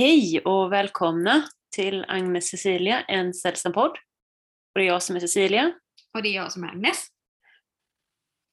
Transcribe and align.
Hej 0.00 0.40
och 0.44 0.72
välkomna 0.72 1.42
till 1.76 2.04
Agnes 2.08 2.48
Cecilia, 2.48 3.00
en 3.00 3.34
sällsam 3.34 3.72
podd. 3.72 3.90
Och 3.90 4.74
det 4.74 4.80
är 4.82 4.86
jag 4.86 5.02
som 5.02 5.16
är 5.16 5.20
Cecilia. 5.20 5.72
Och 6.14 6.22
det 6.22 6.28
är 6.28 6.34
jag 6.34 6.52
som 6.52 6.64
är 6.64 6.68
Agnes. 6.68 7.06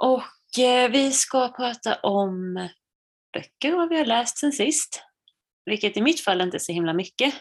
Och 0.03 0.59
eh, 0.63 0.91
vi 0.91 1.11
ska 1.11 1.49
prata 1.49 1.95
om 1.95 2.53
böcker 3.33 3.71
och 3.73 3.77
vad 3.77 3.89
vi 3.89 3.97
har 3.97 4.05
läst 4.05 4.37
sen 4.37 4.51
sist. 4.51 5.03
Vilket 5.65 5.97
i 5.97 6.01
mitt 6.01 6.21
fall 6.21 6.41
inte 6.41 6.57
är 6.57 6.59
så 6.59 6.71
himla 6.71 6.93
mycket. 6.93 7.33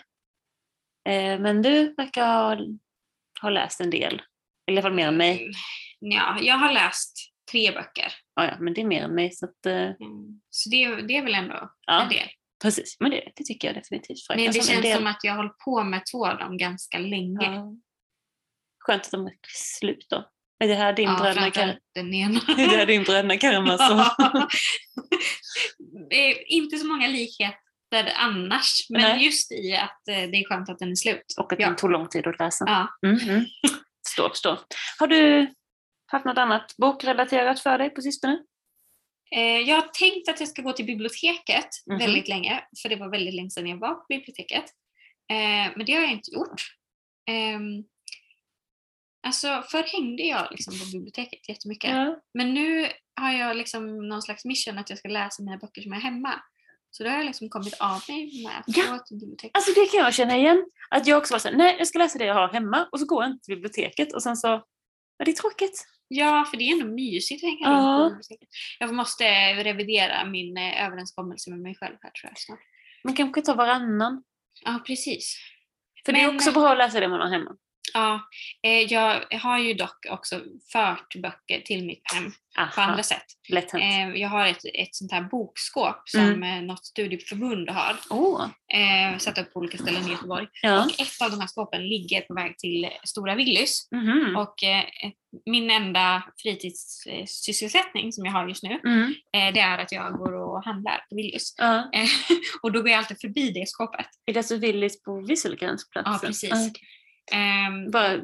Eh, 1.09 1.38
men 1.41 1.62
du 1.62 1.95
verkar 1.95 2.27
ha, 2.27 2.56
ha 3.42 3.50
läst 3.50 3.80
en 3.80 3.91
del. 3.91 4.23
I 4.66 4.73
alla 4.73 4.82
fall 4.82 4.95
mer 4.95 5.09
än 5.09 5.16
mig. 5.16 5.42
Mm, 5.42 5.52
Ja, 5.98 6.38
jag 6.41 6.54
har 6.54 6.73
läst 6.73 7.32
tre 7.52 7.73
böcker. 7.73 8.12
Ja, 8.34 8.45
ja, 8.45 8.56
men 8.60 8.74
det 8.74 8.80
är 8.80 8.86
mer 8.86 9.02
än 9.02 9.14
mig. 9.14 9.30
Så 9.32 9.45
att, 9.46 9.66
eh, 9.66 9.73
Mm. 9.91 10.41
Så 10.50 10.70
det, 10.70 11.02
det 11.02 11.16
är 11.16 11.23
väl 11.23 11.34
ändå 11.34 11.70
Ja. 11.86 12.02
en 12.02 12.09
del. 12.09 12.28
Precis, 12.62 12.96
men 13.01 13.10
det, 13.10 13.33
det 13.37 13.45
tycker 13.45 13.69
jag 13.69 13.74
definitivt. 13.74 14.19
Men 14.28 14.38
det 14.38 14.46
en 14.46 14.52
känns 14.52 14.83
del. 14.83 14.97
som 14.97 15.06
att 15.06 15.19
jag 15.23 15.33
har 15.33 15.37
hållit 15.37 15.59
på 15.59 15.84
med 15.84 16.02
två 16.12 16.27
av 16.27 16.38
dem 16.38 16.56
ganska 16.59 16.98
länge. 16.98 17.38
Ja. 17.47 17.73
Skönt 18.78 19.02
att 19.05 19.10
de 19.10 19.27
är 19.27 19.33
slut 19.78 20.06
då. 20.10 20.30
Är 20.64 20.69
det 20.69 20.74
här 20.74 20.92
din 20.92 21.09
Ja, 21.09 21.16
bröderna 21.20 21.50
Kar- 21.50 21.78
är 21.95 22.70
det 22.70 22.77
här 22.77 22.87
din 22.87 23.02
bröderna 23.02 23.37
Karamazov? 23.37 23.98
Ja. 24.19 24.48
Är 26.11 26.52
inte 26.52 26.77
så 26.78 26.87
många 26.87 27.09
likheter 27.09 28.12
annars, 28.16 28.86
men 28.91 29.02
Nej. 29.02 29.25
just 29.25 29.52
i 29.52 29.73
att 29.77 30.09
eh, 30.09 30.14
det 30.14 30.36
är 30.36 30.48
skönt 30.48 30.69
att 30.69 30.78
den 30.78 30.91
är 30.91 30.95
slut. 30.95 31.34
Och 31.38 31.52
att 31.52 31.61
Ja. 31.61 31.66
den 31.66 31.77
tog 31.77 31.91
lång 31.91 32.09
tid 32.09 32.27
att 32.27 32.38
läsa. 32.38 32.64
Ja. 32.66 33.09
Mm, 33.09 33.28
mm. 33.28 33.45
Förstår, 34.09 34.28
förstår. 34.28 34.59
Har 34.98 35.06
du 35.06 35.50
haft 36.06 36.25
något 36.25 36.38
annat 36.38 36.75
bokrelaterat 36.78 37.61
för 37.61 37.78
dig 37.78 37.91
på 37.91 38.00
sistone? 38.00 38.38
Eh, 39.30 39.40
Jag 39.68 39.76
har 39.76 39.88
tänkt 39.88 40.28
att 40.28 40.40
jag 40.40 40.48
ska 40.48 40.62
gå 40.62 40.72
till 40.72 40.84
biblioteket 40.86 41.69
Mhm. 41.86 41.98
väldigt 41.98 42.28
länge, 42.28 42.64
för 42.82 42.88
det 42.88 42.96
var 42.96 43.08
väldigt 43.10 43.34
länge 43.34 43.50
sedan 43.50 43.66
jag 43.66 43.77
var 43.78 43.94
på 43.94 44.05
biblioteket. 44.08 44.64
Eh, 45.30 45.72
Men 45.77 45.86
det 45.86 45.92
har 45.92 46.02
jag 46.02 46.12
inte 46.12 46.30
gjort. 46.34 46.62
Ehm, 47.30 47.84
Alltså 49.27 49.62
förr 49.70 49.83
hängde 49.83 50.22
jag 50.22 50.48
liksom 50.50 50.74
på 50.78 50.84
biblioteket 50.92 51.48
jättemycket. 51.48 51.91
Ja. 51.91 52.20
Men 52.34 52.55
nu 52.55 52.88
har 53.20 53.33
jag 53.33 53.56
liksom 53.56 54.08
någon 54.08 54.22
slags 54.22 54.44
mission 54.44 54.78
att 54.78 54.91
jag 54.91 54.98
ska 54.98 55.08
läsa 55.08 55.42
mina 55.42 55.56
böcker 55.56 55.83
som 55.83 55.92
är 55.92 56.00
hemma. 56.00 56.42
Så 56.90 57.05
då 57.05 57.11
har 57.11 57.16
jag 57.16 57.27
liksom 57.27 57.48
kommit 57.48 57.74
av 57.80 58.02
mig 58.08 58.42
med 58.44 58.58
att 58.58 58.77
Ja. 58.77 58.92
gå 58.92 58.98
till 58.98 59.16
biblioteket. 59.16 59.50
Alltså 59.56 59.72
det 59.80 59.86
kan 59.86 60.00
jag 60.00 60.14
känna 60.14 60.36
igen. 60.36 60.64
Att 60.90 61.06
jag 61.06 61.18
också 61.18 61.34
var 61.34 61.38
såhär, 61.38 61.56
nej 61.56 61.74
jag 61.78 61.86
ska 61.88 61.98
läsa 61.98 62.18
det 62.18 62.24
jag 62.24 62.34
har 62.34 62.48
hemma 62.52 62.88
och 62.92 63.00
så 63.00 63.06
går 63.06 63.22
jag 63.22 63.33
inte 63.33 63.44
till 63.44 63.55
biblioteket 63.55 64.14
och 64.14 64.22
sen 64.22 64.36
så, 64.36 64.48
ja 65.18 65.24
det 65.24 65.30
är 65.30 65.33
tråkigt. 65.33 65.84
Ja, 66.08 66.44
för 66.50 66.56
det 66.56 66.64
är 66.64 66.72
ändå 66.72 66.86
mysigt 66.86 67.44
att 67.44 67.50
hänga 67.50 67.60
Ja. 67.76 68.10
runt 68.12 68.28
på. 68.28 68.34
Jag 68.78 68.94
måste 68.94 69.24
revidera 69.64 70.24
min 70.24 70.56
eh, 70.56 70.84
överenskommelse 70.86 71.50
med 71.50 71.58
mig 71.60 71.74
själv 71.74 71.96
här 72.02 72.10
tror 72.10 72.30
jag 72.30 72.38
snart. 72.38 72.58
Man 73.04 73.14
kanske 73.14 73.42
ta 73.42 73.54
varannan. 73.54 74.22
Ja, 74.64 74.80
precis. 74.86 75.36
För 76.06 76.12
det 76.12 76.20
är 76.20 76.27
Men- 76.27 76.36
också 76.36 76.52
bra 76.52 76.72
att 76.72 76.78
läsa 76.78 77.00
det 77.00 77.08
man 77.08 77.20
har 77.20 77.28
hemma. 77.30 77.56
Ja, 77.97 78.20
eh, 78.62 78.80
jag 78.92 79.22
har 79.41 79.58
ju 79.58 79.75
dock 79.75 80.06
också 80.11 80.41
fört 80.72 81.14
böcker 81.22 81.61
till 81.61 81.86
mitt 81.86 82.12
hem 82.14 82.25
på 82.56 82.61
Aha, 82.62 82.83
andra 82.83 83.02
sätt. 83.02 83.25
lätt 83.48 83.72
hänt. 83.72 83.84
Eh, 84.14 84.20
jag 84.20 84.28
har 84.28 84.47
ett, 84.47 84.64
ett 84.75 84.94
sånt 84.94 85.12
här 85.12 85.20
bokskåp 85.22 85.97
som 86.05 86.20
Mm. 86.20 86.42
eh, 86.42 86.62
något 86.62 86.86
studieförbund 86.86 87.70
har 87.70 87.91
eh, 88.74 89.19
satt 89.19 89.39
upp 89.39 89.52
på 89.52 89.61
olika 89.61 89.78
ställen 89.78 90.06
i 90.08 90.11
Göteborg. 90.11 90.47
ja. 90.62 90.84
Och 90.84 91.00
ett 91.00 91.22
av 91.22 91.30
de 91.30 91.41
här 91.41 91.47
skåpen 91.47 91.89
ligger 91.89 92.20
på 92.20 92.34
väg 92.34 92.58
till 92.58 92.89
Stora 93.05 93.34
Willys. 93.34 93.89
Mhm. 93.92 94.36
Och 94.36 94.55
min 95.47 95.70
enda 95.70 96.22
fritidssysselsättning 96.42 98.12
som 98.12 98.24
jag 98.24 98.33
har 98.33 98.48
just 98.48 98.62
nu, 98.62 98.80
Mm. 98.84 99.14
det 99.33 99.61
är 99.61 99.78
att 99.78 99.92
jag 99.92 100.12
går 100.12 100.33
och 100.33 100.64
handlar 100.64 101.06
på 101.11 101.17
Willys. 101.17 101.55
Ja. 101.56 101.91
Och 102.62 102.72
då 102.72 102.80
går 102.80 102.89
jag 102.91 102.98
alltid 102.98 103.20
förbi 103.20 103.50
det 103.50 103.69
skåpet. 103.69 104.06
Är 104.27 104.33
det 104.33 104.41
alltså 104.41 104.56
Willys 104.56 105.02
på 105.02 105.20
Visselgränsplatsen? 105.20 106.13
Ja, 106.13 106.18
precis. 106.27 106.52
Ah, 106.52 106.70
Ehm, 107.33 107.91
bara, 107.91 108.23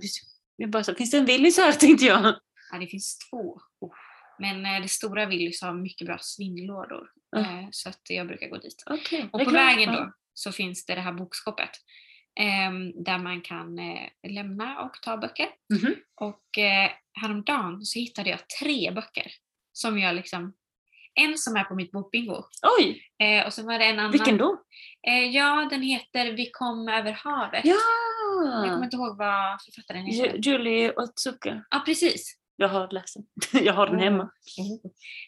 jag 0.56 0.70
bara 0.70 0.84
så, 0.84 0.94
finns 0.94 1.10
det 1.10 1.18
en 1.18 1.24
Willys 1.24 1.56
här 1.58 1.72
tänkte 1.80 2.04
jag. 2.06 2.34
Ja, 2.72 2.78
det 2.78 2.86
finns 2.86 3.18
två. 3.30 3.60
Men 4.38 4.66
eh, 4.66 4.82
det 4.82 4.88
stora 4.88 5.26
Willys 5.26 5.62
har 5.62 5.74
mycket 5.74 6.06
bra 6.06 6.18
svinlådor. 6.20 7.08
Ja. 7.30 7.38
Eh, 7.40 7.68
så 7.70 7.88
att 7.88 8.00
jag 8.08 8.26
brukar 8.26 8.48
gå 8.48 8.56
dit. 8.56 8.82
Okej. 8.90 9.28
Och 9.32 9.44
på 9.44 9.50
vägen 9.50 9.92
då 9.92 10.12
så 10.34 10.52
finns 10.52 10.86
det 10.86 10.94
det 10.94 11.00
här 11.00 11.12
bokskåpet. 11.12 11.70
ehm, 12.40 13.04
där 13.04 13.18
man 13.18 13.40
kan 13.40 13.78
eh, 13.78 14.08
lämna 14.28 14.80
och 14.82 14.92
ta 15.02 15.16
böcker. 15.16 15.46
Mhm. 15.74 15.94
Och 16.14 16.58
eh, 16.58 16.90
häromdagen 17.20 17.84
så 17.84 17.98
hittade 17.98 18.30
jag 18.30 18.38
tre 18.60 18.90
böcker. 18.90 19.26
Som 19.72 19.98
jag 19.98 20.14
liksom, 20.14 20.52
en 21.14 21.38
som 21.38 21.56
är 21.56 21.64
på 21.64 21.74
mitt 21.74 21.90
bokbingo. 21.92 22.44
Oj, 22.78 23.02
Eh, 23.22 23.46
och 23.46 23.52
så 23.52 23.62
var 23.66 23.78
det 23.78 23.84
en 23.84 23.98
annan. 23.98 24.12
vilken 24.12 24.36
då? 24.38 24.62
Eh, 25.08 25.24
ja, 25.28 25.68
den 25.70 25.82
heter 25.82 26.32
Vi 26.32 26.50
kom 26.50 26.88
över 26.88 27.12
havet. 27.12 27.64
Ja! 27.64 27.76
Jag 28.46 28.70
kommer 28.72 28.84
inte 28.84 28.96
ihåg 28.96 29.16
vad 29.16 29.62
författaren 29.62 30.06
heter. 30.06 30.36
Julie 30.38 30.92
Otsuka. 30.96 31.64
Ja, 31.70 31.82
precis. 31.86 32.38
Jag 32.56 32.68
har 32.68 32.88
läst 32.90 33.16
den. 33.52 33.64
Jag 33.64 33.72
har 33.74 33.86
den 33.86 33.98
hemma. 33.98 34.30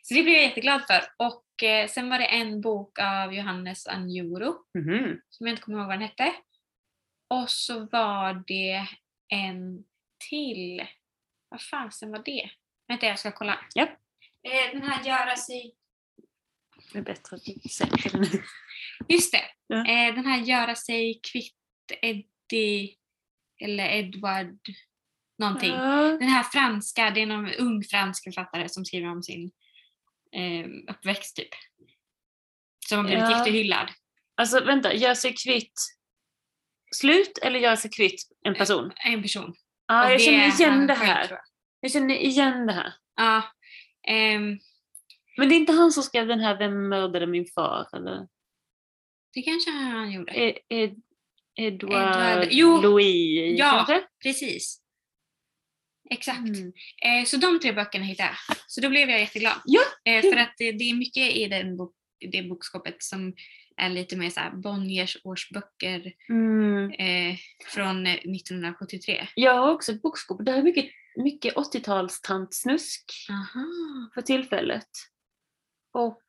Så 0.02 0.14
det 0.14 0.22
blev 0.22 0.34
jag 0.34 0.42
jätteglad 0.42 0.82
för. 0.86 1.00
Och 1.16 1.62
eh, 1.62 1.88
sen 1.88 2.10
var 2.10 2.18
det 2.18 2.24
en 2.26 2.60
bok 2.60 2.98
av 2.98 3.34
Johannes 3.34 3.86
Anjuro 3.86 4.54
Mhm. 4.78 5.20
som 5.28 5.46
jag 5.46 5.52
inte 5.52 5.62
kommer 5.62 5.78
ihåg 5.78 5.86
vad 5.86 5.94
den 5.98 6.08
hette. 6.08 6.32
Och 7.30 7.50
så 7.50 7.86
var 7.92 8.44
det 8.46 8.86
en 9.28 9.84
till. 10.30 10.82
Vad 11.48 11.62
fasen 11.62 12.10
var 12.10 12.22
det? 12.24 12.50
Vänta, 12.88 13.06
jag 13.06 13.18
ska 13.18 13.32
kolla. 13.32 13.58
Ja. 13.74 13.82
Eh, 14.42 14.72
den 14.72 14.82
här 14.82 15.04
Göra 15.04 15.36
sig... 15.36 15.74
Det 16.92 16.98
är 16.98 17.02
bättre 17.02 17.36
att 17.36 17.44
du 17.44 17.68
sätter 17.68 18.10
den 18.12 18.20
nu. 18.20 18.42
Just 19.08 19.32
det! 19.32 19.42
Ja. 19.66 19.76
Eh, 19.76 20.14
den 20.14 20.26
här 20.26 20.40
Göra 20.40 20.74
sig 20.74 21.20
kvitt 21.32 21.54
Eddie 22.02 22.94
eller 23.60 23.88
Edward 23.88 24.58
någonting. 25.38 25.70
Ja. 25.72 26.02
Den 26.02 26.28
här 26.28 26.42
franska, 26.42 27.10
det 27.10 27.22
är 27.22 27.26
någon 27.26 27.50
ung 27.54 27.82
fransk 27.84 28.24
författare 28.24 28.68
som 28.68 28.84
skriver 28.84 29.08
om 29.10 29.22
sin 29.22 29.50
eh, 30.32 30.66
uppväxt 30.94 31.36
typ. 31.36 31.48
Som 32.88 32.98
har 32.98 33.04
blivit 33.04 33.22
Ja. 33.24 33.38
jättehyllad. 33.38 33.88
Alltså 34.36 34.64
vänta, 34.64 34.94
gör 34.94 35.14
sig 35.14 35.34
kvitt 35.44 35.80
slut 36.96 37.38
eller 37.42 37.58
gör 37.60 37.76
sig 37.76 37.90
kvitt 37.90 38.20
en 38.44 38.54
person? 38.54 38.92
En 39.04 39.22
person. 39.22 39.54
Ja, 39.86 40.10
jag 40.10 40.20
känner 40.20 40.38
är 40.38 40.60
igen 40.60 40.86
det 40.86 40.94
här. 40.94 41.26
jag. 41.30 41.38
Jag 41.80 41.90
känner 41.92 42.14
igen 42.14 42.66
det 42.66 42.72
här. 42.72 42.94
Ja. 43.16 43.42
ehm, 44.08 44.58
Men 45.36 45.48
det 45.48 45.54
är 45.54 45.56
inte 45.56 45.72
han 45.72 45.92
som 45.92 46.02
skrev 46.02 46.26
den 46.26 46.40
här 46.40 46.58
Vem 46.58 46.88
mördade 46.88 47.26
min 47.26 47.46
far? 47.54 47.88
Eller? 47.96 48.28
det 49.32 49.42
kanske 49.42 49.70
han 49.70 50.12
gjorde. 50.12 50.32
Ed, 50.68 51.02
Edward, 51.56 52.16
Edward- 52.16 52.48
jo, 52.50 52.80
Louis 52.80 53.58
ja. 53.58 53.70
kanske? 53.70 54.06
Precis. 54.22 54.80
Exakt. 56.10 56.38
Mm. 56.38 56.72
Eh, 57.04 57.24
så 57.26 57.36
de 57.36 57.60
tre 57.60 57.72
böckerna 57.72 58.04
hittade 58.04 58.28
jag. 58.48 58.56
Så 58.66 58.80
då 58.80 58.88
blev 58.88 59.10
jag 59.10 59.20
jätteglad. 59.20 59.52
Ja, 59.64 59.80
eh, 60.04 60.20
för 60.22 60.36
att 60.36 60.54
det, 60.58 60.72
det 60.72 60.84
är 60.90 60.94
mycket 60.94 61.36
i 61.36 61.46
den 61.48 61.76
bok, 61.76 61.94
det 62.30 62.42
bokskåpet 62.42 63.02
som 63.02 63.34
är 63.76 63.90
lite 63.90 64.16
mer 64.16 64.30
såhär 64.30 64.50
Bonniers 64.50 65.16
årsböcker 65.24 66.12
Mm. 66.28 66.90
eh, 66.90 67.36
från 67.66 68.06
eh, 68.06 68.12
1973. 68.14 69.28
Jag 69.34 69.54
har 69.54 69.70
också 69.72 69.92
ett 69.92 70.02
bokskåp. 70.02 70.44
Det 70.44 70.52
är 70.52 70.62
mycket, 70.62 70.86
mycket 71.16 71.54
80-talstantsnusk 71.54 73.04
Aha. 73.30 73.64
för 74.14 74.22
tillfället. 74.22 74.88
Och 75.92 76.22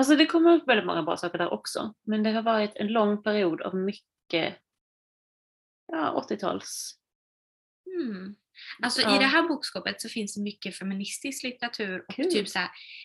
alltså 0.00 0.16
det 0.16 0.26
kommer 0.26 0.52
upp 0.56 0.68
väldigt 0.68 0.86
många 0.86 1.02
bra 1.02 1.16
saker 1.16 1.38
där 1.38 1.52
också. 1.52 1.94
Men 2.06 2.22
det 2.22 2.30
har 2.30 2.42
varit 2.42 2.72
en 2.76 2.86
lång 2.86 3.22
period 3.22 3.62
av 3.62 3.74
mycket 3.76 4.56
ja, 5.86 6.26
80-tals. 6.30 6.94
Mm. 8.00 8.34
Alltså 8.82 9.00
Ja. 9.02 9.16
i 9.16 9.18
det 9.18 9.24
här 9.24 9.48
bokskåpet 9.48 10.00
så 10.00 10.08
finns 10.08 10.34
det 10.34 10.42
mycket 10.42 10.76
feministisk 10.78 11.42
litteratur 11.44 12.04
och 12.08 12.14
Kul. 12.14 12.32
typ 12.32 12.48
så 12.48 12.58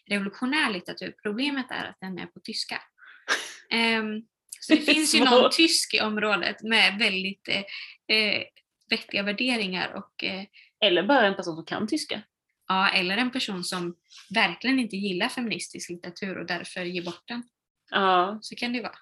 revolutionär 0.09 0.73
litteratur. 0.73 1.15
Problemet 1.23 1.65
är 1.71 1.85
att 1.89 1.97
den 1.99 2.17
är 2.19 2.25
på 2.25 2.39
tyska. 2.39 2.81
Ehm, 3.69 4.21
så 4.59 4.73
det 4.73 4.79
Det 4.85 4.93
finns 4.93 5.15
ju 5.15 5.23
någon 5.23 5.51
tysk 5.51 5.93
i 5.93 6.01
området 6.01 6.61
med 6.63 6.99
väldigt 6.99 7.47
eh, 7.47 7.63
eh, 8.17 8.43
vettiga 8.89 9.23
värderingar 9.23 9.93
och 9.93 10.23
eh, 10.23 10.43
Eller 10.79 11.03
bara 11.03 11.27
en 11.27 11.35
person 11.35 11.55
som 11.55 11.65
kan 11.65 11.87
tyska. 11.87 12.21
Ja, 12.67 12.89
eller 12.89 13.17
en 13.17 13.31
person 13.31 13.63
som 13.63 13.95
verkligen 14.35 14.79
inte 14.79 14.95
gillar 14.95 15.29
feministisk 15.29 15.89
litteratur 15.89 16.37
och 16.37 16.45
därför 16.45 16.81
ger 16.85 17.03
bort 17.03 17.23
den. 17.27 17.43
Ja. 17.91 18.39
Så 18.41 18.55
kan 18.55 18.71
det 18.71 18.77
ju 18.77 18.83
vara. 18.83 18.97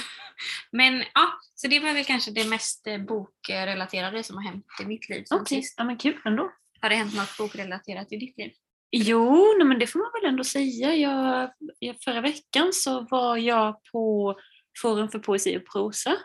Men 0.72 1.04
ja, 1.14 1.32
så 1.54 1.68
det 1.68 1.80
var 1.80 1.94
väl 1.94 2.04
kanske 2.04 2.30
det 2.30 2.44
mest 2.48 2.86
eh, 2.86 2.98
bokrelaterade 2.98 4.22
som 4.22 4.36
har 4.36 4.44
hänt 4.44 4.66
i 4.82 4.84
mitt 4.84 5.08
liv 5.08 5.24
Okej, 5.30 5.62
sist. 5.62 5.74
ja, 5.78 5.84
men 5.84 5.96
kul 5.96 6.20
ändå. 6.24 6.52
Har 6.80 6.88
det 6.88 6.96
hänt 6.96 7.14
något 7.14 7.38
bokrelaterat 7.38 8.12
i 8.12 8.16
ditt 8.16 8.38
liv? 8.38 8.52
Jo, 8.90 9.54
nej, 9.58 9.66
men 9.66 9.78
det 9.78 9.86
får 9.86 9.98
man 9.98 10.10
väl 10.22 10.30
ändå 10.30 10.44
säga. 10.44 10.94
Jag, 10.94 11.50
jag, 11.78 11.96
förra 12.04 12.20
veckan 12.20 12.70
så 12.72 13.00
var 13.00 13.36
jag 13.36 13.84
på 13.92 14.36
Forum 14.82 15.08
för 15.08 15.18
poesi 15.18 15.56
och 15.58 15.72
prosa 15.72 16.16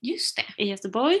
Just 0.00 0.36
det. 0.36 0.62
i 0.62 0.68
Göteborg. 0.68 1.20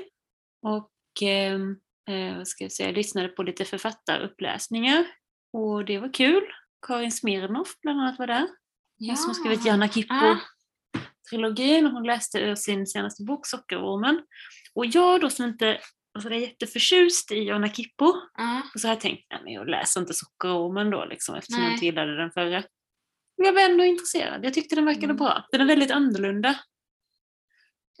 Och 0.62 0.92
ehm, 1.22 1.76
eh, 2.10 2.42
ska 2.44 2.64
jag 2.64 2.72
säga, 2.72 2.88
jag 2.88 2.96
lyssnade 2.96 3.28
på 3.28 3.42
lite 3.42 3.64
författaruppläsningar. 3.64 5.06
Och 5.52 5.84
det 5.84 5.98
var 5.98 6.12
kul. 6.14 6.42
Karin 6.86 7.12
Smirnoff 7.12 7.68
bland 7.82 8.00
annat 8.00 8.18
var 8.18 8.26
där. 8.26 8.48
Hon 9.08 9.16
som 9.16 9.28
har 9.28 9.34
skrivit 9.34 9.66
Jana 9.66 9.88
Kippo. 9.88 10.14
Ah, 10.14 10.36
trilogin 11.30 11.86
och 11.86 11.92
hon 11.92 12.02
läste 12.06 12.38
ur 12.38 12.54
sin 12.54 12.86
senaste 12.86 13.22
bok 13.24 13.46
Sockerormen. 13.46 14.22
Och 14.74 14.86
jag 14.86 15.20
då 15.20 15.30
som 15.30 15.44
inte 15.44 15.78
alltså, 16.14 16.30
är 16.30 16.34
jätteförtjust 16.34 17.32
i 17.32 17.34
Jonna 17.38 17.68
Kippo, 17.68 18.12
Ja. 18.38 18.62
och 18.74 18.80
så 18.80 18.88
har 18.88 18.92
jag 18.94 19.00
tänkt, 19.00 19.26
nej 19.30 19.40
men 19.44 19.52
jag 19.52 19.68
läser 19.68 20.00
inte 20.00 20.14
Sockerormen 20.14 20.90
då 20.90 21.04
liksom, 21.04 21.34
eftersom 21.34 21.58
jag 21.62 21.66
Nej. 21.66 21.74
inte 21.74 21.86
gillade 21.86 22.16
den 22.16 22.30
förra. 22.30 22.62
Men 23.36 23.46
jag 23.46 23.52
var 23.52 23.60
ändå 23.62 23.84
intresserad, 23.84 24.44
jag 24.44 24.54
tyckte 24.54 24.74
den 24.74 24.84
verkade 24.84 25.04
Mm. 25.04 25.16
bra. 25.16 25.46
Den 25.52 25.60
är 25.60 25.64
väldigt 25.64 25.90
annorlunda. 25.90 26.54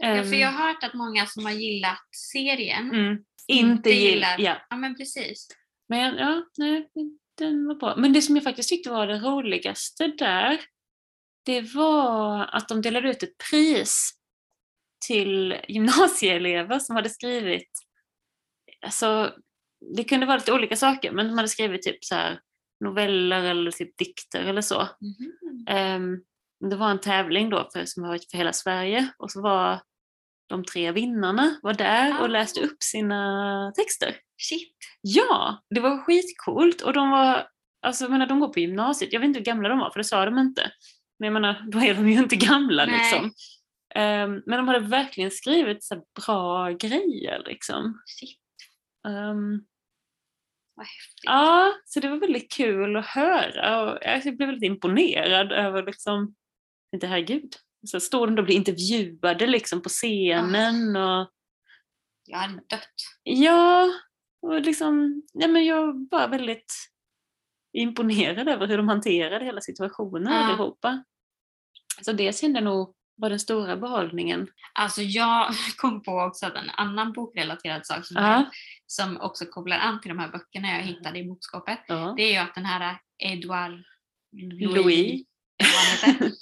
Ja, 0.02 0.24
för 0.24 0.32
Ehm, 0.32 0.40
jag 0.40 0.52
har 0.52 0.68
hört 0.68 0.84
att 0.84 0.94
många 0.94 1.26
som 1.26 1.44
har 1.44 1.52
gillat 1.52 2.08
serien 2.32 2.90
mm, 2.90 3.12
inte 3.46 3.70
inte 3.70 3.90
gillar, 3.90 4.38
ja. 4.38 4.56
Ja 4.70 4.76
men 4.76 4.96
precis. 4.96 5.48
Men 5.88 6.16
ja, 6.16 6.42
nej, 6.58 6.88
den 7.38 7.66
var 7.66 7.74
bra. 7.74 7.96
Men 7.96 8.12
det 8.12 8.22
som 8.22 8.36
jag 8.36 8.44
faktiskt 8.44 8.68
tyckte 8.68 8.90
var 8.90 9.06
det 9.06 9.18
roligaste 9.18 10.06
där, 10.06 10.60
det 11.46 11.74
var 11.74 12.46
att 12.52 12.68
de 12.68 12.82
delade 12.82 13.10
ut 13.10 13.22
ett 13.22 13.38
pris 13.50 14.10
till 15.06 15.56
gymnasieelever 15.68 16.78
som 16.78 16.96
hade 16.96 17.10
skrivit, 17.10 17.70
alltså 18.86 19.34
det 19.96 20.04
kunde 20.04 20.26
vara 20.26 20.36
lite 20.36 20.52
olika 20.52 20.76
saker, 20.76 21.12
men 21.12 21.26
de 21.28 21.36
hade 21.36 21.48
skrivit 21.48 21.82
typ 21.82 22.04
så 22.04 22.14
här 22.14 22.40
noveller 22.84 23.42
eller 23.42 23.70
typ 23.70 23.96
dikter 23.96 24.44
eller 24.44 24.62
så. 24.62 24.88
Mhm. 25.00 25.66
Ehm, 25.68 26.16
det 26.70 26.76
var 26.76 26.90
en 26.90 27.00
tävling 27.00 27.50
då 27.50 27.70
för, 27.72 27.84
som 27.84 28.02
har 28.02 28.10
varit 28.10 28.30
för 28.30 28.38
hela 28.38 28.52
Sverige 28.52 29.12
och 29.18 29.30
så 29.30 29.42
var 29.42 29.80
de 30.50 30.64
tre 30.64 30.92
vinnarna 30.92 31.58
var 31.62 31.74
där 31.74 32.12
Ah. 32.12 32.22
och 32.22 32.28
läste 32.30 32.60
upp 32.60 32.82
sina 32.82 33.72
texter. 33.76 34.16
Shit. 34.48 34.76
Ja, 35.00 35.62
det 35.74 35.80
var 35.80 35.98
skitcoolt 35.98 36.80
och 36.82 36.92
de 36.92 37.10
var, 37.10 37.48
alltså 37.86 38.04
jag 38.04 38.10
menar 38.10 38.26
de 38.26 38.40
går 38.40 38.48
på 38.48 38.60
gymnasiet, 38.60 39.12
jag 39.12 39.20
vet 39.20 39.26
inte 39.26 39.38
hur 39.38 39.44
gamla 39.44 39.68
de 39.68 39.78
var 39.78 39.90
för 39.90 40.00
det 40.00 40.04
sa 40.04 40.24
de 40.24 40.38
inte. 40.38 40.72
Men 41.18 41.26
jag 41.26 41.32
menar, 41.32 41.66
då 41.72 41.78
är 41.80 41.94
de 41.94 42.08
ju 42.08 42.18
inte 42.18 42.36
gamla 42.36 42.86
Nej. 42.86 42.98
liksom. 42.98 43.32
Ehm, 43.94 44.42
men 44.46 44.56
de 44.56 44.68
hade 44.68 44.78
verkligen 44.86 45.30
skrivit 45.30 45.84
så 45.84 46.02
bra 46.26 46.70
grejer 46.70 47.42
liksom. 47.46 48.00
Shit. 48.06 48.38
Vad 50.74 50.86
häftigt. 50.86 51.20
ja, 51.22 51.72
så 51.84 52.00
det 52.00 52.08
var 52.08 52.16
väldigt 52.16 52.52
kul 52.52 52.96
att 52.96 53.06
höra 53.06 53.82
och 53.92 53.98
jag 54.02 54.36
blev 54.36 54.48
väldigt 54.48 54.70
imponerad 54.70 55.52
över 55.52 55.82
liksom, 55.86 56.34
inte 56.94 57.06
herregud. 57.06 57.54
Så 57.86 58.00
står 58.00 58.26
de 58.26 58.38
och 58.38 58.44
blir 58.44 58.56
intervjuade 58.56 59.46
liksom 59.46 59.82
på 59.82 59.88
scenen 59.88 60.96
och 60.96 61.30
Jag 62.26 62.38
hade 62.38 62.54
dött. 62.54 62.94
Ja, 63.22 63.88
och 64.42 64.60
liksom, 64.60 65.22
ja, 65.32 65.48
men 65.48 65.64
jag 65.64 66.08
var 66.10 66.28
väldigt 66.28 66.74
imponerad 67.72 68.48
över 68.48 68.66
hur 68.66 68.76
de 68.76 68.88
hanterade 68.88 69.44
hela 69.44 69.60
situationen 69.60 70.32
Ja. 70.32 70.38
allihopa. 70.38 71.04
Så 72.02 72.12
det 72.12 72.36
kände 72.38 72.56
jag 72.58 72.64
nog 72.64 72.94
var 73.16 73.30
den 73.30 73.40
stora 73.40 73.76
behållningen. 73.76 74.48
Alltså 74.74 75.02
jag 75.02 75.52
kom 75.76 76.02
på 76.02 76.12
också 76.20 76.46
att 76.46 76.54
en 76.54 76.70
annan 76.70 77.12
bokrelaterad 77.12 77.86
sak 77.86 78.06
som, 78.06 78.16
Ja. 78.16 78.50
som 78.86 79.20
också 79.20 79.44
kopplar 79.46 79.78
an 79.78 80.00
till 80.00 80.08
de 80.08 80.18
här 80.18 80.28
böckerna 80.32 80.68
jag 80.68 80.82
hittade 80.82 81.18
i 81.18 81.24
bokskåpet. 81.24 81.80
Ja. 81.88 82.14
Det 82.16 82.22
är 82.22 82.30
ju 82.32 82.36
att 82.36 82.54
den 82.54 82.64
här 82.64 82.98
Edouard 83.18 83.82
Louis, 84.32 84.74
Louis. 84.76 85.22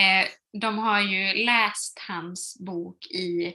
eh, 0.00 0.28
de 0.60 0.78
har 0.78 1.00
ju 1.00 1.44
läst 1.44 1.98
hans 2.08 2.56
bok 2.60 3.06
i 3.06 3.46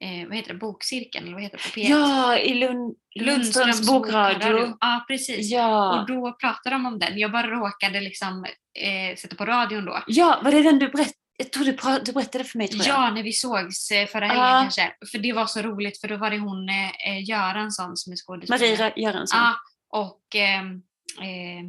eh, 0.00 0.26
vad 0.28 0.36
heter 0.36 0.52
det, 0.52 0.58
bokcirkeln, 0.58 1.24
eller 1.24 1.34
vad 1.34 1.42
heter 1.42 1.56
det 1.58 1.62
på 1.64 1.80
P1? 1.80 1.88
Ja, 1.90 2.38
i 2.38 2.54
Lund, 2.54 2.94
Lundströms 3.14 3.86
bokradio. 3.90 4.76
Ja, 4.80 5.04
precis. 5.08 5.52
Och 5.52 5.58
Ja. 5.58 6.04
då 6.08 6.32
pratade 6.40 6.74
de 6.74 6.86
om 6.86 6.98
den. 6.98 7.18
Jag 7.18 7.32
bara 7.32 7.46
råkade 7.46 8.00
liksom 8.00 8.44
eh, 8.78 9.16
sätta 9.16 9.36
på 9.36 9.44
radion 9.44 9.84
då. 9.84 10.02
ja, 10.06 10.40
var 10.44 10.50
det 10.52 10.62
den 10.62 10.78
du 10.78 10.88
berättade? 10.88 11.14
Jag 11.36 11.52
tror 11.52 11.64
du, 11.64 11.72
du 12.04 12.12
berättade 12.12 12.44
för 12.44 12.58
mig 12.58 12.68
tror 12.68 12.86
jag. 12.86 12.96
Ja, 12.96 13.10
när 13.10 13.22
vi 13.22 13.32
sågs 13.32 13.90
eh, 13.90 14.06
förra 14.06 14.26
helgen 14.26 14.44
Ja. 14.44 14.60
kanske. 14.62 14.92
För 15.12 15.18
det 15.18 15.32
var 15.32 15.46
så 15.46 15.62
roligt 15.62 16.00
för 16.00 16.08
då 16.08 16.16
var 16.16 16.30
det 16.30 16.38
hon 16.38 16.68
eh, 16.68 17.08
eh, 17.08 17.24
Göransson 17.28 17.96
som 17.96 18.12
är 18.12 18.16
skådespelare. 18.16 18.60
Maria 18.70 18.92
Göransson. 18.96 19.40
Ja, 19.40 19.54
och 19.88 20.22
ehm, 20.34 20.82
eh, 21.20 21.64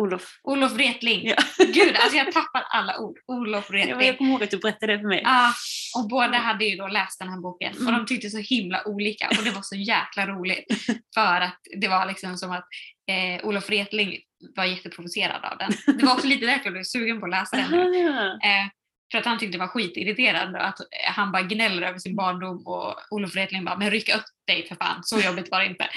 Olof. 0.00 0.40
Olof 0.42 0.72
Wretling. 0.72 1.26
Ja. 1.28 1.36
Gud, 1.58 1.96
alltså 1.96 2.16
jag 2.16 2.32
tappar 2.32 2.62
alla 2.70 2.98
ord. 2.98 3.16
Olof 3.26 3.70
Wretling. 3.70 4.06
jag 4.06 4.18
kommer 4.18 4.30
ihåg 4.30 4.42
att 4.42 4.50
du 4.50 4.58
berättade 4.58 4.92
det 4.92 4.98
för 5.00 5.08
mig. 5.08 5.20
Ja, 5.24 5.52
och 5.96 6.08
båda 6.08 6.38
hade 6.38 6.64
ju 6.64 6.76
då 6.76 6.86
läst 6.86 7.18
den 7.18 7.28
här 7.28 7.40
boken 7.40 7.72
och 7.72 7.80
Mm. 7.80 7.94
de 7.94 8.06
tyckte 8.06 8.30
så 8.30 8.38
himla 8.38 8.82
olika 8.88 9.28
och 9.38 9.44
det 9.44 9.50
var 9.50 9.62
så 9.62 9.76
jäkla 9.76 10.26
roligt. 10.26 10.66
För 11.14 11.40
att 11.40 11.58
det 11.80 11.88
var 11.88 12.06
liksom 12.06 12.36
som 12.36 12.50
att 12.52 12.64
eh, 13.10 13.46
Olof 13.46 13.68
Wretling 13.68 14.18
var 14.56 14.64
jätteprovocerad 14.64 15.44
av 15.44 15.58
den. 15.58 15.98
Det 15.98 16.06
var 16.06 16.12
också 16.12 16.26
lite 16.26 16.46
därför 16.46 16.64
jag 16.64 16.72
blev 16.72 16.82
sugen 16.84 17.20
på 17.20 17.26
att 17.26 17.30
läsa 17.30 17.56
den 17.56 17.70
nu. 17.70 18.08
Eh, 18.28 18.66
för 19.12 19.18
att 19.18 19.24
han 19.24 19.38
tyckte 19.38 19.58
det 19.58 19.60
var 19.60 19.68
skitirriterande 19.68 20.58
att 20.60 20.80
eh, 20.80 20.86
han 21.12 21.32
bara 21.32 21.42
gnäller 21.42 21.82
över 21.82 21.98
sin 21.98 22.16
barndom 22.16 22.66
och 22.66 22.94
Olof 23.10 23.34
Wretling 23.34 23.64
bara 23.64 23.76
“men 23.76 23.90
rycka 23.90 24.16
upp 24.16 24.24
dig 24.46 24.68
för 24.68 24.74
fan, 24.76 25.00
så 25.04 25.20
jobbigt 25.20 25.50
var 25.50 25.60
det 25.60 25.66
inte”. 25.66 25.88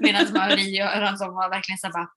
Medan 0.00 0.32
Marie 0.32 0.70
Göransson 0.78 1.34
var 1.34 1.50
verkligen 1.50 1.78
såhär 1.78 1.92
bara 1.92 2.08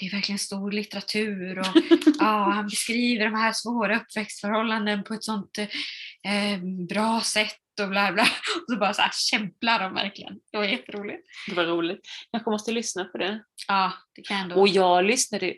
“det 0.00 0.06
är 0.06 0.10
verkligen 0.10 0.38
stor 0.38 0.70
litteratur 0.70 1.58
och 1.58 1.66
ja, 2.18 2.50
han 2.54 2.64
beskriver 2.64 3.24
de 3.24 3.34
här 3.34 3.52
svåra 3.52 4.00
uppväxtförhållanden 4.00 5.04
på 5.04 5.14
ett 5.14 5.24
sånt 5.24 5.58
eh, 5.58 6.60
bra 6.88 7.20
sätt” 7.20 7.56
och 7.82 7.88
bla 7.88 8.12
bla. 8.12 8.22
Och 8.22 8.72
så 8.72 8.78
bara 8.78 8.94
så 8.94 9.02
här 9.02 9.10
kämplar 9.14 9.78
de 9.78 9.94
verkligen. 9.94 10.34
Det 10.52 10.58
var 10.58 10.64
jätteroligt. 10.64 11.22
Det 11.48 11.54
var 11.54 11.64
roligt. 11.64 12.00
Jag 12.30 12.46
måste 12.46 12.72
lyssna 12.72 13.04
på 13.04 13.18
det. 13.18 13.44
Ja, 13.68 13.92
det 14.14 14.22
kan 14.22 14.36
jag 14.36 14.44
ändå. 14.44 14.60
Och 14.60 14.68
jag 14.68 15.04
lyssnade, 15.04 15.54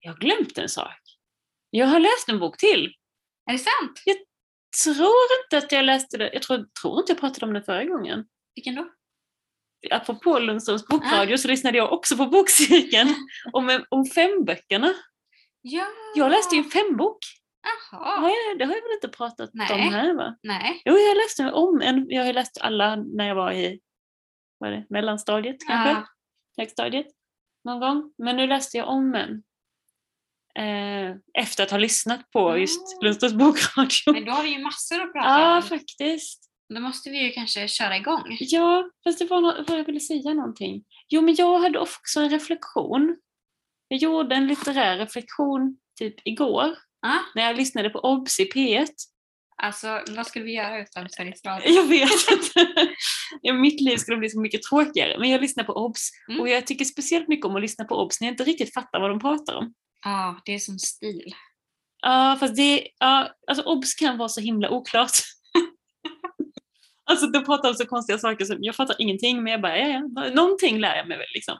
jag 0.00 0.12
har 0.12 0.18
glömt 0.18 0.58
en 0.58 0.68
sak. 0.68 1.00
Jag 1.70 1.86
har 1.86 2.00
läst 2.00 2.28
en 2.28 2.38
bok 2.38 2.58
till. 2.58 2.94
Är 3.50 3.52
det 3.52 3.58
sant? 3.58 4.02
Tror 4.84 5.26
inte 5.44 5.66
att 5.66 5.72
jag 5.72 5.84
läste 5.84 6.16
det, 6.16 6.30
jag 6.32 6.42
tror, 6.42 6.66
tror 6.82 7.00
inte 7.00 7.12
jag 7.12 7.20
pratade 7.20 7.46
om 7.46 7.52
den 7.52 7.62
förra 7.62 7.84
gången. 7.84 8.24
Vilken 8.54 8.74
då? 8.74 8.90
Apropå 9.90 10.38
Lundströms 10.38 10.86
bokradio 10.86 11.36
så 11.36 11.48
lyssnade 11.48 11.78
jag 11.78 11.92
också 11.92 12.16
på 12.16 12.26
bokcirkeln 12.26 13.14
om, 13.52 13.84
om 13.88 14.04
femböckerna. 14.04 14.94
Ja. 15.62 15.86
Jag 16.14 16.30
läste 16.30 16.56
ju 16.56 16.62
en 16.62 16.70
fembok. 16.70 17.18
Jaha. 17.92 18.20
Har 18.20 18.28
jag, 18.28 18.58
det 18.58 18.64
har 18.64 18.74
jag 18.74 18.82
väl 18.82 18.92
inte 18.94 19.08
pratat 19.08 19.50
Nej. 19.52 19.72
om 19.72 19.94
här 19.94 20.14
va? 20.14 20.36
Nej. 20.42 20.82
Jo, 20.84 20.94
jag 20.96 21.16
läste 21.16 21.52
om 21.52 21.80
en. 21.82 22.06
Jag 22.08 22.24
har 22.24 22.32
läst 22.32 22.58
alla 22.60 22.96
när 22.96 23.28
jag 23.28 23.34
var 23.34 23.52
i 23.52 23.80
vad 24.58 24.70
är 24.72 24.76
det, 24.76 24.86
mellanstadiet 24.90 25.56
kanske, 25.66 25.90
Ja. 25.90 26.06
högstadiet 26.58 27.06
någon 27.64 27.80
gång. 27.80 28.12
Men 28.18 28.36
nu 28.36 28.46
läste 28.46 28.76
jag 28.76 28.88
om 28.88 29.14
en. 29.14 29.42
Eh, 30.58 31.16
efter 31.38 31.62
att 31.64 31.70
ha 31.70 31.78
lyssnat 31.78 32.30
på 32.30 32.58
just 32.58 32.80
Ah. 32.96 33.04
Lundströms 33.04 33.34
bokradio. 33.34 34.12
Men 34.12 34.24
då 34.24 34.32
har 34.32 34.42
vi 34.42 34.48
ju 34.48 34.58
massor 34.58 35.00
att 35.02 35.12
prata 35.12 35.28
Ja, 35.40 35.56
om. 35.56 35.62
faktiskt. 35.62 36.50
Då 36.74 36.80
måste 36.80 37.10
vi 37.10 37.22
ju 37.24 37.30
kanske 37.30 37.68
köra 37.68 37.96
igång. 37.96 38.36
Ja, 38.40 38.90
fast 39.04 39.18
det 39.18 39.24
var 39.24 39.40
något, 39.40 39.68
vad 39.70 39.78
jag 39.78 39.84
ville 39.84 40.00
säga 40.00 40.34
någonting. 40.34 40.84
Jo, 41.08 41.20
men 41.22 41.34
jag 41.34 41.58
hade 41.58 41.78
också 41.78 42.20
en 42.20 42.30
reflektion. 42.30 43.16
Jag 43.88 43.98
gjorde 44.00 44.34
en 44.34 44.46
litterär 44.46 44.96
reflektion 44.98 45.76
typ 45.98 46.14
igår 46.24 46.76
Ja. 47.02 47.18
när 47.34 47.42
jag 47.42 47.56
lyssnade 47.56 47.90
på 47.90 47.98
OBS 48.00 48.40
i 48.40 48.44
P1. 48.44 48.86
Alltså, 49.62 50.02
vad 50.16 50.26
skulle 50.26 50.44
vi 50.44 50.54
göra 50.54 50.80
utan 50.82 51.08
Sveriges 51.10 51.44
Radio? 51.44 51.70
Jag 51.70 51.82
vet 51.82 52.30
inte. 52.32 52.88
Ja, 53.42 53.52
Mitt 53.54 53.80
liv 53.80 53.96
skulle 53.96 54.16
bli 54.16 54.30
så 54.30 54.40
mycket 54.40 54.62
tråkigare, 54.62 55.18
men 55.18 55.30
jag 55.30 55.40
lyssnar 55.40 55.64
på 55.64 55.72
OBS 55.72 56.10
Mm. 56.28 56.40
och 56.40 56.48
jag 56.48 56.66
tycker 56.66 56.84
speciellt 56.84 57.28
mycket 57.28 57.46
om 57.46 57.56
att 57.56 57.62
lyssna 57.62 57.84
på 57.84 58.02
OBS 58.02 58.20
när 58.20 58.28
jag 58.28 58.32
inte 58.32 58.44
riktigt 58.44 58.74
fattar 58.74 59.00
vad 59.00 59.10
de 59.10 59.20
pratar 59.20 59.54
om. 59.54 59.74
Ja, 60.04 60.40
det 60.44 60.54
är 60.54 60.58
som 60.58 60.78
stil. 60.78 61.34
Ja, 62.02 62.36
fast 62.40 62.56
det, 62.56 62.88
ja, 62.98 63.28
alltså 63.46 63.64
OBS 63.66 63.94
kan 63.94 64.18
vara 64.18 64.28
så 64.28 64.40
himla 64.40 64.70
oklart. 64.70 65.10
alltså 67.06 67.26
de 67.26 67.44
pratar 67.44 67.68
om 67.68 67.74
så 67.74 67.86
konstiga 67.86 68.18
saker 68.18 68.44
som 68.44 68.56
jag 68.60 68.74
fattar 68.74 68.96
ingenting 68.98 69.42
men 69.42 69.52
jag 69.52 69.62
bara, 69.62 69.78
ja, 69.78 69.88
ja, 69.88 70.30
någonting 70.34 70.78
lär 70.78 70.96
jag 70.96 71.08
mig 71.08 71.18
väl 71.18 71.26
liksom. 71.34 71.58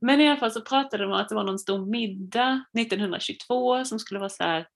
Men 0.00 0.20
i 0.20 0.28
alla 0.28 0.40
fall 0.40 0.50
så 0.50 0.60
pratade 0.60 1.02
de 1.02 1.12
om 1.12 1.18
att 1.18 1.28
det 1.28 1.34
var 1.34 1.44
någon 1.44 1.58
stor 1.58 1.86
middag 1.86 2.64
1922 2.78 3.84
som 3.84 3.98
skulle 3.98 4.20
vara 4.20 4.30
så 4.30 4.44
här 4.44 4.66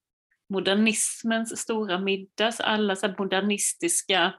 modernismens 0.52 1.58
stora 1.58 1.98
middag, 1.98 2.52
så 2.52 2.62
alla 2.62 2.96
så 2.96 3.14
modernistiska 3.18 4.34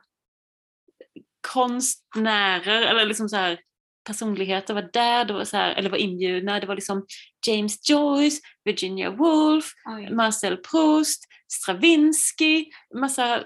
konstnärer 1.54 2.82
eller 2.82 3.06
liksom 3.06 3.30
så 3.30 3.36
här 3.36 3.60
personligheter 4.04 4.74
var 4.74 4.90
där, 4.94 5.26
det 5.26 5.34
var 5.34 5.46
så 5.46 5.58
här, 5.58 5.74
eller 5.76 5.90
var 5.90 5.98
inbjudna. 5.98 6.60
Det 6.60 6.68
var 6.68 6.76
liksom 6.76 7.06
James 7.48 7.90
Joyce, 7.90 8.40
Virginia 8.64 9.10
Woolf, 9.10 9.74
Oj. 9.86 10.14
Marcel 10.14 10.58
Proust, 10.58 11.24
Stravinsky, 11.54 12.66
massa, 12.96 13.44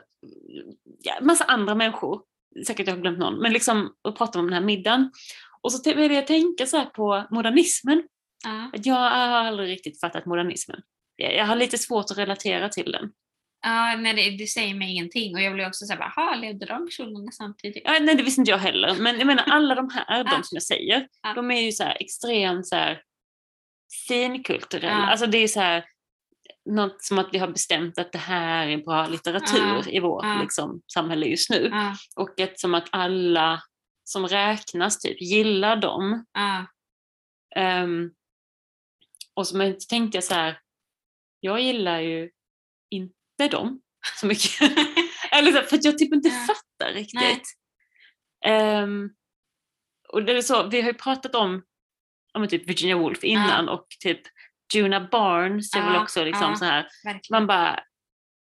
ja, 1.00 1.13
massa 1.22 1.44
andra 1.44 1.75
människor. 1.75 2.22
Säkert 2.67 2.88
jag 2.88 2.96
har 2.96 3.01
glömt 3.01 3.20
någon, 3.20 3.39
men 3.39 3.53
liksom 3.53 3.94
och 4.01 4.17
prata 4.17 4.39
om 4.39 4.46
den 4.46 4.53
här 4.53 4.62
middagen. 4.62 5.12
Och 5.62 5.72
så 5.72 5.94
började 5.94 6.13
jag 6.13 6.27
tänka 6.27 6.65
så 6.65 6.86
på 6.86 7.27
modernismen. 7.32 8.03
Att 8.74 8.86
jag 8.86 8.96
har 8.96 9.10
aldrig 9.10 9.70
riktigt 9.70 10.00
fattat 10.00 10.25
modernismen. 10.25 10.82
Jag 11.15 11.46
har 11.46 11.55
lite 11.55 11.77
svårt 11.77 12.12
att 12.12 12.17
relatera 12.17 12.70
till 12.70 12.91
den. 12.91 13.12
Ja, 13.62 13.96
nej, 13.96 14.13
det, 14.13 14.38
det 14.38 14.48
säger 14.48 14.75
mig 14.75 14.91
ingenting 14.91 15.36
och 15.36 15.41
jag 15.41 15.53
blir 15.53 15.67
också 15.67 15.86
såhär, 15.86 16.00
jaha, 16.00 16.36
levde 16.36 16.65
de 16.65 16.86
personerna 16.86 17.32
samtidigt? 17.32 17.84
Ja, 17.86 17.98
nej, 18.01 18.15
det 18.15 18.24
visste 18.24 18.41
inte 18.41 18.51
jag 18.51 18.58
heller. 18.58 18.96
Men 19.00 19.17
jag 19.17 19.27
menar 19.27 19.44
alla 19.44 19.75
de 19.75 19.89
här, 19.89 20.24
de 20.32 20.44
som 20.44 20.55
jag 20.55 20.63
säger, 20.63 21.08
de 21.36 21.51
är 21.51 21.62
ju 21.62 21.72
så 21.72 21.84
extremt 21.84 22.67
så 22.67 22.75
här 22.75 23.01
finkulturella. 24.08 25.05
Alltså 25.05 25.27
det 25.27 25.38
är 25.38 25.48
så 25.48 25.60
här, 25.60 25.86
något 26.65 27.03
som 27.03 27.19
att 27.19 27.29
vi 27.31 27.38
har 27.38 27.48
bestämt 27.48 27.98
att 27.98 28.12
det 28.12 28.17
här 28.17 28.67
är 28.67 28.77
bra 28.77 29.07
litteratur 29.07 29.57
Ja, 29.57 29.84
i 29.88 30.00
vårt 30.00 30.25
ja. 30.25 30.41
liksom, 30.41 30.81
samhälle 30.93 31.25
just 31.25 31.50
nu. 31.50 31.69
Ja, 31.72 31.95
Och 32.15 32.39
att, 32.39 32.60
som 32.60 32.74
att 32.74 32.88
alla 32.91 33.62
som 34.03 34.27
räknas 34.27 35.00
typ 35.00 35.22
gillar 35.22 35.75
dem. 35.75 36.25
Ehm, 37.55 38.12
och 39.34 39.48
så 39.48 39.57
men, 39.57 39.77
tänkte 39.89 40.17
jag 40.17 40.24
så 40.24 40.34
här, 40.34 40.60
jag 41.39 41.62
gillar 41.62 42.00
ju 42.00 42.31
inte 42.89 43.48
dem 43.51 43.81
så 44.19 44.25
mycket. 44.27 44.62
Eller 45.31 45.51
så, 45.51 45.62
för 45.62 45.77
att 45.77 45.84
jag 45.86 45.98
typ 45.98 46.13
inte 46.13 46.29
fattar 46.29 46.93
riktigt. 46.93 47.48
Ehm, 48.45 49.10
och 50.10 50.24
det 50.24 50.38
är 50.38 50.41
så, 50.41 50.67
vi 50.67 50.81
har 50.81 50.88
ju 50.88 50.93
pratat 50.93 51.36
om, 51.36 51.63
om 52.34 52.48
typ 52.48 52.69
Virginia 52.69 52.98
Woolf 52.98 53.24
innan 53.24 53.69
och 53.69 53.88
typ 54.00 54.22
Juna 54.74 55.07
Barnes 55.12 55.74
är 55.75 55.81
väl 55.81 55.93
Ja, 55.93 56.01
också 56.03 56.24
liksom 56.24 56.50
ja. 56.50 56.55
så 56.55 56.65
här, 56.65 56.88
verkligen. 57.03 57.22
man 57.41 57.48
bara, 57.48 57.84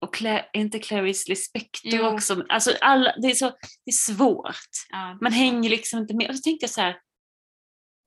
och 0.00 0.16
Cla- 0.16 0.44
är 0.52 0.60
inte 0.60 0.78
Clarice 0.78 1.28
Lispector 1.28 1.92
Jo. 1.94 2.04
också? 2.06 2.44
Alltså 2.48 2.72
alla, 2.80 3.14
det 3.22 3.28
är 3.28 3.34
så 3.34 3.46
det 3.84 3.90
är 3.90 4.14
svårt. 4.14 4.70
Ja, 4.88 5.18
Man 5.20 5.32
hänger 5.32 5.70
liksom 5.70 5.98
inte 5.98 6.14
med. 6.14 6.28
Och 6.30 6.36
så 6.36 6.42
tänkte 6.42 6.64
jag 6.64 6.70
så 6.70 6.80
här, 6.80 7.00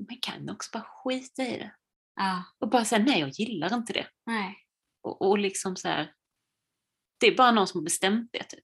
man 0.09 0.17
kan 0.21 0.49
också 0.49 0.69
bara 0.73 0.83
skita 1.03 1.43
i 1.43 1.57
det. 1.57 1.71
ja, 2.15 2.43
Och 2.59 2.69
bara 2.69 2.85
säga 2.85 3.03
nej, 3.03 3.19
jag 3.19 3.29
gillar 3.29 3.73
inte 3.73 3.93
det. 3.93 4.07
nej. 4.25 4.57
Och, 5.03 5.21
och 5.21 5.37
liksom 5.39 5.75
så 5.75 5.87
här, 5.87 6.13
det 7.19 7.27
är 7.27 7.35
bara 7.35 7.51
någon 7.51 7.67
som 7.67 7.79
har 7.79 7.83
bestämt 7.83 8.29
det 8.33 8.43
typ. 8.43 8.63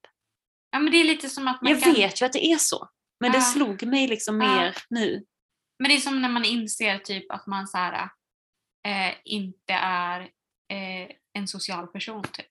Ja, 0.71 0.79
men 0.79 0.91
det 0.91 0.97
är 0.97 1.03
lite 1.03 1.29
som 1.29 1.47
att 1.47 1.61
man 1.61 1.71
Jag 1.71 1.81
kan... 1.83 1.93
vet 1.93 2.21
ju 2.21 2.25
att 2.25 2.33
det 2.33 2.45
är 2.45 2.57
så. 2.57 2.89
Men 3.19 3.31
det 3.31 3.37
Ja. 3.37 3.41
slog 3.43 3.83
mig 3.83 4.07
liksom 4.07 4.37
mer 4.37 4.77
nu. 4.89 5.25
Men 5.79 5.89
det 5.89 5.95
är 5.95 5.99
som 5.99 6.21
när 6.21 6.29
man 6.29 6.45
inser 6.45 6.99
typ 6.99 7.31
att 7.31 7.47
man 7.47 7.67
så 7.67 7.77
här, 7.77 8.09
eh, 8.85 9.13
inte 9.25 9.73
är 9.73 10.21
eh, 10.71 11.07
en 11.33 11.47
social 11.47 11.87
person. 11.87 12.23
Typ. 12.23 12.45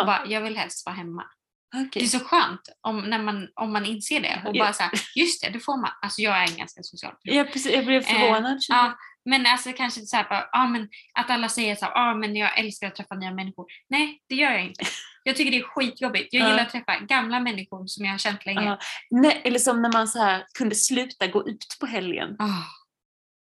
Och 0.00 0.06
bara, 0.06 0.26
jag 0.26 0.40
vill 0.40 0.56
helst 0.56 0.86
vara 0.86 0.96
hemma. 0.96 1.24
Det 1.72 1.82
okej. 1.88 2.02
är 2.02 2.06
så 2.06 2.18
skönt 2.20 2.60
om, 2.80 3.00
när 3.00 3.18
man, 3.22 3.48
om 3.54 3.72
man 3.72 3.84
inser 3.86 4.20
det. 4.20 4.42
Och 4.46 4.56
Ja. 4.56 4.64
bara 4.64 4.72
så 4.72 4.82
här, 4.82 4.92
just 5.14 5.42
det, 5.42 5.50
det 5.50 5.60
får 5.60 5.76
man. 5.76 5.90
Alltså 6.02 6.22
jag 6.22 6.36
är 6.36 6.50
en 6.50 6.56
ganska 6.56 6.82
social 6.82 7.12
person. 7.12 7.36
Jag, 7.36 7.52
precis, 7.52 7.72
jag 7.72 7.84
blev 7.86 8.00
förvånad. 8.02 8.62
kände 8.62 8.82
Ja, 8.82 8.96
men 9.24 9.46
alltså 9.46 9.72
kanske 9.72 10.00
så 10.00 10.16
här, 10.16 10.28
bara, 10.28 10.48
ja, 10.52 10.66
men 10.66 10.88
att 11.14 11.30
alla 11.30 11.48
säger 11.48 11.76
så 11.76 11.84
här, 11.84 11.92
ja, 11.92 12.14
men 12.14 12.36
jag 12.36 12.58
älskar 12.58 12.86
att 12.88 12.94
träffa 12.94 13.14
nya 13.14 13.30
människor. 13.30 13.66
Nej, 13.88 14.22
det 14.28 14.34
gör 14.34 14.50
jag 14.50 14.64
inte. 14.64 14.84
Jag 15.22 15.36
tycker 15.36 15.50
det 15.50 15.58
är 15.58 15.62
skitjobbigt. 15.62 16.32
Jag 16.34 16.42
Ja. 16.42 16.48
gillar 16.50 16.62
att 16.62 16.70
träffa 16.70 16.98
gamla 16.98 17.40
människor 17.40 17.86
som 17.86 18.04
jag 18.04 18.12
har 18.12 18.18
känt 18.18 18.46
länge. 18.46 18.64
Ja. 18.64 18.78
Nej, 19.10 19.40
eller 19.44 19.58
som 19.58 19.82
när 19.82 19.92
man 19.92 20.08
så 20.08 20.18
här 20.22 20.44
kunde 20.58 20.74
sluta 20.74 21.26
gå 21.26 21.48
ut 21.48 21.66
på 21.80 21.86
helgen. 21.86 22.36
Ah. 22.38 22.62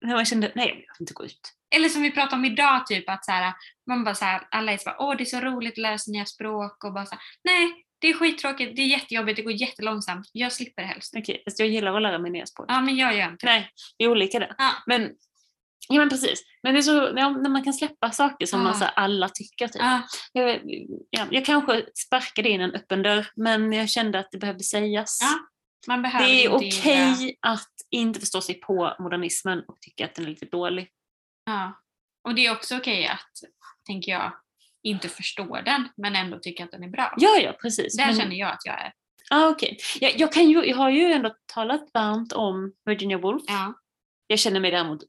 Man 0.04 0.24
kände, 0.24 0.52
nej 0.54 0.68
jag 0.68 0.74
vill 0.74 0.86
inte 1.00 1.12
gå 1.14 1.24
ut. 1.24 1.52
Eller 1.74 1.88
som 1.88 2.02
vi 2.02 2.10
pratade 2.10 2.36
om 2.36 2.44
idag, 2.44 2.86
typ 2.86 3.08
att 3.10 3.24
så 3.24 3.32
här, 3.32 3.52
man 3.86 4.04
bara 4.04 4.14
så 4.14 4.24
här, 4.24 4.48
alla 4.50 4.72
är 4.72 4.76
så 4.78 4.84
bara, 4.84 4.96
åh 4.98 5.16
det 5.16 5.22
är 5.22 5.24
så 5.24 5.40
roligt 5.40 5.72
att 5.72 5.78
lära 5.78 5.98
sig 5.98 6.12
nya 6.12 6.24
språk 6.24 6.84
och 6.84 6.92
bara 6.92 7.06
så 7.06 7.14
här, 7.14 7.20
nej 7.44 7.72
det 7.98 8.08
är 8.08 8.14
skittråkigt, 8.14 8.76
det 8.76 8.82
är 8.82 8.86
jättejobbigt, 8.86 9.36
det 9.36 9.42
går 9.42 9.52
jättelångsamt, 9.52 10.26
jag 10.32 10.52
slipper 10.52 10.82
helst. 10.82 11.14
Okej, 11.16 11.42
fast 11.44 11.58
jag 11.58 11.68
gillar 11.68 11.96
att 11.96 12.02
lära 12.02 12.18
mig 12.18 12.30
nya 12.30 12.46
språk. 12.46 12.66
Ja 12.68 12.80
men 12.80 12.96
jag 12.96 13.16
gör 13.16 13.28
inte. 13.28 13.46
Nej, 13.46 13.70
vi 13.98 14.04
är 14.04 14.08
olika 14.10 14.38
där. 14.38 14.54
Ja. 14.58 14.70
Men, 14.86 15.10
ja, 15.88 15.98
men 15.98 16.08
precis. 16.08 16.42
Men 16.62 16.74
det 16.74 16.80
är 16.80 16.82
så 16.82 17.12
ja, 17.16 17.30
när 17.30 17.50
man 17.50 17.64
kan 17.64 17.72
släppa 17.74 18.10
saker 18.10 18.46
som 18.46 18.60
Ja. 18.60 18.64
man, 18.64 18.74
så 18.74 18.84
här, 18.84 18.92
alla 18.96 19.28
tycker. 19.28 19.68
Typ. 19.68 19.82
Ja, 19.82 20.02
Jag, 20.32 20.60
ja, 21.10 21.26
jag 21.30 21.44
kanske 21.44 21.84
sparkade 21.94 22.48
in 22.48 22.60
en 22.60 22.74
öppen 22.74 23.02
dörr, 23.02 23.26
men 23.36 23.72
jag 23.72 23.88
kände 23.90 24.18
att 24.18 24.28
det 24.32 24.38
behövde 24.38 24.64
sägas. 24.64 25.18
Ja, 25.22 25.38
det 25.86 26.44
är 26.44 26.52
okej 26.52 27.14
gilla- 27.18 27.36
att 27.40 27.72
inte 27.90 28.20
förstå 28.20 28.40
sig 28.40 28.60
på 28.60 28.96
modernismen 28.98 29.64
och 29.68 29.80
tycka 29.80 30.04
att 30.04 30.14
den 30.14 30.24
är 30.24 30.28
lite 30.28 30.46
dålig. 30.46 30.88
Ja. 31.44 31.82
Och 32.28 32.34
det 32.34 32.46
är 32.46 32.52
också 32.52 32.76
okej 32.76 33.06
att, 33.06 33.30
tänker 33.86 34.12
jag, 34.12 34.32
inte 34.82 35.08
förstå 35.08 35.60
den 35.64 35.88
men 35.96 36.16
ändå 36.16 36.38
tycka 36.38 36.64
att 36.64 36.70
den 36.70 36.82
är 36.84 36.88
bra. 36.88 37.14
Ja, 37.16 37.38
ja, 37.38 37.52
precis. 37.52 37.96
Där 37.96 38.06
men, 38.06 38.16
känner 38.16 38.36
jag 38.36 38.52
att 38.52 38.64
jag 38.64 38.80
är. 38.80 38.92
ah, 39.30 39.48
okej. 39.48 39.78
jag, 40.00 40.20
jag, 40.20 40.32
kan 40.32 40.50
ju, 40.50 40.64
jag 40.64 40.76
har 40.76 40.90
ju 40.90 41.12
ändå 41.12 41.34
talat 41.54 41.90
varmt 41.94 42.32
om 42.32 42.72
Virginia 42.84 43.18
Woolf. 43.18 43.42
Ja. 43.46 43.74
Jag 44.26 44.38
känner 44.38 44.60
mig 44.60 44.70
däremot 44.70 45.00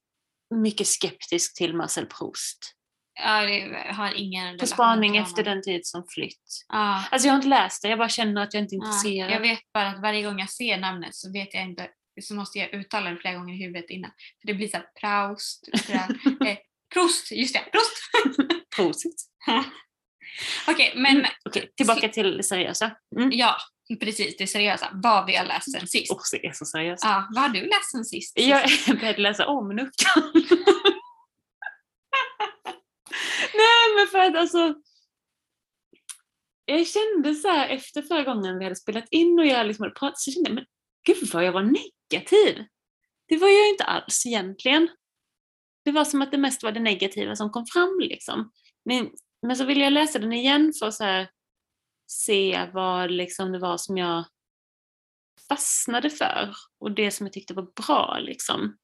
mycket 0.56 0.88
skeptisk 0.88 1.58
till 1.58 1.76
Marcel 1.76 2.06
Proust. 2.06 2.76
Ja, 3.16 3.42
det 3.42 3.86
har 3.94 4.14
ingen 4.14 4.58
På 4.58 4.68
spaning 4.68 5.18
efter 5.18 5.44
den 5.44 5.62
tid 5.62 5.86
som 5.86 6.04
flytt. 6.10 6.66
Ja. 6.68 7.04
Alltså 7.12 7.28
jag 7.28 7.34
har 7.34 7.36
inte 7.38 7.48
läst 7.48 7.82
det, 7.82 7.88
jag 7.90 7.98
bara 8.00 8.10
känner 8.10 8.42
att 8.44 8.54
jag 8.54 8.64
inte 8.64 8.76
är 8.76 8.78
Ja, 8.78 8.86
intresserad. 8.86 9.32
jag 9.32 9.40
vet 9.40 9.60
bara 9.74 9.88
att 9.88 10.02
varje 10.02 10.22
gång 10.24 10.40
jag 10.40 10.50
ser 10.50 10.78
namnet 10.78 11.16
så 11.16 11.32
vet 11.32 11.54
jag 11.54 11.64
inte, 11.64 11.88
så 12.22 12.34
måste 12.36 12.60
jag 12.60 12.74
uttala 12.74 13.10
det 13.10 13.18
flera 13.18 13.34
gånger 13.36 13.54
i 13.54 13.58
huvudet 13.58 13.90
innan. 13.90 14.12
För 14.42 14.48
det 14.48 14.54
blir 14.54 14.68
så 14.68 14.78
här 14.78 14.86
Proust, 15.02 15.70
pra, 15.88 15.96
eh, 16.48 16.58
Proust, 16.94 17.32
just 17.32 17.54
det, 17.54 17.60
Proust! 17.72 17.98
Prosit. 18.76 19.16
Okej, 20.68 20.94
men 20.96 21.18
Mm, 21.18 21.26
Okej, 21.46 21.72
tillbaka 21.78 22.10
till 22.10 22.38
det 22.38 22.44
seriösa. 22.44 22.92
Mm. 23.20 23.30
ja, 23.34 23.58
precis 24.00 24.38
det 24.38 24.48
seriösa. 24.48 24.90
Vad 24.94 25.26
vi 25.26 25.36
har 25.36 25.46
läst 25.46 25.72
sen 25.72 25.88
sist. 25.88 26.12
Och 26.12 26.22
det 26.32 26.46
är 26.48 26.52
så 26.52 26.66
seriöst. 26.66 27.04
Ja, 27.04 27.28
vad 27.36 27.44
har 27.44 27.50
du 27.50 27.62
läst 27.62 27.92
sen 27.92 28.06
sist? 28.06 28.40
Jag 28.40 28.70
började 29.00 29.22
läsa 29.22 29.48
om 29.48 29.68
Nuckan. 29.76 30.32
Nej 33.94 34.06
men 34.06 34.08
för 34.08 34.20
att 34.20 34.36
alltså. 34.36 34.76
Jag 36.66 36.88
kände 36.88 37.36
så 37.36 37.48
här 37.48 37.70
efter 37.70 38.02
förra 38.02 38.24
gången 38.24 38.60
vi 38.60 38.64
hade 38.64 38.76
spelat 38.76 39.08
in 39.12 39.40
och 39.40 39.46
jag 39.46 39.68
liksom 39.68 39.84
hade 39.84 39.96
pratat 39.96 40.20
så 40.20 40.32
kände 40.32 40.50
jag 40.50 40.56
men 40.56 40.66
gud 41.08 41.34
vad 41.34 41.46
jag 41.46 41.52
var 41.52 41.62
negativ. 41.64 42.66
Det 43.28 43.38
var 43.38 43.48
jag 43.48 43.70
inte 43.70 43.84
alls 43.84 44.26
egentligen. 44.26 44.90
Det 45.86 45.92
var 45.92 46.06
som 46.06 46.22
att 46.22 46.32
det 46.32 46.38
mest 46.38 46.64
var 46.64 46.72
det 46.72 46.80
negativa 46.80 47.36
som 47.36 47.50
kom 47.50 47.66
fram 47.66 48.00
liksom. 48.00 48.52
Men, 48.86 49.12
men 49.42 49.56
så 49.56 49.66
ville 49.66 49.84
jag 49.84 49.94
läsa 49.94 50.20
den 50.20 50.34
igen 50.34 50.74
för 50.80 50.88
att 50.88 50.94
så 50.94 51.04
här, 51.04 51.30
se 52.08 52.70
vad 52.74 53.12
liksom 53.12 53.52
det 53.52 53.60
var 53.60 53.78
som 53.78 53.98
jag 53.98 54.26
fastnade 55.50 56.10
för 56.10 56.56
och 56.80 56.92
det 56.92 57.12
som 57.12 57.26
jag 57.26 57.34
tyckte 57.34 57.54
var 57.54 57.68
bra. 57.86 58.18
Liksom. 58.20 58.78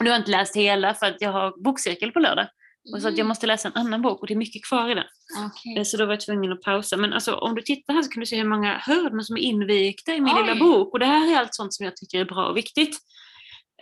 Nu 0.00 0.10
har 0.10 0.16
jag 0.16 0.20
inte 0.20 0.30
läst 0.30 0.56
hela 0.56 0.94
för 0.94 1.06
att 1.06 1.20
jag 1.20 1.32
har 1.32 1.62
bokcirkel 1.64 2.12
på 2.12 2.18
lördag. 2.18 2.48
Och 2.94 3.02
så 3.02 3.08
att 3.08 3.18
jag 3.18 3.26
måste 3.26 3.46
läsa 3.46 3.68
en 3.68 3.74
annan 3.74 4.02
bok 4.02 4.20
och 4.20 4.26
det 4.26 4.34
är 4.34 4.38
mycket 4.38 4.64
kvar 4.64 4.90
i 4.90 4.94
den. 4.94 5.04
Mm, 5.36 5.50
Okej. 5.50 5.78
Eh, 5.78 5.84
Så 5.84 5.96
då 5.96 6.06
var 6.06 6.12
jag 6.12 6.20
tvungen 6.20 6.52
att 6.52 6.62
pausa. 6.62 6.96
Men 6.96 7.12
alltså, 7.12 7.34
om 7.34 7.54
du 7.54 7.62
tittar 7.62 7.94
här 7.94 8.02
så 8.02 8.10
kan 8.10 8.20
du 8.20 8.26
se 8.26 8.36
hur 8.36 8.44
många 8.48 8.78
hörn 8.78 9.24
som 9.24 9.36
är 9.36 9.40
invikta 9.40 10.14
i 10.14 10.20
min 10.20 10.34
Oj. 10.36 10.42
lilla 10.42 10.54
bok. 10.54 10.92
Och 10.92 10.98
det 10.98 11.06
här 11.06 11.32
är 11.34 11.38
allt 11.38 11.54
sånt 11.54 11.74
som 11.74 11.84
jag 11.84 11.96
tycker 11.96 12.20
är 12.20 12.24
bra 12.24 12.46
och 12.48 12.56
viktigt. 12.56 12.98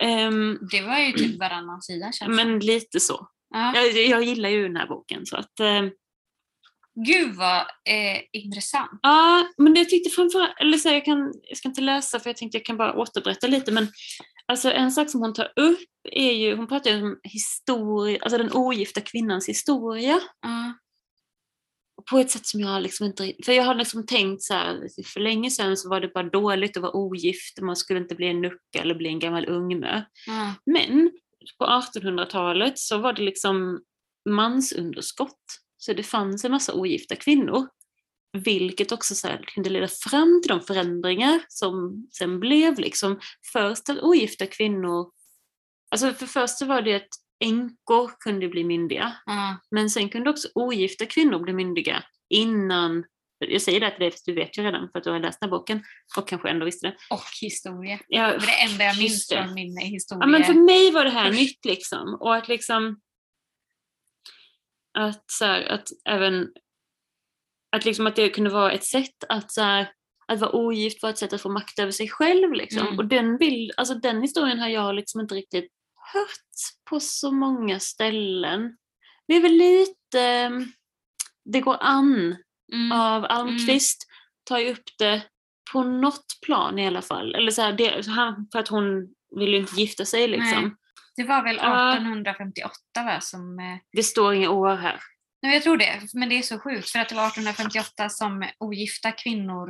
Ehm, 0.01 0.57
Det 0.71 0.81
var 0.81 0.99
ju 0.99 1.11
typ 1.11 1.39
varannan 1.39 1.81
sida 1.81 2.11
känns 2.11 2.35
men 2.35 2.59
lite 2.59 2.99
så. 2.99 3.27
ja. 3.53 3.75
Jag, 3.75 4.05
jag 4.07 4.23
gillar 4.23 4.49
ju 4.49 4.63
den 4.63 4.75
här 4.75 4.87
boken. 4.87 5.25
Så 5.25 5.37
att, 5.37 5.59
ehm, 5.59 5.91
Gud 7.05 7.35
vad 7.35 7.59
eh, 7.61 8.21
intressant. 8.33 8.99
Ja, 9.01 9.47
men 9.57 9.75
jag 9.75 9.89
tyckte 9.89 10.09
framförallt, 10.09 10.53
eller 10.59 10.77
så 10.77 10.89
här, 10.89 10.95
jag, 10.95 11.05
kan, 11.05 11.33
jag 11.43 11.57
ska 11.57 11.67
inte 11.69 11.81
läsa 11.81 12.19
för 12.19 12.29
jag 12.29 12.37
tänkte 12.37 12.57
jag 12.57 12.65
kan 12.65 12.77
bara 12.77 12.93
återberätta 12.93 13.47
lite, 13.47 13.71
men 13.71 13.87
alltså 14.51 14.71
en 14.71 14.91
sak 14.91 15.09
som 15.09 15.21
hon 15.21 15.33
tar 15.33 15.51
upp 15.55 15.79
är 16.11 16.31
ju, 16.31 16.55
hon 16.55 16.67
pratar 16.67 16.91
ju 16.91 17.03
om 17.03 17.19
historia, 17.23 18.19
alltså 18.21 18.37
den 18.37 18.53
ogifta 18.53 19.01
kvinnans 19.01 19.49
historia 19.49 20.19
Ja. 20.41 20.73
på 22.09 22.17
ett 22.17 22.31
sätt 22.31 22.45
som 22.45 22.59
jag 22.59 22.81
liksom 22.81 23.05
inte 23.05 23.33
för 23.45 23.51
jag 23.51 23.63
har 23.63 23.75
liksom 23.75 24.05
tänkt 24.05 24.43
så 24.43 24.53
här, 24.53 24.87
för 25.13 25.19
länge 25.19 25.51
sedan 25.51 25.77
så 25.77 25.89
var 25.89 25.99
det 26.01 26.07
bara 26.07 26.29
dåligt 26.29 26.77
att 26.77 26.83
vara 26.83 26.95
ogift, 26.95 27.61
man 27.61 27.75
skulle 27.75 27.99
inte 27.99 28.15
bli 28.15 28.27
en 28.27 28.41
nucka 28.41 28.81
eller 28.81 28.95
bli 28.95 29.09
en 29.09 29.19
gammal 29.19 29.49
ungmö. 29.49 30.01
Ja. 30.27 30.53
Men 30.65 31.11
på 31.57 31.65
1800-talet 31.65 32.79
så 32.79 32.97
var 32.97 33.13
det 33.13 33.21
liksom 33.23 33.81
mansunderskott. 34.29 35.45
Så 35.77 35.93
det 35.93 36.03
fanns 36.03 36.45
en 36.45 36.51
massa 36.51 36.73
ogifta 36.73 37.15
kvinnor. 37.15 37.67
Vilket 38.33 38.91
också 38.91 39.15
så 39.15 39.27
här 39.27 39.43
kunde 39.47 39.69
leda 39.69 39.87
fram 39.87 40.41
till 40.41 40.49
de 40.49 40.61
förändringar 40.61 41.41
som 41.47 42.07
sen 42.11 42.39
blev 42.39 42.79
liksom 42.79 43.19
först 43.53 43.89
att 43.89 43.99
ogifta 43.99 44.45
kvinnor, 44.47 45.11
alltså 45.91 46.13
för 46.13 46.25
först 46.25 46.61
var 46.61 46.81
det 46.81 46.95
att 46.95 47.09
änkor 47.43 48.11
kunde 48.19 48.47
bli 48.47 48.63
myndiga, 48.63 49.15
Ja. 49.25 49.57
men 49.71 49.89
sen 49.89 50.09
kunde 50.09 50.29
också 50.29 50.47
ogifta 50.55 51.05
kvinnor 51.05 51.39
bli 51.39 51.53
myndiga 51.53 52.03
innan, 52.29 53.03
jag 53.39 53.61
säger 53.61 53.79
det 53.79 53.91
till 53.91 53.99
dig 53.99 54.11
för 54.11 54.19
du 54.25 54.33
vet 54.33 54.57
ju 54.57 54.63
redan 54.63 54.89
för 54.91 54.97
att 54.99 55.03
du 55.03 55.09
har 55.11 55.19
läst 55.19 55.39
den 55.41 55.49
här 55.49 55.57
boken 55.57 55.83
och 56.17 56.27
kanske 56.27 56.49
ändå 56.49 56.65
visste 56.65 56.87
det. 56.87 56.95
Och 57.09 57.23
historia. 57.41 57.99
Ja, 58.07 58.27
Det 58.27 58.37
var 58.37 58.45
det 58.45 58.71
enda 58.71 58.83
jag 58.83 58.97
minns 58.97 59.27
från 59.27 59.53
min 59.53 59.77
historia. 59.77 60.21
Ja, 60.23 60.27
men 60.27 60.43
för 60.43 60.53
mig 60.53 60.91
var 60.91 61.03
det 61.03 61.09
här 61.11 61.31
nytt 61.31 61.65
liksom. 61.65 62.17
Och 62.21 62.35
att 62.35 62.47
liksom 62.47 63.01
att, 64.99 65.23
så 65.31 65.45
här, 65.45 65.63
att 65.63 65.87
även 66.09 66.47
att, 67.71 67.85
liksom 67.85 68.07
att 68.07 68.15
det 68.15 68.29
kunde 68.29 68.49
vara 68.49 68.71
ett 68.71 68.83
sätt 68.83 69.23
att, 69.29 69.51
så 69.51 69.61
här, 69.61 69.91
att 70.27 70.39
vara 70.39 70.51
ogift 70.55 71.03
var 71.03 71.09
ett 71.09 71.17
sätt 71.17 71.33
att 71.33 71.41
få 71.41 71.49
makt 71.49 71.79
över 71.79 71.91
sig 71.91 72.09
själv. 72.09 72.53
Liksom. 72.53 72.81
Mm. 72.87 72.97
Och 72.99 73.05
den, 73.05 73.37
bild, 73.37 73.71
alltså, 73.77 73.93
den 73.95 74.21
historien 74.21 74.59
har 74.59 74.67
jag 74.67 74.95
liksom 74.95 75.21
inte 75.21 75.35
riktigt 75.35 75.71
hört 76.13 76.85
på 76.89 76.99
så 76.99 77.31
många 77.31 77.79
ställen. 77.79 78.77
Det 79.27 79.35
är 79.35 79.41
väl 79.41 79.51
lite 79.57 80.21
mm, 80.21 80.71
Det 81.45 81.59
går 81.61 81.77
an 81.79 82.35
Mm. 82.73 82.91
av 82.91 83.25
Almqvist 83.29 84.07
tar 84.43 84.59
ju 84.59 84.71
upp 84.71 84.83
det 84.99 85.21
på 85.71 85.83
något 85.83 86.25
plan 86.45 86.79
i 86.79 86.87
alla 86.87 87.01
fall. 87.01 87.35
Eller 87.35 87.51
så 87.51 87.61
här, 87.61 87.73
det, 87.73 88.05
för 88.51 88.59
att 88.59 88.67
hon 88.67 89.07
vill 89.39 89.49
ju 89.49 89.57
inte 89.57 89.75
gifta 89.81 90.05
sig 90.05 90.27
liksom. 90.27 90.61
Nej. 90.61 90.71
Det 91.15 91.23
var 91.23 91.43
väl 91.43 91.55
Ja. 91.55 91.93
1858 91.93 92.73
va, 92.95 93.19
som... 93.21 93.59
eh, 93.59 93.77
Det 93.91 94.03
står 94.03 94.33
inga 94.33 94.49
år 94.49 94.75
här. 94.75 94.99
Nej, 95.41 95.53
jag 95.53 95.63
tror 95.63 95.77
det, 95.77 95.99
men 96.13 96.29
det 96.29 96.37
är 96.37 96.41
så 96.41 96.59
sjukt 96.59 96.89
för 96.89 96.99
att 96.99 97.09
det 97.09 97.15
var 97.15 97.27
1858 97.27 98.09
som 98.09 98.45
ogifta 98.59 99.11
kvinnor 99.11 99.69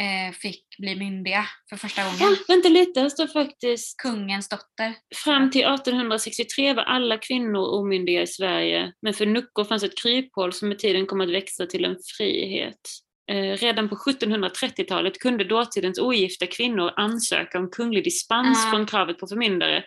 eh, 0.00 0.32
fick 0.34 0.64
bli 0.78 0.96
myndiga 0.96 1.46
för 1.70 1.76
första 1.76 2.02
gången. 2.02 2.18
Ja, 2.20 2.36
vänta 2.48 2.68
lite, 2.68 3.00
här 3.00 3.08
står 3.08 3.26
faktiskt 3.26 3.96
Kungens 3.96 4.48
dotter. 4.48 4.94
Fram 5.24 5.50
till 5.50 5.60
1863 5.60 6.72
var 6.74 6.82
alla 6.82 7.18
kvinnor 7.18 7.74
omyndiga 7.80 8.22
i 8.22 8.26
Sverige, 8.26 8.92
men 9.02 9.14
för 9.14 9.26
nuckor 9.26 9.64
fanns 9.64 9.82
ett 9.82 10.02
kryphål 10.02 10.52
som 10.52 10.68
med 10.68 10.78
tiden 10.78 11.06
kom 11.06 11.20
att 11.20 11.30
växa 11.30 11.66
till 11.66 11.84
en 11.84 11.96
frihet. 12.18 12.80
Eh, 13.30 13.56
redan 13.56 13.88
på 13.88 13.96
1730-talet 13.96 15.18
kunde 15.18 15.44
dåtidens 15.44 15.98
ogifta 15.98 16.46
kvinnor 16.46 16.92
ansöka 16.96 17.58
om 17.58 17.70
kunglig 17.70 18.04
dispens 18.04 18.66
Ah. 18.66 18.70
från 18.70 18.86
kravet 18.86 19.18
på 19.18 19.26
förmyndare. 19.26 19.84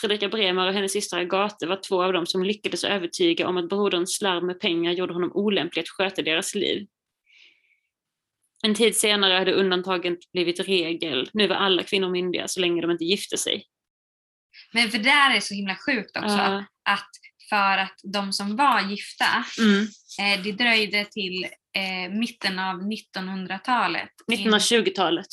Fredrika 0.00 0.28
Bremer 0.28 0.66
och 0.66 0.74
hennes 0.74 0.92
syster 0.92 1.18
Agathe 1.18 1.66
var 1.66 1.76
två 1.88 2.02
av 2.02 2.12
dem 2.12 2.26
som 2.26 2.42
lyckades 2.42 2.84
övertyga 2.84 3.48
om 3.48 3.56
att 3.56 3.68
broderns 3.68 4.16
slarv 4.16 4.44
med 4.44 4.60
pengar 4.60 4.92
gjorde 4.92 5.12
honom 5.12 5.32
olämplig 5.34 5.82
att 5.82 5.88
sköta 5.88 6.22
deras 6.22 6.54
liv. 6.54 6.86
En 8.64 8.74
tid 8.74 8.96
senare 8.96 9.34
hade 9.38 9.52
undantagen 9.52 10.16
blivit 10.32 10.60
regel. 10.60 11.30
Nu 11.32 11.46
var 11.48 11.56
alla 11.56 11.82
kvinnor 11.82 12.10
myndiga 12.10 12.48
så 12.48 12.60
länge 12.60 12.82
de 12.82 12.90
inte 12.90 13.04
gifte 13.04 13.38
sig. 13.38 13.66
Men 14.72 14.90
för 14.90 14.98
där 14.98 15.36
är 15.36 15.40
så 15.40 15.54
himla 15.54 15.76
sjukt 15.86 16.16
också 16.16 16.28
Ja. 16.36 16.64
att 16.84 17.10
för 17.50 17.78
att 17.78 18.00
de 18.12 18.32
som 18.32 18.56
var 18.56 18.80
gifta, 18.90 19.44
Mm. 19.60 19.82
eh, 20.20 20.42
det 20.44 20.52
dröjde 20.52 21.04
till 21.04 21.44
eh, 21.76 22.12
mitten 22.18 22.58
av 22.58 22.76
1900-talet. 22.82 24.10
1920-talet. 24.32 25.26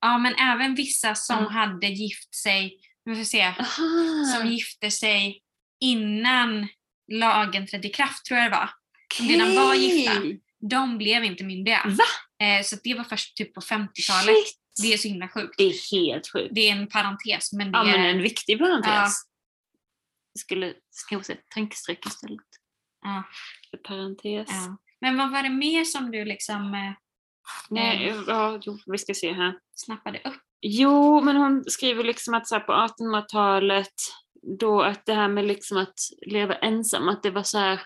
Ja, 0.00 0.18
men 0.18 0.34
även 0.34 0.74
vissa 0.74 1.14
som 1.14 1.36
Ja. 1.42 1.48
hade 1.50 1.86
gift 1.86 2.34
sig, 2.34 2.78
vi 3.04 3.14
får 3.16 3.24
se, 3.24 3.42
Aha. 3.42 4.24
som 4.36 4.46
gifte 4.52 4.90
sig 4.90 5.40
innan 5.80 6.68
lagen 7.12 7.66
trädde 7.66 7.88
i 7.88 7.90
kraft 7.90 8.24
tror 8.24 8.40
jag 8.40 8.50
det 8.50 8.56
var. 8.56 8.70
som 9.16 9.28
redan 9.28 9.54
var 9.54 9.74
gifta. 9.74 10.12
De 10.70 10.98
blev 10.98 11.24
inte 11.24 11.44
myndiga. 11.44 11.82
Va? 11.86 12.46
Eh, 12.46 12.62
så 12.62 12.76
det 12.84 12.94
var 12.94 13.04
först 13.04 13.36
typ 13.36 13.54
på 13.54 13.60
50-talet. 13.60 14.34
Shit. 14.36 14.58
Det 14.82 14.92
är 14.92 14.98
så 14.98 15.08
himla 15.08 15.28
sjukt. 15.28 15.54
Det 15.58 15.64
är 15.64 15.96
helt 15.96 16.32
sjukt. 16.32 16.54
Det 16.54 16.68
är 16.68 16.72
en 16.72 16.88
parentes 16.88 17.52
men 17.52 17.72
det 17.72 17.78
Ja, 17.78 17.84
men 17.84 18.00
är... 18.00 18.08
en 18.08 18.22
viktig 18.22 18.58
parentes. 18.58 18.90
Ja. 18.92 19.10
Jag 20.32 20.40
skulle 20.40 20.74
kanske 21.10 21.26
säga 21.32 21.38
tankestreck 21.54 22.06
istället. 22.06 22.40
Ja, 23.02 23.22
För 23.70 23.76
parentes. 23.76 24.48
ja. 24.50 24.76
Men 25.00 25.16
vad 25.16 25.30
var 25.32 25.42
det 25.42 25.50
mer 25.50 25.84
som 25.84 26.10
du 26.10 26.24
liksom 26.24 26.74
eh, 26.74 26.92
Nej, 27.70 28.14
ja, 28.26 28.58
jo, 28.62 28.78
vi 28.86 28.98
ska 28.98 29.14
se 29.14 29.32
här. 29.32 29.54
snappade 29.74 30.18
upp? 30.24 30.42
Jo, 30.66 31.20
men 31.20 31.36
hon 31.36 31.64
skriver 31.66 32.04
liksom 32.04 32.34
att 32.34 32.48
så 32.48 32.60
på 32.60 32.72
1800-talet, 32.72 33.92
då 34.58 34.82
att 34.82 35.06
det 35.06 35.14
här 35.14 35.28
med 35.28 35.44
liksom 35.44 35.76
att 35.76 35.94
leva 36.26 36.54
ensam, 36.54 37.08
att 37.08 37.22
det 37.22 37.30
var 37.30 37.42
så 37.42 37.58
här, 37.58 37.80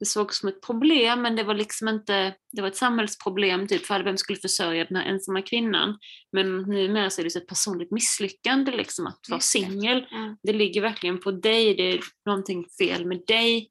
det 0.00 0.06
sågs 0.06 0.38
som 0.38 0.48
ett 0.48 0.62
problem, 0.62 1.22
men 1.22 1.36
det 1.36 1.42
var 1.42 1.54
liksom 1.54 1.88
inte, 1.88 2.34
det 2.52 2.62
var 2.62 2.68
ett 2.68 2.76
samhällsproblem 2.76 3.66
typ 3.66 3.86
för 3.86 4.00
vem 4.00 4.16
skulle 4.16 4.38
försörja 4.38 4.84
den 4.84 4.96
här 4.96 5.04
ensamma 5.04 5.42
kvinnan. 5.42 5.98
Men 6.32 6.62
numera 6.62 7.10
så 7.10 7.20
är 7.20 7.24
det 7.24 7.30
så 7.30 7.38
ett 7.38 7.46
personligt 7.46 7.90
misslyckande 7.90 8.72
liksom 8.72 9.06
att 9.06 9.20
vara 9.30 9.40
singel. 9.40 10.06
Ja. 10.10 10.36
Det 10.42 10.52
ligger 10.52 10.80
verkligen 10.80 11.20
på 11.20 11.30
dig, 11.30 11.74
det 11.74 11.92
är 11.92 12.00
någonting 12.26 12.66
fel 12.78 13.06
med 13.06 13.22
dig 13.26 13.70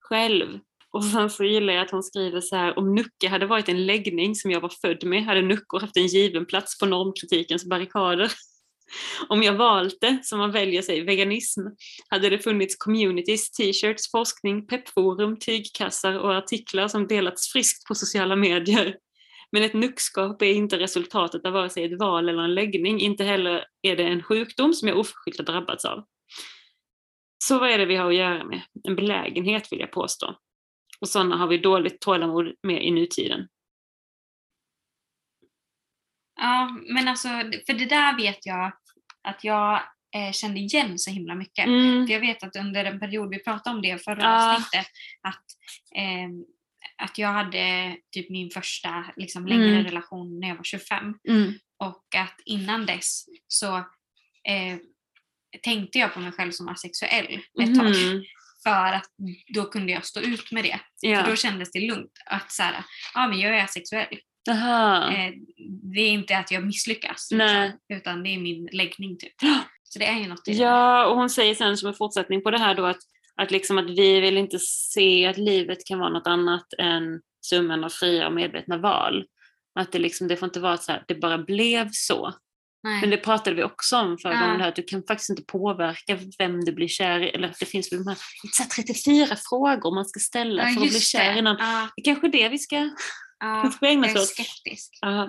själv. 0.00 0.60
Och 0.94 1.04
sen 1.04 1.30
så 1.30 1.44
gillar 1.44 1.74
jag 1.74 1.82
att 1.82 1.90
hon 1.90 2.02
skriver 2.02 2.40
så 2.40 2.56
här, 2.56 2.78
om 2.78 2.94
Nucke 2.94 3.28
hade 3.28 3.46
varit 3.46 3.68
en 3.68 3.86
läggning 3.86 4.34
som 4.34 4.50
jag 4.50 4.60
var 4.60 4.72
född 4.82 5.04
med 5.04 5.24
hade 5.24 5.42
Nuckor 5.42 5.80
haft 5.80 5.96
en 5.96 6.06
given 6.06 6.46
plats 6.46 6.78
på 6.78 6.86
normkritikens 6.86 7.64
barrikader. 7.64 8.32
Om 9.28 9.42
jag 9.42 9.52
valt 9.52 10.00
det, 10.00 10.18
som 10.22 10.38
man 10.38 10.52
väljer 10.52 10.82
sig, 10.82 11.04
veganism, 11.04 11.60
hade 12.08 12.30
det 12.30 12.38
funnits 12.38 12.76
communities, 12.76 13.50
t-shirts, 13.50 14.10
forskning, 14.10 14.66
peppforum, 14.66 15.38
tygkassar 15.38 16.18
och 16.18 16.34
artiklar 16.34 16.88
som 16.88 17.06
delats 17.06 17.52
friskt 17.52 17.86
på 17.86 17.94
sociala 17.94 18.36
medier. 18.36 18.96
Men 19.52 19.62
ett 19.62 19.74
nuckskap 19.74 20.42
är 20.42 20.52
inte 20.52 20.78
resultatet 20.78 21.46
av 21.46 21.52
vare 21.52 21.70
sig 21.70 21.84
ett 21.84 21.98
val 21.98 22.28
eller 22.28 22.42
en 22.42 22.54
läggning, 22.54 23.00
inte 23.00 23.24
heller 23.24 23.64
är 23.82 23.96
det 23.96 24.04
en 24.04 24.22
sjukdom 24.22 24.74
som 24.74 24.88
jag 24.88 24.98
oförskyllt 24.98 25.38
har 25.38 25.44
drabbats 25.44 25.84
av. 25.84 26.04
Så 27.44 27.58
vad 27.58 27.70
är 27.70 27.78
det 27.78 27.86
vi 27.86 27.96
har 27.96 28.08
att 28.08 28.16
göra 28.16 28.44
med? 28.44 28.60
En 28.84 28.96
belägenhet 28.96 29.72
vill 29.72 29.80
jag 29.80 29.92
påstå. 29.92 30.36
Och 31.00 31.08
sådana 31.08 31.36
har 31.36 31.46
vi 31.46 31.58
dåligt 31.58 32.00
tålamod 32.00 32.54
med 32.62 32.84
i 32.84 32.90
nutiden. 32.90 33.48
Ja, 36.36 36.78
men 36.94 37.08
alltså, 37.08 37.28
för 37.66 37.72
det 37.72 37.84
där 37.86 38.16
vet 38.16 38.46
jag 38.46 38.72
att 39.22 39.44
jag 39.44 39.74
eh, 40.16 40.32
kände 40.32 40.60
igen 40.60 40.98
så 40.98 41.10
himla 41.10 41.34
mycket. 41.34 41.66
Mm. 41.66 42.06
För 42.06 42.14
jag 42.14 42.20
vet 42.20 42.42
att 42.42 42.56
under 42.56 42.84
en 42.84 43.00
period, 43.00 43.30
vi 43.30 43.38
pratade 43.44 43.76
om 43.76 43.82
det 43.82 44.04
förra 44.04 44.22
Ja. 44.22 44.54
avsnittet, 44.56 44.86
att, 45.22 45.44
ehm, 45.96 46.44
att 47.02 47.18
jag 47.18 47.28
hade 47.28 47.96
typ 48.10 48.30
min 48.30 48.50
första 48.50 49.04
liksom, 49.16 49.46
längre 49.46 49.70
Mm. 49.70 49.84
relation 49.84 50.40
när 50.40 50.48
jag 50.48 50.56
var 50.56 50.64
25. 50.64 51.14
Mm. 51.28 51.52
Och 51.78 52.14
att 52.16 52.40
innan 52.44 52.86
dess 52.86 53.24
så 53.48 53.76
eh, 54.48 54.78
tänkte 55.62 55.98
jag 55.98 56.14
på 56.14 56.20
mig 56.20 56.32
själv 56.32 56.50
som 56.50 56.68
asexuell 56.68 57.38
ett 57.62 57.74
tag. 57.78 57.86
För 58.64 58.92
att 58.92 59.06
då 59.54 59.64
kunde 59.64 59.92
jag 59.92 60.04
stå 60.04 60.20
ut 60.20 60.52
med 60.52 60.64
det. 60.64 60.80
För 61.00 61.06
Ja. 61.08 61.26
då 61.26 61.36
kändes 61.36 61.70
det 61.70 61.80
lugnt 61.80 62.12
att 62.26 62.52
så 62.52 62.62
här, 62.62 62.84
ja 63.14 63.28
men 63.28 63.40
jag 63.40 63.58
är 63.58 63.64
asexuell. 63.64 64.18
Eh, 65.08 65.32
det 65.94 66.00
är 66.00 66.10
inte 66.10 66.38
att 66.38 66.50
jag 66.50 66.66
misslyckas. 66.66 67.28
Liksom, 67.30 67.78
utan 67.88 68.22
det 68.22 68.28
är 68.34 68.38
min 68.38 68.68
läggning 68.72 69.18
typ. 69.18 69.34
Så 69.82 69.98
det 69.98 70.06
är 70.06 70.18
ju 70.18 70.28
något 70.28 70.48
i. 70.48 70.52
Ja, 70.52 71.06
och 71.06 71.16
hon 71.16 71.30
säger 71.30 71.54
sen 71.54 71.76
som 71.76 71.88
en 71.88 71.94
fortsättning 71.94 72.42
på 72.42 72.50
det 72.50 72.58
här 72.58 72.74
då 72.74 72.84
att, 72.84 73.00
att, 73.42 73.50
liksom 73.50 73.78
att 73.78 73.90
vi 73.90 74.20
vill 74.20 74.36
inte 74.36 74.58
se 74.58 75.26
att 75.26 75.36
livet 75.38 75.86
kan 75.86 75.98
vara 75.98 76.10
något 76.10 76.26
annat 76.26 76.66
än 76.78 77.20
summan 77.46 77.84
av 77.84 77.88
fria 77.88 78.26
och 78.26 78.32
medvetna 78.32 78.76
val. 78.78 79.24
Att 79.80 79.92
det, 79.92 79.98
liksom, 79.98 80.28
det 80.28 80.36
får 80.36 80.46
inte 80.46 80.60
vara 80.60 80.76
så 80.76 80.92
här, 80.92 81.04
det 81.08 81.14
bara 81.14 81.38
blev 81.38 81.88
så. 81.92 82.34
Nej. 82.84 83.00
Men 83.00 83.10
det 83.10 83.16
pratade 83.16 83.56
vi 83.56 83.62
också 83.64 83.96
om 83.96 84.18
förra 84.18 84.32
Ja. 84.34 84.40
gången, 84.40 84.60
här, 84.60 84.68
att 84.68 84.76
du 84.76 84.82
kan 84.82 85.02
faktiskt 85.08 85.30
inte 85.30 85.42
påverka 85.42 86.18
vem 86.38 86.64
du 86.64 86.72
blir 86.72 86.88
kär 86.88 87.20
i. 87.20 87.28
Eller 87.28 87.48
att 87.48 87.58
det 87.58 87.66
finns 87.66 87.92
väl 87.92 87.98
de 88.04 88.08
här, 88.08 88.18
så 88.52 88.62
här 88.62 88.70
34 88.70 89.36
frågor 89.48 89.94
man 89.94 90.04
ska 90.04 90.20
ställa 90.20 90.62
ja, 90.62 90.68
för 90.74 90.82
att 90.82 90.90
bli 90.90 91.00
kär 91.00 91.32
det. 91.32 91.38
i 91.38 91.42
någon. 91.42 91.56
Ja, 91.58 91.88
Det 91.96 92.00
är 92.00 92.04
kanske 92.04 92.26
är 92.26 92.32
det 92.32 92.48
vi 92.48 92.58
ska, 92.58 92.90
ja, 93.38 93.70
ska 93.76 93.86
ägna 93.86 94.06
jag 94.06 94.16
är 94.16 94.20
oss 94.22 94.30
åt. 94.40 94.46
skeptisk. 94.46 94.98
Ja. 95.00 95.24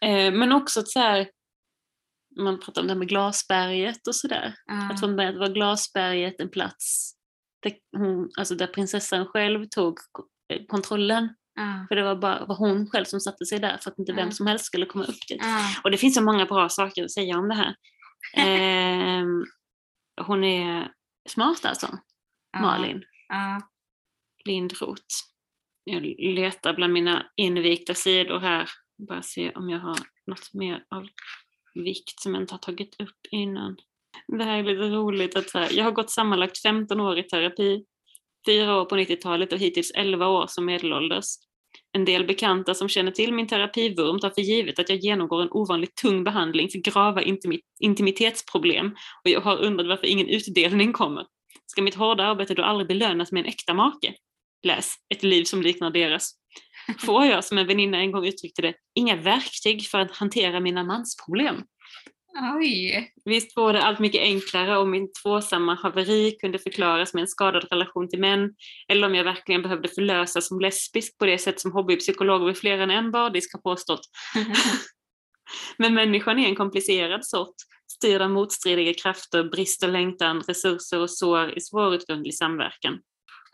Eh, 0.00 0.32
men 0.32 0.52
också 0.52 0.80
att 0.80 0.88
så 0.88 0.98
här, 1.00 1.30
man 2.40 2.60
pratar 2.60 2.80
om 2.82 2.86
det 2.86 2.92
här 2.92 2.98
med 2.98 3.08
glasberget 3.08 4.06
och 4.06 4.16
sådär. 4.16 4.54
Att 4.90 5.00
från 5.00 5.16
början 5.16 5.38
var 5.38 5.48
glasberget 5.48 6.40
en 6.40 6.48
plats 6.50 7.12
där, 7.62 7.72
hon, 7.96 8.30
alltså 8.38 8.54
där 8.54 8.66
prinsessan 8.66 9.26
själv 9.26 9.64
tog 9.68 9.98
ko- 10.12 10.28
kontrollen. 10.68 11.28
Ja. 11.56 11.86
För 11.88 11.96
det 11.96 12.02
var 12.02 12.16
bara 12.16 12.44
var 12.46 12.56
hon 12.56 12.90
själv 12.90 13.04
som 13.04 13.20
satte 13.20 13.46
sig 13.46 13.58
där 13.58 13.78
för 13.82 13.90
att 13.90 13.98
inte 13.98 14.12
vem 14.12 14.18
Mm. 14.22 14.32
som 14.32 14.46
helst 14.46 14.64
skulle 14.64 14.86
komma 14.86 15.04
upp 15.04 15.28
dit. 15.28 15.38
Ja. 15.42 15.66
Och 15.84 15.90
det 15.90 15.96
finns 15.98 16.14
så 16.14 16.22
många 16.22 16.46
bra 16.46 16.68
saker 16.68 17.04
att 17.04 17.10
säga 17.12 17.38
om 17.38 17.48
det 17.48 17.54
här. 17.54 17.74
Ehm, 18.36 19.44
hon 20.20 20.44
är 20.44 20.92
smart 21.28 21.64
alltså. 21.64 21.98
Malin 22.60 23.02
Ja. 23.28 23.60
Lindroth. 24.44 25.02
Jag 25.84 26.02
letar 26.18 26.74
bland 26.74 26.92
mina 26.92 27.26
invikta 27.36 27.94
sidor 27.94 28.38
här. 28.38 28.68
Bara 29.08 29.22
se 29.22 29.52
om 29.52 29.70
jag 29.70 29.78
har 29.80 29.98
något 30.26 30.54
mer 30.54 30.84
av 30.90 31.06
vikt 31.74 32.20
som 32.20 32.34
jag 32.34 32.42
inte 32.42 32.54
har 32.54 32.58
tagit 32.58 33.00
upp 33.00 33.18
innan. 33.30 33.76
Det 34.38 34.44
här 34.44 34.58
är 34.58 34.62
lite 34.62 34.88
roligt 34.96 35.36
att 35.36 35.50
så 35.50 35.58
här, 35.58 35.72
jag 35.72 35.84
har 35.84 35.92
gått 35.92 36.10
sammanlagt 36.10 36.62
15 36.62 37.00
år 37.00 37.18
i 37.18 37.22
terapi. 37.22 37.84
Fyra 38.46 38.80
år 38.80 38.84
på 38.84 38.96
90-talet 38.96 39.52
och 39.52 39.58
hittills 39.58 39.90
11 39.94 40.28
år 40.28 40.46
som 40.48 40.64
medelålders. 40.64 41.26
En 41.92 42.04
del 42.04 42.26
bekanta 42.26 42.74
som 42.74 42.88
känner 42.88 43.10
till 43.10 43.32
min 43.32 43.46
terapivurm 43.46 44.20
tar 44.20 44.30
för 44.30 44.42
givet 44.42 44.78
att 44.78 44.88
jag 44.88 44.98
genomgår 44.98 45.42
en 45.42 45.48
ovanligt 45.50 45.94
tung 45.94 46.24
behandling 46.24 46.68
för 46.68 46.78
grava 46.78 47.22
intimitetsproblem 47.80 48.86
och 49.24 49.30
jag 49.30 49.40
har 49.40 49.56
undrat 49.56 49.86
varför 49.86 50.06
ingen 50.06 50.28
utdelning 50.28 50.92
kommer. 50.92 51.24
Ska 51.66 51.82
mitt 51.82 51.94
hårda 51.94 52.24
arbete 52.24 52.54
då 52.54 52.62
aldrig 52.62 52.88
belönas 52.88 53.32
med 53.32 53.40
en 53.40 53.46
äkta 53.46 53.74
make? 53.74 54.14
Läs 54.62 54.94
Ett 55.14 55.22
liv 55.22 55.44
som 55.44 55.62
liknar 55.62 55.90
deras. 55.90 56.32
Får 56.98 57.24
jag, 57.24 57.44
som 57.44 57.58
en 57.58 57.66
väninna 57.66 57.98
en 57.98 58.12
gång 58.12 58.26
uttryckte 58.26 58.62
det, 58.62 58.74
inga 58.94 59.16
verktyg 59.16 59.86
för 59.86 59.98
att 59.98 60.16
hantera 60.16 60.60
mina 60.60 60.84
mansproblem? 60.84 61.56
Oj. 62.40 63.12
Visst 63.24 63.56
vore 63.56 63.72
det 63.72 63.82
allt 63.82 63.98
mycket 63.98 64.20
enklare 64.20 64.78
om 64.78 64.90
min 64.90 65.12
tvåsamma 65.12 65.74
haveri 65.74 66.36
kunde 66.40 66.58
förklaras 66.58 67.14
med 67.14 67.20
en 67.20 67.28
skadad 67.28 67.64
relation 67.70 68.08
till 68.08 68.20
män, 68.20 68.54
eller 68.88 69.06
om 69.06 69.14
jag 69.14 69.24
verkligen 69.24 69.62
behövde 69.62 69.88
förlösas 69.88 70.48
som 70.48 70.60
lesbisk 70.60 71.18
på 71.18 71.26
det 71.26 71.38
sätt 71.38 71.60
som 71.60 71.72
hobbypsykologer 71.72 72.46
vid 72.46 72.58
fler 72.58 72.78
än 72.78 72.90
en 72.90 73.10
bardisk 73.10 73.52
har 73.52 73.60
påstått. 73.60 74.00
Men 75.78 75.94
människan 75.94 76.38
är 76.38 76.48
en 76.48 76.56
komplicerad 76.56 77.26
sort, 77.26 77.54
styrd 77.92 78.22
av 78.22 78.30
motstridiga 78.30 78.94
krafter, 78.94 79.44
brist 79.44 79.82
och 79.82 79.88
längtan, 79.88 80.40
resurser 80.40 81.00
och 81.00 81.10
sår 81.10 81.58
i 81.58 81.60
svårutgrundlig 81.60 82.34
samverkan. 82.34 82.98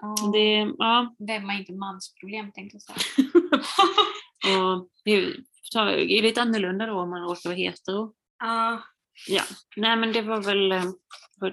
Ja. 0.01 0.31
Det, 0.33 0.75
ja, 0.79 1.17
Vem 1.19 1.45
har 1.45 1.59
inte 1.59 1.73
mansproblem 1.73 2.53
tänkte 2.53 2.77
jag 2.77 2.83
säga. 2.83 3.29
och 4.61 4.89
det 5.05 5.13
är 6.19 6.23
lite 6.23 6.43
annorlunda 6.43 6.87
då 6.87 7.01
om 7.01 7.11
man 7.11 7.23
råkar 7.23 7.49
vara 7.49 7.57
hetero. 7.57 8.15
Ja. 8.43 8.83
Ja, 9.29 9.43
nej 9.77 9.97
men 9.97 10.13
det 10.13 10.23
var 10.23 10.43
väl 10.43 10.73
eh, 10.73 10.85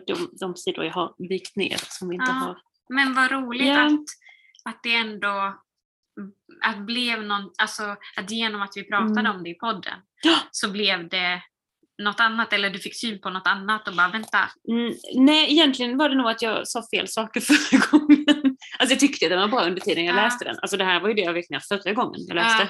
de, 0.08 0.30
de 0.40 0.56
sidor 0.56 0.86
jag 0.86 0.94
har 0.94 1.16
vikt 1.30 1.56
ner 1.56 1.78
som 1.78 2.10
vi 2.10 2.16
inte 2.16 2.26
Ja. 2.32 2.34
har 2.34 2.62
Men 2.90 3.14
vad 3.14 3.32
roligt 3.32 3.68
Ja. 3.68 3.86
att, 3.86 3.94
att 4.66 4.84
det 4.84 4.96
ändå 4.96 5.56
att 6.62 6.78
blev 6.86 7.24
någon, 7.24 7.52
alltså 7.58 7.84
att 8.16 8.32
genom 8.32 8.62
att 8.62 8.72
vi 8.76 8.84
pratade 8.84 9.20
Mm. 9.20 9.36
om 9.36 9.44
det 9.44 9.50
i 9.50 9.54
podden 9.56 10.00
så 10.52 10.72
blev 10.72 11.10
det 11.10 11.42
något 12.04 12.20
annat 12.20 12.54
eller 12.54 12.70
du 12.70 12.80
fick 12.80 12.96
syn 13.00 13.22
på 13.22 13.30
något 13.30 13.48
annat 13.48 13.88
och 13.88 13.96
bara 13.96 14.08
vänta. 14.08 14.50
Mm, 14.72 14.94
nej, 15.16 15.52
egentligen 15.54 15.98
var 15.98 16.10
det 16.10 16.16
nog 16.16 16.30
att 16.30 16.42
jag 16.42 16.68
sa 16.68 16.84
fel 16.96 17.08
saker 17.08 17.42
förra 17.50 17.80
gången. 18.00 18.58
Alltså 18.80 18.94
jag 18.94 19.00
tyckte 19.00 19.30
den 19.30 19.40
var 19.40 19.48
bra 19.48 19.66
under 19.66 19.82
tiden 19.82 20.06
jag 20.06 20.16
Ja. 20.18 20.22
läste 20.22 20.46
den. 20.46 20.56
Alltså 20.62 20.78
det 20.78 20.84
här 20.84 21.00
var 21.02 21.08
ju 21.08 21.14
det 21.14 21.22
jag 21.22 21.34
verkligen 21.34 21.62
förra 21.62 21.94
gången 21.94 22.22
jag 22.28 22.36
läste. 22.36 22.64
Ja. 22.64 22.70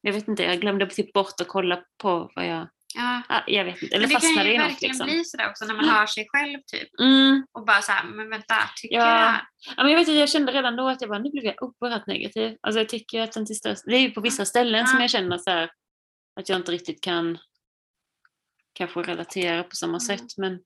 Jag 0.00 0.12
vet 0.12 0.28
inte, 0.28 0.42
jag 0.42 0.60
glömde 0.60 0.86
typ 0.86 1.12
bort 1.12 1.40
att 1.40 1.48
kolla 1.48 1.82
på 2.02 2.30
vad 2.34 2.46
jag... 2.46 2.68
Ja. 2.94 3.22
Jag 3.46 3.64
vet 3.64 3.82
inte, 3.82 3.94
eller 3.96 4.06
Men 4.08 4.14
det 4.14 4.20
kan 4.20 4.44
ju 4.46 4.52
i 4.52 4.58
något 4.58 4.66
verkligen 4.66 4.90
liksom. 4.92 5.06
bli 5.06 5.24
sådär 5.24 5.50
också 5.50 5.64
när 5.64 5.74
man 5.74 5.88
hör 5.88 6.06
sig 6.06 6.26
själv 6.28 6.58
typ 6.66 6.88
Mm. 7.00 7.46
och 7.52 7.64
bara 7.66 7.82
såhär, 7.82 8.04
men 8.04 8.30
vänta, 8.30 8.54
tycker 8.76 8.96
Ja. 8.96 9.20
jag? 9.24 9.34
Ja, 9.76 9.82
men 9.82 9.92
jag, 9.92 9.98
vet, 9.98 10.08
jag 10.08 10.28
kände 10.28 10.52
redan 10.52 10.76
då 10.76 10.88
att 10.88 11.00
jag 11.00 11.10
bara, 11.10 11.18
nu 11.18 11.30
blev 11.30 11.44
jag 11.44 11.62
oerhört 11.62 12.06
negativ. 12.06 12.56
Alltså 12.60 12.80
jag 12.80 12.88
tycker 12.88 13.20
att 13.20 13.32
den 13.32 13.46
till 13.46 13.56
största... 13.56 13.90
Det 13.90 13.96
är 13.96 14.00
ju 14.00 14.10
på 14.10 14.20
vissa 14.20 14.44
ställen 14.44 14.86
som 14.86 14.96
Ja. 14.98 15.02
jag 15.02 15.10
känner 15.10 15.38
så 15.38 15.50
här, 15.50 15.70
att 16.40 16.48
jag 16.48 16.56
inte 16.58 16.72
riktigt 16.72 17.00
kan 17.00 17.38
kanske 18.72 19.00
relatera 19.02 19.62
på 19.62 19.76
samma 19.76 19.90
Mm. 19.90 20.00
sätt. 20.00 20.26
Men 20.36 20.58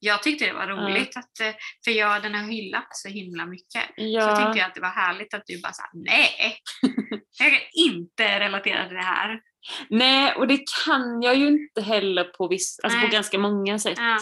Jag 0.00 0.22
tyckte 0.22 0.44
det 0.46 0.52
var 0.52 0.66
roligt, 0.66 1.16
att, 1.16 1.40
eh, 1.40 1.54
för 1.84 1.90
jag 1.90 2.22
den 2.22 2.34
har 2.34 2.42
hyllat 2.52 2.86
så 2.90 3.08
himla 3.08 3.46
mycket. 3.46 3.82
Så 3.86 3.92
ja, 3.96 4.36
tyckte 4.36 4.58
jag 4.58 4.68
att 4.68 4.74
det 4.74 4.80
var 4.80 4.88
härligt 4.88 5.34
att 5.34 5.42
du 5.46 5.60
bara 5.62 5.72
sa 5.72 5.82
nej, 5.94 6.58
jag 7.38 7.50
kan 7.50 7.60
inte 7.74 8.40
relatera 8.40 8.86
till 8.86 8.96
det 8.96 9.02
här. 9.02 9.40
Nej, 9.88 10.34
och 10.34 10.46
det 10.46 10.60
kan 10.84 11.22
jag 11.22 11.36
ju 11.36 11.46
inte 11.46 11.82
heller 11.82 12.24
på, 12.24 12.48
viss, 12.48 12.80
alltså 12.82 13.00
på 13.00 13.06
ganska 13.06 13.38
många 13.38 13.78
sätt. 13.78 13.98
Ja. 13.98 14.18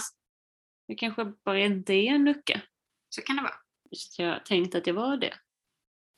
Det 0.88 0.94
kanske 0.94 1.24
bara 1.44 1.58
är 1.60 1.86
en 1.94 2.24
lucka. 2.24 2.60
Så 3.08 3.22
kan 3.22 3.36
det 3.36 3.42
vara. 3.42 3.54
Jag 4.18 4.44
tänkte 4.46 4.78
att 4.78 4.84
det 4.84 4.92
var 4.92 5.16
det. 5.16 5.34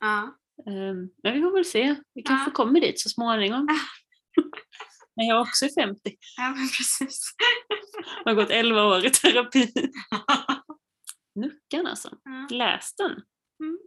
Ja. 0.00 0.38
Ehm, 0.66 1.08
men 1.22 1.34
vi 1.34 1.40
får 1.40 1.54
väl 1.54 1.64
se. 1.64 1.96
Vi 2.14 2.22
kanske 2.22 2.50
Ja. 2.50 2.54
kommer 2.54 2.80
dit 2.80 3.00
så 3.00 3.08
småningom. 3.08 3.68
Men 5.16 5.26
jag 5.26 5.36
är 5.36 5.40
också 5.40 5.66
50. 5.80 6.16
ja, 6.36 6.50
men 6.50 6.68
precis. 6.68 7.34
Jag 8.24 8.30
har 8.32 8.34
gått 8.34 8.50
11 8.50 8.84
år 8.84 9.06
i 9.06 9.10
terapi. 9.10 9.72
Nuckan 11.34 11.86
alltså. 11.86 12.18
Ja. 12.24 12.48
Läs 12.56 12.94
den. 12.96 13.10
Mm. 13.60 13.78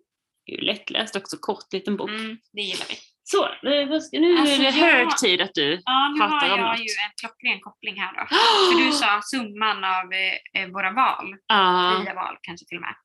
Det 0.45 0.52
är 0.52 0.58
ju 0.58 0.62
lättläst 0.65 1.15
också, 1.15 1.38
kort 1.39 1.73
liten 1.73 1.97
bok. 1.97 2.10
Mm, 2.10 2.38
det 2.52 2.62
gillar 2.62 2.86
vi. 2.89 2.95
Så, 3.32 3.46
eh, 3.46 3.52
nu 3.62 3.94
Alltså, 3.94 4.16
är 4.16 4.20
det 4.60 4.63
jag- 4.63 4.72
hög 4.72 5.18
tid 5.18 5.42
att 5.42 5.54
du... 5.54 5.82
Ja, 5.86 6.10
nu 6.13 6.20
Pratar 6.20 6.48
har 6.50 6.54
om 6.58 6.60
jag 6.60 6.70
något. 6.70 6.80
ju 6.80 6.84
en 7.06 7.12
klockren 7.22 7.60
koppling 7.60 8.00
här 8.02 8.13
då. 8.16 8.28
För 8.72 8.86
du 8.86 8.92
sa 8.92 9.22
summan 9.24 9.84
av 9.84 10.13
eh, 10.13 10.62
eh, 10.62 10.70
våra 10.70 10.92
val, 10.92 11.36
Ja. 11.48 12.02
fria 12.04 12.13
val 12.13 12.38
kanske 12.42 12.66
till 12.66 12.78
och 12.78 12.82
med. 12.82 12.96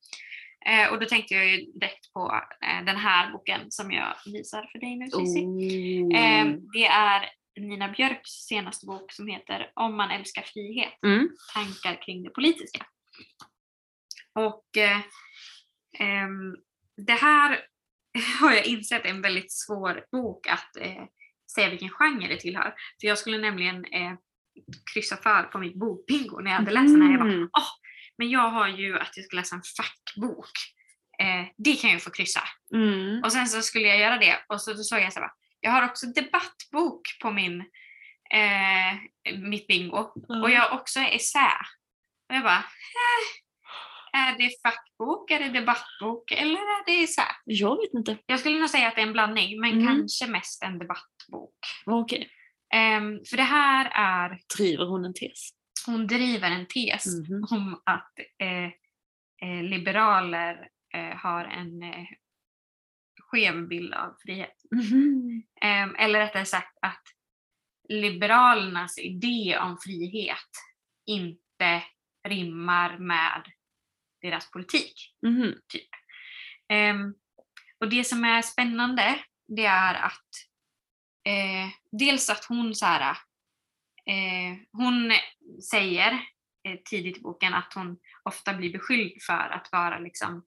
Eh, 0.65 0.91
och 0.93 0.99
då 0.99 1.05
tänkte 1.05 1.33
jag 1.33 1.47
ju 1.47 1.57
direkt 1.71 2.13
på 2.13 2.41
eh, 2.65 2.85
den 2.85 2.97
här 2.97 3.31
boken 3.31 3.61
som 3.71 3.91
jag 3.91 4.13
visar 4.25 4.69
för 4.71 4.79
dig 4.79 4.95
nu 4.95 5.05
Cissi. 5.07 5.45
Oh. 5.45 6.19
Eh, 6.19 6.45
det 6.73 6.85
är 6.85 7.29
Nina 7.59 7.87
Björks 7.87 8.29
senaste 8.31 8.85
bok 8.85 9.11
som 9.11 9.27
heter 9.27 9.71
Om 9.73 9.97
man 9.97 10.11
älskar 10.11 10.41
frihet. 10.41 10.93
Mm. 11.05 11.29
Tankar 11.53 12.01
kring 12.01 12.23
det 12.23 12.29
politiska. 12.29 12.85
Och 14.35 14.77
eh, 14.77 14.99
ehm, 15.99 16.55
det 17.07 17.13
här 17.13 17.59
har 18.39 18.51
jag 18.51 18.65
insett 18.65 19.05
är 19.05 19.09
en 19.09 19.21
väldigt 19.21 19.51
svår 19.51 20.05
bok 20.11 20.47
att 20.47 20.75
eh, 20.77 21.03
säga 21.55 21.69
vilken 21.69 21.89
genre 21.89 22.27
det 22.27 22.39
tillhör. 22.39 22.73
För 23.01 23.07
jag 23.07 23.17
skulle 23.17 23.37
nämligen 23.37 23.85
eh, 23.85 24.13
kryssa 24.93 25.17
för 25.17 25.43
på 25.43 25.57
mitt 25.59 25.75
bokbingo 25.79 26.39
när 26.39 26.51
jag 26.51 26.57
hade 26.57 26.71
läst 26.71 26.93
den 26.93 27.01
här. 27.01 27.11
Jag 27.11 27.19
bara, 27.19 27.29
Mm. 27.33 27.49
men 28.17 28.29
jag 28.29 28.49
har 28.49 28.67
ju 28.67 28.99
att 28.99 29.17
jag 29.17 29.25
ska 29.25 29.35
läsa 29.35 29.55
en 29.55 29.61
fackbok. 29.77 30.49
Eh, 31.19 31.45
det 31.57 31.75
kan 31.75 31.89
jag 31.89 31.97
ju 31.97 31.99
få 31.99 32.09
kryssa. 32.11 32.41
Mm. 32.73 33.23
Och 33.23 33.31
sen 33.31 33.47
så 33.47 33.61
skulle 33.61 33.87
jag 33.87 33.99
göra 33.99 34.17
det 34.17 34.39
och 34.49 34.61
så 34.61 34.73
då 34.73 34.83
såg 34.83 34.99
jag 34.99 35.13
så 35.13 35.19
här, 35.19 35.29
jag 35.59 35.71
har 35.71 35.85
också 35.85 36.07
debattbok 36.07 37.01
på 37.21 37.31
min, 37.31 37.59
eh, 38.33 38.93
mitt 39.39 39.67
bingo. 39.67 40.11
Och 40.41 40.51
jag 40.51 40.61
har 40.61 40.79
också 40.79 40.99
essä. 40.99 41.51
Och 42.29 42.35
jag 42.35 42.43
bara, 42.43 42.57
eh, 42.57 43.42
är 44.13 44.37
det 44.37 44.49
fackbok, 44.63 45.31
är 45.31 45.39
det 45.39 45.49
debattbok 45.49 46.31
eller 46.31 46.55
är 46.59 46.85
det 46.85 47.03
essä? 47.03 47.21
Jag 47.45 47.75
vet 47.81 47.93
inte. 47.93 48.17
Jag 48.25 48.39
skulle 48.39 48.59
nog 48.59 48.69
säga 48.69 48.87
att 48.87 48.95
det 48.95 49.01
är 49.01 49.07
en 49.07 49.13
blandning, 49.13 49.59
men 49.61 49.71
Mm. 49.71 49.87
kanske 49.87 50.27
mest 50.27 50.63
en 50.63 50.79
debattbok. 50.79 51.55
Okej. 51.85 52.29
Ehm, 52.73 53.19
för 53.29 53.37
det 53.37 53.43
här 53.43 53.91
är, 53.95 54.39
Driver 54.57 54.85
hon 54.85 55.05
en 55.05 55.13
tes? 55.13 55.49
hon 55.85 56.07
driver 56.07 56.51
en 56.51 56.65
tes 56.67 57.05
Mhm. 57.29 57.47
om 57.51 57.81
att 57.85 58.13
eh, 58.39 58.65
eh, 59.49 59.63
liberaler 59.63 60.67
eh, 60.93 61.17
har 61.17 61.45
en 61.45 61.83
eh, 61.83 62.05
skev 63.19 63.67
bild 63.67 63.93
av 63.93 64.15
frihet. 64.25 64.55
Mhm. 64.71 65.43
Ehm, 65.61 65.95
eller 65.95 66.19
rättare 66.19 66.45
sagt 66.45 66.77
att 66.81 67.03
liberalernas 67.89 68.97
idé 68.97 69.57
om 69.61 69.77
frihet 69.85 70.49
inte 71.05 71.83
rimmar 72.27 72.97
med 72.97 73.43
deras 74.23 74.51
politik. 74.51 75.15
Mhm. 75.21 75.53
Ehm, 76.69 77.13
och 77.79 77.89
det 77.89 78.03
som 78.03 78.23
är 78.23 78.41
spännande 78.41 79.19
det 79.47 79.65
är 79.65 79.93
att 79.93 80.29
eh, 81.25 81.69
dels 81.91 82.29
att 82.29 82.45
hon 82.45 82.75
så 82.75 82.85
här, 82.85 83.17
eh, 84.05 84.57
hon 84.71 85.13
säger 85.71 86.11
eh, 86.63 86.79
tidigt 86.85 87.17
i 87.17 87.21
boken 87.21 87.53
att 87.53 87.73
hon 87.73 87.97
ofta 88.23 88.53
blir 88.53 88.73
beskylld 88.73 89.21
för 89.21 89.49
att 89.49 89.71
vara 89.71 89.99
liksom 89.99 90.45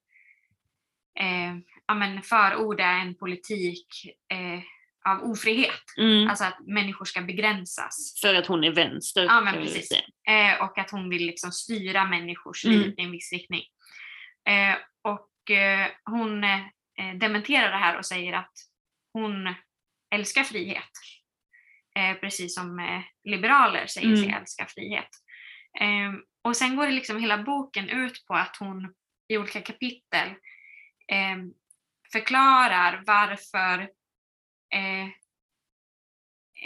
eh, 1.21 1.57
ja, 1.87 1.95
men 1.95 2.23
förorda 2.23 2.85
en 2.85 3.15
politik 3.15 3.89
eh, 4.29 4.63
av 5.07 5.23
ofrihet. 5.31 5.83
Mm. 5.99 6.29
Alltså 6.29 6.45
att 6.45 6.59
människor 6.67 7.05
ska 7.05 7.21
begränsas. 7.21 8.19
För 8.21 8.35
att 8.35 8.47
hon 8.47 8.65
är 8.65 8.71
vänster. 8.71 9.25
Ja, 9.25 9.41
men 9.41 9.55
precis. 9.55 9.91
Eh, 10.29 10.63
och 10.63 10.79
att 10.79 10.91
hon 10.91 11.09
vill 11.11 11.27
liksom 11.27 11.53
styra 11.53 12.05
människors 12.05 12.65
Mm. 12.65 12.79
liv 12.81 12.95
i 12.99 13.03
en 13.03 13.11
viss 13.11 13.33
riktning. 13.33 13.63
Eh, 14.49 14.77
och 15.03 15.51
eh, 15.57 15.89
hon 16.05 16.45
eh, 16.45 16.61
dementerar 17.21 17.71
det 17.71 17.79
här 17.79 17.97
och 17.99 18.07
säger 18.07 18.33
att 18.33 18.53
hon 19.13 19.55
älskar 20.15 20.45
frihet. 20.45 20.91
Eh, 21.99 22.15
precis 22.21 22.55
som 22.55 22.79
eh, 22.79 23.03
liberaler 23.25 23.87
säger 23.87 24.17
sig 24.17 24.25
Mm. 24.27 24.41
älska 24.41 24.67
frihet. 24.67 25.09
Eh, 25.81 26.13
och 26.45 26.57
sen 26.57 26.77
går 26.77 26.87
det 26.87 26.93
liksom 26.93 27.21
hela 27.21 27.39
boken 27.39 27.89
ut 27.89 28.25
på 28.27 28.35
att 28.35 28.57
hon 28.61 28.95
i 29.29 29.39
olika 29.39 29.61
kapitel 29.61 30.29
eh, 31.13 31.37
förklarar 32.13 33.03
varför 33.07 33.89
eh, 34.75 35.05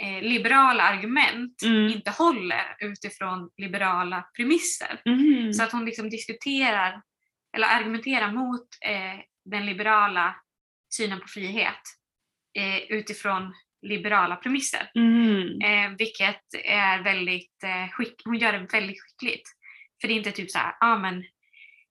eh, 0.07 0.21
liberala 0.21 0.83
argument 0.83 1.61
Mm. 1.63 1.87
inte 1.91 2.11
håller 2.11 2.75
utifrån 2.79 3.49
liberala 3.57 4.21
premisser. 4.35 5.01
Mhm. 5.05 5.53
Så 5.53 5.63
att 5.63 5.71
hon 5.71 5.85
liksom 5.85 6.09
diskuterar 6.09 7.01
eller 7.55 7.67
argumenterar 7.67 8.31
mot 8.31 8.67
eh, 8.85 9.19
den 9.45 9.65
liberala 9.65 10.35
synen 10.93 11.19
på 11.19 11.27
frihet 11.27 11.81
eh, 12.57 12.77
utifrån 12.77 13.53
liberala 13.81 14.35
premisser. 14.35 14.91
Mhm. 14.95 15.61
Eh, 15.61 15.89
vilket 15.97 16.43
är 16.65 17.03
väldigt, 17.03 17.63
eh, 17.63 17.89
skick- 17.91 18.21
hon 18.25 18.37
gör 18.37 18.51
det 18.53 18.67
väldigt 18.73 18.97
skickligt. 19.03 19.49
För 20.01 20.07
det 20.07 20.13
är 20.13 20.17
inte 20.17 20.31
typ 20.31 20.51
så 20.51 20.57
här, 20.57 20.75
ja 20.79 20.87
ah, 20.87 20.97
men 20.97 21.23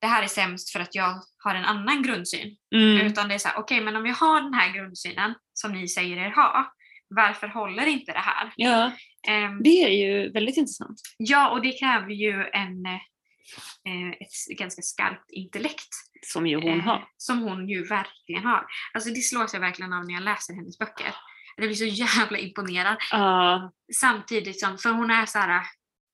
det 0.01 0.07
här 0.07 0.23
är 0.23 0.27
sämst 0.27 0.71
för 0.71 0.81
att 0.81 0.95
jag 0.95 1.23
har 1.39 1.55
en 1.55 1.65
annan 1.65 2.03
grundsyn. 2.03 2.57
Mm. 2.75 3.07
Utan 3.07 3.29
det 3.29 3.35
är 3.35 3.39
så 3.39 3.49
här, 3.49 3.59
okej 3.59 3.81
men 3.81 3.97
om 3.97 4.07
jag 4.07 4.15
har 4.15 4.43
den 4.43 4.55
här 4.55 4.73
grundsynen 4.73 5.35
som 5.55 5.73
ni 5.73 5.89
säger 5.89 6.17
er 6.17 6.31
ha, 6.31 6.73
varför 7.09 7.49
håller 7.49 7.87
inte 7.87 8.13
det 8.13 8.19
här? 8.19 8.53
Ja, 8.57 8.93
Ehm, 9.29 9.63
det 9.63 9.85
är 9.85 9.89
ju 9.89 10.31
väldigt 10.33 10.57
intressant. 10.57 11.01
ja, 11.17 11.51
och 11.51 11.63
det 11.63 11.73
kräver 11.73 12.11
ju 12.11 12.45
en, 12.53 12.87
eh, 12.87 14.11
ett 14.21 14.59
ganska 14.59 14.83
skarpt 14.83 15.31
intellekt. 15.31 15.89
Som 16.27 16.47
ju 16.47 16.57
hon 16.57 16.79
eh, 16.81 16.85
har. 16.85 17.09
Som 17.17 17.43
hon 17.43 17.69
ju 17.69 17.85
verkligen 17.87 18.45
har. 18.45 18.67
Alltså 18.95 19.11
det 19.11 19.21
slås 19.21 19.55
jag 19.55 19.61
verkligen 19.61 19.93
av 19.93 20.05
när 20.07 20.15
jag 20.15 20.23
läser 20.23 20.55
hennes 20.55 20.79
böcker. 20.79 21.15
Jag 21.57 21.67
blir 21.67 21.75
så 21.75 21.85
jävla 21.85 22.39
imponerad. 22.39 22.97
Ja, 23.11 23.73
Samtidigt 23.97 24.61
som, 24.61 24.79
för 24.79 24.91
hon 24.91 25.11
är 25.11 25.27
så 25.27 25.39
här 25.39 25.63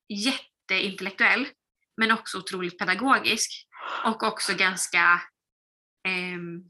jätteintellektuell 0.09 1.47
men 1.97 2.13
också 2.13 2.39
otroligt 2.39 2.79
pedagogisk. 2.79 3.66
Och 4.05 4.23
också 4.23 4.57
ganska 4.57 5.23
ehm, 6.09 6.63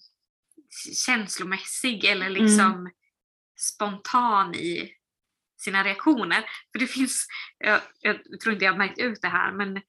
känslomässig 1.07 2.05
eller 2.05 2.31
liksom 2.31 2.91
spontan 3.57 4.55
i 4.55 4.93
sina 5.61 5.85
reaktioner. 5.85 6.45
För 6.73 6.79
det 6.79 6.87
finns, 6.87 7.27
jag, 7.59 7.81
jag 8.01 8.41
tror 8.43 8.53
inte 8.53 8.65
jag 8.65 8.73
har 8.73 8.79
märkt 8.79 8.99
ut 8.99 9.23
det 9.23 9.29
här 9.29 9.53
men 9.53 9.77
eh, 9.77 9.83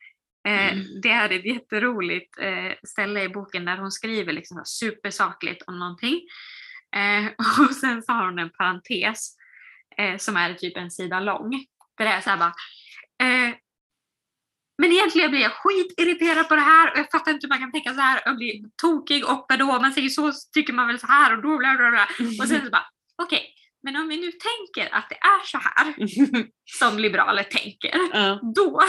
Mm. 0.48 1.02
det 1.02 1.10
är 1.10 1.30
ett 1.30 1.46
jätteroligt 1.46 2.40
eh, 2.40 2.74
ställe 2.84 3.24
i 3.24 3.30
boken 3.30 3.66
där 3.66 3.78
hon 3.78 3.92
skriver 3.92 4.34
liksom 4.34 4.62
supersakligt 4.66 5.64
om 5.68 5.80
någonting. 5.80 6.22
Eh, 6.96 7.26
och 7.68 7.76
sen 7.76 8.04
så 8.04 8.12
har 8.12 8.26
hon 8.26 8.40
en 8.40 8.50
parentes 8.50 9.36
eh, 9.98 10.18
som 10.18 10.38
är 10.38 10.54
typ 10.54 10.78
en 10.78 10.92
sida 10.92 11.20
lång. 11.20 11.66
Där 11.98 12.06
det 12.06 12.12
är 12.12 12.22
så 12.22 12.30
här 12.30 12.38
bara, 12.38 12.54
eh, 13.28 13.56
men 14.78 14.92
egentligen 14.92 15.32
blir 15.32 15.42
jag 15.42 15.52
skitirriterad 15.52 16.50
på 16.50 16.56
det 16.56 16.62
här 16.62 16.92
och 16.92 16.98
jag 16.98 17.12
fattar 17.12 17.32
inte 17.32 17.46
hur 17.46 17.50
man 17.50 17.60
kan 17.60 17.72
tänka 17.72 17.94
så 17.94 18.02
här 18.02 18.30
och 18.30 18.36
bli 18.36 18.64
tokig 18.82 19.26
och 19.26 19.46
då 19.60 19.66
man 19.66 19.94
säger 19.94 20.10
så 20.10 20.32
tycker 20.54 20.74
man 20.74 20.88
väl 20.88 21.00
så 21.00 21.08
här 21.08 21.38
och 21.38 21.42
då 21.42 21.58
bla 21.58 21.76
bla 21.78 21.90
bla. 21.90 22.08
Och 22.42 22.48
sen 22.48 22.66
så 22.66 22.70
bara, 22.70 22.86
okej, 23.24 23.38
okay, 23.38 23.50
men 23.84 23.96
om 23.96 24.08
vi 24.08 24.18
nu 24.18 24.32
tänker 24.32 24.96
att 24.96 25.10
det 25.10 25.16
är 25.16 25.46
så 25.46 25.58
här 25.58 25.96
som 26.80 27.00
liberaler 27.00 27.44
tänker, 27.44 27.92
Ja. 28.14 28.40
då 28.56 28.82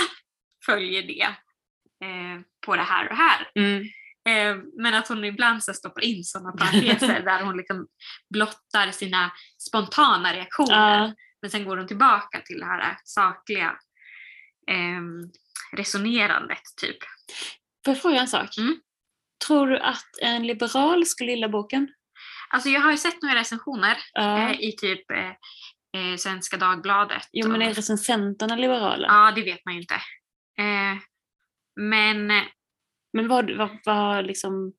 följer 0.66 1.02
det 1.02 1.22
eh, 2.06 2.40
på 2.66 2.76
det 2.76 2.82
här 2.82 3.08
och 3.10 3.16
här. 3.16 3.50
Mm. 3.54 3.82
Eh, 4.28 4.64
men 4.76 4.94
att 4.94 5.08
hon 5.08 5.24
ibland 5.24 5.64
så 5.64 5.74
stoppar 5.74 6.04
in 6.04 6.24
sådana 6.24 6.52
parenteser 6.52 7.22
där 7.24 7.42
hon 7.42 7.56
liksom 7.56 7.86
blottar 8.30 8.90
sina 8.90 9.30
spontana 9.58 10.32
reaktioner. 10.32 10.98
Ja. 10.98 11.14
Men 11.42 11.50
sen 11.50 11.64
går 11.64 11.76
hon 11.76 11.86
tillbaka 11.86 12.40
till 12.40 12.58
det 12.58 12.66
här 12.66 12.98
sakliga 13.04 13.76
ehm, 14.70 15.30
resonerandet 15.72 16.62
typ. 16.80 16.96
Får 17.84 17.94
jag 17.94 18.02
fråga 18.02 18.20
en 18.20 18.28
sak? 18.28 18.58
Mm. 18.58 18.80
Tror 19.46 19.66
du 19.66 19.78
att 19.78 20.18
en 20.22 20.46
liberal 20.46 21.06
skulle 21.06 21.30
gilla 21.32 21.48
boken? 21.48 21.88
Alltså 22.50 22.68
jag 22.68 22.80
har 22.80 22.90
ju 22.90 22.96
sett 22.96 23.22
några 23.22 23.34
recensioner 23.34 23.98
Ja. 24.12 24.50
eh, 24.50 24.60
i 24.60 24.72
typ 24.76 25.10
eh, 25.10 25.28
eh, 26.00 26.16
Svenska 26.18 26.56
Dagbladet. 26.56 27.22
Jo 27.32 27.48
men 27.48 27.62
är 27.62 27.74
recensenterna 27.74 28.56
liberala? 28.56 29.06
Ja, 29.06 29.32
det 29.34 29.42
vet 29.42 29.64
man 29.64 29.74
ju 29.74 29.80
inte. 29.80 29.94
Eh, 30.58 30.96
men 31.80 32.26
Men 33.12 33.28
vad, 33.28 33.50
vad, 33.56 33.78
vad 33.84 34.26
liksom... 34.26 34.72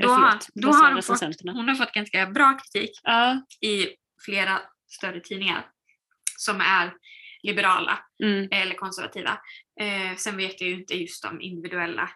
då, 0.00 0.08
eh, 0.08 0.14
har, 0.14 0.30
förlåt, 0.30 0.48
då 0.54 0.68
har 0.72 0.92
hon, 0.92 1.02
fått, 1.02 1.20
hon 1.42 1.68
har 1.68 1.74
fått 1.74 1.92
ganska 1.92 2.26
bra 2.26 2.58
kritik 2.58 2.90
Ja. 3.02 3.46
i 3.60 3.88
flera 4.24 4.60
större 4.90 5.20
tidningar 5.20 5.66
som 6.38 6.60
är 6.60 6.92
liberala 7.42 7.98
Mm. 8.24 8.48
eller 8.52 8.74
konservativa. 8.74 9.40
Eh, 9.80 10.16
sen 10.16 10.36
vet 10.36 10.60
jag 10.60 10.70
ju 10.70 10.76
inte 10.76 10.94
just 10.94 11.22
de 11.22 11.40
individuella 11.40 12.10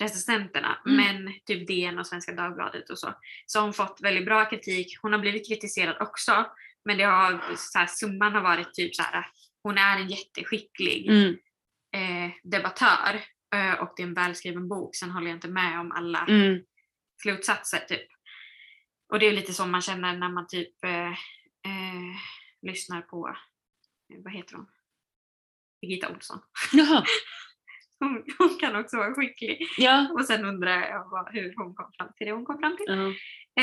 recensenterna 0.00 0.78
Mm. 0.86 0.96
men 0.96 1.32
typ 1.46 1.66
DN 1.68 1.98
och 1.98 2.06
Svenska 2.06 2.32
Dagbladet 2.32 2.90
och 2.90 2.98
så. 2.98 3.14
Så 3.46 3.60
hon 3.60 3.72
fått 3.72 3.98
väldigt 4.02 4.24
bra 4.24 4.44
kritik. 4.50 4.98
Hon 5.02 5.12
har 5.12 5.20
blivit 5.20 5.48
kritiserad 5.48 5.96
också 6.00 6.46
men 6.84 6.98
det 6.98 7.04
har, 7.04 7.54
så 7.56 7.78
här, 7.78 7.86
summan 7.86 8.32
har 8.34 8.40
varit 8.42 8.74
typ 8.74 8.94
så 8.96 9.02
här. 9.02 9.26
hon 9.62 9.78
är 9.78 9.96
en 9.98 10.08
jätteskicklig 10.08 11.08
Mm. 11.08 11.36
eh, 11.94 12.30
debattör 12.42 13.20
eh, 13.54 13.72
och 13.72 13.92
det 13.96 14.02
är 14.02 14.06
en 14.06 14.14
välskriven 14.14 14.68
bok. 14.68 14.96
Sen 14.96 15.10
håller 15.10 15.26
jag 15.26 15.36
inte 15.36 15.48
med 15.48 15.80
om 15.80 15.92
alla 15.92 16.26
Mm. 16.28 16.58
slutsatser 17.22 17.78
typ. 17.78 18.06
Och 19.12 19.18
det 19.18 19.26
är 19.26 19.32
lite 19.32 19.52
så 19.52 19.66
man 19.66 19.82
känner 19.82 20.16
när 20.16 20.28
man 20.28 20.46
typ 20.46 20.84
eh, 20.84 21.08
eh, 21.70 22.16
lyssnar 22.62 23.00
på, 23.02 23.36
vad 24.18 24.32
heter 24.32 24.56
hon? 24.56 24.66
Birgitta 25.80 26.08
Olsson. 26.08 26.38
Jaha. 26.72 27.04
Hon, 28.02 28.24
hon 28.38 28.58
kan 28.60 28.76
också 28.76 28.96
vara 28.96 29.14
skicklig. 29.14 29.68
Ja. 29.78 30.08
Och 30.12 30.24
sen 30.24 30.44
undrar 30.44 30.88
jag 30.88 31.10
vad, 31.10 31.32
hur 31.32 31.54
hon 31.56 31.74
kom 31.74 31.92
fram 31.98 32.12
till 32.16 32.26
det 32.26 32.32
hon 32.32 32.44
kom 32.44 32.58
fram 32.58 32.76
till. 32.76 32.86
Ja. 32.86 33.12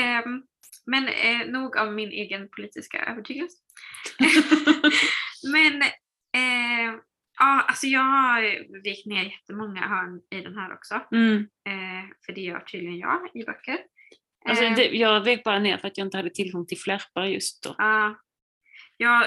Ehm, 0.00 0.42
men 0.86 1.08
eh, 1.08 1.46
nog 1.46 1.76
av 1.76 1.92
min 1.92 2.08
egen 2.08 2.48
politiska 2.48 3.04
övertygelse. 3.04 3.56
men 5.52 5.82
eh, 5.82 7.00
ja, 7.38 7.60
alltså 7.68 7.86
jag 7.86 8.00
har 8.00 8.42
vikt 8.82 9.06
ner 9.06 9.24
jättemånga 9.24 9.80
hörn 9.80 10.20
i 10.30 10.40
den 10.40 10.58
här 10.58 10.72
också. 10.72 11.00
Mm. 11.12 11.36
Eh, 11.68 12.10
för 12.26 12.32
det 12.32 12.40
gör 12.40 12.60
tydligen 12.60 12.98
jag 12.98 13.30
i 13.34 13.44
böcker. 13.44 13.78
Alltså, 14.44 14.64
Eh, 14.64 14.74
det, 14.74 14.84
jag 14.84 15.24
vek 15.24 15.44
bara 15.44 15.58
ner 15.58 15.78
för 15.78 15.88
att 15.88 15.98
jag 15.98 16.06
inte 16.06 16.16
hade 16.16 16.30
tillgång 16.30 16.66
till 16.66 16.78
flärpar 16.78 17.24
just 17.24 17.62
då. 17.62 17.74
Ja. 17.78 18.20
ja, 18.96 19.26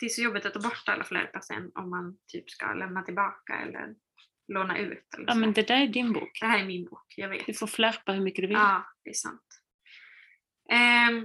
det 0.00 0.06
är 0.06 0.10
så 0.10 0.22
jobbigt 0.22 0.46
att 0.46 0.54
ta 0.54 0.60
bort 0.60 0.82
alla 0.88 1.04
flärpar 1.04 1.40
sen 1.40 1.70
om 1.74 1.90
man 1.90 2.18
typ 2.26 2.50
ska 2.50 2.74
lämna 2.74 3.02
tillbaka 3.02 3.54
eller 3.60 3.94
låna 4.48 4.78
ut. 4.78 5.14
Eller 5.16 5.26
Ja 5.26 5.32
så. 5.32 5.38
men 5.38 5.52
det 5.52 5.68
där 5.68 5.80
är 5.82 5.86
din 5.86 6.12
bok. 6.12 6.38
Det 6.40 6.46
här 6.46 6.58
är 6.58 6.64
min 6.64 6.84
bok, 6.84 7.14
jag 7.16 7.28
vet. 7.28 7.46
Du 7.46 7.54
får 7.54 7.66
flärpa 7.66 8.12
hur 8.12 8.20
mycket 8.20 8.42
du 8.42 8.46
vill. 8.48 8.56
Ja, 8.56 8.86
det 9.04 9.10
är 9.10 9.14
sant. 9.14 9.42
Ehm, 10.72 11.16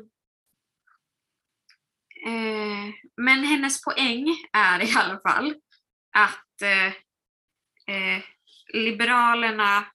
eh, 2.26 2.94
men 3.18 3.44
hennes 3.44 3.84
poäng 3.84 4.26
är 4.54 4.82
i 4.84 4.94
alla 4.98 5.20
fall 5.20 5.56
att 6.18 6.62
eh, 6.62 6.88
eh, 7.96 8.24
Liberalerna, 8.74 9.86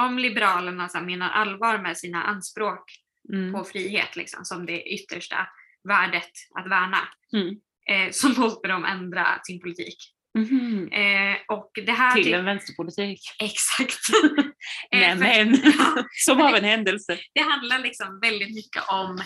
om 0.00 0.18
Liberalerna 0.18 0.88
så 0.88 1.00
menar 1.00 1.30
allvar 1.30 1.78
med 1.78 1.98
sina 1.98 2.22
anspråk 2.22 2.84
Mm. 3.32 3.52
på 3.52 3.64
frihet 3.64 4.16
liksom, 4.16 4.44
som 4.44 4.66
det 4.66 4.82
yttersta 4.82 5.48
värdet 5.88 6.30
att 6.58 6.66
värna, 6.70 6.98
Mm. 7.32 7.60
Eh, 7.90 8.10
så 8.12 8.28
måste 8.40 8.68
de 8.68 8.84
ändra 8.84 9.40
sin 9.42 9.60
politik. 9.60 9.96
Mhm. 10.38 10.88
Eh, 10.92 11.36
och 11.48 11.70
det 11.86 11.92
här 11.92 12.14
Till 12.14 12.34
en 12.34 12.44
vänsterpolitik. 12.44 13.20
Exakt. 13.42 13.98
Eh, 14.92 15.18
men, 15.18 15.54
Ja, 15.78 16.04
som 16.24 16.40
av 16.40 16.54
en 16.54 16.64
händelse. 16.64 17.18
det 17.34 17.40
handlar 17.40 17.78
liksom 17.78 18.20
väldigt 18.20 18.54
mycket 18.54 18.82
om 18.88 19.18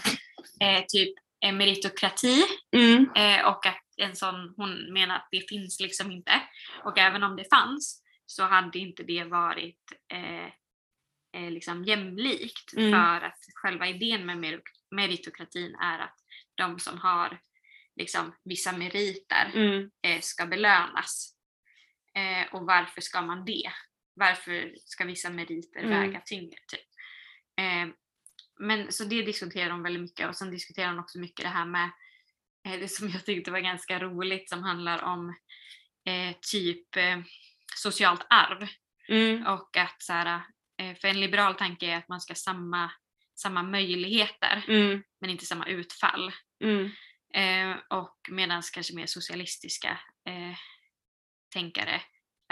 eh, 0.61 0.85
typ 0.89 1.15
eh, 1.45 1.53
meritokrati 1.53 2.43
Mm. 2.77 3.07
eh, 3.17 3.47
och 3.47 3.67
att 3.67 3.83
en 3.97 4.17
sån, 4.17 4.55
hon 4.57 4.93
menar 4.93 5.17
att 5.17 5.29
det 5.31 5.49
finns 5.49 5.81
liksom 5.81 6.11
inte. 6.11 6.33
Och 6.85 6.99
även 6.99 7.23
om 7.23 7.37
det 7.37 7.45
fanns 7.55 8.03
så 8.27 8.43
hade 8.45 8.79
inte 8.79 9.03
det 9.03 9.25
varit 9.25 9.83
eh, 10.13 11.51
liksom 11.51 11.85
jämlikt 11.85 12.73
Mm. 12.77 12.93
för 12.93 13.27
att 13.27 13.39
själva 13.55 13.89
idén 13.89 14.27
med 14.27 14.39
mer- 14.39 14.61
meritokratin 14.91 15.75
är 15.75 15.99
att 15.99 16.17
de 16.55 16.79
som 16.79 16.99
har 16.99 17.39
liksom 17.97 18.35
vissa 18.45 18.73
meriter 18.73 19.51
Mm. 19.55 19.91
eh, 20.03 20.21
ska 20.21 20.47
belönas. 20.47 21.35
Eh, 22.15 22.55
och 22.55 22.67
varför 22.67 23.01
ska 23.01 23.23
man 23.23 23.45
det? 23.45 23.73
Varför 24.15 24.75
ska 24.85 25.05
vissa 25.05 25.31
meriter 25.31 25.81
Mm. 25.81 26.01
väga 26.01 26.21
tyngre? 26.21 26.57
Typ? 26.69 26.89
Eh, 27.61 27.95
men 28.61 28.93
så 28.93 29.05
det 29.05 29.23
diskuterar 29.23 29.71
de 29.71 29.83
väldigt 29.83 30.03
mycket 30.03 30.29
och 30.29 30.37
sen 30.37 30.51
diskuterar 30.51 30.87
de 30.89 30.99
också 30.99 31.19
mycket 31.19 31.45
det 31.45 31.51
här 31.51 31.67
med 31.67 31.91
eh, 32.67 32.81
det 32.81 32.89
som 32.89 33.09
jag 33.09 33.25
tyckte 33.25 33.51
var 33.51 33.61
ganska 33.61 33.99
roligt 33.99 34.49
som 34.51 34.63
handlar 34.63 35.03
om 35.03 35.29
eh, 36.07 36.37
typ 36.53 36.97
eh, 36.97 37.19
socialt 37.77 38.27
arv 38.31 38.69
Mm. 39.09 39.47
och 39.47 39.77
att 39.77 40.03
så 40.03 40.13
här, 40.13 40.43
för 41.01 41.09
en 41.09 41.21
liberal 41.21 41.55
tanke 41.55 41.87
är 41.87 41.97
att 41.97 42.09
man 42.09 42.21
ska 42.21 42.31
ha 42.31 42.37
samma, 42.37 42.91
samma 43.35 43.63
möjligheter 43.63 44.65
Mm. 44.69 45.03
men 45.21 45.31
inte 45.31 45.47
samma 45.47 45.67
utfall. 45.67 46.33
Eh, 47.35 47.77
och 47.99 48.17
medan 48.31 48.63
kanske 48.75 48.95
mer 48.95 49.07
socialistiska 49.07 49.91
eh, 50.29 50.57
tänkare 51.55 52.01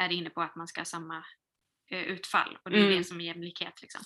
är 0.00 0.12
inne 0.12 0.30
på 0.30 0.40
att 0.42 0.56
man 0.56 0.68
ska 0.68 0.80
ha 0.80 0.84
samma 0.84 1.24
eh, 1.90 2.00
utfall 2.02 2.58
och 2.64 2.70
det 2.70 2.76
är 2.78 2.84
Mm. 2.84 2.98
det 2.98 3.04
som 3.04 3.20
är 3.20 3.24
jämlikhet. 3.24 3.82
Liksom. 3.82 4.00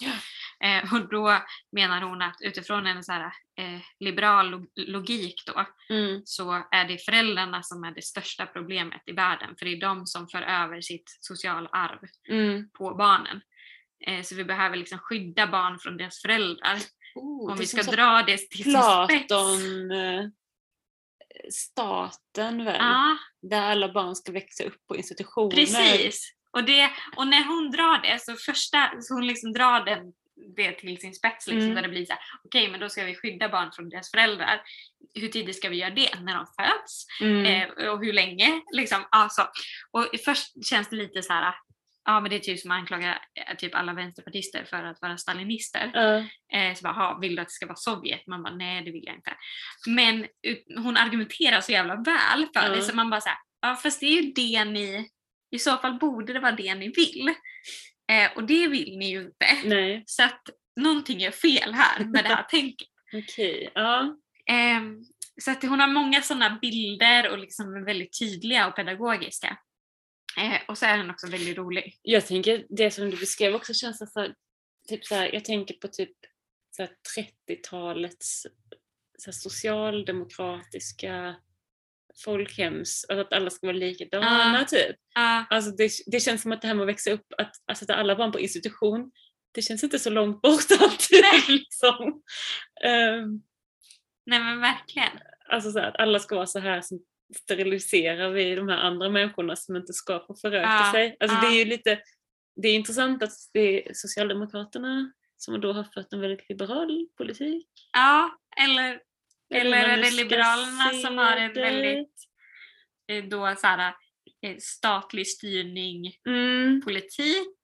Eh, 0.61 0.95
och 0.95 1.09
då 1.09 1.43
menar 1.73 2.03
hon 2.03 2.23
att 2.23 2.37
utifrån 2.41 2.87
en 2.87 3.05
så 3.05 3.13
här, 3.13 3.25
eh, 3.59 3.81
liberal 4.01 4.51
log- 4.51 4.71
logik 4.77 5.43
då 5.47 5.67
Mm. 5.95 6.23
så 6.25 6.67
är 6.71 6.85
det 6.89 6.99
föräldrarna 6.99 7.63
som 7.63 7.85
är 7.85 7.91
det 7.95 8.03
största 8.03 8.47
problemet 8.47 9.03
i 9.07 9.13
världen 9.13 9.57
för 9.59 9.67
det 9.67 9.73
är 9.73 9.81
de 9.81 10.07
som 10.07 10.29
för 10.29 10.43
över 10.43 10.81
sitt 10.81 11.17
sociala 11.21 11.69
arv 11.69 11.99
Mm. 12.29 12.71
på 12.71 12.95
barnen. 12.95 13.41
Eh, 14.07 14.23
så 14.23 14.35
vi 14.35 14.45
behöver 14.45 14.77
liksom 14.77 14.99
skydda 14.99 15.47
barn 15.47 15.79
från 15.79 15.97
deras 15.97 16.23
föräldrar. 16.23 16.79
Oh, 17.15 17.53
Om 17.53 17.59
vi 17.59 17.67
ska 17.67 17.83
så 17.83 17.91
dra 17.91 18.23
det 18.27 18.37
till 18.51 18.63
sin 18.65 18.73
spets. 19.09 19.33
Staten 21.51 22.65
väl? 22.65 22.77
Ja, 22.79 23.17
Där 23.43 23.63
alla 23.63 23.93
barn 23.93 24.17
ska 24.17 24.33
växa 24.33 24.65
upp 24.65 24.87
på 24.89 24.97
institutioner. 24.97 25.57
Precis. 25.57 26.33
Och, 26.51 26.65
det, 26.65 26.91
och 27.17 27.27
när 27.27 27.45
hon 27.45 27.71
drar 27.71 28.03
det, 28.03 28.23
så 28.23 28.35
första, 28.37 28.91
så 29.01 29.15
hon 29.15 29.27
liksom 29.27 29.53
drar 29.53 29.85
den, 29.85 30.13
det 30.57 30.73
till 30.73 31.01
sin 31.01 31.15
spets, 31.15 31.47
liksom, 31.47 31.63
Mm. 31.63 31.75
där 31.75 31.83
det 31.83 31.89
blir 31.89 32.07
så 32.07 32.13
här, 32.13 32.21
okej 32.45 32.69
men 32.69 32.81
då 32.81 32.89
ska 32.89 33.05
vi 33.05 33.15
skydda 33.15 33.49
barn 33.49 33.73
från 33.73 33.89
deras 33.89 34.11
föräldrar. 34.11 34.63
Hur 35.15 35.29
tidigt 35.29 35.57
ska 35.57 35.69
vi 35.69 35.77
göra 35.77 35.91
det? 35.91 36.21
När 36.21 36.35
de 36.35 36.47
föds? 36.47 37.07
Mm. 37.21 37.47
Eh, 37.47 37.89
och 37.89 38.05
hur 38.05 38.13
länge? 38.13 38.61
Liksom, 38.73 39.07
alltså. 39.11 39.49
Och 39.91 40.07
först 40.25 40.67
känns 40.67 40.89
det 40.89 40.97
lite 40.97 41.23
så 41.23 41.33
här, 41.33 41.55
ja 42.07 42.21
men 42.21 42.31
det 42.31 42.37
är 42.37 42.41
typ 42.41 42.61
som 42.61 42.71
att 42.71 42.79
anklaga 42.79 43.19
eh, 43.35 43.57
typ 43.57 43.75
alla 43.75 43.93
vänsterpartister 43.93 44.65
för 44.65 44.85
att 44.85 45.03
vara 45.03 45.17
stalinister. 45.19 45.91
Ja. 45.95 46.17
Eh, 46.59 46.75
så 46.75 46.83
bara, 46.83 46.93
"Ha, 46.93 47.19
vill 47.19 47.37
du 47.37 47.43
att 47.43 47.49
det 47.49 47.53
ska 47.53 47.67
vara 47.67 47.77
Sovjet? 47.77 48.27
Man 48.27 48.43
bara, 48.43 48.55
nej 48.55 48.83
det 48.85 48.91
vill 48.91 49.05
jag 49.07 49.15
inte. 49.15 49.33
Men 49.87 50.27
ut, 50.43 50.65
hon 50.77 50.97
argumenterar 50.97 51.61
så 51.61 51.73
jävla 51.73 51.95
väl 51.97 52.47
för 52.55 52.69
det 52.71 52.77
Ja. 52.77 52.83
så 52.83 52.95
man 52.97 53.11
bara 53.11 53.21
såhär, 53.21 53.39
ja 53.63 53.75
fast 53.77 54.01
det 54.01 54.07
är 54.07 54.23
ju 54.23 54.33
det 54.33 54.65
ni, 54.65 55.09
i 55.51 55.59
så 55.59 55.77
fall 55.77 55.95
borde 55.99 56.33
det 56.33 56.41
vara 56.41 56.53
det 56.53 56.75
ni 56.75 56.89
vill. 56.89 57.29
Eh, 58.13 58.37
och 58.37 58.45
det 58.45 58.69
vill 58.69 58.99
ni 58.99 59.11
ju 59.11 59.21
inte. 59.23 59.47
Nej, 59.65 60.03
Så 60.07 60.23
att 60.23 60.43
någonting 60.81 61.23
är 61.23 61.31
fel 61.31 61.73
här 61.75 62.05
med 62.05 62.25
det 62.25 62.29
här 62.29 62.43
tänket. 62.51 62.89
okej. 63.15 63.71
Ja. 63.75 64.17
Ehm, 64.51 64.97
så 65.43 65.51
att 65.51 65.63
hon 65.63 65.81
har 65.81 65.89
många 65.89 66.23
sådana 66.23 66.59
bilder 66.63 67.31
och 67.31 67.39
liksom 67.39 67.85
väldigt 67.85 68.19
tydliga 68.19 68.67
och 68.69 68.77
pedagogiska. 68.77 69.57
Eh, 70.37 70.61
och 70.69 70.79
så 70.79 70.87
är 70.87 70.97
den 70.99 71.11
också 71.11 71.27
väldigt 71.31 71.57
rolig. 71.59 71.99
Jag 72.03 72.27
tänker, 72.27 72.67
det 72.69 72.91
som 72.91 73.11
du 73.11 73.17
beskrev 73.17 73.55
också 73.55 73.75
känns 73.75 74.01
alltså, 74.01 74.33
typ 74.89 75.05
så 75.07 75.15
här, 75.15 75.35
jag 75.35 75.45
tänker 75.45 75.75
på 75.75 75.89
typ 75.89 76.13
så 76.71 76.83
här 76.83 76.91
30-talets 77.49 78.43
så 79.19 79.31
här 79.31 79.33
socialdemokratiska 79.33 81.37
folkhems, 82.25 83.05
alltså 83.09 83.27
att 83.27 83.33
alla 83.33 83.51
ska 83.51 83.67
vara 83.67 83.77
likadana 83.77 84.59
Ja. 84.59 84.65
typ. 84.65 84.97
Ja, 85.15 85.45
Alltså 85.51 85.71
det, 85.71 85.91
det 86.07 86.21
känns 86.21 86.43
som 86.43 86.53
att 86.53 86.63
det 86.63 86.69
här 86.69 86.75
med 86.75 86.83
att 86.83 86.89
växa 86.89 87.11
upp, 87.11 87.27
att, 87.39 87.53
att 87.67 87.79
sätta 87.79 87.95
alla 87.95 88.17
barn 88.17 88.33
på 88.33 88.41
institution, 88.41 89.13
det 89.53 89.63
känns 89.63 89.85
inte 89.85 89.99
så 89.99 90.11
långt 90.11 90.43
bort 90.43 90.65
alltid. 90.81 91.25
liksom. 91.49 92.23
Ehm, 92.85 93.43
nej 94.27 94.41
men 94.41 94.61
verkligen. 94.61 95.19
alltså 95.49 95.71
så 95.73 95.79
här, 95.79 95.89
att 95.89 95.97
alla 96.01 96.19
ska 96.19 96.35
vara 96.35 96.47
så 96.47 96.59
här 96.59 96.81
som 96.81 97.05
steriliserar 97.35 98.31
vi 98.31 98.55
de 98.55 98.69
här 98.69 98.77
andra 98.79 99.09
människorna 99.11 99.57
som 99.57 99.77
inte 99.77 99.93
ska 99.93 100.27
få 100.27 100.35
föröka 100.35 100.81
Ja, 100.85 100.93
sig. 100.93 101.17
Alltså 101.21 101.37
ja. 101.37 101.41
det 101.51 101.57
är 101.57 101.59
ju 101.59 101.65
lite, 101.65 102.01
det 102.63 102.69
är 102.69 102.75
intressant 102.75 103.23
att 103.23 103.33
det 103.53 103.89
är 103.89 103.95
Socialdemokraterna 103.95 105.13
som 105.37 105.61
då 105.61 105.73
har 105.73 105.85
fört 105.85 106.13
en 106.13 106.21
väldigt 106.21 106.49
liberal 106.49 107.07
politik. 107.17 107.69
Ja, 107.93 108.39
eller, 108.63 109.01
eller 109.55 109.71
vad 109.83 109.91
är 109.91 109.97
det 110.03 110.11
Liberalerna 110.11 110.91
som 111.03 111.19
har 111.19 111.37
en 111.37 111.55
det. 111.55 111.61
väldigt 111.61 112.15
eh, 113.13 113.25
då 113.25 113.55
så 113.59 113.67
här, 113.67 113.95
eh, 114.43 114.57
statlig 114.59 115.27
styrning 115.29 116.13
Mm. 116.29 116.81
politik, 116.85 117.57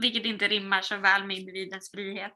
vilket 0.00 0.24
inte 0.24 0.48
rimmar 0.48 0.82
så 0.82 0.96
väl 0.96 1.24
med 1.24 1.36
individens 1.38 1.90
frihet. 1.90 2.32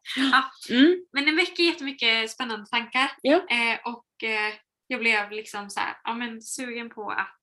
Mm. 0.71 1.05
Men 1.13 1.25
den 1.27 1.37
väcker 1.37 1.63
jättemycket 1.63 2.31
spännande 2.31 2.67
tankar 2.67 3.11
Ja. 3.23 3.35
eh, 3.37 3.79
och 3.85 4.07
jag 4.87 5.01
blev 5.01 5.31
liksom 5.31 5.71
så 5.71 5.81
här, 5.81 5.97
ja, 6.05 6.15
men 6.15 6.43
sugen 6.43 6.91
på 6.91 7.11
att 7.11 7.39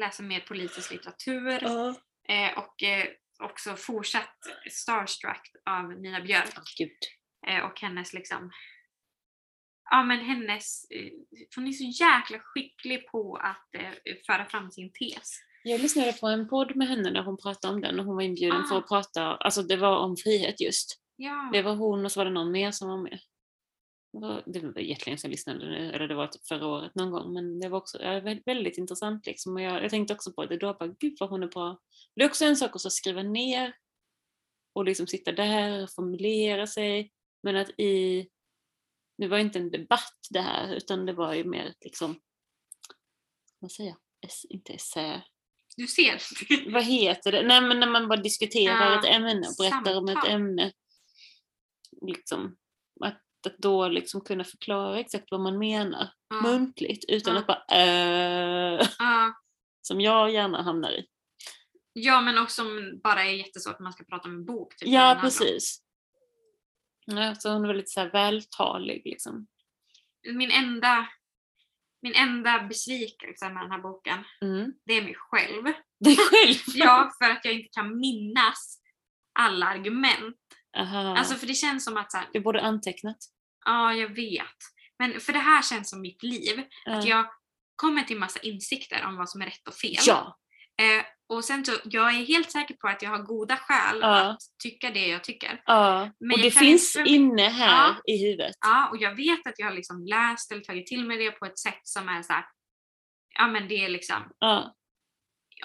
läsa 0.00 0.22
mer 0.22 0.40
politisk 0.40 0.90
litteratur 0.92 1.58
Ja. 1.62 1.94
eh, 2.28 2.58
och 2.58 2.82
eh, 2.82 3.06
också 3.42 3.76
fortsatt 3.76 4.36
starstruck 4.70 5.50
av 5.70 5.90
Nina 6.00 6.20
Björk 6.20 6.54
gud. 6.78 6.90
eh, 7.46 7.64
och 7.64 7.80
hennes 7.80 8.12
liksom 8.12 8.50
Ja 9.90 10.02
men 10.02 10.20
hennes, 10.20 10.90
eh, 10.90 11.10
hon 11.56 11.66
är 11.66 11.72
så 11.72 12.04
jäkla 12.04 12.38
skicklig 12.38 13.06
på 13.08 13.36
att 13.36 13.74
eh, 13.74 14.14
föra 14.26 14.44
fram 14.46 14.70
sin 14.70 14.92
tes. 14.92 15.38
Jag 15.64 15.80
lyssnade 15.80 16.12
på 16.12 16.26
en 16.26 16.48
podd 16.48 16.76
med 16.76 16.88
henne 16.88 17.10
när 17.10 17.22
hon 17.22 17.36
pratade 17.36 17.74
om 17.74 17.80
den 17.80 17.98
och 18.00 18.06
hon 18.06 18.14
var 18.16 18.22
inbjuden 18.22 18.64
för 18.64 18.74
Ah. 18.74 18.78
att 18.78 18.88
prata, 18.88 19.22
alltså 19.36 19.62
det 19.62 19.76
var 19.76 19.98
om 19.98 20.16
frihet 20.16 20.60
just. 20.60 21.00
Ja. 21.16 21.50
Det 21.52 21.62
var 21.62 21.74
hon 21.74 22.04
och 22.04 22.12
så 22.12 22.20
var 22.20 22.24
det 22.24 22.30
någon 22.30 22.52
mer 22.52 22.70
som 22.70 22.88
var 22.88 23.02
med. 23.02 23.18
Det 24.12 24.18
var, 24.20 24.80
jättelänge 24.80 25.18
sedan 25.18 25.28
jag 25.28 25.30
lyssnade 25.30 25.58
nu, 25.58 25.92
eller 25.92 26.08
det 26.08 26.14
var 26.14 26.26
typ 26.26 26.46
förra 26.46 26.66
året 26.66 26.94
någon 26.94 27.10
gång, 27.10 27.32
men 27.32 27.60
det 27.60 27.68
var 27.68 27.78
också 27.78 28.02
ja, 28.02 28.10
vä- 28.20 28.42
väldigt 28.46 28.78
intressant 28.78 29.26
liksom. 29.26 29.54
Och 29.54 29.60
jag, 29.62 29.82
jag 29.84 29.90
tänkte 29.90 30.14
också 30.14 30.32
på 30.32 30.46
det 30.46 30.56
då, 30.56 30.74
bara, 30.74 30.88
gud 30.98 31.16
vad 31.20 31.30
hon 31.30 31.42
är 31.42 31.46
bra. 31.48 31.78
Det 32.16 32.22
är 32.22 32.28
också 32.28 32.44
en 32.44 32.56
sak 32.56 32.70
att 32.76 32.92
skriva 32.92 33.22
ner 33.22 33.74
och 34.72 34.84
liksom 34.84 35.06
sitta 35.06 35.32
där 35.32 35.82
och 35.82 35.90
formulera 35.92 36.66
sig, 36.66 37.12
men 37.42 37.56
att 37.56 37.70
i, 37.80 38.28
det 39.18 39.28
var 39.28 39.38
inte 39.38 39.58
en 39.58 39.70
debatt 39.70 40.18
det 40.30 40.40
här, 40.40 40.74
utan 40.74 41.06
det 41.06 41.12
var 41.12 41.34
ju 41.34 41.44
mer 41.44 41.74
liksom, 41.80 42.20
vad 43.58 43.72
säger 43.72 43.90
jag, 43.90 43.98
Es, 44.20 44.44
inte 44.44 44.72
essä, 44.72 45.22
Du 45.76 45.86
ser. 45.86 46.20
vad 46.72 46.84
heter 46.84 47.32
det? 47.32 47.42
Nej 47.42 47.60
men 47.60 47.80
när 47.80 47.86
man 47.90 48.08
bara 48.08 48.20
diskuterar 48.20 48.90
Ja, 48.92 48.98
ett 48.98 49.14
ämne 49.14 49.34
och 49.48 49.54
berättar 49.58 49.96
om 49.98 50.08
ett 50.08 50.14
samtal. 50.14 50.30
ämne. 50.32 50.72
Liksom, 52.06 52.56
att, 53.48 53.54
att 53.54 53.58
då 53.62 53.88
liksom 53.88 54.20
kunna 54.20 54.44
förklara 54.44 54.98
exakt 55.00 55.26
vad 55.30 55.40
man 55.40 55.58
menar 55.58 56.10
Ja. 56.28 56.40
muntligt 56.42 57.04
utan 57.08 57.34
Ja. 57.34 57.40
att 57.40 57.46
bara 57.46 57.64
äh, 57.72 58.88
Ja. 58.98 59.34
som 59.82 60.00
jag 60.00 60.30
gärna 60.30 60.62
hamnar 60.62 60.90
i. 60.90 61.06
ja 61.92 62.20
men 62.20 62.38
också 62.38 62.62
om 62.62 63.00
bara 63.02 63.24
är 63.24 63.32
jättesvårt 63.32 63.78
när 63.78 63.84
man 63.84 63.92
ska 63.92 64.04
prata 64.04 64.28
om 64.28 64.34
en 64.34 64.44
bok. 64.44 64.76
Typ, 64.76 64.88
Ja 64.88 65.18
precis. 65.20 65.82
Ja, 67.06 67.34
så 67.34 67.52
hon 67.52 67.64
är 67.64 67.68
väldigt 67.68 67.90
så 67.90 68.00
här 68.00 68.10
vältalig 68.10 69.02
liksom. 69.04 69.46
Min 70.34 70.50
enda, 70.50 71.08
min 72.02 72.14
enda 72.14 72.62
besvikelse 72.62 73.48
med 73.48 73.62
den 73.62 73.70
här 73.70 73.78
boken, 73.82 74.24
Mm. 74.40 74.72
det 74.86 74.92
är 74.92 75.02
mig 75.02 75.14
själv. 75.18 75.64
Dig 76.04 76.16
själv? 76.16 76.54
Ja, 76.74 77.10
för 77.22 77.30
att 77.30 77.44
jag 77.44 77.54
inte 77.54 77.68
kan 77.72 77.98
minnas 77.98 78.80
alla 79.38 79.66
argument. 79.66 80.36
Aha. 80.76 81.16
Alltså 81.16 81.34
för 81.34 81.46
det 81.46 81.54
känns 81.54 81.84
som 81.84 81.96
att 81.96 82.12
så 82.12 82.18
här, 82.18 82.28
du 82.32 82.40
borde 82.40 82.60
antecknat. 82.62 83.16
Ja 83.68 83.94
jag 83.94 84.08
vet. 84.08 84.56
Men 84.98 85.20
för 85.20 85.32
det 85.32 85.38
här 85.38 85.62
känns 85.62 85.90
som 85.90 86.00
mitt 86.00 86.22
liv. 86.22 86.58
Att 86.86 87.04
Ja. 87.04 87.08
jag 87.16 87.26
kommer 87.76 88.02
till 88.02 88.18
massa 88.18 88.40
insikter 88.40 89.04
om 89.06 89.16
vad 89.16 89.30
som 89.30 89.40
är 89.42 89.46
rätt 89.46 89.68
och 89.68 89.74
fel. 89.74 89.96
ja. 90.06 90.36
Eh, 90.82 91.04
och 91.28 91.44
sen 91.44 91.64
så, 91.64 91.72
jag 91.84 92.08
är 92.14 92.24
helt 92.26 92.50
säker 92.52 92.74
på 92.74 92.88
att 92.88 93.02
jag 93.02 93.10
har 93.10 93.18
goda 93.22 93.56
skäl 93.56 93.98
Ja. 94.00 94.20
att 94.30 94.38
tycka 94.62 94.90
det 94.90 95.06
jag 95.06 95.24
tycker. 95.24 95.62
ja. 95.66 96.10
Men 96.20 96.30
Och 96.34 96.38
det 96.38 96.50
finns 96.50 96.96
inte- 96.96 97.10
inne 97.10 97.48
här 97.48 97.88
Ja. 98.06 98.12
i 98.14 98.24
huvudet. 98.26 98.54
Ja, 98.66 98.88
och 98.90 98.96
jag 99.02 99.14
vet 99.14 99.46
att 99.46 99.54
jag 99.58 99.66
har 99.66 99.74
liksom 99.74 100.06
läst 100.06 100.52
eller 100.52 100.62
tagit 100.62 100.86
till 100.86 101.06
mig 101.06 101.16
det 101.18 101.30
på 101.30 101.46
ett 101.46 101.58
sätt 101.58 101.80
som 101.82 102.08
är 102.08 102.22
så 102.22 102.32
här, 102.32 102.44
ja 103.38 103.46
men 103.48 103.68
det 103.68 103.84
är 103.84 103.88
liksom 103.88 104.32
Ja. 104.38 104.74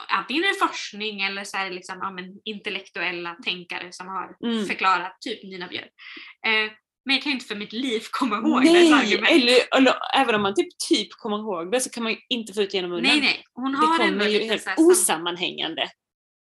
antingen 0.08 0.44
är 0.44 0.68
forskning 0.68 1.22
eller 1.22 1.44
så 1.44 1.58
är 1.58 1.66
det 1.70 1.76
liksom, 1.76 1.98
ja, 2.02 2.12
men 2.12 2.26
intellektuella 2.46 3.36
tänkare 3.44 3.92
som 3.92 4.08
har 4.08 4.36
Mm. 4.44 4.66
förklarat, 4.66 5.18
typ 5.22 5.44
Nina 5.44 5.68
Björk. 5.68 5.92
Eh, 6.48 6.72
men 7.06 7.16
jag 7.16 7.24
kan 7.24 7.32
inte 7.32 7.46
för 7.46 7.56
mitt 7.56 7.74
liv 7.74 8.02
komma 8.12 8.36
ihåg 8.38 8.62
dess 8.64 8.74
Nej, 8.74 8.94
argument. 8.94 9.32
eller, 9.32 9.78
eller 9.78 9.94
även 10.16 10.36
om 10.36 10.42
man 10.42 10.56
typ, 10.56 10.68
typ 10.90 11.08
kommer 11.12 11.38
ihåg 11.38 11.72
det 11.72 11.80
så 11.80 11.90
kan 11.90 12.04
man 12.04 12.12
ju 12.12 12.18
inte 12.30 12.54
få 12.54 12.62
ut 12.62 12.74
genom 12.74 12.90
munnen. 12.92 13.04
Nej, 13.12 13.22
nej. 13.22 13.44
Hon 13.54 13.72
Det 13.72 13.78
har, 13.78 14.00
ändå 14.00 14.20
kommer 14.20 14.32
ju 14.32 14.40
helt 14.44 14.68
osammanhängande. 14.78 15.90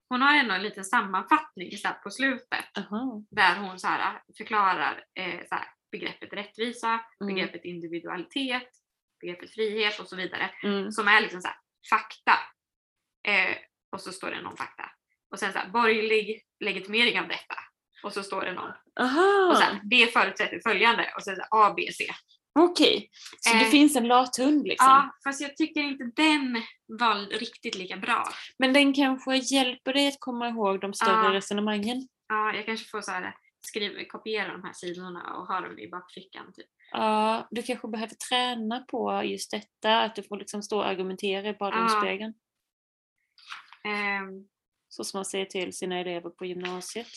hon 0.09 0.21
har 0.21 0.35
ändå 0.37 0.53
en 0.53 0.63
liten 0.63 0.85
sammanfattning 0.85 1.77
så 1.77 1.89
på 2.03 2.09
slutet 2.11 2.77
Aha. 2.77 3.23
där 3.31 3.55
hon 3.55 3.79
så 3.79 3.87
här, 3.87 4.21
förklarar 4.37 5.03
eh, 5.19 5.39
så 5.49 5.55
här, 5.55 5.65
begreppet 5.91 6.33
rättvisa, 6.33 6.87
Mm. 7.21 7.35
begreppet 7.35 7.65
individualitet, 7.65 8.69
begreppet 9.21 9.53
frihet 9.53 9.99
och 9.99 10.07
så 10.07 10.15
vidare. 10.15 10.51
Mm. 10.63 10.91
Som 10.91 11.07
är 11.07 11.21
liksom 11.21 11.41
så 11.41 11.47
här, 11.47 11.57
fakta. 11.89 12.39
Eh, 13.27 13.55
och 13.91 14.01
så 14.01 14.11
står 14.11 14.31
det 14.31 14.41
någon 14.41 14.57
fakta. 14.57 14.83
Och 15.31 15.39
sen 15.39 15.53
så 15.53 15.59
här, 15.59 15.69
borgerlig 15.69 16.41
legitimering 16.59 17.19
av 17.19 17.27
detta. 17.27 17.55
Och 18.03 18.13
så 18.13 18.23
står 18.23 18.41
det 18.41 18.53
någon. 18.53 18.71
Aha, 18.99 19.49
Och 19.51 19.57
sen, 19.57 19.79
det 19.89 20.07
förutsätter 20.13 20.59
följande. 20.63 21.13
Och 21.17 21.23
sen 21.23 21.37
A, 21.51 21.73
B, 21.77 21.89
C. 21.93 22.03
okej. 22.59 23.09
Så 23.39 23.53
det 23.57 23.63
Eh, 23.63 23.69
finns 23.71 23.95
en 23.95 24.07
lathund 24.07 24.67
liksom. 24.67 24.87
Ja, 24.89 25.15
fast 25.23 25.41
jag 25.41 25.57
tycker 25.57 25.81
inte 25.81 26.03
den 26.15 26.61
var 26.85 27.15
riktigt 27.39 27.75
lika 27.75 27.97
bra. 27.97 28.23
Men 28.57 28.73
den 28.73 28.93
kanske 28.93 29.35
hjälper 29.35 29.93
dig 29.93 30.07
att 30.07 30.19
komma 30.19 30.49
ihåg 30.49 30.79
de 30.81 30.93
större 30.93 31.25
Ja. 31.25 31.33
resonemangen. 31.33 32.07
Ja, 32.27 32.53
jag 32.55 32.65
kanske 32.65 32.89
får 32.89 33.01
så 33.01 33.11
här, 33.11 33.35
skriva, 33.61 34.05
kopiera 34.05 34.51
de 34.51 34.63
här 34.63 34.73
sidorna 34.73 35.33
och 35.37 35.47
ha 35.47 35.61
dem 35.61 35.79
i 35.79 35.87
bakfickan. 35.89 36.53
Typ. 36.53 36.65
Ja, 36.91 37.47
du 37.51 37.63
kanske 37.63 37.87
behöver 37.87 38.15
träna 38.29 38.79
på 38.79 39.23
just 39.23 39.51
detta, 39.51 40.01
att 40.01 40.15
du 40.15 40.23
får 40.23 40.37
liksom 40.37 40.63
stå 40.63 40.77
och 40.77 40.87
argumentera 40.87 41.49
i 41.49 41.53
badrumsspegeln. 41.53 42.33
Ehm, 43.85 44.47
Så 44.89 45.03
som 45.03 45.17
man 45.17 45.25
säger 45.25 45.45
till 45.45 45.73
sina 45.73 45.99
elever 45.99 46.29
på 46.29 46.45
gymnasiet. 46.45 47.07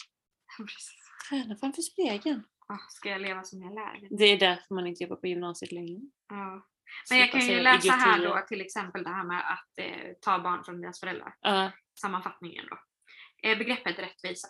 Träna 1.29 1.57
framför 1.57 1.83
spegeln. 1.83 2.43
Ja, 2.69 2.79
ska 2.89 3.09
jag 3.09 3.21
leva 3.21 3.45
som 3.45 3.63
jag 3.63 3.75
lär? 3.75 4.09
Det 4.19 4.25
är 4.25 4.39
därför 4.39 4.75
man 4.75 4.87
inte 4.87 5.03
jobbar 5.03 5.17
på 5.17 5.27
gymnasiet 5.27 5.73
längre. 5.73 6.01
Ja. 6.29 6.67
Men 7.11 7.19
jag 7.19 7.33
kan 7.33 7.41
ju 7.41 7.61
läsa 7.61 7.93
här 7.93 8.19
idiotier. 8.19 8.41
då 8.41 8.47
till 8.47 8.61
exempel 8.61 9.03
det 9.03 9.11
här 9.11 9.25
med 9.25 9.53
att 9.53 9.79
eh, 9.79 10.13
ta 10.21 10.39
barn 10.39 10.65
från 10.65 10.81
deras 10.81 11.01
föräldrar. 11.01 11.35
Ja, 11.41 11.71
Sammanfattningen 12.01 12.67
då. 12.71 12.79
Eh, 13.49 13.59
begreppet 13.59 13.99
rättvisa. 13.99 14.49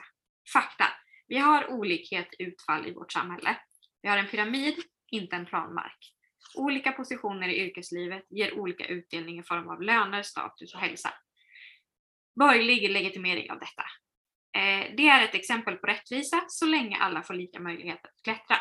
Fakta. 0.53 0.85
Vi 1.29 1.39
har 1.39 1.71
olikhet 1.71 2.29
utfall 2.39 2.87
i 2.87 2.93
vårt 2.93 3.13
samhälle. 3.13 3.57
Vi 4.03 4.09
har 4.09 4.19
en 4.19 4.29
pyramid, 4.29 4.75
inte 5.11 5.37
en 5.37 5.47
planmark. 5.47 6.13
Olika 6.55 6.93
positioner 6.93 7.49
i 7.49 7.67
yrkeslivet 7.67 8.27
ger 8.31 8.59
olika 8.59 8.87
utdelning 8.87 9.39
i 9.39 9.43
form 9.43 9.69
av 9.69 9.83
löner, 9.83 10.23
status 10.23 10.75
och 10.75 10.81
hälsa. 10.81 11.15
Borgerlig 12.35 12.91
legitimering 12.91 13.51
av 13.51 13.59
detta. 13.59 13.85
Eh, 14.57 14.95
det 14.97 15.09
är 15.09 15.25
ett 15.25 15.35
exempel 15.35 15.77
på 15.77 15.87
rättvisa 15.87 16.45
så 16.49 16.67
länge 16.67 16.97
alla 16.97 17.23
får 17.23 17.35
lika 17.35 17.61
möjligheter 17.61 18.09
att 18.09 18.23
klättra. 18.23 18.57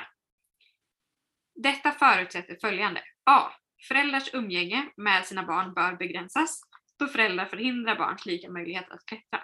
Detta 1.55 1.91
förutsätter 1.91 2.57
följande. 2.61 3.01
A. 3.23 3.51
Föräldrars 3.87 4.33
umgänge 4.33 4.89
med 4.97 5.25
sina 5.25 5.43
barn 5.43 5.73
bör 5.73 5.95
begränsas 5.95 6.61
då 6.99 7.07
föräldrar 7.07 7.45
förhindrar 7.45 7.95
barns 7.95 8.25
lika 8.25 8.51
möjligheter 8.51 8.93
att 8.93 9.05
klättra. 9.05 9.43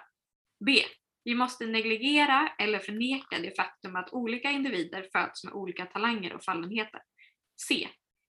B. 0.66 0.82
Vi 1.24 1.34
måste 1.34 1.66
negligera 1.66 2.48
eller 2.58 2.78
förneka 2.78 3.38
det 3.38 3.56
faktum 3.56 3.96
att 3.96 4.12
olika 4.12 4.50
individer 4.50 5.08
föds 5.12 5.44
med 5.44 5.52
olika 5.52 5.86
talanger 5.86 6.32
och 6.32 6.44
fallenheter. 6.44 7.00
C. 7.68 7.88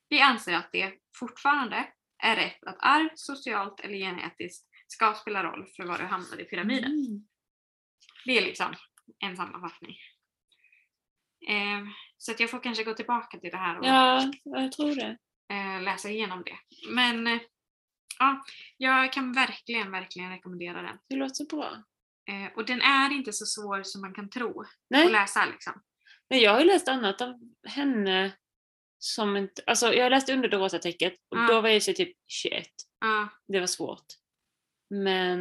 Vi 0.09 0.21
anser 0.21 0.53
att 0.53 0.71
det 0.71 0.93
fortfarande 1.19 1.87
är 2.23 2.35
rätt 2.35 2.63
att 2.63 2.77
arv, 2.79 3.09
socialt 3.15 3.79
eller 3.79 3.97
genetiskt 3.97 4.67
ska 4.87 5.13
spela 5.13 5.43
roll 5.43 5.67
för 5.75 5.85
var 5.85 5.97
du 5.97 6.03
hamnar 6.03 6.41
i 6.41 6.43
pyramiden. 6.43 6.91
Mm. 6.91 7.27
Det 8.25 8.37
är 8.37 8.41
liksom 8.41 8.75
en 9.19 9.37
sammanfattning. 9.37 9.95
Eh, 11.49 11.83
så 12.17 12.31
att 12.31 12.39
jag 12.39 12.49
får 12.49 12.63
kanske 12.63 12.83
gå 12.83 12.93
tillbaka 12.93 13.39
till 13.39 13.49
det 13.51 13.57
här 13.57 13.79
och 13.79 13.85
ja 13.85 14.31
jag 14.43 14.71
tror 14.71 14.95
det. 14.95 15.17
eh, 15.53 15.81
läsa 15.81 16.09
igenom 16.09 16.43
det. 16.45 16.57
Men 16.89 17.27
eh, 17.27 17.39
ja, 18.19 18.43
jag 18.77 19.13
kan 19.13 19.33
verkligen, 19.33 19.91
verkligen 19.91 20.29
rekommendera 20.31 20.81
den. 20.81 20.97
Det 21.09 21.15
låter 21.15 21.45
bra. 21.45 21.83
Och 22.55 22.65
den 22.65 22.81
är 22.81 23.13
inte 23.13 23.33
så 23.33 23.45
svår 23.45 23.83
som 23.83 24.01
man 24.01 24.13
kan 24.13 24.29
tro 24.29 24.61
att 24.61 24.67
Nej, 24.89 25.11
läsa 25.11 25.45
liksom. 25.45 25.73
men 26.29 26.39
jag 26.39 26.51
har 26.51 26.59
ju 26.59 26.65
läst 26.65 26.87
annat 26.87 27.21
av 27.21 27.33
henne 27.67 28.31
som 28.97 29.37
inte, 29.37 29.61
alltså 29.67 29.93
jag 29.93 30.09
läste 30.09 30.33
under 30.33 30.49
det 30.49 30.57
rosa 30.57 30.79
täcket 30.79 31.13
och 31.29 31.37
Ja. 31.37 31.47
då 31.47 31.61
var 31.61 31.69
jag 31.69 31.83
så 31.83 31.93
typ 31.93 32.17
21. 32.27 32.67
Ja. 32.99 33.29
Det 33.47 33.59
var 33.59 33.67
svårt. 33.67 34.05
Men 34.89 35.39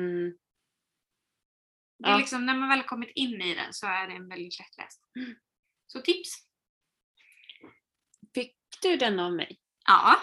Det 2.03 2.09
är 2.09 2.13
Ja. 2.13 2.19
liksom, 2.19 2.47
när 2.47 2.55
man 2.57 2.69
väl 2.69 2.83
kommit 2.83 3.11
in 3.15 3.41
i 3.43 3.55
den 3.55 3.73
så 3.73 3.87
är 3.87 4.07
den 4.09 4.29
väldigt 4.29 4.59
lättläst. 4.59 5.01
Så 5.87 6.01
tips! 6.01 6.29
fick 8.35 8.57
du 8.83 8.97
den 8.97 9.19
av 9.21 9.33
mig? 9.35 9.59
Ja, 9.87 10.17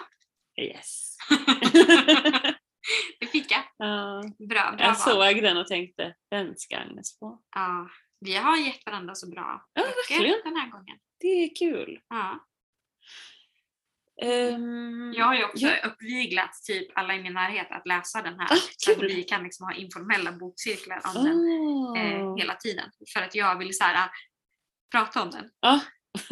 Yes. 0.62 1.16
det 3.20 3.26
fick 3.26 3.52
jag. 3.52 3.62
ja, 3.76 4.22
Bra, 4.38 4.72
bra 4.72 4.76
jag 4.78 4.86
val. 4.86 4.96
såg 5.34 5.42
den 5.42 5.56
och 5.56 5.66
tänkte, 5.66 6.14
den 6.30 6.56
ska 6.56 6.76
Agnes 6.78 7.18
få. 7.18 7.42
Ja, 7.54 7.90
vi 8.20 8.36
har 8.36 8.56
gett 8.56 8.86
varandra 8.86 9.14
så 9.14 9.30
bra 9.30 9.66
Ja, 9.72 9.82
verkligen. 9.82 10.40
den 10.44 10.56
här 10.56 10.70
gången. 10.70 10.98
Det 11.20 11.26
är 11.28 11.54
kul. 11.54 12.00
Ja. 12.08 12.46
Ehm, 14.22 15.12
Jag 15.16 15.24
har 15.24 15.34
ju 15.34 15.44
också 15.44 15.66
Ja. 15.66 15.86
uppviglat 15.86 16.50
typ 16.66 16.88
alla 16.98 17.14
i 17.14 17.22
min 17.22 17.32
närhet 17.32 17.66
att 17.70 17.86
läsa 17.86 18.22
den 18.22 18.40
här. 18.40 18.52
Ah, 18.52 18.58
så 18.76 18.92
att 18.92 19.02
vi 19.02 19.22
kan 19.22 19.42
liksom 19.42 19.66
ha 19.66 19.74
informella 19.74 20.32
bokcirklar 20.32 21.00
om 21.16 21.24
den 21.24 21.36
Oh. 21.36 21.98
eh, 21.98 22.36
hela 22.36 22.54
tiden. 22.54 22.90
För 23.14 23.20
att 23.22 23.34
jag 23.34 23.58
vill 23.58 23.76
så 23.76 23.84
här, 23.84 24.06
ah, 24.06 24.10
prata 24.92 25.22
om 25.22 25.30
den. 25.30 25.50
Ja. 25.60 25.80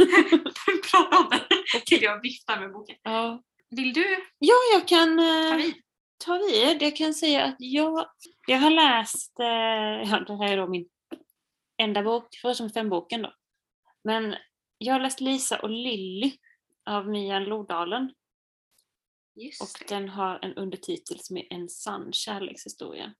prata 0.90 1.16
om 1.18 1.28
den 1.30 1.40
till 1.86 2.02
jag 2.02 2.22
viftar 2.22 2.60
med 2.60 2.72
boken. 2.72 2.96
ja. 3.02 3.42
Vill 3.70 3.92
du 3.92 4.16
ja, 4.38 4.54
jag 4.72 4.88
kan 4.88 5.16
ta 5.18 5.50
eh, 5.50 5.56
vid? 5.56 5.74
ta 6.24 6.38
vid. 6.38 6.82
Jag 6.82 6.96
kan 6.96 7.14
säga 7.14 7.44
att 7.44 7.56
jag, 7.58 8.06
jag 8.46 8.58
har 8.58 8.70
läst, 8.70 9.40
eh, 9.40 10.10
ja, 10.10 10.20
det 10.26 10.36
här 10.36 10.52
är 10.52 10.56
då 10.56 10.66
min 10.68 10.88
enda 11.82 12.02
bok, 12.02 12.28
förutom 12.42 12.70
femboken 12.70 13.22
då. 13.22 13.32
Men 14.04 14.34
jag 14.78 14.94
har 14.94 15.00
läst 15.00 15.20
Lisa 15.20 15.58
och 15.58 15.70
Lilly 15.70 16.32
av 16.88 17.08
Mia 17.08 17.38
Lodalen 17.38 18.14
Just 19.34 19.62
och 19.62 19.68
det. 19.78 19.94
den 19.94 20.08
har 20.08 20.38
en 20.42 20.54
undertitel 20.54 21.20
som 21.20 21.36
är 21.36 21.52
En 21.52 21.68
sann 21.68 22.12
kärlekshistoria. 22.12 23.14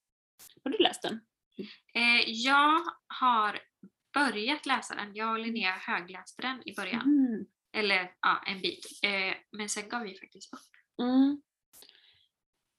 Har 0.64 0.71
du 0.71 0.79
läst 0.79 1.03
den? 1.03 1.21
Eh, 1.95 2.31
jag 2.31 2.81
har 3.07 3.61
börjat 4.14 4.66
läsa 4.66 4.95
den. 4.95 5.14
Jag 5.14 5.31
och 5.33 5.39
Linnea 5.39 5.73
högläste 5.73 6.43
den 6.43 6.69
i 6.69 6.75
början. 6.75 7.01
Mm. 7.03 7.47
Eller 7.73 8.11
ja, 8.21 8.43
en 8.47 8.61
bit. 8.61 8.87
Eh, 9.03 9.37
men 9.53 9.69
sen 9.69 9.89
gav 9.89 10.03
vi 10.03 10.19
faktiskt 10.19 10.53
upp. 10.53 11.01
Mm. 11.03 11.43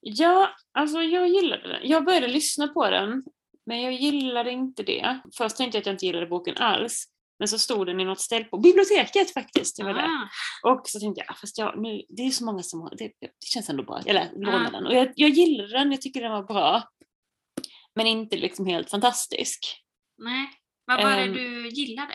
Ja, 0.00 0.50
alltså 0.72 1.02
jag 1.02 1.28
gillade 1.28 1.68
den. 1.68 1.88
Jag 1.88 2.04
började 2.04 2.28
lyssna 2.28 2.68
på 2.68 2.90
den, 2.90 3.24
men 3.66 3.82
jag 3.82 3.92
gillade 3.92 4.50
inte 4.50 4.82
det. 4.82 5.20
Först 5.36 5.56
tänkte 5.56 5.76
jag 5.78 5.82
att 5.82 5.86
jag 5.86 5.94
inte 5.94 6.06
gillade 6.06 6.26
boken 6.26 6.56
alls. 6.56 7.06
Men 7.40 7.48
så 7.48 7.58
stod 7.58 7.86
den 7.86 8.00
i 8.00 8.04
något 8.04 8.20
ställe 8.20 8.44
på 8.44 8.58
biblioteket 8.58 9.32
faktiskt. 9.34 9.78
Jag 9.78 9.86
var 9.86 9.94
där. 9.94 10.04
Ah, 10.08 10.28
Och 10.72 10.88
så 10.88 11.00
tänkte 11.00 11.20
jag, 11.20 11.30
"Ah, 11.30 11.34
fast 11.40 11.58
jag, 11.58 11.82
nu, 11.82 12.02
det 12.08 12.22
är 12.22 12.30
så 12.30 12.44
många 12.44 12.62
som 12.62 12.80
har, 12.80 12.90
det, 12.96 13.12
det 13.20 13.46
känns 13.46 13.68
ändå 13.70 13.82
bra. 13.84 14.00
Lä- 14.06 14.30
lånade 14.36 14.64
Ja. 14.64 14.70
den. 14.70 14.86
Och 14.86 14.94
jag, 14.94 15.12
jag 15.16 15.30
gillade 15.30 15.68
den, 15.78 15.92
jag 15.92 16.00
tycker 16.02 16.20
den 16.20 16.32
var 16.32 16.42
bra. 16.42 16.82
Men 17.94 18.06
inte 18.06 18.36
liksom 18.36 18.66
helt 18.66 18.90
fantastisk. 18.90 19.82
nej. 20.18 20.46
Vad 20.84 21.02
var 21.02 21.10
Ehm. 21.12 21.32
det 21.32 21.40
du 21.40 21.68
gillade? 21.68 22.14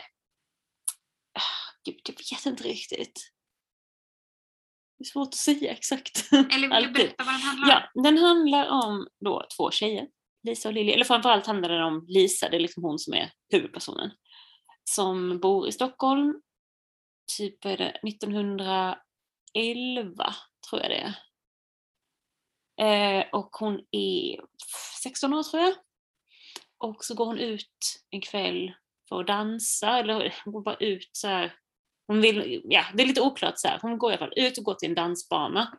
Gud, 1.84 2.00
jag 2.04 2.14
vet 2.36 2.46
inte 2.46 2.64
riktigt. 2.64 3.32
Det 4.98 5.02
är 5.02 5.06
svårt 5.06 5.28
att 5.28 5.34
säga 5.34 5.72
exakt. 5.72 6.28
Eller 6.32 6.76
vill 6.76 6.86
du 6.86 6.92
berätta 6.92 7.24
vad 7.24 7.34
den 7.34 7.40
handlar 7.40 7.76
om? 7.76 7.82
Ja, 7.94 8.02
den 8.02 8.18
handlar 8.18 8.66
om 8.68 9.08
då 9.24 9.46
två 9.56 9.70
tjejer, 9.70 10.06
Lisa 10.42 10.68
och 10.68 10.72
Lilly. 10.74 10.92
Eller 10.92 11.04
framförallt 11.04 11.46
handlar 11.46 11.68
den 11.68 11.82
om 11.82 12.04
Lisa, 12.08 12.48
det 12.48 12.56
är 12.56 12.60
liksom 12.60 12.82
hon 12.82 12.98
som 12.98 13.14
är 13.14 13.30
huvudpersonen. 13.52 14.10
Som 14.90 15.38
bor 15.38 15.68
i 15.68 15.72
Stockholm, 15.72 16.42
typ 17.36 17.64
är 17.64 17.76
det 17.76 17.90
1911 17.90 20.34
tror 20.70 20.82
jag 20.82 20.90
det 20.90 20.96
är. 20.96 21.14
Eh, 22.78 23.24
och 23.32 23.56
hon 23.56 23.86
är 23.90 24.40
16 25.02 25.34
år 25.34 25.42
tror 25.42 25.62
jag. 25.62 25.74
Och 26.78 27.04
så 27.04 27.14
går 27.14 27.26
hon 27.26 27.38
ut 27.38 28.04
en 28.10 28.20
kväll 28.20 28.72
för 29.08 29.20
att 29.20 29.26
dansa, 29.26 29.98
eller 29.98 30.34
hon 30.44 30.52
går 30.52 30.62
bara 30.62 30.76
ut 30.76 31.10
så 31.12 31.28
här. 31.28 31.58
Hon 32.06 32.20
vill, 32.20 32.62
ja, 32.64 32.84
det 32.94 33.02
är 33.02 33.06
lite 33.06 33.22
oklart 33.22 33.58
så 33.58 33.68
här. 33.68 33.78
Hon 33.82 33.98
går 33.98 34.10
i 34.10 34.14
alla 34.14 34.26
fall 34.26 34.38
ut 34.38 34.58
och 34.58 34.64
går 34.64 34.74
till 34.74 34.88
en 34.88 34.94
dansbana 34.94 35.78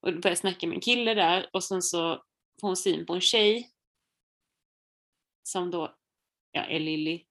och 0.00 0.20
börjar 0.20 0.34
snacka 0.34 0.66
med 0.66 0.74
en 0.74 0.80
kille 0.80 1.14
där 1.14 1.50
och 1.52 1.64
sen 1.64 1.82
så 1.82 2.24
får 2.60 2.68
hon 2.68 2.76
syn 2.76 3.06
på 3.06 3.14
en 3.14 3.20
tjej 3.20 3.70
som 5.42 5.70
då 5.70 5.96
ja, 6.50 6.64
är 6.64 6.80
Lilly. 6.80 7.24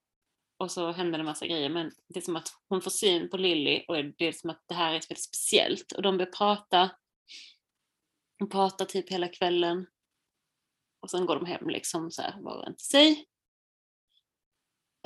Och 0.58 0.72
så 0.72 0.92
händer 0.92 1.18
det 1.18 1.22
en 1.22 1.26
massa 1.26 1.48
grejer 1.48 1.70
men 1.70 1.92
det 2.08 2.20
är 2.20 2.22
som 2.22 2.36
att 2.36 2.50
hon 2.70 2.82
får 2.82 2.92
syn 2.92 3.30
på 3.30 3.38
Lilly 3.38 3.86
och 3.88 3.96
det 3.96 4.28
är 4.28 4.32
som 4.32 4.50
att 4.50 4.64
det 4.68 4.74
här 4.74 4.88
är 4.88 4.94
väldigt 4.94 5.24
speciellt 5.24 5.92
och 5.92 6.02
de 6.02 6.18
börjar 6.18 6.32
prata. 6.32 6.90
De 8.40 8.50
pratar 8.50 8.86
typ 8.86 9.12
hela 9.12 9.28
kvällen 9.28 9.88
och 11.00 11.12
sen 11.12 11.26
går 11.26 11.36
de 11.36 11.46
hem 11.46 11.70
liksom 11.70 12.12
så 12.12 12.22
här 12.22 12.42
var 12.42 12.58
och 12.58 12.68
en 12.68 12.76
till 12.76 12.86
sig. 12.86 13.26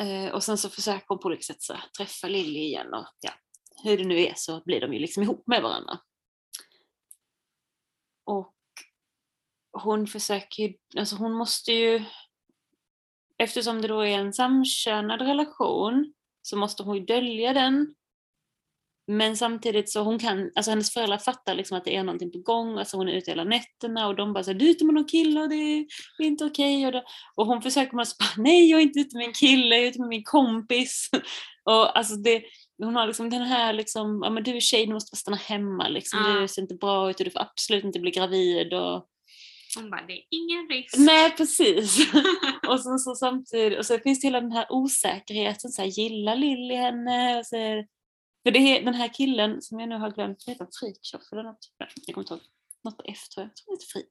Eh, 0.02 0.32
och 0.32 0.44
sen 0.44 0.58
så 0.58 0.70
försöker 0.70 1.06
hon 1.08 1.20
på 1.20 1.26
olika 1.28 1.42
sätt 1.42 1.62
så 1.62 1.74
här, 1.74 1.90
träffa 1.98 2.28
Lilly 2.28 2.60
igen 2.60 2.94
och 2.94 3.08
ja, 3.22 3.32
hur 3.84 3.98
det 3.98 4.06
nu 4.06 4.20
är 4.20 4.34
så 4.36 4.62
blir 4.66 4.82
de 4.82 4.94
ju 4.94 5.00
liksom 5.00 5.24
ihop 5.24 5.48
med 5.48 5.62
varandra. 5.64 6.00
Och 8.24 8.56
hon 9.72 10.08
försöker 10.08 10.64
ju, 10.64 10.74
alltså 10.98 11.16
hon 11.16 11.34
måste 11.34 11.74
ju, 11.74 12.04
eftersom 13.44 13.82
det 13.82 13.88
då 13.88 14.02
är 14.02 14.18
en 14.20 14.34
samkönad 14.34 15.22
relation 15.22 16.14
så 16.42 16.58
måste 16.58 16.84
hon 16.84 16.98
ju 16.98 17.06
dölja 17.06 17.54
den. 17.54 17.94
Men 19.12 19.38
samtidigt 19.38 19.90
så 19.92 20.02
hon 20.02 20.20
kan, 20.20 20.52
alltså 20.56 20.72
hennes 20.72 20.94
föräldrar 20.94 21.18
fattar 21.18 21.56
liksom 21.56 21.78
att 21.78 21.86
det 21.86 21.96
är 21.96 22.04
någonting 22.04 22.32
på 22.32 22.40
gång, 22.40 22.78
alltså 22.78 22.98
hon 22.98 23.08
är 23.10 23.14
ute 23.14 23.32
hela 23.32 23.44
nätterna 23.44 24.08
och 24.08 24.16
de 24.16 24.34
bara 24.34 24.44
såhär, 24.44 24.60
du 24.60 24.66
är 24.66 24.70
ute 24.70 24.86
med 24.86 24.94
någon 24.96 25.06
kille 25.06 25.42
och 25.42 25.50
det 25.50 25.56
är, 25.56 25.86
inte 26.20 26.46
okej. 26.46 26.86
Och, 26.86 26.92
då- 26.92 27.04
och 27.36 27.46
hon 27.46 27.62
försöker 27.62 27.96
man 27.96 28.06
bara, 28.20 28.30
nej 28.44 28.70
jag 28.70 28.80
är 28.80 28.84
inte 28.84 29.00
ute 29.00 29.18
med 29.18 29.26
en 29.28 29.34
kille, 29.34 29.76
jag 29.76 29.84
är 29.86 29.90
ute 29.90 30.00
med 30.00 30.10
min 30.10 30.24
kompis. 30.24 31.10
Och 31.64 31.98
alltså 31.98 32.16
det, 32.16 32.44
hon 32.84 32.96
har 32.96 33.08
liksom 33.08 33.30
den 33.30 33.42
här 33.42 33.74
liksom, 33.74 34.22
ja 34.24 34.30
men 34.30 34.44
du 34.44 34.56
är 34.56 34.60
tjej, 34.60 34.86
du 34.86 34.94
måste 34.94 35.16
stanna 35.16 35.38
hemma 35.38 35.88
liksom, 35.88 36.20
Ja. 36.28 36.40
du 36.42 36.48
ser 36.48 36.62
inte 36.62 36.76
bra 36.76 37.10
ut 37.10 37.20
och 37.20 37.24
du 37.26 37.32
får 37.32 37.40
absolut 37.42 37.84
inte 37.84 38.00
bli 38.00 38.12
gravid. 38.12 38.74
Och... 38.74 39.06
Hon 39.78 39.90
bara, 39.90 40.06
det 40.06 40.14
är 40.14 40.24
ingen 40.30 40.70
risk. 40.70 40.98
Nej 40.98 41.32
precis. 41.32 42.14
och 42.68 42.80
sen 42.80 43.00
så 43.00 43.16
samtidigt, 43.16 43.80
och 43.80 43.86
så 43.86 44.00
finns 44.00 44.20
det 44.20 44.28
hela 44.28 44.42
den 44.42 44.52
här 44.52 44.66
osäkerheten, 44.70 45.72
så 45.72 45.82
här, 45.82 45.90
gillar 45.90 46.36
Lilly 46.36 46.76
henne? 46.76 47.40
Och 47.40 47.46
så, 47.46 47.56
för 48.44 48.52
det 48.52 48.60
är 48.60 48.86
den 48.86 48.94
här 48.94 49.14
killen 49.14 49.62
som 49.62 49.80
jag 49.80 49.90
nu 49.90 49.96
har 49.96 50.12
glömt, 50.12 50.44
heter 50.48 50.68
Fritiof 50.80 51.32
eller 51.32 51.44
något? 51.44 51.74
Jag 51.78 52.16
kommer 52.16 52.24
inte 52.24 52.34
ihåg. 52.34 52.42
Något 52.84 53.02
F 53.06 53.30
tror 53.30 53.44
jag. 53.44 53.50
Jag 53.50 53.56
tror 53.56 53.66
han 53.68 53.76
heter 53.76 53.88
Fri, 53.88 54.04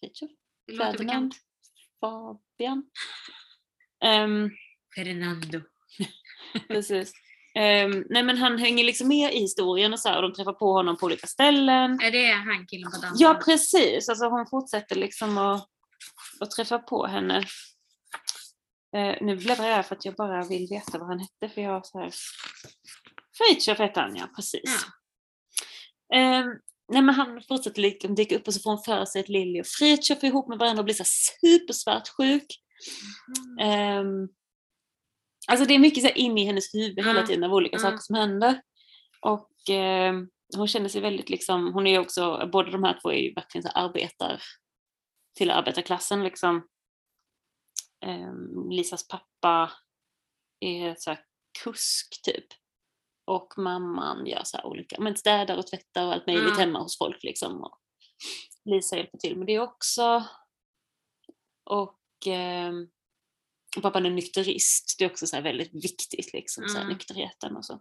Fritiof. 0.00 0.30
Ferdinand. 0.78 1.34
Fabian. 2.00 2.90
Ehm, 4.04 4.50
Fernando. 4.94 5.60
precis. 6.68 7.12
Ehm, 7.56 8.04
nej 8.08 8.22
men 8.22 8.38
han 8.38 8.58
hänger 8.58 8.84
liksom 8.84 9.08
med 9.08 9.34
i 9.34 9.38
historien 9.38 9.92
och 9.92 10.00
så 10.00 10.08
här, 10.08 10.16
och 10.16 10.22
de 10.22 10.34
träffar 10.34 10.52
på 10.52 10.72
honom 10.72 10.96
på 10.96 11.06
olika 11.06 11.26
ställen. 11.26 12.00
Är 12.00 12.10
det 12.10 12.32
han 12.32 12.66
killen 12.66 12.90
på 12.90 12.96
dansen? 12.96 13.16
Ja 13.18 13.40
precis, 13.44 14.08
alltså 14.08 14.28
hon 14.28 14.46
fortsätter 14.46 14.96
liksom 14.96 15.38
att, 15.38 15.68
att 16.40 16.50
träffa 16.50 16.78
på 16.78 17.06
henne. 17.06 17.44
Eh, 18.96 19.16
nu 19.20 19.36
bläddrar 19.36 19.68
jag 19.68 19.86
för 19.86 19.96
att 19.96 20.04
jag 20.04 20.14
bara 20.14 20.44
vill 20.44 20.68
veta 20.70 20.98
vad 20.98 21.08
han 21.08 21.18
hette 21.18 21.54
för 21.54 21.60
jag 21.60 21.70
har 21.70 21.82
så 21.84 21.98
här... 21.98 22.12
Fritiof 23.38 23.78
hette 23.78 24.00
han 24.00 24.16
ja, 24.16 24.28
precis. 24.36 24.86
Ja. 26.08 26.16
Ehm, 26.16 26.46
nej 26.92 27.02
men 27.02 27.14
han 27.14 27.42
fortsätter 27.48 27.82
liksom 27.82 28.14
dyka 28.14 28.36
upp 28.36 28.46
och 28.46 28.54
så 28.54 28.60
får 28.60 28.70
hon 28.70 28.82
för 28.82 29.04
sig 29.04 29.20
att 29.20 29.28
Lilly 29.28 29.60
och 29.60 29.66
Fritiof 29.66 30.22
är 30.22 30.26
ihop 30.26 30.48
med 30.48 30.58
varandra 30.58 30.80
och 30.80 30.84
blir 30.84 30.94
så 30.94 31.04
supersvartsjuk. 31.04 32.46
Mm. 33.58 33.70
Ehm, 33.70 34.28
alltså 35.48 35.66
det 35.66 35.74
är 35.74 35.78
mycket 35.78 36.02
så 36.02 36.08
här 36.08 36.18
in 36.18 36.38
i 36.38 36.44
hennes 36.44 36.74
huvud 36.74 36.98
hela 36.98 37.10
Mm. 37.10 37.26
tiden 37.26 37.44
av 37.44 37.52
olika 37.54 37.76
Mm. 37.76 37.90
saker 37.90 38.02
som 38.02 38.14
händer. 38.14 38.62
Och 39.20 39.50
ehm, 39.70 40.28
hon 40.56 40.68
känner 40.68 40.88
sig 40.88 41.00
väldigt 41.00 41.28
liksom, 41.30 41.72
hon 41.74 41.86
är 41.86 41.98
också, 41.98 42.48
båda 42.52 42.70
de 42.70 42.82
här 42.84 42.98
två 43.02 43.10
är 43.12 43.18
ju 43.18 43.34
verkligen 43.34 43.62
så 43.62 43.68
arbetar 43.68 44.42
till 45.36 45.50
arbetarklassen 45.50 46.24
liksom. 46.24 46.68
Ehm, 48.06 48.70
Lisas 48.70 49.08
pappa 49.08 49.72
är 50.60 50.94
så 50.98 51.10
här 51.10 51.20
kusk 51.64 52.22
typ. 52.24 52.46
Och 53.24 53.54
mamman 53.58 54.26
gör 54.26 54.42
så 54.44 54.56
här 54.56 54.66
olika, 54.66 55.00
men 55.00 55.16
städar 55.16 55.56
och 55.56 55.66
tvättar 55.66 56.06
och 56.06 56.12
allt 56.12 56.26
möjligt 56.26 56.44
Mm. 56.46 56.58
hemma 56.58 56.78
hos 56.82 56.98
folk 56.98 57.22
liksom. 57.24 57.62
Och 57.64 57.78
Lisa 58.64 58.96
hjälper 58.96 59.18
till 59.18 59.36
med 59.36 59.46
det 59.46 59.58
också. 59.60 60.24
Och 61.64 62.00
ehm, 62.26 62.88
och 63.76 63.82
pappan 63.82 64.06
är 64.06 64.10
nykterist. 64.10 64.96
Det 64.98 65.04
är 65.04 65.10
också 65.10 65.26
så 65.26 65.40
väldigt 65.40 65.74
viktigt, 65.84 66.32
liksom, 66.32 66.68
så 66.68 66.74
här, 66.74 66.84
Mm. 66.84 66.92
nykterheten 66.92 67.56
och 67.56 67.64
så. 67.64 67.80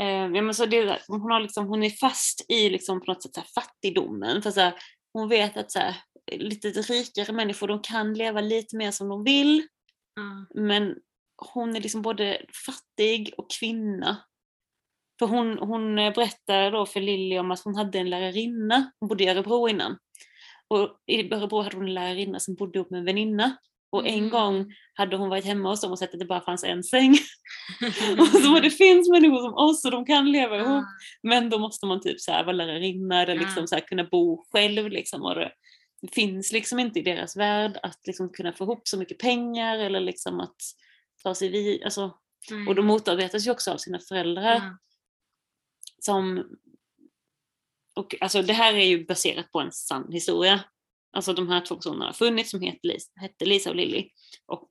Ehm, 0.00 0.34
ja, 0.34 0.42
men 0.42 0.54
så 0.54 0.66
det, 0.66 1.02
hon, 1.08 1.20
har 1.20 1.40
liksom, 1.40 1.66
hon 1.66 1.82
är 1.82 1.90
fast 1.90 2.46
i 2.48 2.68
liksom, 2.68 3.00
på 3.00 3.12
något 3.12 3.22
sätt 3.22 3.34
så 3.34 3.40
här, 3.40 3.48
fattigdomen. 3.54 4.42
För 4.42 4.50
så 4.50 4.60
här, 4.60 4.74
hon 5.12 5.28
vet 5.28 5.56
att 5.56 5.72
så 5.72 5.78
här, 5.78 5.94
lite 6.32 6.68
rikare 6.68 7.32
människor 7.32 7.68
de 7.68 7.82
kan 7.82 8.14
leva 8.14 8.40
lite 8.40 8.76
mer 8.76 8.90
som 8.90 9.08
de 9.08 9.24
vill. 9.24 9.66
Ja. 10.14 10.60
Men 10.62 10.94
hon 11.36 11.76
är 11.76 11.80
liksom 11.80 12.02
både 12.02 12.42
fattig 12.66 13.34
och 13.36 13.50
kvinna. 13.60 14.24
För 15.18 15.26
hon, 15.26 15.58
hon 15.58 15.98
eh, 15.98 16.14
berättar 16.14 16.70
då 16.70 16.86
för 16.86 17.00
Lilly 17.00 17.38
om 17.38 17.50
att 17.50 17.64
hon 17.64 17.74
hade 17.76 17.98
en 17.98 18.10
lärarinna, 18.10 18.92
hon 19.00 19.08
bodde 19.08 19.24
i 19.24 19.28
Örebro 19.28 19.68
innan. 19.68 19.98
Och 20.68 20.98
i 21.06 21.34
Örebro 21.34 21.62
hade 21.62 21.76
hon 21.76 21.88
en 21.88 21.94
lärarinna 21.94 22.40
som 22.40 22.54
bodde 22.54 22.78
ihop 22.78 22.90
med 22.90 22.98
en 22.98 23.04
väninna. 23.04 23.56
Och 23.90 24.06
en 24.06 24.14
Mm. 24.18 24.30
gång 24.30 24.74
hade 24.94 25.16
hon 25.16 25.28
varit 25.28 25.44
hemma 25.44 25.68
hos 25.68 25.80
dem 25.80 25.92
och 25.92 25.98
sett 25.98 26.14
att 26.14 26.20
det 26.20 26.26
bara 26.26 26.40
fanns 26.40 26.64
en 26.64 26.84
säng. 26.84 27.12
och 28.18 28.26
så 28.26 28.60
det 28.60 28.70
finns 28.70 29.08
människor 29.10 29.42
som 29.42 29.54
oss 29.54 29.84
och 29.84 29.90
de 29.90 30.04
kan 30.06 30.32
leva 30.32 30.56
ihop. 30.56 30.84
Men 31.22 31.50
då 31.50 31.58
måste 31.58 31.86
man 31.86 32.00
typ 32.00 32.20
så 32.20 32.32
här 32.32 32.44
vara 32.44 32.52
lärarinna 32.52 33.22
eller 33.22 33.34
liksom 33.34 33.66
så 33.66 33.74
här 33.74 33.82
kunna 33.82 34.04
bo 34.04 34.44
själv. 34.52 34.88
Liksom, 34.88 35.22
och 35.22 35.34
det, 35.34 35.52
finns 36.12 36.52
liksom 36.52 36.78
inte 36.78 36.98
i 36.98 37.02
deras 37.02 37.36
värld 37.36 37.78
att 37.82 38.06
liksom 38.06 38.32
kunna 38.32 38.52
få 38.52 38.64
ihop 38.64 38.88
så 38.88 38.98
mycket 38.98 39.18
pengar 39.18 39.78
eller 39.78 40.00
liksom 40.00 40.40
att 40.40 40.56
ta 41.22 41.34
sig 41.34 41.48
vid. 41.48 41.84
Alltså, 41.84 42.14
och 42.68 42.74
de 42.74 42.86
motarbetas 42.86 43.46
ju 43.46 43.50
också 43.50 43.70
av 43.72 43.76
sina 43.76 43.98
föräldrar. 44.00 44.76
Som, 45.98 46.44
och, 47.94 48.14
alltså, 48.20 48.42
det 48.42 48.52
här 48.52 48.74
är 48.74 48.84
ju 48.86 49.06
baserat 49.06 49.52
på 49.52 49.60
en 49.60 49.72
sann 49.72 50.12
historia. 50.12 50.60
Alltså 51.10 51.32
de 51.32 51.48
här 51.48 51.60
två 51.60 51.76
personerna 51.76 52.04
har 52.04 52.12
funnits 52.12 52.50
som 52.50 52.60
hette 52.60 52.88
Lisa, 52.88 53.10
hette 53.14 53.44
Lisa 53.44 53.70
och 53.70 53.76
Lilly. 53.76 54.10
Och 54.46 54.70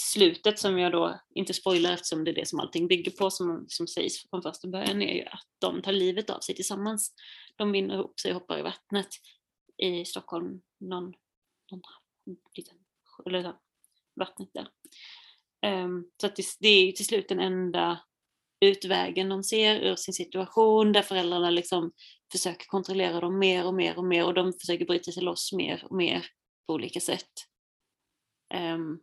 slutet 0.00 0.58
som 0.58 0.78
jag 0.78 0.92
då 0.92 1.20
inte 1.34 1.54
spoilar 1.54 1.92
eftersom 1.92 2.24
det 2.24 2.30
är 2.30 2.34
det 2.34 2.48
som 2.48 2.60
allting 2.60 2.88
bygger 2.88 3.10
på 3.10 3.30
som, 3.30 3.64
som 3.68 3.86
sägs 3.86 4.30
från 4.30 4.42
första 4.42 4.68
början 4.68 5.02
är 5.02 5.14
ju 5.14 5.22
att 5.22 5.46
de 5.58 5.82
tar 5.82 5.92
livet 5.92 6.30
av 6.30 6.40
sig 6.40 6.54
tillsammans. 6.54 7.14
De 7.56 7.72
binder 7.72 7.94
ihop 7.94 8.20
sig 8.20 8.34
och 8.34 8.40
hoppar 8.40 8.58
i 8.58 8.62
vattnet 8.62 9.08
i 9.78 10.04
Stockholm, 10.04 10.60
någon, 10.80 11.12
någon 11.70 11.82
liten, 12.56 12.78
eller 13.26 13.54
vattnet 14.14 14.50
där. 14.54 14.68
Um, 15.66 16.10
så 16.20 16.26
att 16.26 16.36
det, 16.36 16.44
det 16.60 16.68
är 16.68 16.86
ju 16.86 16.92
till 16.92 17.06
slut 17.06 17.28
den 17.28 17.40
enda 17.40 18.00
utvägen 18.62 19.28
de 19.28 19.44
ser 19.44 19.80
ur 19.80 19.96
sin 19.96 20.14
situation 20.14 20.92
där 20.92 21.02
föräldrarna 21.02 21.50
liksom 21.50 21.92
försöker 22.32 22.66
kontrollera 22.66 23.20
dem 23.20 23.38
mer 23.38 23.66
och 23.66 23.74
mer 23.74 23.98
och 23.98 24.04
mer 24.04 24.24
och 24.24 24.34
de 24.34 24.52
försöker 24.52 24.84
bryta 24.86 25.12
sig 25.12 25.22
loss 25.22 25.52
mer 25.52 25.86
och 25.90 25.96
mer 25.96 26.26
på 26.66 26.72
olika 26.74 27.00
sätt. 27.00 27.30
Ehm, 28.54 28.98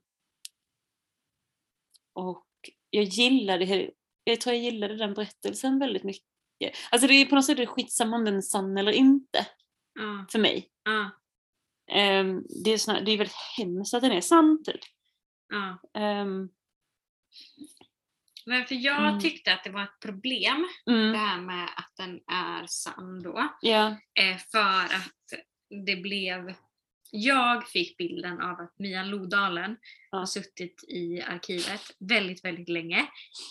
och 2.14 2.46
jag 2.90 3.04
gillade, 3.04 3.92
jag 4.24 4.42
tror 4.42 4.56
jag 4.56 4.64
gillade 4.64 4.96
den 4.96 5.14
berättelsen 5.14 5.80
väldigt 5.80 6.04
mycket. 6.04 6.26
Alltså 6.92 7.08
det 7.08 7.14
är 7.14 7.26
på 7.26 7.36
något 7.36 7.46
sätt 7.46 7.60
är 7.60 7.66
skitsamma 7.66 8.16
om 8.18 8.26
den 8.26 8.38
är 8.38 8.42
sann 8.42 8.78
eller 8.78 8.92
inte 8.92 9.48
Ja. 9.94 10.26
för 10.32 10.40
mig. 10.40 10.70
Ja. 10.84 11.10
Ehm, 11.92 12.44
det, 12.64 12.72
är 12.74 12.78
såna, 12.78 13.02
det 13.02 13.12
är 13.12 13.18
väldigt 13.18 13.36
hemskt 13.58 13.94
att 13.94 14.02
den 14.02 14.12
är 14.12 14.22
sann 14.22 14.64
typ. 14.64 14.82
Ja. 15.50 16.00
Ehm, 16.02 16.50
Men 18.46 18.66
för 18.66 18.76
jag 18.76 19.08
Mm. 19.08 19.20
tyckte 19.20 19.54
att 19.54 19.64
det 19.64 19.70
var 19.70 19.84
ett 19.84 20.00
problem 20.02 20.68
det 20.86 20.92
mm, 20.92 21.16
här 21.16 21.42
med 21.42 21.64
att 21.76 21.92
den 21.98 22.20
är 22.32 22.66
sann 22.68 23.24
då. 23.24 23.50
Eh, 24.20 24.38
för 24.52 24.84
att 24.86 25.44
det 25.86 25.96
blev... 25.96 26.54
Jag 27.12 27.68
fick 27.70 27.98
bilden 27.98 28.42
av 28.42 28.60
att 28.60 28.80
Mia 28.80 29.04
Lodalen 29.04 29.78
Ja. 30.12 30.18
har 30.18 30.26
suttit 30.26 30.84
i 30.88 31.22
arkivet 31.22 31.82
väldigt, 32.00 32.46
väldigt 32.46 32.70
länge 32.70 33.08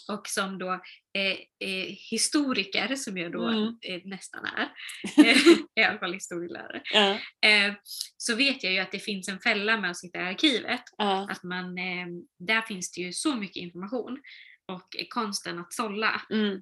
och 0.08 0.26
som 0.28 0.58
då 0.58 0.72
eh, 1.14 1.68
eh, 1.68 1.86
historiker, 2.10 2.94
som 2.96 3.16
jag 3.18 3.32
då 3.32 3.48
Mm. 3.48 3.78
eh, 3.82 4.00
nästan 4.04 4.44
är, 4.44 4.68
eh, 5.24 5.36
i 5.74 5.84
alla 5.84 5.98
fall 5.98 6.12
historielärare, 6.12 6.82
ja, 6.94 7.10
eh, 7.48 7.74
så 8.16 8.34
vet 8.36 8.62
jag 8.62 8.72
ju 8.72 8.78
att 8.78 8.92
det 8.92 8.98
finns 8.98 9.28
en 9.28 9.40
fälla 9.40 9.76
med 9.76 9.90
att 9.90 9.96
sitta 9.96 10.18
i 10.18 10.22
arkivet. 10.22 10.82
ja, 10.98 11.28
Att 11.30 11.42
man, 11.42 11.78
eh, 11.78 12.06
där 12.38 12.62
finns 12.62 12.92
det 12.92 13.00
ju 13.00 13.12
så 13.12 13.34
mycket 13.36 13.56
information 13.56 14.22
och 14.68 14.96
konsten 15.08 15.58
att 15.58 15.72
sålla 15.72 16.22
mm, 16.30 16.60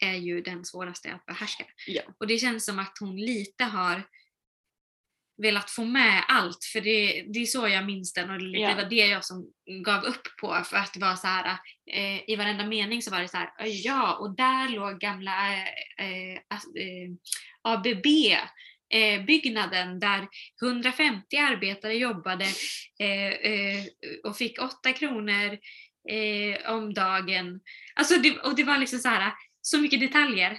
är 0.00 0.14
ju 0.14 0.40
den 0.40 0.64
svåraste 0.64 1.12
att 1.14 1.26
behärska. 1.26 1.64
Ja. 1.86 2.02
Och 2.20 2.26
det 2.26 2.38
känns 2.38 2.64
som 2.64 2.78
att 2.78 2.96
hon 3.00 3.16
lite 3.16 3.64
har 3.64 4.02
velat 5.42 5.70
få 5.70 5.84
med 5.84 6.24
allt, 6.28 6.64
för 6.72 6.80
det, 6.80 7.24
det 7.32 7.38
är 7.38 7.44
så 7.46 7.68
jag 7.68 7.86
minns 7.86 8.12
den 8.12 8.30
och 8.30 8.38
det 8.38 8.58
Ja. 8.58 8.74
var 8.74 8.84
det 8.84 8.96
jag 9.06 9.24
som 9.24 9.52
gav 9.84 10.04
upp 10.04 10.36
på 10.40 10.62
för 10.64 10.76
att 10.76 10.92
det 10.94 11.00
var 11.00 11.16
så 11.16 11.26
här 11.26 11.58
eh, 11.92 12.30
i 12.30 12.36
varenda 12.36 12.66
mening 12.66 13.02
så 13.02 13.10
var 13.10 13.20
det 13.20 13.28
så 13.28 13.36
här, 13.36 13.50
"Oj, 13.58 13.82
ja 13.84 14.14
och 14.16 14.36
där 14.36 14.68
låg 14.68 15.00
gamla 15.00 15.52
eh, 15.52 15.62
eh, 15.98 16.38
as- 16.54 16.76
eh, 16.76 17.10
ABB 17.62 18.06
eh, 18.94 19.24
byggnaden 19.24 20.00
där 20.00 20.28
150 20.62 21.36
arbetare 21.36 21.94
jobbade 21.94 22.44
eh, 23.00 23.84
och 24.24 24.36
fick 24.36 24.62
8 24.62 24.92
kronor 24.92 25.58
eh, 26.08 26.74
om 26.74 26.94
dagen. 26.94 27.60
Alltså 27.94 28.18
det, 28.20 28.38
och 28.40 28.56
det 28.56 28.64
var 28.64 28.78
liksom 28.78 28.98
så 28.98 29.08
här 29.08 29.32
så 29.62 29.78
mycket 29.78 30.00
detaljer 30.00 30.50
om 30.50 30.56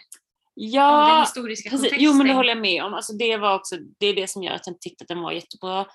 den 0.55 0.71
ja 0.71 1.21
historiska 1.21 1.69
precis. 1.69 1.81
kontexten. 1.83 2.03
Jo 2.05 2.13
men 2.13 2.27
det 2.27 2.33
håller 2.33 2.49
jag 2.49 2.61
med 2.61 2.83
om. 2.83 2.93
Alltså, 2.93 3.13
det 3.13 3.37
var 3.37 3.55
också 3.55 3.75
det, 3.99 4.05
är 4.05 4.15
det 4.15 4.27
som 4.29 4.43
gör 4.43 4.53
att 4.53 4.67
jag 4.67 4.81
tyckte 4.81 5.03
att 5.03 5.07
den 5.07 5.21
var 5.21 5.31
jättebra. 5.31 5.85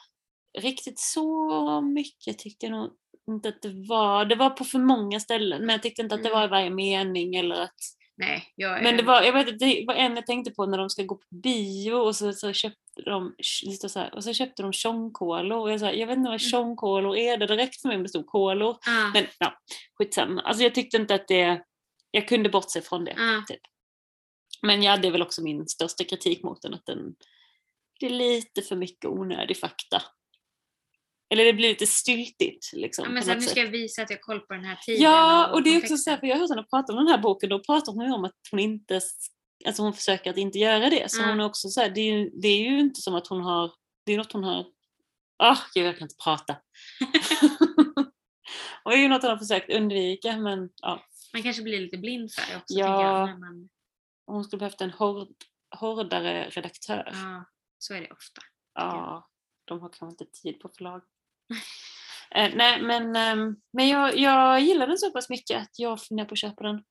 Riktigt 0.59 0.99
så 0.99 1.81
mycket 1.81 2.39
tyckte 2.39 2.67
jag 2.67 2.71
nog 2.73 2.91
inte 3.29 3.49
att 3.49 3.63
det 3.63 3.87
var. 3.89 4.25
Det 4.25 4.35
var 4.37 4.51
på 4.51 4.65
för 4.65 4.79
många 4.79 5.21
ställen 5.21 5.61
men 5.61 5.69
jag 5.69 5.83
tyckte 5.83 6.03
inte 6.03 6.15
att 6.15 6.23
det 6.23 6.29
Mm. 6.29 6.39
var 6.41 6.47
i 6.47 6.51
varje 6.51 6.71
mening 6.71 7.35
eller 7.35 7.55
att 7.55 7.81
Nej, 8.17 8.53
jag 8.57 8.83
Men 8.83 8.97
det 8.97 9.03
är- 9.03 9.07
var, 9.07 9.23
jag 9.23 9.33
vet, 9.33 9.59
det 9.59 9.85
var 9.87 9.95
en 9.95 10.17
jag 10.17 10.27
tänkte 10.27 10.51
på 10.51 10.67
när 10.67 10.79
de 10.79 10.91
ska 10.91 11.03
gå 11.03 11.15
på 11.15 11.27
bio 11.43 11.93
och 11.93 12.17
så, 12.17 12.33
så 12.33 12.53
köpte 12.53 13.03
de 13.05 13.35
står 13.77 13.89
så 13.89 13.99
här, 13.99 14.15
och 14.15 14.25
så 14.25 14.33
köpte 14.33 14.63
de 14.63 14.73
tjongkolor 14.73 15.59
och 15.59 15.71
jag, 15.73 15.81
sa, 15.81 15.91
jag 15.93 16.07
vet 16.07 16.17
inte 16.17 16.29
vad 16.31 16.41
Mm. 16.41 16.51
tjongkolor 16.51 17.17
är, 17.17 17.37
det 17.37 17.47
räckte 17.47 17.79
för 17.83 17.89
mig 17.89 17.97
om 17.97 18.03
det 18.03 18.09
stod 18.09 18.27
kolor. 18.27 18.71
Ah, 18.87 19.11
Men 19.15 19.27
ja, 19.39 19.59
skitsamma. 19.99 20.43
Alltså 20.43 20.63
jag 20.63 20.75
tyckte 20.75 20.97
inte 20.97 21.15
att 21.15 21.29
det, 21.29 21.65
jag 22.11 22.29
kunde 22.29 22.49
bortse 22.49 22.81
från 22.83 23.05
det. 23.05 23.13
ah, 23.19 23.45
Typ. 23.49 23.61
Men 24.63 24.83
ja, 24.83 24.97
det 24.97 25.09
är 25.09 25.13
väl 25.13 25.23
också 25.23 25.43
min 25.43 25.69
största 25.69 26.05
kritik 26.05 26.43
mot 26.43 26.63
den, 26.63 26.75
att 26.75 26.87
den, 26.87 27.15
det 28.01 28.07
är 28.07 28.11
lite 28.11 28.63
för 28.63 28.77
mycket 28.77 29.05
onödig 29.11 29.57
fakta. 29.57 30.03
Eller 31.31 31.45
det 31.45 31.53
blir 31.53 31.69
lite 31.69 31.87
styltigt 31.87 32.73
liksom. 32.73 33.05
ja, 33.05 33.11
men 33.11 33.23
sen 33.23 33.39
nu 33.39 33.45
ska 33.47 33.61
jag 33.61 33.71
visa 33.71 34.03
att 34.03 34.11
jag 34.11 34.17
har 34.17 34.23
koll 34.23 34.41
på 34.41 34.55
den 34.55 34.65
här 34.65 34.77
tiden. 34.77 35.03
Ja, 35.03 35.53
och 35.53 35.63
det 35.63 35.71
är 35.75 35.79
också 35.79 35.97
så 35.97 36.11
här, 36.11 36.17
för 36.17 36.27
jag 36.27 36.35
har 36.35 36.41
hört 36.41 36.51
henne 36.51 36.63
prata 36.71 36.93
om 36.93 36.99
den 36.99 37.07
här 37.09 37.19
boken, 37.19 37.49
då 37.51 37.59
pratar 37.59 37.93
hon 37.93 38.05
ju 38.07 38.13
om 38.13 38.25
att 38.25 38.33
hon 38.51 38.61
inte, 38.61 39.01
alltså 39.67 39.83
hon 39.83 39.95
försöker 39.95 40.31
att 40.31 40.37
inte 40.37 40.59
göra 40.59 40.91
det. 40.91 41.11
Så 41.11 41.19
Mm. 41.19 41.31
hon 41.31 41.41
är 41.41 41.45
också 41.45 41.69
så 41.69 41.81
här, 41.81 41.91
det 41.91 42.01
är, 42.01 42.13
ju, 42.19 42.31
det 42.31 42.49
är 42.49 42.71
ju 42.71 42.81
inte 42.81 43.01
som 43.01 43.15
att 43.15 43.27
hon 43.27 43.41
har, 43.41 43.73
det 44.07 44.13
är 44.13 44.17
något 44.19 44.33
hon 44.33 44.45
har, 44.45 44.67
ah 45.39 45.59
gud 45.75 45.87
jag 45.87 45.99
kan 45.99 46.05
inte 46.05 46.17
prata. 46.25 46.53
och 48.85 48.91
det 48.91 48.97
är 48.97 49.01
ju 49.01 49.09
något 49.09 49.23
hon 49.23 49.31
har 49.31 49.39
försökt 49.39 49.71
undvika 49.73 50.37
men 50.37 50.71
ja, 50.83 51.05
Man 51.33 51.43
kanske 51.43 51.63
blir 51.63 51.81
lite 51.81 51.99
blind 51.99 52.33
för 52.33 52.43
det 52.53 52.57
också. 52.57 52.75
Ja. 52.75 53.03
jag, 53.03 53.29
när 53.29 53.37
man, 53.37 53.69
hon 54.27 54.45
skulle 54.45 54.59
behövt 54.59 54.81
en 54.81 54.91
hård, 54.91 55.29
hårdare 55.77 56.49
redaktör. 56.51 57.11
ja, 57.13 57.45
så 57.79 57.95
är 57.95 58.01
det 58.01 58.11
ofta. 58.11 58.43
Ja, 58.75 59.29
de 59.65 59.81
har 59.81 59.89
kanske 59.89 60.25
inte 60.25 60.41
tid 60.43 60.61
på 60.61 60.69
förlag. 60.69 61.03
eh, 62.35 62.55
nej 62.57 62.83
men, 62.83 63.17
ehm, 63.17 63.57
men 63.73 63.89
jag, 63.89 64.17
jag 64.19 64.61
gillar 64.61 64.87
den 64.87 64.99
så 64.99 65.11
pass 65.11 65.29
mycket 65.31 65.63
att 65.63 65.79
jag 65.79 66.03
funderar 66.03 66.29
på 66.29 66.33
att 66.33 66.39
köpa 66.39 66.63
den. 66.65 66.85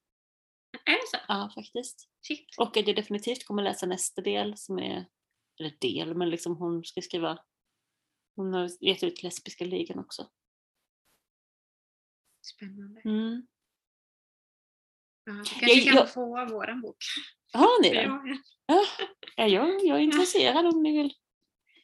Är 0.86 0.92
det 0.92 1.08
så? 1.12 1.18
Ja 1.28 1.52
faktiskt. 1.56 2.10
Shit. 2.28 2.46
Och 2.58 2.78
att 2.78 2.88
jag 2.88 2.96
definitivt 2.96 3.46
kommer 3.46 3.64
läsa 3.64 3.86
nästa 3.86 4.22
del 4.22 4.58
som 4.58 4.80
är, 4.80 5.06
eller 5.60 5.78
del, 5.82 6.16
men 6.16 6.30
liksom 6.30 6.58
hon 6.58 6.84
ska 6.86 7.02
skriva, 7.02 7.40
hon 8.36 8.54
har 8.54 8.70
gett 8.86 9.04
ut 9.04 9.24
Lesbiska 9.24 9.66
ligan 9.66 10.00
också. 10.00 10.30
Spännande. 12.46 13.02
Mm. 13.06 13.48
Ja, 15.26 15.32
du 15.34 15.44
kanske 15.44 15.82
kan 15.86 15.96
jag- 15.96 16.14
få 16.14 16.26
våran 16.46 16.82
bok. 16.82 16.98
Har 17.54 17.82
ni 17.82 17.90
den? 17.90 18.10
Ja, 18.10 18.22
Ja, 18.66 18.86
ja 19.36 19.48
jag, 19.48 19.86
jag 19.86 19.98
är 19.98 20.02
intresserad 20.02 20.66
om 20.66 20.84
ni 20.84 20.98
vill 20.98 21.14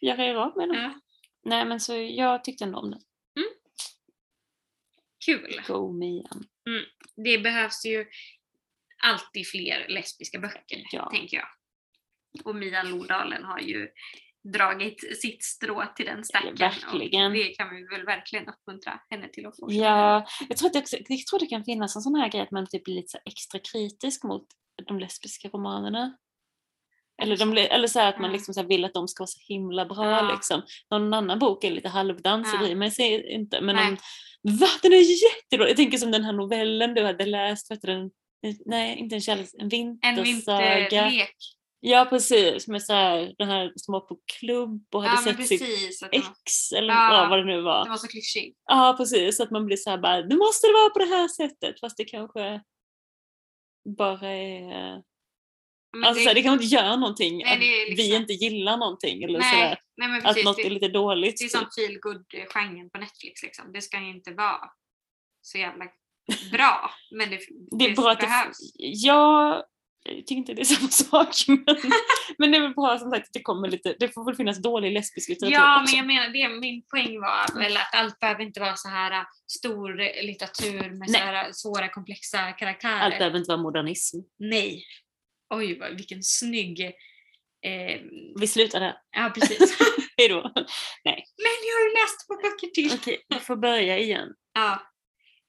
göra 0.01 0.25
er 0.25 0.35
av 0.35 0.57
med 0.57 0.69
den. 0.69 0.77
ja. 0.81 0.99
Nej 1.45 1.65
men 1.65 1.79
så 1.79 1.95
jag 1.97 2.43
tyckte 2.43 2.63
ändå 2.63 2.79
om 2.79 2.91
den. 2.91 2.99
Kul. 5.25 5.61
Go 5.67 5.91
Mian. 5.91 6.43
Det 7.25 7.37
behövs 7.37 7.85
ju 7.85 8.05
alltid 9.03 9.47
fler 9.47 9.85
lesbiska 9.89 10.39
böcker, 10.39 10.83
Ja. 10.91 11.09
tänker 11.11 11.37
jag. 11.37 11.47
Och 12.43 12.55
Mia 12.55 12.83
Lodalen 12.83 13.43
har 13.43 13.59
ju 13.59 13.87
dragit 14.53 15.17
sitt 15.21 15.43
strå 15.43 15.85
till 15.95 16.05
den 16.05 16.23
stacken. 16.23 16.55
verkligen. 16.55 17.25
Och 17.31 17.37
det 17.37 17.43
kan 17.49 17.75
vi 17.75 17.83
väl 17.83 18.05
verkligen 18.05 18.47
uppmuntra 18.49 19.01
henne 19.09 19.29
till 19.29 19.45
att 19.45 19.55
fortsätta. 19.59 19.83
Ja, 19.85 20.27
jag 20.49 20.57
tror, 20.57 20.67
att 20.67 20.73
det, 20.73 20.79
också, 20.79 20.97
jag 21.07 21.25
tror 21.27 21.39
det 21.39 21.45
kan 21.45 21.65
finnas 21.65 21.95
en 21.95 22.01
sån 22.01 22.15
här 22.15 22.29
grej 22.31 22.41
att 22.41 22.51
man 22.51 22.67
typ 22.67 22.83
blir 22.83 22.95
lite 22.95 23.17
extra 23.25 23.59
kritisk 23.73 24.23
mot 24.23 24.47
de 24.87 24.99
lesbiska 24.99 25.47
romanerna. 25.49 26.17
Eller, 27.21 27.37
de, 27.37 27.57
eller 27.57 27.87
så 27.87 27.99
här 27.99 28.09
att 28.09 28.19
man 28.19 28.31
liksom 28.31 28.53
så 28.53 28.63
vill 28.63 28.85
att 28.85 28.93
de 28.93 29.07
ska 29.07 29.21
vara 29.21 29.27
så 29.27 29.39
himla 29.53 29.85
bra. 29.85 30.09
Ja. 30.11 30.31
Liksom. 30.33 30.61
Någon 30.91 31.13
annan 31.13 31.39
bok 31.39 31.63
är 31.63 31.71
lite 31.71 31.89
halvdans, 31.89 32.49
Ja. 32.53 32.59
bryr 32.59 32.75
mig 32.75 32.91
sig 32.91 33.31
inte. 33.33 33.61
Men 33.61 33.75
Nej. 33.75 33.97
va? 34.59 34.67
Den 34.81 34.93
är 34.93 34.97
jättedålig! 35.23 35.69
Jag 35.69 35.77
tänker 35.77 35.97
som 35.97 36.11
den 36.11 36.23
här 36.23 36.33
novellen 36.33 36.93
du 36.93 37.03
hade 37.03 37.25
läst, 37.25 37.71
vet 37.71 37.81
du, 37.81 37.87
den, 37.87 38.11
nej 38.65 38.97
inte 38.99 39.15
en 39.15 39.21
kärleks, 39.21 39.53
en 39.53 39.61
En 39.61 39.69
vintersaga. 40.23 40.75
vinterlek. 40.79 41.35
Ja 41.81 42.07
precis, 42.09 42.67
med 42.67 42.83
så 42.83 42.93
här, 42.93 43.33
den 43.37 43.47
här 43.49 43.71
som 43.75 43.91
var 43.91 43.99
på 43.99 44.19
klubb 44.39 44.85
och 44.93 45.03
hade 45.03 45.15
Ja 45.15 45.37
sett 45.37 45.47
sitt 45.47 45.59
precis. 45.61 46.01
Var, 46.01 46.09
ex 46.11 46.71
eller 46.77 46.93
ja, 46.93 47.27
vad 47.29 47.39
det 47.39 47.45
nu 47.45 47.61
var. 47.61 47.83
det 47.83 47.89
var 47.89 47.97
så 47.97 48.07
klyschigt. 48.07 48.57
Ja 48.65 48.95
precis, 48.97 49.37
så 49.37 49.43
att 49.43 49.51
man 49.51 49.65
blir 49.65 49.77
så 49.77 49.89
här 49.89 49.97
bara, 49.97 50.19
nu 50.21 50.37
måste 50.37 50.67
det 50.67 50.73
vara 50.73 50.89
på 50.89 50.99
det 50.99 51.05
här 51.05 51.27
sättet 51.27 51.79
fast 51.79 51.97
det 51.97 52.05
kanske 52.05 52.61
bara 53.97 54.29
är 54.29 55.01
Men 55.93 56.03
Alltså, 56.03 56.23
så 56.23 56.27
här, 56.29 56.35
det 56.35 56.41
kanske 56.43 56.63
inte 56.63 56.75
gör 56.75 56.97
någonting 56.97 57.37
Nej, 57.37 57.53
att 57.53 57.59
det 57.59 57.65
är 57.81 57.89
vi 57.89 57.95
liksom- 57.95 58.21
inte 58.21 58.33
gillar 58.33 58.77
någonting 58.77 59.23
eller 59.23 59.39
nej, 59.39 59.49
sådär. 59.53 59.77
nej 59.97 60.07
men 60.07 60.17
Att 60.17 60.23
precis. 60.23 60.45
något 60.45 60.57
det, 60.57 60.65
är 60.65 60.69
lite 60.69 60.87
dåligt. 60.87 61.37
det 61.39 61.45
är 61.45 61.49
som 61.49 61.67
feel 61.75 61.99
genren 62.53 62.89
på 62.89 62.97
Netflix 62.99 63.43
liksom. 63.43 63.71
Det 63.73 63.81
ska 63.81 63.99
ju 63.99 64.09
inte 64.09 64.31
vara 64.33 64.61
så 65.41 65.57
jävla 65.57 65.85
bra. 66.51 66.91
Men 67.11 67.29
det, 67.29 67.39
Det 67.79 67.85
är 67.85 67.95
bra 67.95 68.11
att 68.11 68.19
det, 68.19 68.25
behövs. 68.25 68.57
ja, 68.75 69.63
jag 70.03 70.15
tycker 70.17 70.35
inte 70.35 70.53
det 70.53 70.61
är 70.61 70.65
samma 70.65 70.89
sak. 71.25 71.35
Men, 71.47 71.75
men 72.37 72.51
det 72.51 72.57
är 72.57 72.61
väl 72.61 72.73
bra 72.73 72.97
som 72.99 73.11
sagt 73.11 73.27
att 73.27 73.33
det 73.33 73.41
kommer 73.41 73.67
lite, 73.67 73.95
det 73.99 74.09
får 74.13 74.25
väl 74.25 74.35
finnas 74.35 74.61
dålig 74.61 74.91
lesbisk 74.91 75.29
litteratur 75.29 75.53
Ja, 75.55 75.81
också. 75.81 75.95
men 75.95 75.97
jag 75.97 76.07
menar, 76.07 76.29
det, 76.33 76.59
min 76.59 76.83
poäng 76.85 77.19
var 77.21 77.59
väl 77.59 77.77
att 77.77 77.95
allt 77.95 78.19
behöver 78.19 78.43
inte 78.43 78.59
vara 78.59 78.75
så 78.75 78.89
här 78.89 79.11
äh, 79.11 79.23
stor 79.47 79.93
litteratur 80.23 80.91
med 80.99 81.11
så 81.11 81.17
här 81.17 81.51
svåra 81.51 81.89
komplexa 81.89 82.51
karaktärer. 82.51 82.99
Allt 82.99 83.17
behöver 83.17 83.37
inte 83.37 83.49
vara 83.51 83.61
modernism. 83.61 84.17
Nej. 84.39 84.83
Oj, 85.49 85.79
vad, 85.79 85.95
vilken 85.97 86.23
snygg... 86.23 86.81
Eh, 87.65 88.01
Vi 88.39 88.47
slutar 88.47 88.79
där. 88.79 88.97
ja, 89.11 89.31
precis. 89.35 89.79
Hejdå. 90.17 90.51
men 91.03 91.55
jag 91.67 91.75
har 91.75 92.01
läst 92.03 92.27
två 92.27 92.35
böcker 92.35 92.67
till. 92.67 92.91
Okej, 92.99 93.25
vi 93.29 93.35
får 93.39 93.55
börja 93.55 93.97
igen. 93.97 94.33
Ja. 94.53 94.73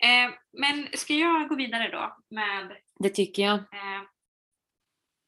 Eh, 0.02 0.30
men 0.58 0.88
ska 0.94 1.14
jag 1.14 1.48
gå 1.48 1.54
vidare 1.56 1.90
då 1.90 2.16
med 2.36 2.76
Det 2.98 3.08
tycker 3.10 3.42
jag. 3.42 3.54
eh, 3.54 4.02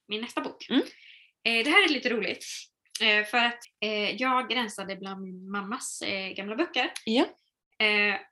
min 0.08 0.20
nästa 0.20 0.40
bok. 0.40 0.66
Mm. 0.70 0.82
Eh, 1.44 1.64
det 1.64 1.70
här 1.70 1.84
är 1.84 1.88
lite 1.88 2.10
roligt. 2.10 2.44
Eh, 3.02 3.24
för 3.24 3.38
att 3.38 3.58
eh, 3.84 4.10
jag 4.16 4.50
gränsade 4.50 4.96
bland 4.96 5.22
min 5.22 5.50
mammas 5.50 6.02
gamla 6.36 6.56
böcker. 6.56 6.92
Ja. 7.04 7.26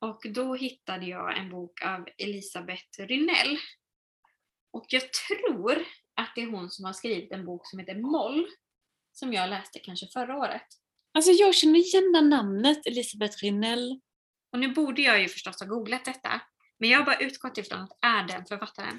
Och 0.00 0.20
då 0.34 0.54
hittade 0.54 1.06
jag 1.06 1.38
en 1.38 1.50
bok 1.50 1.82
av 1.84 2.08
Elisabeth 2.18 2.84
Rynell. 2.98 3.58
Och 4.72 4.84
jag 4.88 5.02
tror 5.12 5.84
att 6.14 6.32
det 6.34 6.42
är 6.42 6.50
hon 6.50 6.70
som 6.70 6.84
har 6.84 6.92
skrivit 6.92 7.32
en 7.32 7.44
bok 7.44 7.66
som 7.66 7.78
heter 7.78 7.94
Moll. 7.94 8.46
Som 9.12 9.32
jag 9.32 9.50
läste 9.50 9.78
kanske 9.78 10.06
förra 10.06 10.36
året. 10.36 10.66
Alltså 11.14 11.30
jag 11.30 11.54
känner 11.54 11.78
igen 11.78 12.12
det 12.12 12.20
namnet, 12.20 12.86
Elisabeth 12.86 13.36
Rinnell. 13.38 14.00
Och 14.52 14.58
nu 14.58 14.68
borde 14.68 15.02
jag 15.02 15.22
ju 15.22 15.28
förstås 15.28 15.60
ha 15.60 15.66
googlat 15.66 16.04
detta. 16.04 16.40
Men 16.78 16.88
jag 16.88 16.98
har 16.98 17.06
bara 17.06 17.18
utgått 17.18 17.58
ifrån 17.58 17.80
att 17.80 17.98
är 18.02 18.26
den 18.28 18.46
författaren. 18.46 18.98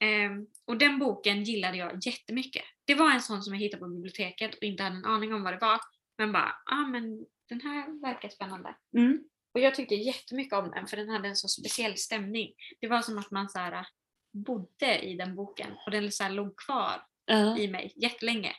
Ehm, 0.00 0.46
och 0.64 0.78
den 0.78 0.98
boken 0.98 1.44
gillade 1.44 1.76
jag 1.76 2.06
jättemycket. 2.06 2.64
Det 2.84 2.94
var 2.94 3.10
en 3.10 3.22
sån 3.22 3.42
som 3.42 3.54
jag 3.54 3.60
hittade 3.60 3.82
på 3.82 3.88
biblioteket 3.88 4.54
och 4.54 4.62
inte 4.62 4.82
hade 4.82 4.96
en 4.96 5.04
aning 5.04 5.34
om 5.34 5.42
vad 5.42 5.52
det 5.52 5.58
var. 5.58 5.80
Men 6.18 6.32
bara, 6.32 6.54
ah, 6.66 6.86
men 6.86 7.26
den 7.48 7.60
här 7.60 8.00
verkar 8.02 8.28
spännande. 8.28 8.76
Mm. 8.96 9.24
Och 9.54 9.60
jag 9.60 9.74
tyckte 9.74 9.94
jättemycket 9.94 10.58
om 10.58 10.70
den 10.70 10.86
för 10.86 10.96
den 10.96 11.08
hade 11.08 11.28
en 11.28 11.36
så 11.36 11.48
speciell 11.48 11.96
stämning. 11.96 12.52
Det 12.80 12.88
var 12.88 13.02
som 13.02 13.18
att 13.18 13.30
man 13.30 13.48
så 13.48 13.58
här, 13.58 13.86
bodde 14.32 14.98
i 14.98 15.14
den 15.14 15.34
boken 15.34 15.70
och 15.86 15.90
den 15.90 16.12
så 16.12 16.28
låg 16.28 16.56
kvar 16.56 17.06
Ja. 17.24 17.58
i 17.58 17.68
mig 17.68 17.92
jättelänge. 17.96 18.56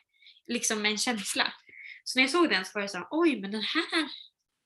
Liksom 0.47 0.85
en 0.85 0.97
känsla. 0.97 1.53
Så 2.03 2.19
när 2.19 2.23
jag 2.23 2.29
såg 2.31 2.49
den 2.49 2.65
så 2.65 2.71
var 2.73 2.81
jag 2.81 2.91
så 2.91 2.97
här, 2.97 3.07
oj 3.11 3.41
men 3.41 3.51
den 3.51 3.61
här 3.61 4.09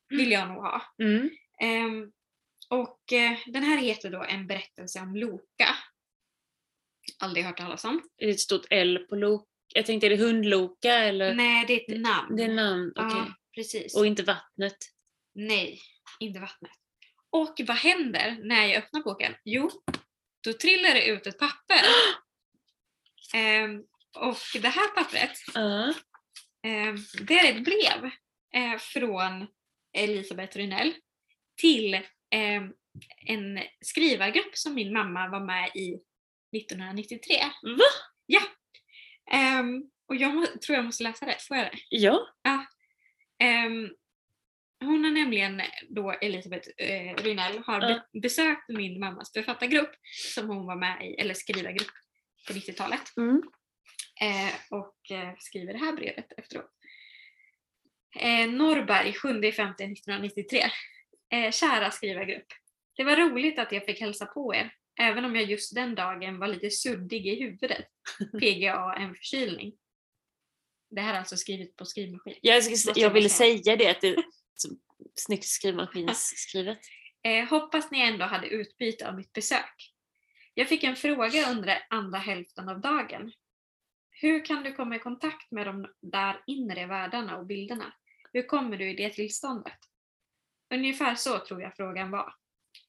vill 0.10 0.32
jag 0.32 0.48
nog 0.48 0.58
ha. 0.64 0.82
Mm. 1.04 1.30
Ehm, 1.62 2.12
och 2.70 3.14
eh, 3.14 3.38
den 3.48 3.64
här 3.64 3.78
heter 3.78 4.10
då 4.10 4.24
En 4.24 4.48
berättelse 4.48 5.00
om 5.00 5.16
Loka. 5.16 5.76
Aldrig 7.20 7.46
hört 7.46 7.58
talas 7.58 7.86
om. 7.86 8.02
Är 8.18 8.26
det 8.26 8.32
ett 8.32 8.40
stort 8.40 8.66
L 8.70 9.06
på 9.10 9.16
Loka? 9.16 9.46
Jag 9.74 9.86
tänkte, 9.86 10.08
är 10.08 10.10
det 10.10 10.18
hundloka 10.18 10.94
eller? 10.94 11.34
Nej, 11.36 11.66
det 11.68 11.74
är 11.74 11.94
ett 11.94 12.02
namn. 12.02 12.36
Det 12.36 12.44
är 12.44 12.54
namn, 12.54 12.94
okej. 12.96 13.18
Ja, 13.18 13.34
precis. 13.56 13.96
Och 13.98 14.06
inte 14.08 14.24
vattnet? 14.24 14.78
Nej, 15.36 15.80
inte 16.20 16.40
vattnet. 16.40 16.72
Och 17.30 17.56
vad 17.68 17.78
händer 17.78 18.38
när 18.44 18.66
jag 18.66 18.76
öppnar 18.76 19.02
boken? 19.04 19.34
Jo, 19.44 19.72
då 20.46 20.54
trillar 20.54 20.94
det 20.94 21.06
ut 21.08 21.28
ett 21.28 21.40
papper. 21.40 21.82
Ehm, 23.34 23.80
och 24.18 24.38
det 24.62 24.68
här 24.70 24.88
pappret, 24.88 25.32
Ja. 25.54 25.94
ehm, 26.64 26.96
det 27.22 27.34
är 27.40 27.52
ett 27.56 27.64
brev 27.64 28.12
eh, 28.56 28.78
från 28.80 29.48
Elisabeth 29.98 30.58
Rynell 30.58 30.94
till 31.62 31.94
ehm, 32.32 32.74
en 33.28 33.60
skrivargrupp 33.82 34.58
som 34.58 34.74
min 34.74 34.94
mamma 34.94 35.30
var 35.30 35.40
med 35.40 35.72
i 35.76 35.94
1993. 36.58 37.36
Va? 37.64 37.86
Ja. 38.26 38.42
Ehm, 39.32 39.82
och 40.08 40.16
jag 40.16 40.62
tror 40.62 40.76
jag 40.76 40.86
måste 40.86 41.04
läsa 41.04 41.26
det, 41.26 41.38
får 41.48 41.58
jag 41.58 41.66
det? 41.66 41.80
Ja. 41.90 42.28
Ehm, 43.40 43.90
hon 44.86 45.04
har 45.04 45.12
nämligen 45.12 45.62
då, 45.90 46.12
Elisabeth 46.12 46.70
eh, 46.78 47.16
Rynell, 47.16 47.58
har 47.66 47.80
be- 47.80 48.20
besökt 48.22 48.70
min 48.70 49.00
mammas 49.00 49.34
författargrupp 49.34 49.92
som 50.34 50.50
hon 50.50 50.66
var 50.66 50.76
med 50.76 51.06
i, 51.10 51.14
eller 51.14 51.34
skrivargrupp 51.34 51.92
på 52.48 52.54
90-talet. 52.54 53.18
Mm. 53.18 53.42
Eh, 54.22 54.54
och 54.70 55.12
eh, 55.12 55.34
skriver 55.40 55.74
det 55.74 55.80
här 55.80 55.94
brevet 55.94 56.32
efteråt. 56.38 56.72
Eh, 58.20 58.50
Norrberg, 58.50 59.12
7.5.1993. 59.12 60.64
Eh, 61.34 61.52
kära 61.52 61.92
skrivargrupp. 61.92 62.48
Det 62.96 63.04
var 63.04 63.16
roligt 63.16 63.60
att 63.60 63.72
jag 63.72 63.86
fick 63.86 64.00
hälsa 64.02 64.26
på 64.26 64.56
er, 64.56 64.74
även 65.02 65.26
om 65.26 65.36
jag 65.36 65.44
just 65.46 65.76
den 65.76 65.96
dagen 65.96 66.40
var 66.40 66.48
lite 66.48 66.70
suddig 66.70 67.28
i 67.28 67.44
huvudet. 67.44 67.86
PGA, 68.40 68.96
en 69.00 69.16
förkylning. 69.16 69.74
Det 70.90 71.02
här 71.02 71.14
är 71.14 71.20
alltså 71.20 71.38
skrivet 71.38 71.76
på 71.76 71.86
skrivmaskin. 71.86 72.36
Jag, 72.42 72.64
jag 72.86 72.98
jag 72.98 73.10
ville 73.10 73.30
säga. 73.30 73.76
det, 73.76 73.88
att 73.88 74.02
det 74.02 74.16
snyggt 75.16 75.46
skrivmaskinsskrivet. 75.46 76.80
Eh, 77.26 77.50
hoppas 77.50 77.92
ni 77.92 78.02
ändå 78.02 78.26
hade 78.26 78.48
utbyte 78.48 79.10
av 79.10 79.16
mitt 79.16 79.34
besök. 79.34 79.94
Jag 80.54 80.70
fick 80.70 80.84
en 80.84 80.96
fråga 80.96 81.52
under 81.52 81.86
andra 81.90 82.18
hälften 82.20 82.70
av 82.70 82.82
dagen. 82.82 83.32
Hur 84.10 84.46
kan 84.46 84.64
du 84.64 84.74
komma 84.74 84.96
i 84.96 85.00
kontakt 85.00 85.52
med 85.52 85.68
de 85.68 85.88
där 86.02 86.44
inre 86.48 86.86
världarna 86.86 87.38
och 87.38 87.46
bilderna? 87.46 87.94
Hur 88.34 88.44
kommer 88.44 88.78
du 88.78 88.90
i 88.90 88.96
det 88.96 89.10
tillståndet? 89.10 89.80
Ungefär 90.74 91.16
så 91.16 91.40
tror 91.40 91.62
jag 91.62 91.76
frågan 91.76 92.12
var. 92.12 92.34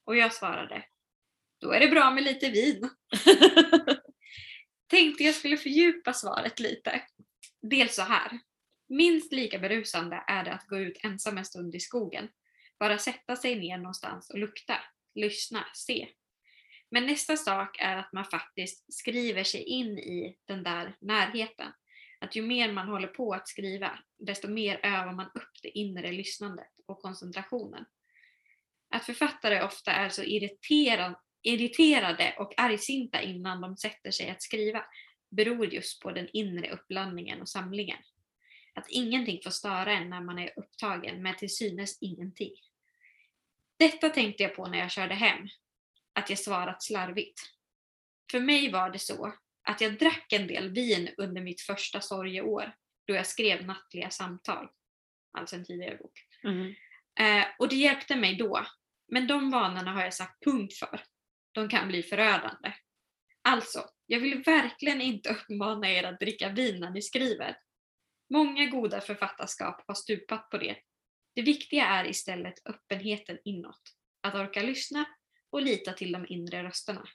Och 0.03 0.17
jag 0.17 0.33
svarade. 0.33 0.85
Då 1.61 1.71
är 1.71 1.79
det 1.79 1.87
bra 1.87 2.11
med 2.11 2.23
lite 2.23 2.49
vin. 2.49 2.89
Tänkte 4.87 5.23
jag 5.23 5.35
skulle 5.35 5.57
fördjupa 5.57 6.13
svaret 6.13 6.59
lite. 6.59 7.01
Dels 7.61 7.95
så 7.95 8.01
här. 8.01 8.39
Minst 8.89 9.31
lika 9.31 9.59
berusande 9.59 10.23
är 10.27 10.43
det 10.43 10.53
att 10.53 10.67
gå 10.67 10.77
ut 10.77 10.99
ensam 11.03 11.37
en 11.37 11.45
stund 11.45 11.75
i 11.75 11.79
skogen. 11.79 12.27
Bara 12.79 12.97
sätta 12.97 13.35
sig 13.35 13.55
ner 13.55 13.77
någonstans 13.77 14.29
och 14.29 14.39
lukta, 14.39 14.77
lyssna, 15.15 15.65
se. 15.73 16.07
Men 16.91 17.05
nästa 17.05 17.37
sak 17.37 17.77
är 17.79 17.95
att 17.95 18.13
man 18.13 18.25
faktiskt 18.25 18.93
skriver 18.93 19.43
sig 19.43 19.63
in 19.63 19.99
i 19.99 20.37
den 20.45 20.63
där 20.63 20.95
närheten. 21.01 21.71
Att 22.19 22.35
ju 22.35 22.41
mer 22.41 22.71
man 22.71 22.87
håller 22.87 23.07
på 23.07 23.33
att 23.33 23.47
skriva, 23.47 23.99
desto 24.17 24.47
mer 24.47 24.79
övar 24.83 25.13
man 25.13 25.25
upp 25.25 25.51
det 25.63 25.77
inre 25.77 26.11
lyssnandet 26.11 26.71
och 26.85 27.01
koncentrationen. 27.01 27.85
Att 28.89 29.05
författare 29.05 29.61
ofta 29.61 29.91
är 29.91 30.09
så 30.09 30.23
irriterade 31.43 32.35
och 32.39 32.53
argsinta 32.57 33.21
innan 33.21 33.61
de 33.61 33.77
sätter 33.77 34.11
sig 34.11 34.29
att 34.29 34.41
skriva 34.41 34.85
beror 35.29 35.73
just 35.73 36.01
på 36.01 36.11
den 36.11 36.27
inre 36.33 36.71
uppladdningen 36.71 37.41
och 37.41 37.49
samlingen. 37.49 37.97
Att 38.77 38.89
ingenting 38.89 39.39
får 39.43 39.51
störa 39.51 39.91
en 39.91 40.09
när 40.09 40.21
man 40.21 40.39
är 40.39 40.59
upptagen 40.59 41.23
med 41.23 41.37
till 41.37 41.55
synes 41.55 41.97
ingenting. 42.01 42.53
Detta 43.79 44.09
tänkte 44.09 44.43
jag 44.43 44.55
på 44.55 44.67
när 44.67 44.77
jag 44.77 44.91
körde 44.91 45.15
hem, 45.15 45.47
att 46.13 46.29
jag 46.29 46.39
svarat 46.39 46.83
slarvigt. 46.83 47.41
För 48.31 48.39
mig 48.39 48.71
var 48.71 48.89
det 48.89 48.99
så 48.99 49.33
att 49.63 49.81
jag 49.81 49.99
drack 49.99 50.33
en 50.33 50.47
del 50.47 50.69
vin 50.69 51.09
under 51.17 51.41
mitt 51.41 51.61
första 51.61 52.01
sorgeår 52.01 52.75
då 53.07 53.13
jag 53.13 53.27
skrev 53.27 53.65
nattliga 53.65 54.09
samtal, 54.09 54.69
alltså 55.37 55.55
en 55.55 55.65
tidigare 55.65 55.97
bok. 55.97 56.23
Mm. 56.43 56.73
Eh, 57.19 57.47
och 57.59 57.69
det 57.69 57.75
hjälpte 57.75 58.15
mig 58.15 58.35
då. 58.35 58.65
Men 59.07 59.27
de 59.27 59.51
vanorna 59.51 59.91
har 59.91 60.03
jag 60.03 60.13
sagt 60.13 60.43
punkt 60.43 60.73
för. 60.73 61.03
De 61.51 61.69
kan 61.69 61.87
bli 61.87 62.03
förödande. 62.03 62.73
Alltså, 63.41 63.89
jag 64.05 64.19
vill 64.19 64.43
verkligen 64.43 65.01
inte 65.01 65.29
uppmana 65.29 65.89
er 65.89 66.03
att 66.03 66.19
dricka 66.19 66.49
vin 66.49 66.79
när 66.79 66.89
ni 66.89 67.01
skriver. 67.01 67.57
Många 68.29 68.65
goda 68.65 69.01
författarskap 69.01 69.83
har 69.87 69.95
stupat 69.95 70.49
på 70.49 70.57
det. 70.57 70.77
Det 71.35 71.41
viktiga 71.41 71.85
är 71.85 72.05
istället 72.05 72.53
öppenheten 72.65 73.37
inåt. 73.43 73.81
Att 74.21 74.35
orka 74.35 74.61
lyssna 74.61 75.05
och 75.49 75.61
lita 75.61 75.93
till 75.93 76.11
de 76.11 76.25
inre 76.29 76.63
rösterna. 76.63 77.07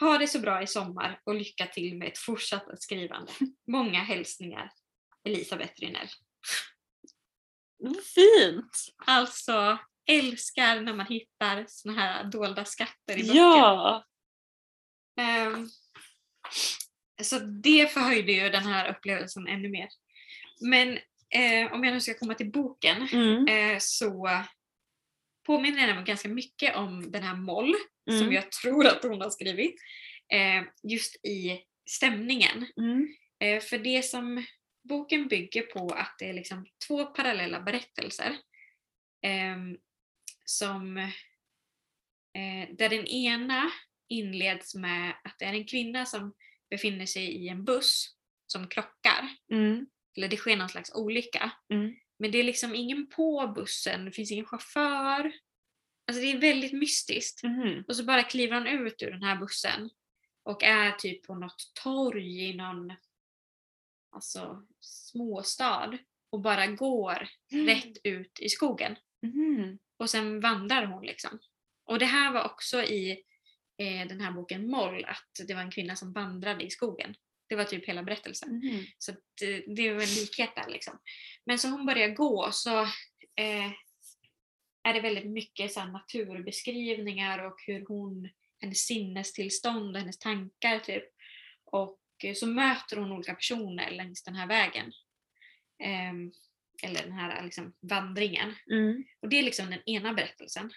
Ha 0.00 0.18
det 0.18 0.26
så 0.26 0.38
bra 0.38 0.62
i 0.62 0.66
sommar 0.66 1.20
och 1.24 1.34
lycka 1.34 1.66
till 1.66 1.96
med 1.96 2.08
ett 2.08 2.18
fortsatt 2.18 2.82
skrivande. 2.82 3.32
Många 3.66 3.98
hälsningar. 3.98 4.72
Elisabeth 5.24 5.80
Rynell. 5.80 6.08
Vad 7.78 8.04
Fint! 8.04 8.94
Alltså, 8.96 9.78
älskar 10.06 10.80
när 10.80 10.94
man 10.94 11.06
hittar 11.06 11.64
såna 11.68 12.00
här 12.00 12.24
dolda 12.24 12.64
skatter 12.64 13.18
i 13.18 13.22
böcker. 13.22 13.36
Ja! 13.36 14.04
Ehm, 15.16 15.68
så 17.22 17.38
det 17.38 17.92
förhöjde 17.92 18.32
ju 18.32 18.48
den 18.48 18.62
här 18.66 18.90
upplevelsen 18.90 19.46
ännu 19.46 19.68
mer. 19.68 19.88
Men 20.62 20.98
eh, 21.34 21.72
om 21.72 21.84
jag 21.84 21.94
nu 21.94 22.00
ska 22.00 22.14
komma 22.14 22.34
till 22.34 22.50
boken 22.52 23.08
Mm. 23.12 23.46
eh, 23.48 23.78
så 23.80 24.28
påminner 25.46 25.86
den 25.86 26.04
ganska 26.04 26.28
mycket 26.28 26.76
om 26.76 27.10
den 27.12 27.22
här 27.22 27.36
Moll 27.36 27.74
som 28.10 28.16
Mm. 28.20 28.32
jag 28.32 28.52
tror 28.52 28.86
att 28.86 29.02
hon 29.02 29.20
har 29.20 29.30
skrivit. 29.30 29.74
Eh, 30.32 30.62
just 30.82 31.24
i 31.26 31.60
stämningen. 31.90 32.66
Mm. 32.76 33.14
Eh, 33.40 33.60
för 33.62 33.78
det 33.78 34.02
som 34.02 34.44
boken 34.88 35.28
bygger 35.28 35.62
på 35.62 35.88
att 35.88 36.14
det 36.18 36.28
är 36.28 36.32
liksom 36.32 36.66
två 36.88 37.04
parallella 37.06 37.60
berättelser. 37.60 38.36
ehm, 39.24 39.76
som, 40.44 40.96
eh, 40.98 42.68
där 42.78 42.88
den 42.88 43.06
ena 43.06 43.70
inleds 44.08 44.74
med 44.74 45.14
att 45.24 45.38
det 45.38 45.44
är 45.44 45.52
en 45.52 45.66
kvinna 45.66 46.06
som 46.06 46.34
befinner 46.70 47.06
sig 47.06 47.24
i 47.32 47.48
en 47.48 47.64
buss 47.64 48.14
som 48.46 48.68
krockar. 48.68 49.28
Mm. 49.52 49.86
Eller 50.16 50.28
det 50.28 50.36
sker 50.36 50.56
någon 50.56 50.68
slags 50.68 50.94
olycka. 50.94 51.52
Mm. 51.72 51.94
Men 52.18 52.30
det 52.30 52.38
är 52.38 52.44
liksom 52.44 52.74
ingen 52.74 53.06
på 53.06 53.52
bussen, 53.54 54.04
det 54.04 54.12
finns 54.12 54.32
ingen 54.32 54.46
chaufför. 54.46 55.32
Alltså 56.06 56.22
det 56.22 56.32
är 56.32 56.38
väldigt 56.38 56.72
mystiskt. 56.72 57.42
Mhm. 57.42 57.84
Och 57.88 57.96
så 57.96 58.04
bara 58.04 58.22
kliver 58.22 58.54
han 58.54 58.66
ut 58.66 59.02
ur 59.02 59.10
den 59.10 59.22
här 59.22 59.36
bussen 59.36 59.90
och 60.42 60.62
är 60.62 60.92
typ 60.92 61.26
på 61.26 61.34
något 61.34 61.72
torg 61.82 62.50
i 62.50 62.54
någon 62.54 62.92
alltså, 64.10 64.66
småstad 64.80 65.98
och 66.30 66.40
bara 66.40 66.66
går 66.66 67.28
rätt 67.66 67.96
ut 68.04 68.40
i 68.40 68.48
skogen. 68.48 68.96
Mhm. 69.22 69.78
Och 69.96 70.10
sen 70.10 70.40
vandrar 70.40 70.86
hon 70.86 71.02
liksom. 71.02 71.38
Och 71.84 71.98
det 71.98 72.06
här 72.06 72.32
var 72.32 72.44
också 72.44 72.82
i 72.82 73.10
eh, 73.78 74.08
den 74.08 74.20
här 74.20 74.32
boken 74.32 74.70
Moll, 74.70 75.04
att 75.04 75.46
det 75.46 75.54
var 75.54 75.60
en 75.60 75.70
kvinna 75.70 75.96
som 75.96 76.12
vandrade 76.12 76.64
i 76.64 76.70
skogen. 76.70 77.14
Det 77.52 77.56
var 77.56 77.64
typ 77.64 77.88
hela 77.88 78.02
berättelsen. 78.02 78.56
Mhm. 78.56 78.84
Så 78.98 79.12
att, 79.12 79.42
eh, 79.42 79.74
det 79.74 79.88
är 79.88 79.92
väl 79.92 80.02
en 80.02 80.14
likhet 80.14 80.50
där 80.56 80.68
liksom. 80.68 80.98
Men 81.44 81.58
så 81.58 81.68
hon 81.68 81.86
börjar 81.86 82.08
gå 82.08 82.48
så 82.52 82.80
eh, 83.36 83.70
är 84.82 84.94
det 84.94 85.00
väldigt 85.00 85.30
mycket 85.30 85.72
så 85.72 85.80
här, 85.80 85.88
naturbeskrivningar 85.88 87.38
och 87.38 87.56
hur 87.66 87.84
hon, 87.88 88.28
hennes 88.60 88.86
sinnestillstånd 88.86 89.96
och 89.96 90.00
hennes 90.00 90.18
tankar 90.18 90.78
typ. 90.78 91.04
Och 91.64 92.00
eh, 92.24 92.34
så 92.34 92.46
möter 92.46 92.96
hon 92.96 93.12
olika 93.12 93.34
personer 93.34 93.90
längs 93.90 94.22
den 94.24 94.34
här 94.34 94.46
vägen. 94.46 94.92
Ehm, 95.82 96.32
eller 96.82 97.02
den 97.02 97.12
här 97.12 97.44
liksom, 97.44 97.74
vandringen. 97.80 98.54
Mm. 98.70 99.04
Och 99.20 99.28
det 99.28 99.38
är 99.38 99.42
liksom 99.42 99.70
den 99.70 99.82
ena 99.88 100.12
berättelsen. 100.12 100.72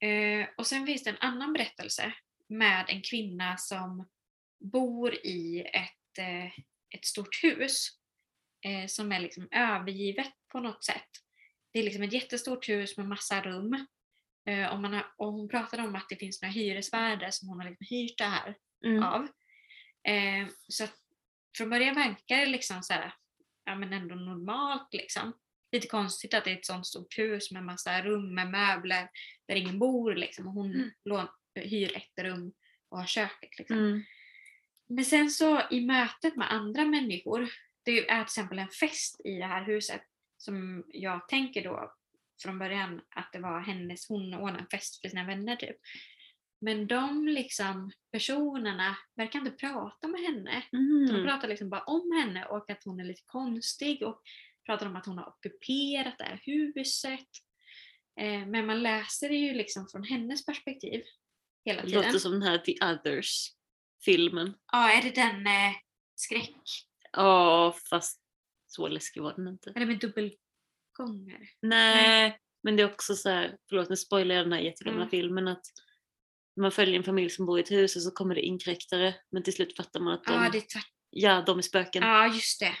Eh, 0.00 0.48
och 0.56 0.66
sen 0.66 0.86
finns 0.86 1.04
det 1.04 1.10
en 1.10 1.16
annan 1.20 1.52
berättelse 1.52 2.12
med 2.48 2.84
en 2.88 3.02
kvinna 3.02 3.56
som 3.56 4.08
bor 4.60 5.14
i 5.14 5.60
ett, 5.72 6.18
eh, 6.18 6.46
ett 6.94 7.04
stort 7.04 7.44
hus 7.44 7.88
eh, 8.66 8.86
som 8.86 9.12
är 9.12 9.20
liksom 9.20 9.48
övergivet 9.50 10.32
på 10.52 10.60
något 10.60 10.84
sätt. 10.84 11.08
Det 11.72 11.78
är 11.78 11.82
liksom 11.82 12.02
ett 12.02 12.12
jättestort 12.12 12.68
hus 12.68 12.96
med 12.96 13.08
massa 13.08 13.42
rum. 13.42 13.86
Eh, 14.48 14.72
och, 14.72 14.80
man 14.80 14.92
har, 14.92 15.14
och 15.16 15.32
hon 15.32 15.48
pratade 15.48 15.82
om 15.82 15.94
att 15.94 16.08
det 16.08 16.16
finns 16.16 16.42
några 16.42 16.52
hyresvärdar 16.52 17.30
som 17.30 17.48
hon 17.48 17.60
har 17.60 17.68
liksom 17.70 17.86
hyrt 17.90 18.18
det 18.18 18.24
här 18.24 18.54
Mm. 18.86 19.02
av. 19.02 19.22
Eh, 20.08 20.48
så 20.68 20.84
att 20.84 20.94
från 21.56 21.70
början 21.70 21.94
verkar 21.94 22.36
det 22.36 22.46
liksom 22.46 22.82
så 22.82 22.92
här, 22.92 23.14
ja 23.64 23.74
men 23.74 23.92
ändå 23.92 24.14
normalt 24.14 24.88
liksom. 24.94 25.32
Lite 25.72 25.86
konstigt 25.88 26.34
att 26.34 26.44
det 26.44 26.50
är 26.50 26.56
ett 26.56 26.66
sånt 26.66 26.86
stort 26.86 27.18
hus 27.18 27.50
med 27.50 27.64
massa 27.64 28.02
rum 28.02 28.34
med 28.34 28.50
möbler 28.50 29.08
där 29.48 29.54
ingen 29.56 29.78
bor 29.78 30.14
liksom 30.14 30.46
och 30.46 30.52
hon 30.52 30.74
Mm. 30.74 30.90
lån, 31.04 31.26
hyr 31.54 31.96
ett 31.96 32.24
rum 32.24 32.52
och 32.88 32.98
har 32.98 33.06
köket 33.06 33.58
liksom. 33.58 33.78
Mm. 33.78 34.02
Men 34.88 35.04
sen 35.04 35.30
så 35.30 35.62
i 35.70 35.80
mötet 35.80 36.36
med 36.36 36.52
andra 36.52 36.84
människor, 36.84 37.48
det 37.84 37.98
är 37.98 38.04
till 38.04 38.22
exempel 38.22 38.58
en 38.58 38.68
fest 38.68 39.20
i 39.24 39.30
det 39.38 39.44
här 39.46 39.64
huset 39.64 40.02
som 40.38 40.84
jag 40.88 41.28
tänker 41.28 41.64
då 41.64 41.92
från 42.42 42.58
början 42.58 43.00
att 43.16 43.32
det 43.32 43.38
var 43.38 43.60
hennes, 43.60 44.08
hon 44.08 44.34
ordnade 44.34 44.58
en 44.58 44.66
fest 44.66 45.00
för 45.00 45.08
sina 45.08 45.24
vänner 45.26 45.56
typ. 45.56 45.76
Men 46.60 46.86
de 46.86 47.28
liksom 47.28 47.90
personerna 48.12 48.96
verkar 49.16 49.38
inte 49.38 49.50
prata 49.50 50.08
med 50.08 50.20
henne. 50.20 50.62
De 50.70 50.76
Mm. 51.10 51.26
pratar 51.26 51.48
liksom 51.48 51.70
bara 51.70 51.82
om 51.82 52.12
henne 52.22 52.44
och 52.44 52.70
att 52.70 52.84
hon 52.84 53.00
är 53.00 53.04
lite 53.04 53.22
konstig 53.26 54.02
och 54.02 54.22
pratar 54.66 54.86
om 54.86 54.96
att 54.96 55.06
hon 55.06 55.18
har 55.18 55.28
ockuperat 55.28 56.18
det 56.18 56.24
här 56.24 56.40
huset. 56.44 57.28
Eh, 58.20 58.46
men 58.46 58.66
man 58.66 58.82
läser 58.82 59.28
det 59.28 59.34
ju 59.36 59.54
liksom 59.54 59.88
från 59.92 60.04
hennes 60.04 60.46
perspektiv 60.46 61.02
hela 61.64 61.80
Det 61.82 61.86
tiden. 61.88 62.02
låter 62.04 62.18
som 62.18 62.32
den 62.32 62.42
här 62.42 62.58
The 62.58 62.74
Others-filmen. 64.08 64.54
Ja, 64.72 64.92
är 64.92 65.02
det 65.02 65.10
den 65.14 65.46
eh, 65.46 65.72
skräck? 66.14 66.54
Ja, 67.12 67.74
fast 67.90 68.20
så 68.66 68.88
läskig 68.88 69.20
var 69.22 69.34
den 69.36 69.48
inte. 69.48 69.70
Är 69.74 69.80
det 69.80 69.86
med 69.86 69.98
dubbelgånger? 69.98 71.48
Nej, 71.62 72.38
men 72.62 72.76
det 72.76 72.82
är 72.82 72.92
också 72.92 73.14
så 73.14 73.28
här, 73.30 73.56
förlåt 73.68 73.88
nu 73.90 73.96
spoilar 73.96 74.34
jag 74.34 74.44
den 74.44 74.52
här 74.52 74.60
jättegamla 74.60 75.00
Mm. 75.02 75.10
filmen, 75.10 75.48
att 75.48 75.62
man 76.60 76.72
följer 76.72 76.96
en 76.96 77.04
familj 77.04 77.30
som 77.30 77.46
bor 77.46 77.58
i 77.58 77.62
ett 77.62 77.70
hus 77.70 77.96
och 77.96 78.02
så 78.02 78.10
kommer 78.10 78.34
det 78.34 78.40
inkräktare 78.40 79.14
men 79.32 79.42
till 79.42 79.52
slut 79.52 79.76
fattar 79.76 80.00
man 80.00 80.14
att 80.14 80.24
de, 80.24 80.32
Ja, 80.32 80.48
det 80.52 80.58
är 80.58 80.64
ja, 81.10 81.42
de 81.46 81.58
är 81.58 81.62
spöken. 81.62 82.02
Ja, 82.02 82.26
just 82.34 82.60
det. 82.60 82.72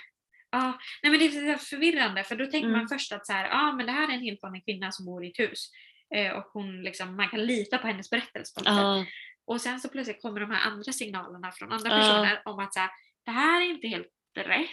Ja, 0.50 0.78
nej 1.02 1.10
men 1.10 1.20
det 1.20 1.26
är 1.26 1.56
förvirrande 1.56 2.24
för 2.24 2.36
då 2.36 2.44
tänker 2.46 2.68
Mm. 2.68 2.78
man 2.78 2.88
först 2.88 3.12
att 3.12 3.26
så 3.26 3.32
här, 3.32 3.48
ja 3.48 3.72
men 3.72 3.86
det 3.86 3.92
här 3.92 4.08
är 4.08 4.12
en 4.12 4.20
helt 4.20 4.42
vanlig 4.42 4.64
kvinna 4.64 4.92
som 4.92 5.06
bor 5.06 5.24
i 5.24 5.28
ett 5.30 5.38
hus. 5.38 5.70
Eh, 6.14 6.32
och 6.32 6.44
hon 6.52 6.82
liksom, 6.82 7.16
man 7.16 7.28
kan 7.28 7.46
lita 7.46 7.78
på 7.78 7.86
hennes 7.86 8.10
berättelse 8.10 8.54
på. 8.54 8.62
Ja, 8.70 9.06
Och 9.48 9.60
sen 9.60 9.80
så 9.80 9.88
plötsligt 9.88 10.22
kommer 10.22 10.40
de 10.40 10.50
här 10.50 10.70
andra 10.70 10.92
signalerna 10.92 11.52
från 11.52 11.72
andra 11.72 11.90
Ja. 11.90 11.96
personer 11.96 12.42
om 12.44 12.58
att 12.58 12.74
så 12.74 12.80
här, 12.80 12.90
det 13.24 13.30
här 13.30 13.60
är 13.60 13.64
inte 13.64 13.88
helt 13.88 14.08
rätt. 14.36 14.70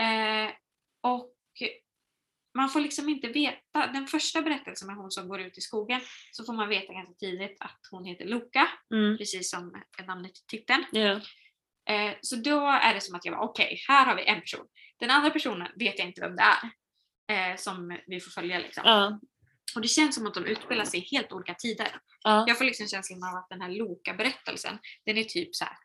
Eh, 0.00 0.54
och 1.00 1.32
man 2.54 2.68
får 2.68 2.80
liksom 2.80 3.08
inte 3.08 3.28
veta, 3.28 3.86
den 3.86 4.06
första 4.06 4.42
berättelsen 4.42 4.86
med 4.86 4.96
hon 4.96 5.10
som 5.10 5.28
går 5.28 5.40
ut 5.40 5.58
i 5.58 5.60
skogen 5.60 6.00
så 6.32 6.44
får 6.44 6.52
man 6.52 6.68
veta 6.68 6.92
ganska 6.92 7.14
tidigt 7.14 7.56
att 7.60 7.80
hon 7.90 8.04
heter 8.04 8.24
Loka, 8.24 8.68
mm, 8.94 9.18
precis 9.18 9.50
som 9.50 9.82
namnet 10.06 10.30
i 10.38 10.44
titeln. 10.48 10.84
ja. 10.92 11.20
Eh, 11.90 12.14
så 12.20 12.36
då 12.36 12.60
är 12.66 12.94
det 12.94 13.00
som 13.00 13.14
att 13.14 13.24
jag 13.24 13.34
bara 13.34 13.44
okej, 13.44 13.80
här 13.88 14.06
har 14.06 14.16
vi 14.16 14.26
en 14.26 14.40
person. 14.40 14.66
Den 14.98 15.10
andra 15.10 15.30
personen 15.30 15.68
vet 15.76 15.98
jag 15.98 16.08
inte 16.08 16.20
vem 16.20 16.36
det 16.36 16.42
är. 16.42 16.70
Eh, 17.52 17.56
som 17.56 17.98
vi 18.06 18.20
får 18.20 18.30
följa 18.30 18.58
liksom. 18.58 18.82
Ja, 18.86 19.20
Och 19.74 19.80
det 19.82 19.88
känns 19.88 20.14
som 20.14 20.26
att 20.26 20.34
de 20.34 20.44
utspelar 20.46 20.84
sig 20.84 21.00
i 21.00 21.08
helt 21.16 21.32
olika 21.32 21.54
tider. 21.54 21.88
ja. 22.22 22.44
Jag 22.48 22.58
får 22.58 22.64
liksom 22.64 22.88
känslan 22.88 23.24
av 23.24 23.36
att 23.36 23.48
den 23.48 23.60
här 23.60 23.68
Loka-berättelsen, 23.70 24.78
den 25.06 25.18
är 25.18 25.24
typ 25.24 25.54
så 25.54 25.64
här 25.64 25.76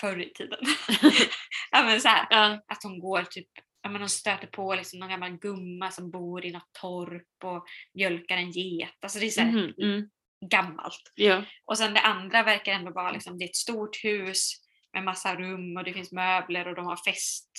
förr 0.00 0.20
i 0.20 0.32
tiden. 0.32 0.58
ja, 1.70 1.82
men 1.82 2.00
så 2.00 2.08
här, 2.08 2.26
ja. 2.30 2.62
att 2.68 2.82
hon 2.82 2.98
går 3.00 3.22
typ, 3.22 3.48
ja, 3.82 3.90
men 3.90 4.00
hon 4.02 4.08
stöter 4.08 4.46
på 4.46 4.74
liksom 4.74 4.98
någon 4.98 5.08
gammal 5.08 5.38
gumma 5.38 5.90
som 5.90 6.10
bor 6.10 6.44
i 6.44 6.50
något 6.52 6.72
torp 6.80 7.44
och 7.44 7.66
mjölkar 7.94 8.36
en 8.36 8.50
get. 8.50 8.94
Alltså 9.00 9.18
det 9.18 9.26
är 9.26 9.30
så 9.30 9.40
här 9.40 9.52
Mhm, 9.52 9.74
mm, 9.82 10.10
gammalt. 10.50 11.12
ja. 11.14 11.44
Och 11.64 11.78
sen 11.78 11.94
det 11.94 12.00
andra 12.00 12.42
verkar 12.42 12.72
ändå 12.72 12.92
vara 12.92 13.12
liksom, 13.12 13.38
det 13.38 13.44
är 13.44 13.48
ett 13.48 13.56
stort 13.56 14.04
hus 14.04 14.52
med 14.92 15.04
massa 15.04 15.36
rum 15.36 15.76
och 15.76 15.84
det 15.84 15.92
finns 15.92 16.12
möbler 16.12 16.68
och 16.68 16.74
de 16.74 16.86
har 16.86 16.96
fest. 16.96 17.50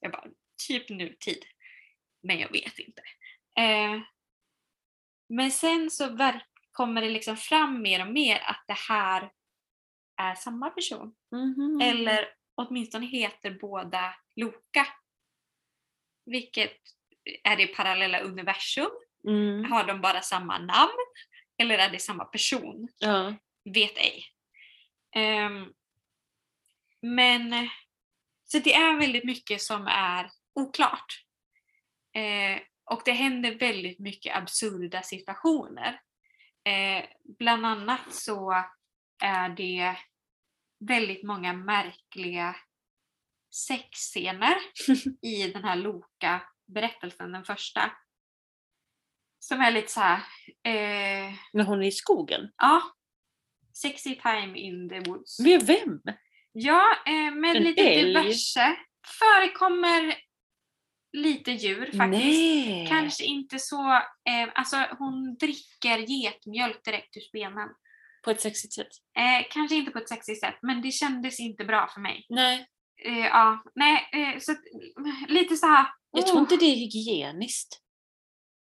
Jag 0.00 0.12
bara, 0.12 0.24
typ 0.68 0.88
nutid. 0.88 1.44
Men 2.22 2.38
jag 2.38 2.52
vet 2.52 2.78
inte. 2.78 3.02
Eh, 3.58 4.00
men 5.28 5.50
sen 5.50 5.90
så 5.90 6.32
kommer 6.72 7.02
det 7.02 7.10
liksom 7.10 7.36
fram 7.36 7.82
mer 7.82 8.06
och 8.06 8.12
mer 8.12 8.38
att 8.46 8.64
det 8.66 8.76
här 8.88 9.30
är 10.16 10.34
samma 10.34 10.70
person. 10.70 11.14
Mhm. 11.32 11.80
Eller 11.82 12.28
åtminstone 12.54 13.06
heter 13.06 13.50
båda 13.50 14.14
Loka. 14.36 14.86
Vilket, 16.26 16.76
är 17.44 17.56
det 17.56 17.66
parallella 17.66 18.20
universum? 18.20 18.90
Mm, 19.28 19.64
Har 19.72 19.84
de 19.84 20.00
bara 20.00 20.22
samma 20.22 20.58
namn? 20.58 21.06
Eller 21.58 21.78
är 21.78 21.90
det 21.90 21.98
samma 21.98 22.24
person? 22.24 22.88
ja. 22.98 23.34
vet 23.64 23.98
ej. 23.98 24.24
Ehm, 25.14 25.72
men 27.02 27.68
så 28.44 28.58
det 28.58 28.74
är 28.74 28.96
väldigt 29.00 29.24
mycket 29.24 29.62
som 29.62 29.86
är 29.86 30.30
oklart. 30.54 31.24
Eh, 32.14 32.60
och 32.90 33.02
det 33.04 33.12
händer 33.12 33.58
väldigt 33.58 33.98
mycket 33.98 34.36
absurda 34.36 35.02
situationer. 35.02 36.00
Eh, 36.64 37.04
bland 37.38 37.66
annat 37.66 38.14
så 38.14 38.64
är 39.22 39.48
det 39.48 39.96
väldigt 40.88 41.22
många 41.22 41.52
märkliga 41.52 42.56
sexscener 43.54 44.56
i 45.22 45.48
den 45.52 45.64
här 45.64 45.76
Loka-berättelsen, 45.76 47.32
den 47.32 47.44
första. 47.44 47.92
Som 49.38 49.60
är 49.60 49.70
lite 49.70 49.92
så 49.92 50.00
här, 50.00 50.18
eh, 50.64 51.34
Men 51.52 51.66
hon 51.66 51.82
är 51.82 51.86
i 51.86 51.92
skogen. 51.92 52.50
Ja. 52.56 52.82
Sexy 53.72 54.14
time 54.14 54.58
in 54.58 54.88
the 54.88 55.00
woods. 55.00 55.38
Med 55.38 55.62
vem? 55.66 56.02
Ja, 56.52 56.96
eh, 57.06 57.34
med 57.34 57.56
En 57.56 57.62
lite 57.62 57.82
älg? 57.82 58.04
diverse. 58.04 58.76
Förekommer 59.18 60.14
lite 61.16 61.50
djur 61.52 61.84
faktiskt. 61.98 62.24
Nej. 62.24 62.86
Kanske 62.88 63.24
inte 63.24 63.58
så, 63.58 63.92
eh, 63.92 64.48
alltså 64.54 64.76
hon 64.98 65.36
dricker 65.36 65.98
getmjölk 65.98 66.84
direkt 66.84 67.16
ur 67.16 67.32
benen. 67.32 67.68
På 68.24 68.30
ett 68.30 68.40
sexigt 68.40 68.74
sätt. 68.74 68.88
Eh, 69.18 69.46
kanske 69.50 69.76
inte 69.76 69.90
på 69.90 69.98
ett 69.98 70.08
sexigt 70.08 70.40
sätt, 70.40 70.58
men 70.62 70.82
det 70.82 70.90
kändes 70.90 71.40
inte 71.40 71.64
bra 71.64 71.90
för 71.94 72.00
mig. 72.00 72.26
Nej. 72.28 72.66
Eh, 73.04 73.26
ja, 73.26 73.62
nej, 73.74 74.08
eh, 74.12 74.40
så 74.40 74.52
eh, 74.52 75.28
lite 75.28 75.56
så 75.56 75.66
här. 75.66 75.86
Jag 76.10 76.26
tror 76.26 76.36
oh. 76.36 76.40
inte 76.40 76.56
det 76.56 76.66
är 76.66 76.76
hygieniskt. 76.76 77.82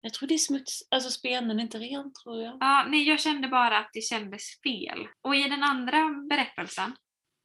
Jag 0.02 0.14
tror 0.14 0.28
det 0.28 0.34
är 0.34 0.38
smuts, 0.38 0.88
alltså 0.92 1.10
spenen 1.10 1.60
är 1.60 1.64
inte 1.64 1.80
ren 1.80 2.14
tror 2.14 2.44
jag. 2.44 2.58
Ja, 2.60 2.86
nej, 2.90 3.08
jag 3.08 3.20
kände 3.20 3.48
bara 3.48 3.78
att 3.78 3.90
det 3.94 4.02
kändes 4.02 4.44
fel. 4.64 5.08
Och 5.22 5.36
i 5.36 5.50
den 5.50 5.64
andra 5.64 6.10
berättelsen 6.30 6.96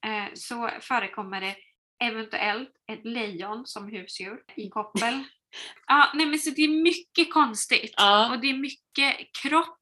eh, 0.07 0.35
så 0.35 0.71
förekommer 0.81 1.41
det 1.41 1.57
eventuellt 2.05 2.71
ett 2.93 3.05
lejon 3.05 3.67
som 3.67 3.89
husdjur 3.89 4.43
i 4.57 4.69
koppel. 4.69 5.25
ja, 5.87 6.11
nej 6.15 6.27
men 6.27 6.39
så 6.39 6.51
det 6.51 6.63
är 6.63 6.83
mycket 6.83 7.33
konstigt. 7.33 7.95
Ja. 7.97 8.31
Och 8.35 8.41
det 8.41 8.51
är 8.51 8.57
mycket 8.57 9.17
kropp 9.43 9.79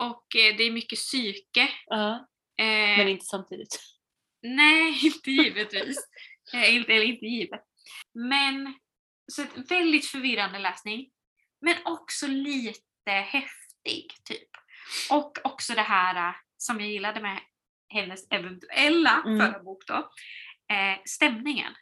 och 0.00 0.36
eh, 0.36 0.56
det 0.56 0.62
är 0.64 0.70
mycket 0.70 0.98
psyke. 0.98 1.68
ja. 1.86 2.26
Eh, 2.60 2.98
Men 2.98 3.08
inte 3.08 3.24
samtidigt. 3.24 3.80
Nej, 4.42 5.06
inte 5.06 5.30
givetvis. 5.30 5.96
Eh, 6.54 6.74
inte, 6.74 6.92
eller 6.92 7.04
inte 7.04 7.26
givet. 7.26 7.60
Men, 8.14 8.74
så 9.32 9.42
ett 9.42 9.70
väldigt 9.70 10.06
förvirrande 10.06 10.58
läsning. 10.58 11.10
Men 11.60 11.76
också 11.84 12.26
lite 12.26 13.10
häftig, 13.10 14.12
typ. 14.24 14.48
Och 15.10 15.38
också 15.44 15.74
det 15.74 15.82
här 15.82 16.28
eh, 16.28 16.34
som 16.56 16.80
jag 16.80 16.88
gillade 16.88 17.20
med 17.20 17.40
hennes 17.88 18.26
eventuella 18.30 19.22
Mm. 19.26 19.38
förra 19.38 19.62
bok 19.62 19.86
då. 19.86 20.10
Eh, 20.70 20.98
stämningen. 21.04 21.72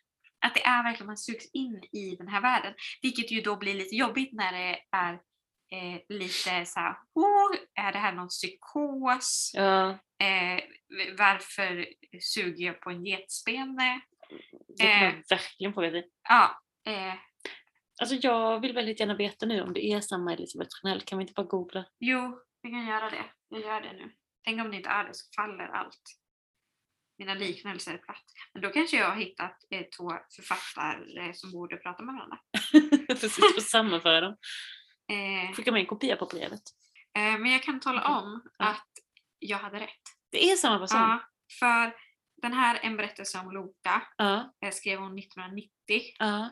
Att 0.46 0.54
det 0.54 0.64
är 0.64 0.82
verkligen 0.82 1.06
man 1.06 1.16
sugs 1.16 1.50
in 1.52 1.82
i 1.92 2.16
den 2.18 2.28
här 2.28 2.40
världen. 2.40 2.74
Vilket 3.02 3.30
ju 3.30 3.40
då 3.40 3.56
blir 3.56 3.74
lite 3.74 3.96
jobbigt 3.96 4.32
när 4.32 4.52
det 4.52 4.78
är 4.90 5.12
eh, 5.72 6.00
lite 6.08 6.66
så 6.66 6.80
här, 6.80 6.96
oh, 7.14 7.56
är 7.74 7.92
det 7.92 7.98
här 7.98 8.12
någon 8.12 8.28
psykos? 8.28 9.50
Ja, 9.54 9.98
Eh, 10.20 10.62
varför 11.18 11.88
suger 12.20 12.66
jag 12.66 12.80
på 12.80 12.90
en 12.90 13.06
getspene? 13.06 14.00
det 14.78 14.82
kan 14.84 14.90
Eh. 14.90 15.12
man 15.12 15.22
verkligen 15.30 15.72
fråga 15.74 15.90
sig. 15.90 16.08
Ja, 16.28 16.60
eh, 16.86 17.14
Alltså 18.00 18.14
jag 18.14 18.60
vill 18.60 18.72
väldigt 18.74 19.00
gärna 19.00 19.14
veta 19.16 19.46
nu 19.46 19.62
om 19.62 19.72
det 19.72 19.84
är 19.86 20.00
samma 20.00 20.32
Elisabeth 20.32 20.70
Rönnell. 20.84 21.00
Kan 21.02 21.18
vi 21.18 21.22
inte 21.22 21.32
bara 21.32 21.46
googla? 21.46 21.84
jo, 22.00 22.38
vi 22.62 22.70
kan 22.70 22.86
göra 22.86 23.10
det. 23.10 23.24
Jag 23.48 23.60
gör 23.60 23.80
det 23.80 23.92
nu. 23.92 24.12
Tänk 24.44 24.60
om 24.60 24.70
det 24.70 24.76
inte 24.76 24.88
är 24.88 25.04
det 25.04 25.14
så 25.14 25.24
faller 25.36 25.68
allt. 25.68 26.00
Mina 27.18 27.34
liknelser 27.34 27.94
är 27.94 27.98
platt. 27.98 28.24
Men 28.52 28.62
då 28.62 28.70
kanske 28.70 28.96
jag 28.96 29.08
har 29.10 29.16
hittat 29.16 29.56
eh, 29.70 29.82
två 29.96 30.12
författare 30.36 31.34
som 31.34 31.52
borde 31.52 31.76
prata 31.76 32.02
med 32.02 32.14
varandra. 32.14 32.38
Precis, 33.20 33.56
och 33.56 33.62
sammanföra 33.62 34.20
dem. 34.20 34.36
Eh, 35.10 35.54
Skicka 35.54 35.72
med 35.72 35.80
en 35.80 35.86
kopia 35.86 36.16
på 36.16 36.26
brevet. 36.26 36.60
eh, 37.16 37.38
men 37.38 37.46
jag 37.46 37.62
kan 37.62 37.80
tala 37.80 38.00
Okej. 38.00 38.14
om 38.14 38.42
att 38.58 38.88
jag 39.38 39.58
hade 39.58 39.80
rätt. 39.80 40.02
Det 40.30 40.50
är 40.50 40.56
samma 40.56 40.78
person? 40.78 41.00
Ja, 41.00 41.20
för 41.58 41.94
den 42.42 42.52
här 42.52 42.80
En 42.82 42.96
berättelse 42.96 43.38
om 43.38 43.50
Loka 43.50 44.02
eh, 44.64 44.70
skrev 44.72 44.98
hon 44.98 45.18
1990 45.18 45.70
ja. 46.18 46.50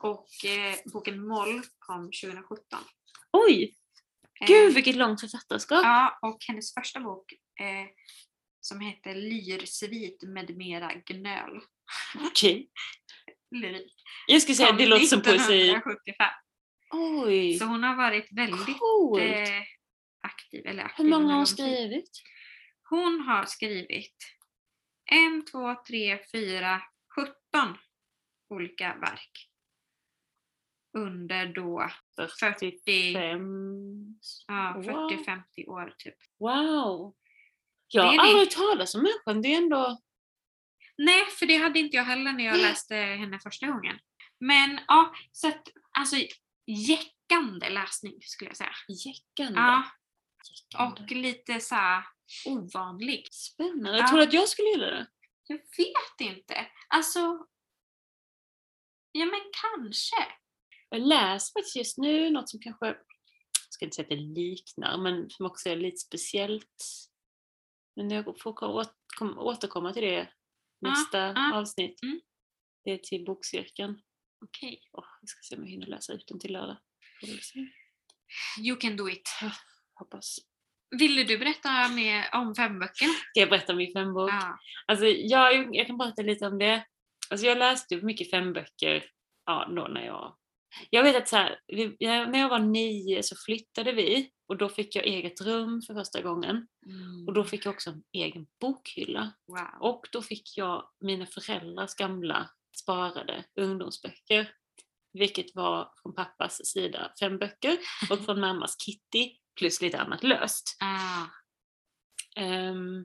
och 0.00 0.28
eh, 0.44 0.74
boken 0.92 1.28
Moll 1.28 1.62
kom 1.78 2.04
2017. 2.04 2.78
Oj! 3.32 3.74
Eh, 4.40 4.46
Gud 4.46 4.74
vilket 4.74 4.96
långt 4.96 5.20
författarskap! 5.20 5.80
Ja, 5.84 6.18
och 6.22 6.38
hennes 6.48 6.74
första 6.74 7.00
bok 7.00 7.32
som 8.68 8.80
heter 8.80 9.14
Lyrsvit 9.14 10.22
med 10.22 10.56
mera 10.56 10.92
gnöl. 11.06 11.60
Okej. 12.14 12.70
Lyrik. 13.50 13.94
Jag 14.26 14.42
skulle 14.42 14.54
säga 14.56 14.72
det 14.72 14.86
låter 14.86 15.04
som 15.04 15.22
poesi. 15.22 15.70
1975. 15.70 16.26
Oj! 16.90 17.54
Så 17.58 17.64
hon 17.64 17.82
har 17.82 17.96
varit 17.96 18.32
väldigt 18.32 18.78
Coolt! 18.78 19.22
eh, 19.22 19.62
aktiv. 20.20 20.66
Eller 20.66 20.84
aktiv 20.84 21.04
Hur 21.04 21.10
många 21.10 21.26
har 21.32 21.36
hon 21.36 21.46
skrivit? 21.46 22.10
Hon 22.90 23.20
har 23.20 23.44
skrivit 23.44 24.16
en, 25.10 25.44
två, 25.44 25.76
tre, 25.88 26.18
fyra, 26.32 26.82
17 27.14 27.78
olika 28.48 28.96
verk. 29.00 29.48
Under 30.98 31.46
då 31.46 31.90
40, 32.40 33.12
Fem... 33.14 33.42
ja, 34.46 34.74
Wow. 34.76 35.10
40-50 35.10 35.68
år 35.68 35.94
typ. 35.98 36.14
Wow! 36.38 37.14
Jag 37.88 38.02
har 38.02 38.18
aldrig 38.18 38.36
hört 38.36 38.50
talas 38.50 38.94
om 38.94 39.02
människan. 39.02 39.42
Det 39.42 39.54
är 39.54 39.58
ändå... 39.58 39.98
Nej, 40.98 41.26
för 41.26 41.46
det 41.46 41.56
hade 41.56 41.78
inte 41.78 41.96
jag 41.96 42.04
heller 42.04 42.32
när 42.32 42.44
jag 42.44 42.56
läste 42.56 42.94
henne 42.94 43.40
första 43.40 43.66
gången. 43.66 43.98
Men 44.40 44.80
ja, 44.88 45.14
så 45.32 45.48
att 45.48 45.68
alltså 45.98 46.16
jäckande 46.66 47.70
läsning 47.70 48.22
skulle 48.22 48.50
jag 48.50 48.56
säga. 48.56 48.72
Jäckande. 48.88 49.60
Ja, 49.60 49.84
Jäckande. 50.72 51.02
och 51.02 51.10
lite 51.10 51.60
så 51.60 51.74
här 51.74 52.04
ovanlig. 52.46 53.28
Spännande. 53.30 53.90
Ja. 53.90 53.96
Jag 53.96 54.08
trodde 54.08 54.22
att 54.22 54.32
jag 54.32 54.48
skulle 54.48 54.68
gilla 54.68 54.86
det. 54.86 55.06
Jag 55.46 55.56
vet 55.58 56.36
inte. 56.36 56.66
Alltså, 56.88 57.46
ja 59.12 59.24
men 59.24 59.40
kanske. 59.62 60.26
Jag 60.88 61.00
läser 61.00 61.52
faktiskt 61.52 61.76
just 61.76 61.98
nu 61.98 62.30
något 62.30 62.48
som 62.48 62.60
kanske, 62.60 62.86
jag 62.86 62.96
ska 63.68 63.84
inte 63.84 63.94
säga 63.94 64.04
att 64.04 64.10
det 64.10 64.40
liknar, 64.40 64.98
men 64.98 65.30
som 65.30 65.46
också 65.46 65.68
är 65.68 65.76
lite 65.76 65.96
speciellt. 65.96 66.84
Men 67.98 68.10
jag 68.10 68.24
får 68.24 68.52
ko- 68.52 68.66
återkom- 68.66 69.38
återkomma 69.38 69.92
till 69.92 70.02
det 70.02 70.28
nästa 70.80 71.18
ja. 71.18 71.54
avsnitt. 71.54 72.02
Mm. 72.02 72.20
Det 72.84 72.90
är 72.90 72.98
till 72.98 73.24
bokcirkeln. 73.24 74.00
Okej. 74.44 74.80
Åh, 74.92 75.04
jag 75.20 75.28
ska 75.28 75.38
se 75.42 75.56
om 75.56 75.62
jag 75.62 75.70
hinner 75.70 75.86
läsa 75.86 76.12
ut 76.12 76.26
den 76.26 76.40
till 76.40 76.52
lördag. 76.52 76.76
You 78.60 78.76
can 78.76 78.96
do 78.96 79.08
it. 79.08 79.28
Hoppas. 79.94 80.36
Ville 80.98 81.24
du 81.24 81.38
berätta 81.38 81.88
mer 81.88 82.34
om 82.34 82.54
femböckerna? 82.54 83.12
Ska 83.30 83.40
jag 83.40 83.50
berätta 83.50 83.72
om 83.72 83.78
min 83.78 83.92
fembok? 83.92 84.30
Ja. 84.30 84.58
Alltså, 84.86 85.06
jag, 85.06 85.76
jag 85.76 85.86
kan 85.86 85.98
berätta 85.98 86.22
lite 86.22 86.46
om 86.46 86.58
det. 86.58 86.86
Alltså, 87.30 87.46
jag 87.46 87.58
läste 87.58 87.96
mycket 87.96 88.30
femböcker 88.30 89.10
ja, 89.44 89.68
då 89.76 89.88
när 89.88 90.06
jag... 90.06 90.37
Jag 90.90 91.02
vet 91.02 91.16
att 91.16 91.28
så 91.28 91.36
här, 91.36 91.60
vi, 91.66 91.96
när 92.00 92.38
jag 92.38 92.48
var 92.48 92.58
nio 92.58 93.22
så 93.22 93.36
flyttade 93.36 93.92
vi 93.92 94.30
och 94.48 94.56
då 94.56 94.68
fick 94.68 94.96
jag 94.96 95.06
eget 95.06 95.40
rum 95.40 95.82
för 95.82 95.94
första 95.94 96.22
gången. 96.22 96.66
Och 97.26 97.32
då 97.32 97.44
fick 97.44 97.66
jag 97.66 97.74
också 97.74 97.90
en 97.90 98.02
egen 98.12 98.46
bokhylla. 98.60 99.32
Wow. 99.46 99.90
Och 99.90 100.06
då 100.12 100.22
fick 100.22 100.56
jag 100.56 100.90
mina 101.00 101.26
föräldrars 101.26 101.94
gamla 101.94 102.50
sparade 102.80 103.44
ungdomsböcker. 103.60 104.52
Vilket 105.12 105.54
var 105.54 105.92
från 106.02 106.14
pappas 106.14 106.66
sida 106.66 107.12
fem 107.20 107.38
böcker 107.38 107.78
och 108.10 108.24
från 108.24 108.40
mammas 108.40 108.76
Kitty 108.84 109.36
plus 109.58 109.80
lite 109.80 109.98
annat 109.98 110.22
löst. 110.22 110.76
Ah. 110.80 111.26
Ehm, 112.40 113.04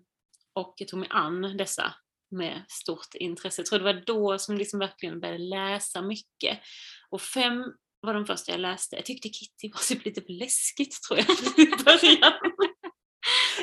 och 0.54 0.74
jag 0.78 0.88
tog 0.88 1.00
mig 1.00 1.10
an 1.12 1.58
dessa 1.58 1.96
med 2.34 2.66
stort 2.70 3.14
intresse. 3.16 3.62
Jag 3.62 3.66
tror 3.66 3.80
det 3.80 3.86
var 3.94 4.04
då 4.06 4.38
som 4.40 4.58
liksom 4.58 4.80
verkligen 4.80 5.20
började 5.20 5.44
läsa 5.44 6.02
mycket. 6.02 6.60
Och 7.10 7.22
fem 7.22 7.64
var 8.02 8.14
de 8.14 8.26
första 8.26 8.52
jag 8.52 8.60
läste. 8.62 8.96
Jag 8.96 9.06
tyckte 9.06 9.30
Kitty 9.30 9.72
var 9.74 9.88
typ 9.96 10.06
lite 10.06 10.22
för 10.22 10.34
läskigt 10.34 11.02
tror 11.08 11.20
jag 11.20 11.28
i 11.68 11.84
början. 11.84 12.34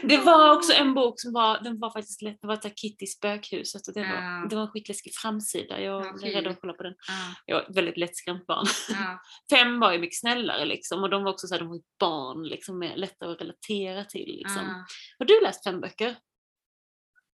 Det 0.02 0.18
var 0.18 0.56
också 0.56 0.72
en 0.72 0.94
bok 0.94 1.20
som 1.20 1.32
var, 1.32 1.60
den 1.60 1.78
var 1.78 1.90
faktiskt 1.90 2.22
lätt, 2.22 2.38
det 2.40 2.46
var 2.46 2.56
här 2.62 2.70
Kitty 2.76 3.06
spökhuset 3.06 3.88
och 3.88 3.94
det 3.94 4.00
var, 4.00 4.08
Ja. 4.08 4.46
det 4.50 4.56
var 4.56 4.62
en 4.62 4.68
skitläskig 4.68 5.12
framsida. 5.14 5.80
Jag 5.80 6.06
Ja, 6.06 6.12
blev 6.12 6.32
rädd 6.34 6.46
att 6.46 6.60
kolla 6.60 6.72
på 6.72 6.82
den. 6.82 6.92
Ah. 6.92 7.34
Jag 7.46 7.56
var 7.56 7.62
ett 7.62 7.76
väldigt 7.76 7.96
lättskrämt 7.96 8.46
barn. 8.46 8.66
Ja. 8.88 9.20
Fem 9.56 9.80
var 9.80 9.92
ju 9.92 9.98
mycket 9.98 10.18
snällare 10.18 10.64
liksom 10.64 11.02
och 11.02 11.10
de 11.10 11.22
var 11.24 11.30
också 11.32 11.46
så 11.46 11.54
här, 11.54 11.60
de 11.60 11.68
var 11.68 11.80
barn 12.00 12.42
liksom, 12.48 12.92
lättare 12.96 13.32
att 13.32 13.40
relatera 13.40 14.04
till. 14.04 14.28
Liksom. 14.38 14.84
Har 15.18 15.26
du 15.26 15.40
läst 15.42 15.64
fem 15.64 15.80
böcker? 15.80 16.16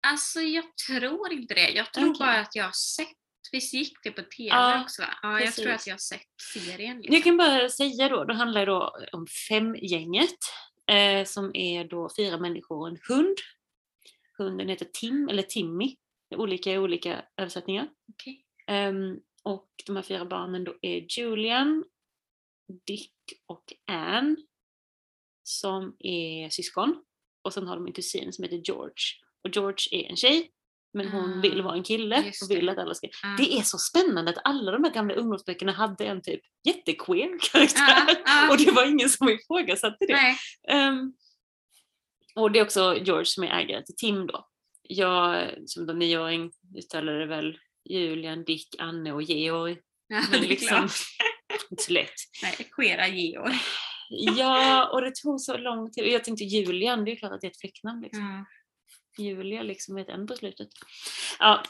Alltså 0.08 0.42
jag 0.42 0.78
tror 0.88 1.32
inte 1.34 1.54
det. 1.54 1.70
Jag 1.70 1.94
tror 1.94 2.10
Okej. 2.10 2.20
bara 2.20 2.40
att 2.40 2.56
jag 2.56 2.64
har 2.66 2.72
sett, 2.72 3.08
visst 3.52 3.74
gick 3.74 3.94
det 4.04 4.12
på 4.12 4.22
TV 4.22 4.50
Ja, 4.50 4.82
också 4.84 5.02
va? 5.02 5.08
Ja, 5.22 5.42
jag 5.42 5.54
tror 5.54 5.66
precis. 5.66 5.82
att 5.82 5.88
jag 5.88 5.94
har 5.94 6.00
sett 6.00 6.28
serien. 6.54 6.96
Jag 7.04 7.12
Liksom. 7.12 7.22
kan 7.22 7.38
bara 7.38 7.70
säga 7.70 8.10
då, 8.10 8.24
det 8.24 8.34
handlar 8.34 8.66
då 8.66 8.98
om 9.12 9.28
Femgänget 9.50 10.38
eh, 10.92 11.26
som 11.26 11.52
är 11.56 11.84
då 11.84 12.10
fyra 12.18 12.38
människor 12.38 12.78
och 12.80 12.88
en 12.88 12.98
hund. 13.08 13.38
Hunden 14.38 14.70
heter 14.70 14.86
Tim, 14.94 15.30
eller 15.30 15.44
Timmy, 15.44 15.96
olika 16.36 16.72
i 16.72 16.78
olika 16.78 17.26
översättningar. 17.38 17.90
Okej. 18.14 18.46
Ehm, 18.68 19.20
och 19.44 19.70
de 19.86 19.96
här 19.96 20.04
fyra 20.04 20.26
barnen 20.26 20.64
då 20.64 20.76
är 20.82 21.20
Julian, 21.20 21.84
Dick 22.88 23.14
och 23.46 23.74
Anne 23.88 24.36
som 25.44 25.96
är 26.00 26.50
syskon. 26.50 27.04
Och 27.42 27.54
sen 27.54 27.68
har 27.68 27.76
de 27.76 27.86
en 27.88 27.94
kusin 27.94 28.34
som 28.34 28.44
heter 28.44 28.62
George. 28.66 28.96
Och 29.44 29.56
George 29.56 29.88
är 29.92 30.10
en 30.10 30.16
tjej, 30.16 30.50
men 30.94 31.08
hon 31.08 31.38
Ah, 31.38 31.42
vill 31.42 31.62
vara 31.62 31.76
en 31.76 31.84
kille 31.84 32.18
och 32.44 32.52
vill 32.52 32.70
att 32.70 32.78
alla 32.78 32.94
ska... 32.96 33.08
Ah. 33.08 33.36
Det 33.38 33.54
är 33.58 33.62
så 33.62 33.78
spännande 33.78 34.32
att 34.32 34.38
alla 34.44 34.72
de 34.72 34.84
här 34.84 34.92
gamla 34.92 35.14
ungdomsböckerna 35.14 35.72
hade 35.72 36.06
en 36.06 36.22
typ 36.22 36.42
jättequeer 36.68 37.38
karaktär. 37.52 38.22
Ja. 38.26 38.52
Och 38.52 38.58
det 38.58 38.72
var 38.72 38.86
ingen 38.86 39.10
som 39.10 39.30
ifrågasatte 39.30 40.06
det. 40.06 40.36
Ehm, 40.74 41.14
och 42.36 42.52
det 42.52 42.60
är 42.60 42.64
också 42.64 42.98
George 42.98 43.26
som 43.26 43.44
är 43.44 43.60
ägare 43.60 43.86
till 43.86 43.96
Tim 43.96 44.28
då. 44.28 44.48
Jag 44.82 45.50
som 45.66 45.86
då 45.86 45.94
nioåring 45.94 46.52
uttalade 46.78 47.26
väl 47.26 47.58
Julian, 47.90 48.44
Dick, 48.44 48.76
Anne 48.80 49.12
och 49.12 49.24
Georg. 49.24 49.78
Ja, 50.08 50.22
Men 50.32 50.44
är 50.44 50.48
liksom, 50.48 50.78
inte 51.72 51.84
så 51.84 51.94
lätt. 51.94 52.14
Nej, 52.44 52.68
queera 52.72 53.08
Georg. 53.08 53.54
Ja, 54.10 54.90
och 54.90 55.02
det 55.02 55.16
tog 55.16 55.42
så 55.42 55.58
lång 55.58 55.92
tid. 55.92 56.08
Jag 56.08 56.24
tänkte 56.24 56.44
Julian, 56.44 57.06
det 57.06 57.12
är 57.12 57.16
klart 57.16 57.32
att 57.32 57.42
det 57.42 57.48
är 57.48 57.52
ett 57.52 57.60
flicknamn. 57.60 58.02
Liksom. 58.02 58.46
Julia 59.22 59.64
liksom 59.64 59.96
med 59.96 60.02
ett 60.02 60.10
N 60.10 60.28
på 60.28 60.36
slutet. 60.36 60.68
Ja, 61.40 61.64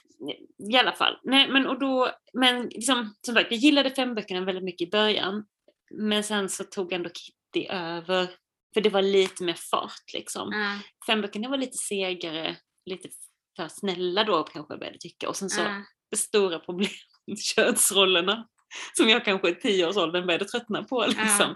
i 0.72 0.76
alla 0.78 0.94
fall. 0.94 1.20
Nej, 1.24 1.50
men, 1.50 1.68
och 1.68 1.80
då, 1.80 2.12
men 2.34 2.64
liksom, 2.68 3.16
som 3.26 3.36
sagt, 3.36 3.52
jag 3.52 3.60
gillade 3.60 3.90
fem 3.92 4.16
böckerna 4.16 4.46
väldigt 4.46 4.64
mycket 4.64 4.88
i 4.88 4.92
början. 4.92 5.46
Men 5.94 6.24
sen 6.24 6.50
så 6.50 6.64
tog 6.64 6.94
ändå 6.94 7.10
Kitty 7.10 7.68
över. 7.70 8.28
För 8.74 8.82
det 8.82 8.90
var 8.90 9.02
lite 9.02 9.44
mer 9.44 9.58
fart 9.72 10.14
liksom. 10.14 10.50
Ja. 10.54 10.80
Fem 11.08 11.22
böckerna 11.22 11.50
var 11.50 11.58
lite 11.58 11.78
segare, 11.78 12.58
lite 12.86 13.10
för 13.56 13.68
snälla 13.68 14.24
då 14.24 14.44
kanske 14.44 14.74
jag 14.74 14.80
började 14.80 14.98
tycka. 15.00 15.30
Och 15.30 15.36
sen 15.36 15.50
så 15.50 15.62
Ja. 15.62 15.84
det 16.12 16.18
stora 16.18 16.60
problemet, 16.60 16.92
könsrollerna, 17.56 18.48
som 18.94 19.10
jag 19.10 19.26
kanske 19.26 19.50
i 19.50 19.56
tioårsåldern 19.56 20.26
började 20.26 20.46
tröttna 20.46 20.84
på. 20.84 21.06
Liksom. 21.08 21.56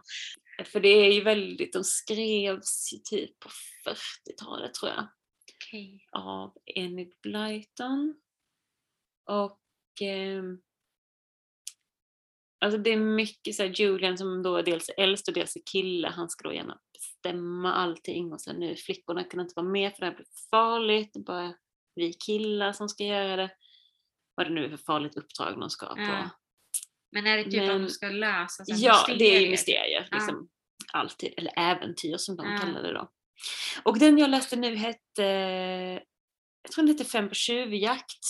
För 0.66 0.80
det 0.80 0.90
är 0.90 1.14
ju 1.14 1.22
väldigt, 1.22 1.74
de 1.74 1.84
skrevs 1.84 2.94
ju 2.94 2.98
typ 3.18 3.40
på 3.40 3.50
40-talet 3.90 4.74
tror 4.74 4.92
jag 4.92 5.08
Okej. 5.68 6.08
av 6.12 6.58
Enid 6.66 7.14
Blyton. 7.22 8.16
Och 9.30 9.62
ehm, 10.02 10.62
alltså 12.66 12.78
det 12.78 12.90
är 12.90 12.98
mycket 12.98 13.56
så 13.56 13.64
här, 13.64 13.70
Julian 13.70 14.18
som 14.18 14.44
då 14.44 14.58
är 14.58 14.64
dels 14.64 14.90
äldst 14.90 15.28
och 15.28 15.34
dels 15.34 15.56
är 15.56 15.62
kille, 15.72 16.08
han 16.08 16.30
ska 16.30 16.48
då 16.50 16.54
gärna 16.56 16.80
bestämma 16.94 17.74
allting 17.74 18.34
och 18.34 18.42
sen 18.42 18.56
nu 18.60 18.76
flickorna 18.76 19.24
kan 19.24 19.40
inte 19.40 19.54
vara 19.56 19.68
med 19.68 19.92
för 19.94 20.00
det 20.00 20.06
här 20.06 20.16
blir 20.16 20.28
farligt, 20.52 21.10
det 21.14 21.20
är 21.20 21.24
bara 21.24 21.54
vi 21.96 22.14
killar 22.14 22.74
som 22.74 22.90
ska 22.90 23.04
göra 23.04 23.36
det. 23.36 23.52
Vad 24.36 24.48
det 24.48 24.54
nu 24.54 24.66
är 24.66 24.70
för 24.70 24.78
farligt 24.78 25.16
uppdrag 25.18 25.60
de 25.60 25.70
ska 25.70 25.86
på. 25.96 26.02
Ja. 26.02 26.30
Men 27.12 27.28
är 27.28 27.38
det 27.38 27.44
typ 27.44 27.62
att 27.62 27.68
Men- 27.68 27.82
de 27.82 27.90
ska 27.90 28.10
lösa 28.10 28.64
Ja, 28.68 29.06
det 29.08 29.14
är 29.36 29.42
ju 29.42 29.50
mysterier? 29.50 29.52
mysterier. 29.52 30.08
Ja. 30.12 30.18
Liksom, 30.18 30.50
Alltid. 30.94 31.34
Eller 31.38 31.54
äventyr 31.60 32.18
som 32.18 32.36
de 32.36 32.52
Ja. 32.52 32.58
kallar 32.58 32.84
det 32.84 32.94
då. 32.94 33.12
Och 33.84 34.00
den 34.00 34.18
jag 34.18 34.30
läste 34.30 34.56
nu 34.56 34.76
hette, 34.76 35.24
jag 36.64 36.72
tror 36.72 36.84
den 36.86 36.88
hette 36.88 37.06
Fem 37.06 37.30
på 37.30 37.36
tjuvjakt. 37.36 38.26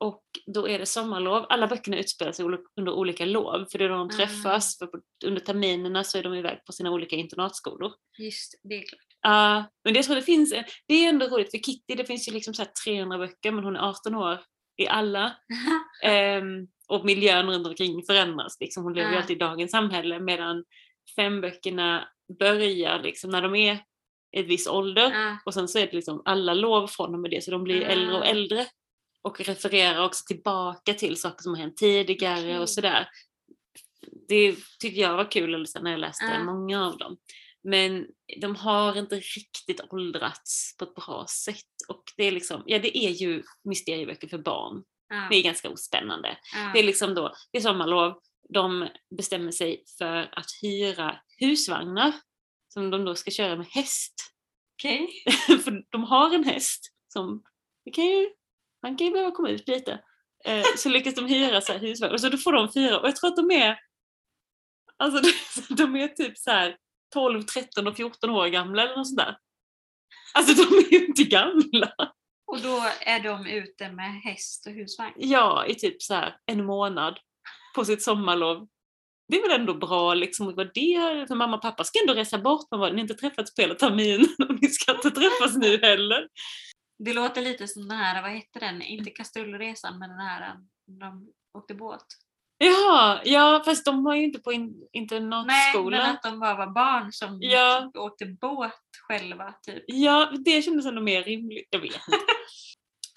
Och 0.00 0.22
då 0.46 0.68
är 0.68 0.78
det 0.78 0.86
sommarlov. 0.86 1.46
Alla 1.48 1.66
böckerna 1.66 1.96
utspelar 1.98 2.32
sig 2.32 2.44
under 2.76 2.92
olika 2.92 3.24
lov. 3.24 3.66
För 3.72 3.78
det 3.78 3.84
är 3.84 3.88
då 3.88 3.96
de 3.96 4.06
Ah. 4.08 4.16
träffas. 4.16 4.78
För 4.78 4.88
under 5.24 5.40
terminerna 5.40 6.04
så 6.04 6.18
är 6.18 6.22
de 6.22 6.34
iväg 6.34 6.64
på 6.66 6.72
sina 6.72 6.90
olika 6.90 7.16
internatskolor. 7.16 7.92
Just 8.18 8.60
det, 8.62 8.74
är 8.74 8.86
klart. 8.86 9.00
Ja, 9.22 9.64
men 9.84 9.92
det, 9.92 9.98
jag 9.98 10.06
tror 10.06 10.16
det 10.16 10.22
finns, 10.22 10.50
det 10.86 10.94
är 10.94 11.08
ändå 11.08 11.26
roligt 11.26 11.50
för 11.50 11.58
Kitty, 11.58 11.94
det 11.94 12.04
finns 12.04 12.28
ju 12.28 12.32
liksom 12.32 12.54
så 12.54 12.62
här 12.62 12.70
300 12.84 13.18
böcker 13.18 13.52
men 13.52 13.64
hon 13.64 13.76
är 13.76 13.80
18 13.80 14.14
år 14.14 14.40
i 14.76 14.88
alla. 14.88 15.36
Ehm, 16.04 16.66
och 16.88 17.04
miljön 17.04 17.46
runt 17.46 17.66
omkring 17.66 18.02
förändras. 18.06 18.56
Liksom. 18.60 18.84
Hon 18.84 18.94
lever 18.94 19.10
ju 19.10 19.16
alltid 19.16 19.36
i 19.36 19.38
dagens 19.38 19.70
samhälle 19.70 20.20
medan 20.20 20.64
femböckerna 21.16 22.08
börjar 22.38 23.02
liksom 23.02 23.30
när 23.30 23.42
de 23.42 23.54
är 23.54 23.78
ett 24.36 24.46
viss 24.46 24.66
ålder. 24.66 25.10
Ja. 25.12 25.38
Och 25.46 25.54
sen 25.54 25.68
så 25.68 25.78
är 25.78 25.86
det 25.86 25.92
liksom 25.92 26.22
alla 26.24 26.54
lov 26.54 26.86
från 26.86 27.14
och 27.14 27.20
med 27.20 27.30
det 27.30 27.44
så 27.44 27.50
de 27.50 27.64
blir 27.64 27.80
äldre 27.82 28.14
och 28.16 28.22
Ah. 28.22 28.28
äldre. 28.28 28.66
Och 29.22 29.40
refererar 29.40 30.04
också 30.04 30.24
tillbaka 30.26 30.94
till 30.94 31.16
saker 31.20 31.42
som 31.42 31.54
har 31.54 31.60
hänt 31.60 31.76
tidigare 31.76 32.40
Okej. 32.40 32.58
och 32.58 32.68
sådär. 32.70 33.08
Det 34.28 34.56
tyckte 34.80 35.00
jag 35.00 35.16
var 35.16 35.30
kul 35.30 35.54
alltså, 35.54 35.80
när 35.82 35.90
jag 35.90 36.00
läste 36.00 36.24
Ah. 36.40 36.44
många 36.44 36.86
av 36.86 36.98
dem. 36.98 37.16
Men 37.62 38.06
de 38.40 38.56
har 38.56 38.98
inte 38.98 39.16
riktigt 39.16 39.80
åldrats 39.90 40.76
på 40.78 40.84
ett 40.84 40.94
bra 40.94 41.26
sätt. 41.28 41.56
Och 41.88 42.02
det 42.16 42.24
är 42.24 42.30
liksom, 42.32 42.62
ja 42.66 42.78
det 42.78 42.98
är 42.98 43.10
ju 43.10 43.42
mysterieböcker 43.64 44.28
för 44.28 44.38
barn. 44.38 44.82
Det 45.30 45.36
är 45.36 45.42
ganska 45.42 45.70
ospännande. 45.70 46.38
Det 46.72 46.78
är 46.78 46.82
liksom 46.84 47.14
då, 47.14 47.34
det 47.52 47.58
är 47.58 47.62
sommarlov, 47.62 48.14
de 48.54 48.88
bestämmer 49.16 49.52
sig 49.52 49.84
för 49.98 50.28
att 50.32 50.46
hyra 50.62 51.20
husvagnar 51.38 52.12
som 52.68 52.90
de 52.90 53.04
då 53.04 53.14
ska 53.14 53.30
köra 53.30 53.56
med 53.56 53.66
häst. 53.66 54.14
Okej. 54.76 55.08
för 55.64 55.90
de 55.90 56.04
har 56.04 56.34
en 56.34 56.44
häst 56.44 56.92
som, 57.08 57.42
kan 57.92 58.04
ju, 58.04 58.30
han 58.82 58.96
kan 58.96 59.06
ju 59.06 59.12
behöva 59.12 59.30
komma 59.30 59.48
ut 59.48 59.68
lite. 59.68 60.00
Eh, 60.44 60.64
så 60.76 60.88
lyckas 60.88 61.14
de 61.14 61.26
hyra 61.26 61.60
så 61.60 61.72
här 61.72 61.80
husvagnar, 61.80 62.14
och 62.14 62.20
så 62.20 62.28
då 62.28 62.36
får 62.36 62.52
de 62.52 62.72
fyra, 62.72 63.00
och 63.00 63.08
jag 63.08 63.16
tror 63.16 63.30
att 63.30 63.36
de 63.36 63.50
är, 63.50 63.78
alltså 64.96 65.32
de 65.74 65.96
är 65.96 66.08
typ 66.08 66.38
så 66.38 66.50
här 66.50 66.76
12, 67.12 67.42
13 67.42 67.86
och 67.86 67.96
14 67.96 68.30
år 68.30 68.46
gamla 68.46 68.82
eller 68.82 68.96
något 68.96 69.08
sånt 69.08 69.18
där. 69.18 69.36
Alltså 70.34 70.54
de 70.54 70.78
är 70.78 70.92
ju 70.92 71.06
inte 71.06 71.22
gamla. 71.22 71.92
Och 72.46 72.60
då 72.60 72.82
är 73.00 73.20
de 73.20 73.46
ute 73.46 73.92
med 73.92 74.20
häst 74.20 74.66
och 74.66 74.72
husvagn? 74.72 75.14
Ja, 75.16 75.66
i 75.66 75.74
typ 75.74 76.02
så 76.02 76.14
här 76.14 76.36
en 76.46 76.64
månad 76.64 77.18
på 77.78 77.84
sitt 77.84 78.02
sommarlov. 78.02 78.68
Det 79.28 79.36
är 79.38 79.48
väl 79.48 79.60
ändå 79.60 79.74
bra 79.74 80.14
liksom, 80.14 80.54
vad 80.54 80.70
det, 80.74 81.24
för 81.28 81.34
mamma 81.34 81.56
och 81.56 81.62
pappa 81.62 81.84
ska 81.84 82.00
ändå 82.00 82.14
resa 82.14 82.38
bort, 82.38 82.66
men 82.70 82.80
vad, 82.80 82.90
ni 82.90 82.96
har 82.96 83.00
inte 83.02 83.14
träffats 83.14 83.54
på 83.54 83.62
hela 83.62 83.74
terminen 83.74 84.26
och 84.48 84.62
ni 84.62 84.68
ska 84.68 84.92
inte 84.92 85.10
träffas 85.10 85.56
nu 85.56 85.78
heller. 85.82 86.28
Det 87.04 87.12
låter 87.12 87.42
lite 87.42 87.68
som 87.68 87.88
den 87.88 87.98
här, 87.98 88.22
vad 88.22 88.30
hette 88.30 88.58
den, 88.58 88.82
inte 88.82 89.10
kastrullresan 89.10 89.98
men 89.98 90.10
den 90.10 90.18
här 90.20 90.56
när 90.86 91.06
de 91.06 91.28
åkte 91.58 91.74
båt. 91.74 92.04
Jaha, 92.64 93.20
ja 93.24 93.62
fast 93.64 93.84
de 93.84 94.04
var 94.04 94.14
ju 94.14 94.24
inte 94.24 94.38
på 94.38 94.52
in, 94.52 94.62
Nej, 94.62 94.72
men 94.78 94.88
internatskola. 94.92 96.02
att 96.02 96.22
de 96.22 96.40
bara 96.40 96.54
var 96.54 96.66
barn 96.66 97.12
som 97.12 97.38
Ja. 97.40 97.90
åkte 97.98 98.26
båt 98.26 98.72
själva 99.08 99.54
typ. 99.62 99.84
Ja, 99.86 100.32
det 100.44 100.62
kändes 100.62 100.86
ändå 100.86 101.02
mer 101.02 101.22
rimligt. 101.22 101.66
Jag 101.70 101.80
vet 101.80 101.92
inte. 101.94 102.02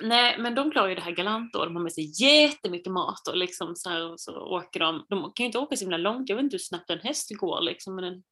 Nej, 0.02 0.38
men 0.40 0.56
de 0.56 0.72
klarar 0.72 0.90
ju 0.90 0.96
det 0.96 1.02
här 1.02 1.12
galant 1.12 1.54
då. 1.54 1.66
De 1.66 1.76
har 1.76 1.84
med 1.84 1.94
sig 1.94 2.24
jättemycket 2.24 2.94
mat 2.94 3.28
och 3.28 3.38
liksom 3.38 3.76
så 3.76 3.90
här, 3.90 4.12
och 4.12 4.20
så 4.20 4.42
åker 4.42 4.80
de. 4.80 5.06
De 5.10 5.22
kan 5.22 5.44
ju 5.44 5.46
inte 5.46 5.60
åka 5.60 5.76
så 5.76 5.84
himla 5.84 5.98
långt. 5.98 6.30
Jag 6.30 6.36
vet 6.36 6.44
inte 6.44 6.54
hur 6.54 6.60
snabbt 6.60 6.90
en 6.90 7.00
häst 7.00 7.38
går 7.38 7.62
liksom. 7.62 7.96
Men 7.96 8.04
en 8.04 8.24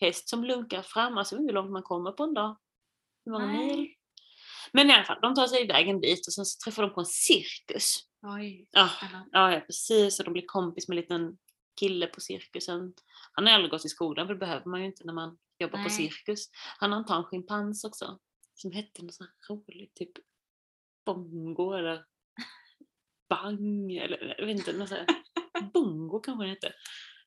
häst 0.00 0.28
som 0.28 0.44
lunkar 0.44 0.82
fram, 0.82 1.18
alltså 1.18 1.34
jag 1.34 1.38
vet 1.38 1.42
inte 1.42 1.52
hur 1.52 1.62
långt 1.62 1.72
man 1.72 1.82
kommer 1.82 2.12
på 2.12 2.22
en 2.22 2.34
dag. 2.34 2.58
Hur 3.24 3.32
många 3.32 3.46
Nej. 3.46 3.66
mil? 3.66 3.94
Men 4.72 4.90
i 4.90 4.92
alla 4.92 5.04
fall, 5.04 5.18
de 5.22 5.34
tar 5.34 5.46
sig 5.46 5.64
iväg 5.64 5.88
en 5.88 6.00
bit 6.00 6.26
och 6.26 6.32
sen 6.32 6.44
så 6.44 6.64
träffar 6.64 6.82
de 6.82 6.94
på 6.94 7.00
en 7.00 7.06
cirkus. 7.06 8.04
Oj. 8.22 8.68
Ja, 8.70 8.90
ja, 9.32 9.52
ja 9.52 9.60
precis. 9.60 10.18
Och 10.18 10.24
de 10.24 10.32
blir 10.32 10.46
kompis 10.46 10.88
med 10.88 10.98
en 10.98 11.00
liten 11.00 11.38
kille 11.80 12.06
på 12.06 12.20
cirkusen. 12.20 12.94
Han 13.32 13.46
har 13.46 13.52
aldrig 13.52 13.70
gått 13.70 13.84
i 13.84 13.88
skolan 13.88 14.26
för 14.26 14.34
det 14.34 14.40
behöver 14.40 14.66
man 14.66 14.80
ju 14.80 14.86
inte 14.86 15.04
när 15.04 15.12
man 15.12 15.38
jobbar 15.58 15.78
på 15.78 15.88
Nej. 15.88 15.90
cirkus. 15.90 16.50
Han 16.78 16.92
har 16.92 17.16
en 17.16 17.24
schimpans 17.24 17.84
också. 17.84 18.18
Som 18.54 18.72
hette 18.72 19.02
något 19.02 19.14
sånt 19.14 19.30
roligt, 19.50 19.94
typ 19.94 20.12
bongo 21.14 21.72
eller 21.72 22.04
bang 23.28 23.96
eller 23.96 24.34
jag 24.38 24.46
vet 24.46 24.56
inte, 24.58 24.72
något 24.72 24.88
sånt 24.88 25.08
bongo 25.72 26.20
kanske 26.20 26.44
det 26.44 26.50
hette. 26.50 26.72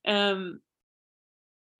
Ehm, 0.07 0.59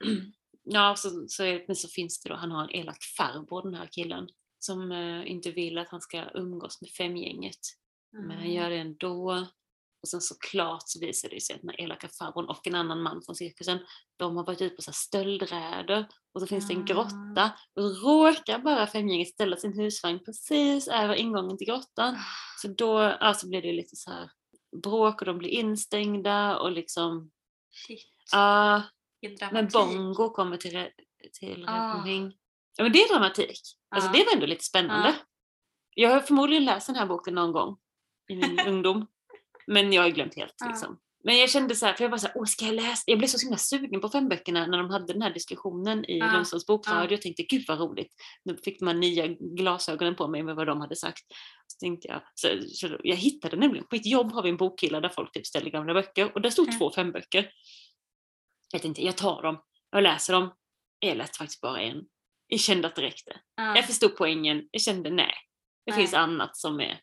ja, 0.64 0.94
så, 0.96 1.24
så, 1.28 1.42
men 1.66 1.76
så 1.76 1.88
finns 1.88 2.22
det 2.22 2.28
då, 2.28 2.34
han 2.34 2.50
har 2.50 2.64
en 2.64 2.70
elak 2.70 3.02
farbror 3.16 3.62
den 3.62 3.74
här 3.74 3.88
killen 3.92 4.28
som 4.58 4.92
eh, 4.92 5.30
inte 5.30 5.50
vill 5.50 5.78
att 5.78 5.88
han 5.88 6.00
ska 6.00 6.24
umgås 6.34 6.80
med 6.80 6.90
femgänget. 6.90 7.58
Men 8.12 8.30
han 8.30 8.38
Mm. 8.40 8.52
gör 8.52 8.70
det 8.70 8.76
ändå. 8.76 9.46
Och 10.02 10.08
sen 10.08 10.20
såklart 10.20 10.82
så 10.86 11.00
visar 11.00 11.28
det 11.28 11.40
sig 11.40 11.54
att 11.56 11.60
den 11.62 11.70
här 11.70 11.80
elaka 11.80 12.08
farbrorn 12.18 12.46
och 12.48 12.66
en 12.66 12.74
annan 12.74 13.02
man 13.02 13.22
från 13.26 13.36
cirkusen, 13.36 13.78
de 14.16 14.36
har 14.36 14.44
varit 14.46 14.60
ute 14.62 14.76
på 14.76 14.82
så 14.82 14.92
stöldräder 14.92 16.08
och 16.34 16.40
så 16.40 16.46
finns 16.46 16.68
det 16.68 16.74
en 16.74 16.80
Ah. 16.80 16.84
grotta 16.84 17.52
och 17.76 17.82
så 17.82 18.08
råkar 18.08 18.58
bara 18.58 18.86
femgänget 18.86 19.28
ställa 19.28 19.56
sin 19.56 19.72
husvagn 19.80 20.24
precis 20.24 20.88
över 20.88 21.14
ingången 21.14 21.58
till 21.58 21.66
grottan. 21.66 22.16
Så 22.62 22.68
då 22.68 22.98
alltså 22.98 23.48
blir 23.48 23.62
det 23.62 23.72
lite 23.72 23.96
så 23.96 24.10
här 24.10 24.30
bråk 24.82 25.20
och 25.22 25.26
de 25.26 25.38
blir 25.38 25.48
instängda 25.50 26.58
och 26.58 26.72
liksom, 26.72 27.30
Shit. 27.86 28.06
ja, 28.32 28.82
vilken 29.20 29.48
men. 29.52 29.68
Bongo 29.68 30.30
kommer 30.30 30.56
till, 30.56 30.88
till 31.40 31.64
Ah. 31.68 31.96
räddning. 31.98 32.32
Ja 32.76 32.82
men 32.84 32.92
det 32.92 33.02
är 33.02 33.08
dramatik. 33.14 33.60
Alltså 33.94 34.08
Ja. 34.08 34.12
det 34.18 34.24
var 34.24 34.32
ändå 34.34 34.46
lite 34.46 34.64
spännande. 34.64 35.08
Ja. 35.08 35.14
Jag 35.94 36.10
har 36.10 36.20
förmodligen 36.20 36.64
läst 36.64 36.86
den 36.86 36.96
här 36.96 37.06
boken 37.06 37.34
någon 37.34 37.52
gång 37.52 37.76
i 38.28 38.34
min 38.36 38.60
ungdom. 38.68 39.06
Men 39.66 39.92
jag 39.92 40.02
har 40.02 40.08
glömt 40.10 40.34
helt 40.36 40.54
Ja. 40.58 40.66
liksom. 40.68 40.98
Men 41.24 41.38
jag 41.38 41.50
kände 41.50 41.74
så 41.74 41.86
här, 41.86 41.94
för 41.94 42.04
jag 42.04 42.10
var 42.10 42.18
så 42.18 42.26
här, 42.26 42.36
åh 42.36 42.44
ska 42.44 42.64
jag 42.64 42.74
läsa? 42.74 43.02
Jag 43.06 43.18
blev 43.18 43.28
så 43.28 43.38
himla 43.46 43.56
sugen 43.56 44.00
på 44.00 44.08
fem 44.08 44.28
böckerna 44.28 44.66
när 44.66 44.78
de 44.78 44.90
hade 44.90 45.12
den 45.12 45.22
här 45.22 45.30
diskussionen 45.34 46.04
i 46.04 46.18
Ja. 46.18 46.32
Lundströms 46.32 46.66
bokradio. 46.66 47.10
Jag 47.10 47.22
tänkte, 47.22 47.42
gud 47.42 47.64
vad 47.68 47.78
roligt. 47.80 48.12
Nu 48.44 48.56
fick 48.64 48.80
man 48.80 49.00
nya 49.00 49.26
glasögonen 49.26 50.16
på 50.16 50.28
mig 50.28 50.42
med 50.42 50.56
vad 50.56 50.66
de 50.66 50.80
hade 50.80 50.96
sagt. 50.96 51.22
Så 51.66 51.78
tänkte 51.80 52.08
jag, 52.08 52.22
så, 52.34 52.48
så 52.68 52.98
jag 53.02 53.16
hittade 53.16 53.56
nämligen, 53.56 53.86
på 53.86 53.94
mitt 53.96 54.06
jobb 54.06 54.32
har 54.32 54.42
vi 54.42 54.48
en 54.48 54.56
bokhylla 54.56 55.00
där 55.00 55.08
folk 55.08 55.32
typ 55.32 55.46
ställer 55.46 55.70
gamla 55.70 55.94
böcker 55.94 56.32
och 56.34 56.40
där 56.40 56.50
stod 56.50 56.66
Mm. 56.68 56.78
två 56.78 56.90
femböcker. 56.90 57.50
Jag 58.72 58.82
tänkte, 58.82 59.04
jag 59.04 59.16
tar 59.16 59.42
dem, 59.42 59.62
jag 59.90 60.02
läser 60.02 60.32
dem. 60.32 60.52
Jag 60.98 61.16
läste 61.16 61.38
faktiskt 61.38 61.60
bara 61.60 61.80
en. 61.80 62.02
Jag 62.46 62.60
kände 62.60 62.88
att 62.88 62.96
det 62.96 63.02
räckte. 63.02 63.40
Ja. 63.56 63.76
Jag 63.76 63.86
förstod 63.86 64.16
poängen, 64.16 64.68
jag 64.70 64.82
kände 64.82 65.10
nej. 65.10 65.34
Det 65.86 65.92
Nej. 65.92 66.00
finns 66.00 66.14
annat 66.14 66.56
som 66.56 66.80
är... 66.80 67.00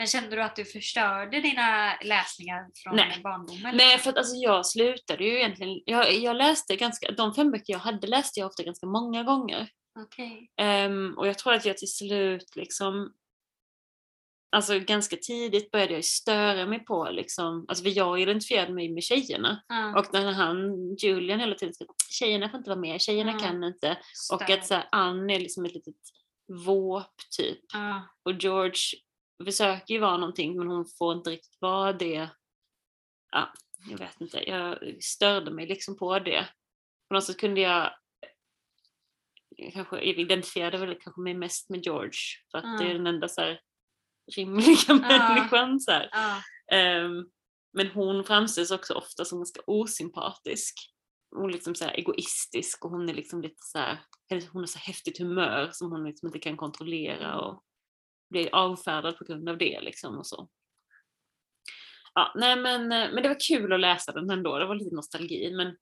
Men 0.00 0.06
kände 0.06 0.36
du 0.36 0.42
att 0.42 0.56
du 0.56 0.64
förstörde 0.64 1.40
dina 1.40 1.96
läsningar 2.04 2.66
från 2.74 2.96
Nej. 2.96 3.20
barndomen? 3.22 3.76
Nej, 3.76 3.98
för 3.98 4.10
att 4.10 4.16
alltså 4.18 4.34
jag 4.34 4.66
slutade 4.66 5.24
ju 5.24 5.36
egentligen... 5.36 5.80
Jag, 5.84 6.14
jag 6.14 6.36
läste 6.36 6.76
ganska... 6.76 7.12
De 7.12 7.34
fem 7.34 7.50
böcker 7.50 7.72
jag 7.72 7.78
hade 7.78 8.06
läste 8.06 8.40
jag 8.40 8.46
ofta 8.46 8.62
ganska 8.62 8.86
många 8.86 9.22
gånger. 9.22 9.68
Okej. 9.98 10.50
Ehm, 10.56 11.14
och 11.18 11.28
jag 11.28 11.38
tror 11.38 11.52
att 11.52 11.64
jag 11.64 11.78
till 11.78 11.92
slut 11.92 12.56
liksom... 12.56 13.12
Alltså 14.56 14.78
ganska 14.78 15.16
tidigt 15.16 15.70
började 15.70 15.94
jag 15.94 16.04
störa 16.04 16.66
mig 16.66 16.84
på 16.84 17.08
liksom... 17.10 17.64
Alltså 17.68 17.84
för 17.84 17.90
jag 17.90 18.20
identifierade 18.20 18.72
mig 18.72 18.88
med 18.88 19.02
tjejerna. 19.02 19.62
Ja. 19.68 19.98
Och 19.98 20.06
när 20.12 20.32
han, 20.32 20.74
Julian 20.94 21.40
hela 21.40 21.54
tiden 21.54 21.74
sa 21.74 21.84
tjejerna 22.10 22.48
får 22.48 22.58
inte 22.58 22.70
vara 22.70 22.80
med, 22.80 23.00
tjejerna 23.00 23.32
Ja. 23.32 23.38
kan 23.38 23.64
inte. 23.64 23.90
Och 24.32 24.42
Stör. 24.42 24.54
att 24.54 24.66
så 24.66 24.74
här, 24.74 24.88
Ann 24.92 25.30
är 25.30 25.40
liksom 25.40 25.64
ett 25.64 25.74
litet 25.74 25.94
våp 26.66 27.16
typ. 27.36 27.60
Ja. 27.72 28.02
Och 28.22 28.32
George 28.32 28.80
försöker 29.44 29.94
ju 29.94 30.00
vara 30.00 30.16
någonting 30.16 30.56
men 30.58 30.68
hon 30.68 30.86
får 30.98 31.14
inte 31.16 31.30
riktigt 31.30 31.56
vara 31.60 31.92
det. 31.92 32.28
Ja, 33.32 33.52
jag 33.90 33.98
vet 33.98 34.20
inte. 34.20 34.50
Jag 34.50 34.78
störde 35.02 35.50
mig 35.50 35.66
liksom 35.66 35.96
på 35.96 36.18
det. 36.18 36.48
På 37.08 37.14
något 37.14 37.24
sätt 37.24 37.38
kunde 37.40 37.60
jag 37.60 37.92
jag 39.56 39.72
kanske 39.72 39.96
jag 39.96 40.04
identifierade 40.06 40.78
väl 40.78 40.98
kanske 41.00 41.20
mig 41.20 41.34
mest 41.34 41.70
med 41.70 41.84
George 41.84 42.18
för 42.50 42.58
att 42.58 42.78
det 42.78 42.84
är 42.84 42.88
Ja. 42.88 42.94
den 42.94 43.06
enda 43.06 43.28
så 43.28 43.40
här 43.40 43.60
rimliga 44.36 44.94
människan. 45.00 45.80
Så. 45.80 45.90
Ja. 46.12 46.42
Ehm, 46.72 47.30
men 47.72 47.86
hon 47.86 48.24
framställs 48.24 48.70
också 48.70 48.94
ofta 48.94 49.24
som 49.24 49.38
ganska 49.38 49.60
osympatisk. 49.66 50.74
Hon 51.36 51.48
är 51.48 51.52
liksom 51.52 51.74
så 51.74 51.84
här 51.84 51.94
egoistisk 51.94 52.84
och 52.84 52.90
hon 52.90 53.08
är 53.08 53.14
liksom 53.14 53.42
lite 53.42 53.62
så 53.62 53.78
här, 53.78 53.98
hon 54.52 54.62
har 54.62 54.66
så 54.66 54.78
här 54.78 54.86
häftigt 54.86 55.18
humör 55.18 55.70
som 55.72 55.90
hon 55.92 56.04
liksom 56.04 56.26
inte 56.28 56.38
kan 56.38 56.56
kontrollera 56.56 57.40
och 57.40 57.64
blir 58.30 58.54
avfärdad 58.54 59.18
på 59.18 59.24
grund 59.24 59.48
av 59.48 59.58
det 59.58 59.80
liksom 59.80 60.18
och 60.18 60.26
så. 60.26 60.48
Ja, 62.14 62.32
nej 62.36 62.56
men, 62.56 62.92
eh, 62.92 63.12
men 63.12 63.22
det 63.22 63.28
var 63.28 63.40
kul 63.48 63.72
att 63.72 63.80
läsa 63.80 64.12
den 64.12 64.30
ändå, 64.30 64.58
det 64.58 64.66
var 64.66 64.74
lite 64.74 64.94
nostalgi 64.94 65.50
men 65.56 65.76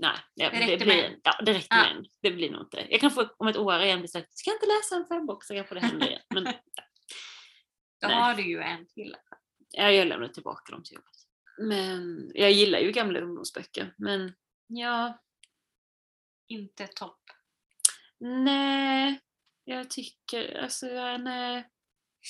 nej. 0.00 0.16
Det 0.36 0.48
räckte 0.48 0.84
blir, 0.84 0.86
med. 0.86 1.20
Ja, 1.24 1.40
det 1.46 1.52
räckte 1.52 1.74
Ja. 1.76 1.82
med 1.82 1.96
en. 1.96 2.04
Det 2.22 2.30
blir 2.30 2.50
nog 2.50 2.60
inte. 2.62 2.86
Jag 2.90 3.00
kan 3.00 3.10
få 3.10 3.28
om 3.36 3.48
ett 3.48 3.56
år 3.56 3.80
igen 3.80 3.98
bli 4.00 4.08
såhär, 4.08 4.26
ska 4.30 4.50
jag 4.50 4.56
inte 4.56 4.66
läsa 4.66 4.96
en 4.96 5.06
fembok 5.06 5.44
så 5.44 5.54
kanske 5.54 5.74
det 5.74 5.80
händer 5.80 6.06
igen. 6.08 6.22
Men 6.34 6.44
Då 6.44 8.08
Nej. 8.08 8.16
har 8.16 8.34
du 8.34 8.42
ju 8.48 8.60
en 8.60 8.86
till. 8.86 9.16
ja, 9.70 9.90
jag 9.90 10.06
lämnar 10.08 10.28
tillbaka 10.28 10.72
dem 10.72 10.82
till 10.84 10.94
jobbet. 10.94 11.10
Men 11.58 12.30
jag 12.34 12.52
gillar 12.52 12.78
ju 12.78 12.92
gamla 12.92 13.20
ungdomsböcker 13.20 13.94
men 13.98 14.32
ja, 14.66 15.18
Inte 16.48 16.86
topp. 16.86 17.20
nej. 18.20 19.20
Jag 19.64 19.90
tycker, 19.90 20.58
alltså 20.62 20.86
nej. 21.16 21.68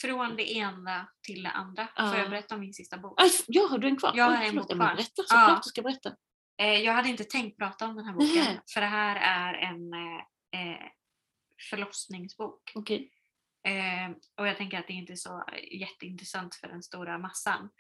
Från 0.03 0.37
det 0.37 0.53
ena 0.53 1.09
till 1.23 1.43
det 1.43 1.51
andra. 1.51 1.89
Ja. 1.97 2.09
Får 2.11 2.19
jag 2.19 2.31
berätta 2.31 2.55
om 2.55 2.61
min 2.61 2.75
sista 2.75 2.99
bok? 2.99 3.21
Aj, 3.21 3.31
ja, 3.47 3.67
har 3.71 3.79
du 3.79 3.89
en 3.89 3.97
kvar? 3.97 4.13
Jag 4.17 4.25
har 4.25 4.45
en 4.45 4.57
bok 4.57 4.67
kvar. 4.71 4.77
Berätta, 4.79 5.13
Ja. 5.17 5.25
såklart 5.27 5.63
du 5.63 5.69
ska 5.69 5.83
berätta. 5.83 6.17
Eh, 6.59 6.75
jag 6.81 6.93
hade 6.93 7.09
inte 7.09 7.25
tänkt 7.25 7.59
prata 7.59 7.87
om 7.89 7.97
den 7.97 8.05
här 8.05 8.13
boken. 8.13 8.29
Nej. 8.45 8.61
För 8.75 8.81
det 8.81 8.87
här 8.87 9.17
är 9.17 9.55
en 9.55 9.93
eh, 9.95 10.19
eh, 10.61 10.89
förlossningsbok. 11.71 12.73
Okej. 12.75 13.11
Eh, 13.67 14.11
och 14.37 14.49
jag 14.49 14.57
tänker 14.57 14.79
att 14.79 14.87
det 14.87 14.93
inte 14.93 15.13
är 15.13 15.17
så 15.17 15.45
jätteintressant 15.73 16.55
för 16.55 16.69
den 16.69 16.83
stora 16.83 17.19
massan 17.19 17.71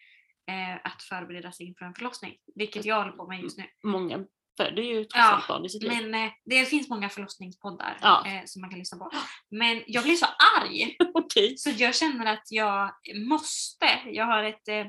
eh, 0.50 0.74
att 0.84 1.02
förbereda 1.02 1.52
sig 1.52 1.66
inför 1.66 1.84
en 1.84 1.94
förlossning. 1.94 2.36
Vilket 2.54 2.84
jag 2.84 2.96
håller 2.96 3.12
på 3.12 3.26
med 3.26 3.40
just 3.40 3.58
nu. 3.58 3.64
Många 3.84 4.24
föder 4.56 4.82
ju 4.82 5.04
trots 5.04 5.14
Ja, 5.16 5.42
barn 5.48 5.64
i 5.64 5.68
sitt 5.68 5.82
liv. 5.82 5.92
Men 5.92 6.26
eh, 6.26 6.32
det 6.44 6.64
finns 6.64 6.88
många 6.88 7.08
förlossningspoddar 7.08 7.98
Ja. 8.02 8.26
eh, 8.26 8.42
som 8.44 8.60
man 8.60 8.70
kan 8.70 8.78
lyssna 8.78 8.98
på. 8.98 9.10
Men 9.50 9.82
jag 9.86 10.04
blir 10.04 10.14
så 10.14 10.26
arg 10.60 10.96
Okej. 11.14 11.56
så 11.58 11.70
jag 11.70 11.94
känner 11.94 12.32
att 12.32 12.46
jag 12.50 12.90
måste, 13.14 13.86
jag 14.06 14.24
har 14.26 14.44
ett 14.44 14.68
eh, 14.68 14.86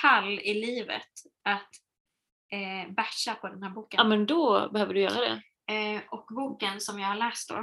kall 0.00 0.38
i 0.40 0.54
livet 0.54 1.08
att 1.44 1.70
eh, 2.52 2.92
basha 2.92 3.34
på 3.34 3.48
den 3.48 3.62
här 3.62 3.70
boken. 3.70 3.98
Ja 3.98 4.04
men 4.04 4.26
då 4.26 4.70
behöver 4.72 4.94
du 4.94 5.00
göra 5.00 5.20
det. 5.20 5.42
Eh, 5.74 6.00
och 6.10 6.26
boken 6.36 6.80
som 6.80 6.98
jag 6.98 7.08
har 7.08 7.16
läst 7.16 7.48
då, 7.48 7.56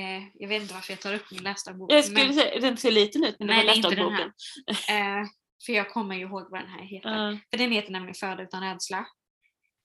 eh, 0.00 0.22
jag 0.34 0.48
vet 0.48 0.62
inte 0.62 0.74
varför 0.74 0.92
jag 0.92 1.00
tar 1.00 1.14
upp 1.14 1.30
min 1.30 1.42
lästa 1.42 1.72
bok. 1.74 1.92
Jag 1.92 2.04
skulle 2.04 2.24
men, 2.24 2.34
säga, 2.34 2.60
den 2.60 2.76
ser 2.76 2.90
liten 2.90 3.24
ut 3.24 3.36
men 3.38 3.48
det 3.48 3.54
Nej, 3.54 3.66
det 3.66 3.72
är 3.72 3.76
inte 3.76 3.90
den 3.90 4.04
boken. 4.04 4.26
eh, 4.88 5.26
för 5.66 5.72
jag 5.72 5.90
kommer 5.90 6.14
ju 6.14 6.20
ihåg 6.20 6.50
vad 6.50 6.60
den 6.60 6.70
här 6.70 6.82
heter. 6.84 7.10
Ja. 7.10 7.38
För 7.50 7.58
den 7.58 7.72
heter 7.72 7.92
nämligen 7.92 8.14
Föda 8.14 8.42
utan 8.42 8.62
rädsla. 8.62 9.06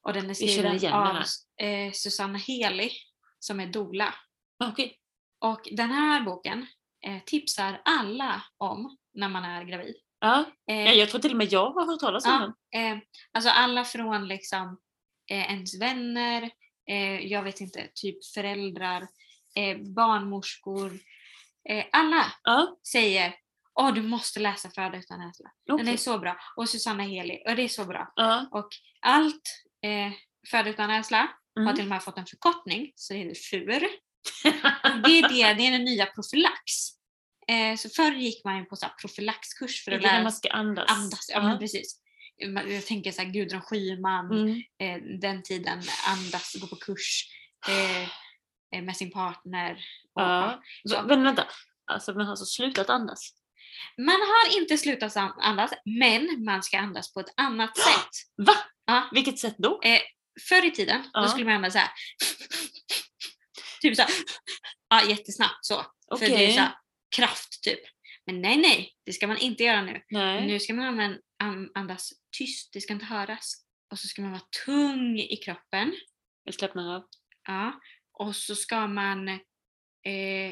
Och 0.06 0.14
den 0.14 0.30
är 0.30 0.34
skriven 0.34 0.76
igen 0.76 0.92
den 0.92 1.02
av 1.18 1.24
eh, 1.62 1.92
Susanna 1.94 2.38
Heli 2.38 2.92
som 3.40 3.60
är 3.60 3.68
doula. 3.68 4.14
Okej. 4.64 4.98
Och 5.40 5.70
den 5.72 5.92
här 5.92 6.22
boken 6.22 6.68
eh, 7.06 7.24
tipsar 7.26 7.82
alla 7.86 8.44
om 8.58 8.98
när 9.14 9.30
man 9.30 9.44
är 9.46 9.64
gravid. 9.64 9.96
Ja. 10.20 10.46
Eh, 10.70 10.84
ja, 10.84 10.92
jag 10.92 11.10
tror 11.10 11.22
till 11.22 11.32
och 11.32 11.38
med 11.38 11.52
jag 11.54 11.72
har 11.72 11.86
hört 11.86 12.00
talas 12.00 12.26
om 12.26 12.32
Ja. 12.32 12.54
den. 12.80 12.92
Eh, 12.98 13.04
alltså 13.34 13.50
alla 13.50 13.84
från 13.84 14.28
liksom 14.28 14.80
eh, 15.32 15.52
ens 15.52 15.82
vänner, 15.82 16.50
eh, 16.90 17.20
jag 17.26 17.44
vet 17.44 17.62
inte, 17.62 17.88
typ 17.96 18.26
föräldrar, 18.34 19.08
eh, 19.56 19.78
barnmorskor. 19.96 21.00
Alla 21.92 22.26
Ja. 22.44 22.78
säger 22.92 23.36
Åh, 23.80 23.94
du 23.94 24.02
måste 24.02 24.40
läsa 24.40 24.70
Föda 24.70 24.98
utan 24.98 25.26
rädsla. 25.26 25.52
Den 25.66 25.76
okej. 25.76 25.94
är 25.94 25.98
så 25.98 26.20
bra. 26.20 26.38
Och 26.58 26.70
Susanna 26.70 27.04
Heli, 27.04 27.44
och 27.48 27.56
det 27.56 27.62
är 27.62 27.68
så 27.68 27.86
bra. 27.86 28.14
Och 28.52 28.68
allt 29.02 29.42
eh, 29.86 30.12
Föda 30.52 30.70
utan 30.70 30.90
rädsla 30.90 31.18
har 31.56 31.62
Mm. 31.62 31.76
till 31.76 31.84
och 31.86 31.90
med 31.90 32.04
fått 32.04 32.18
en 32.18 32.26
förkortning, 32.26 32.92
så 32.96 33.14
det 33.14 33.20
heter 33.20 33.36
FUR. 33.36 33.88
Det, 35.04 35.12
är 35.20 35.30
det, 35.30 35.54
det 35.54 35.68
är 35.68 35.72
den 35.72 35.84
nya 35.86 36.06
profylax. 36.06 36.62
Eh, 37.48 37.76
så 37.78 37.90
förr 37.90 38.12
gick 38.12 38.44
man 38.46 38.58
ju 38.58 38.66
på 38.66 38.76
så 38.76 38.88
profylaxkurs 39.02 39.84
för 39.84 39.92
att 39.92 40.02
lära 40.02 40.24
man 40.24 40.32
sig 40.32 40.38
ska 40.38 40.50
andas. 40.50 40.92
andas. 40.92 41.30
Ja, 41.30 41.42
men 41.42 41.60
precis. 41.60 42.02
Man- 42.48 42.74
Jag 42.74 42.86
tänker 42.86 43.12
så 43.12 43.22
här, 43.22 43.30
Gudrun 43.30 43.62
Schyman, 43.62 44.32
Mm. 44.32 44.62
eh, 44.80 45.20
den 45.20 45.44
tiden, 45.44 45.82
andas, 46.08 46.56
gå 46.62 46.68
på 46.68 46.76
kurs 46.76 47.28
eh, 47.68 48.02
eh, 48.76 48.84
med 48.84 48.98
sin 48.98 49.12
partner. 49.12 49.72
Och, 50.16 50.22
Ja. 50.22 50.64
Så- 50.90 51.04
Men 51.08 51.24
vänta, 51.24 51.48
alltså 51.92 52.14
man 52.14 52.22
har 52.26 52.30
alltså 52.32 52.46
slutat 52.46 52.90
andas? 52.90 53.30
Man 53.98 54.16
har 54.22 54.62
inte 54.62 54.78
slutat 54.78 55.18
an- 55.18 55.40
andas, 55.40 55.72
men 55.86 56.44
man 56.46 56.64
ska 56.64 56.78
andas 56.80 57.14
på 57.14 57.20
ett 57.20 57.34
annat 57.38 57.78
sätt. 57.88 58.10
Va? 58.48 58.54
Ja. 58.86 59.10
Vilket 59.14 59.40
sätt 59.40 59.56
då? 59.58 59.80
Förr 60.50 60.66
i 60.66 60.72
tiden, 60.72 61.04
Ja. 61.14 61.22
då 61.22 61.28
skulle 61.28 61.46
man 61.46 61.54
andas 61.56 61.74
så 61.74 61.80
här. 61.80 61.90
Typ 63.82 63.96
så 63.96 64.02
här. 64.02 64.12
Ja, 64.90 65.04
jättesnabbt 65.10 65.66
så. 65.66 65.86
För 66.20 66.26
det 66.26 66.46
är 66.46 66.52
så 66.52 66.60
här, 66.60 66.74
kraft 67.16 67.64
typ. 67.64 67.80
Men 68.26 68.42
nej, 68.42 68.58
nej, 68.58 68.94
det 69.06 69.14
ska 69.14 69.28
man 69.28 69.38
inte 69.38 69.64
göra 69.64 69.82
nu. 69.82 70.02
Nej. 70.10 70.48
Nu 70.48 70.60
ska 70.60 70.74
man 70.74 70.86
använda- 70.86 71.20
an- 71.44 71.70
andas 71.76 72.10
tyst, 72.38 72.74
det 72.74 72.82
ska 72.82 72.94
inte 72.94 73.06
höras. 73.06 73.54
Och 73.92 74.00
så 74.00 74.08
ska 74.08 74.22
man 74.22 74.32
vara 74.32 74.42
tung 74.66 75.20
i 75.20 75.36
kroppen. 75.46 75.94
Jag 76.44 76.54
slappnar 76.54 76.96
av. 76.96 77.04
Ja. 77.48 77.80
Och 78.20 78.36
så 78.36 78.56
ska 78.56 78.88
man 78.88 79.28
eh, 79.30 80.48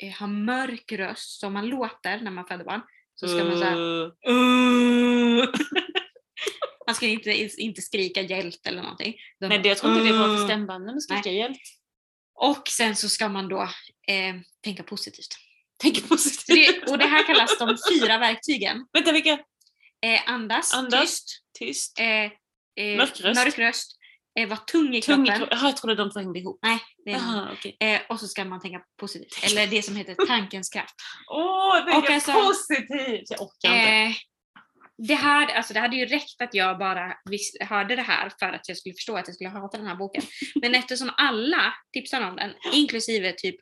eh, 0.00 0.18
ha 0.18 0.26
mörk 0.26 0.92
röst, 0.92 1.40
som 1.40 1.52
man 1.52 1.66
låter 1.66 2.20
när 2.20 2.30
man 2.30 2.46
föder 2.46 2.64
barn. 2.64 2.82
Så 3.14 3.28
ska 3.28 3.44
man 3.44 3.58
säga 3.58 3.76
Uh. 3.76 5.44
Man 6.86 6.94
ska 6.94 7.06
inte, 7.06 7.30
inte 7.62 7.82
skrika 7.82 8.20
hjält 8.22 8.66
eller 8.66 8.82
någonting. 8.82 9.14
utan 9.40 9.48
Nej, 9.48 9.58
det, 9.58 9.68
jag 9.68 9.78
tror 9.78 9.92
inte 9.92 10.04
det 10.04 10.14
är 10.14 10.18
bra 10.18 10.26
för 10.26 10.34
"Uh." 10.40 10.44
stämbanden 10.44 10.96
att 10.96 11.02
skrika 11.02 11.30
hjälp. 11.30 11.56
Och 12.34 12.68
sen 12.68 12.96
så 12.96 13.08
ska 13.08 13.28
man 13.28 13.48
då 13.48 13.62
eh, 14.08 14.34
tänka 14.64 14.82
positivt. 14.82 15.36
Tänk 15.82 15.96
Så 15.96 16.06
positivt. 16.08 16.84
det, 16.86 16.90
och 16.92 16.98
det 16.98 17.06
här 17.06 17.26
kallas 17.26 17.58
de 17.58 17.76
fyra 17.92 18.18
verktygen. 18.18 18.86
Vänta, 18.92 19.12
vilka? 19.12 19.30
Eh, 20.06 20.20
andas, 20.26 20.74
Andas. 20.74 21.00
tyst, 21.00 21.42
Tyst. 21.58 22.00
eh, 22.00 22.06
eh, 22.84 22.96
Mörk 22.96 23.20
röst. 23.20 23.40
mörk 23.44 23.58
röst 23.58 23.92
eh, 24.38 24.48
vara 24.48 24.58
tung 24.58 24.94
i 24.94 25.02
Tung 25.02 25.26
kroppen. 25.26 25.48
Jaha, 25.50 25.66
jag 25.68 25.76
trodde 25.76 25.94
de 25.94 26.10
två 26.10 26.20
hängde 26.20 26.38
ihop. 26.38 26.58
Nej, 26.62 26.78
det 27.04 27.10
är. 27.10 27.14
Jaha, 27.14 27.48
okej. 27.52 27.76
eh, 27.80 28.00
och 28.08 28.20
så 28.20 28.28
ska 28.28 28.44
man 28.44 28.60
tänka 28.60 28.80
positivt. 29.00 29.44
Eller 29.44 29.66
det 29.66 29.82
som 29.82 29.96
heter 29.96 30.26
tankens 30.26 30.68
kraft. 30.68 30.94
Åh, 31.30 31.84
det 31.86 31.96
Och 31.96 32.10
är 32.10 32.14
alltså- 32.14 32.32
positivt! 32.32 33.30
Jag 33.30 33.40
orkar 33.42 33.68
inte. 33.76 33.90
Eh, 33.90 34.12
det, 34.98 35.14
här, 35.14 35.54
alltså 35.54 35.74
det 35.74 35.80
hade 35.80 35.96
ju 35.96 36.06
räckt 36.06 36.42
att 36.42 36.54
jag 36.54 36.78
bara 36.78 37.16
vis- 37.30 37.56
hörde 37.60 37.96
det 37.96 38.02
här 38.02 38.32
för 38.38 38.46
att 38.46 38.68
jag 38.68 38.76
skulle 38.76 38.94
förstå 38.94 39.16
att 39.16 39.28
jag 39.28 39.34
skulle 39.34 39.50
hata 39.50 39.78
den 39.78 39.86
här 39.86 39.96
boken. 39.96 40.22
Men 40.62 40.74
eftersom 40.74 41.10
alla 41.16 41.74
tipsar 41.92 42.28
om 42.28 42.36
den, 42.36 42.52
inklusive 42.72 43.32
typ 43.32 43.56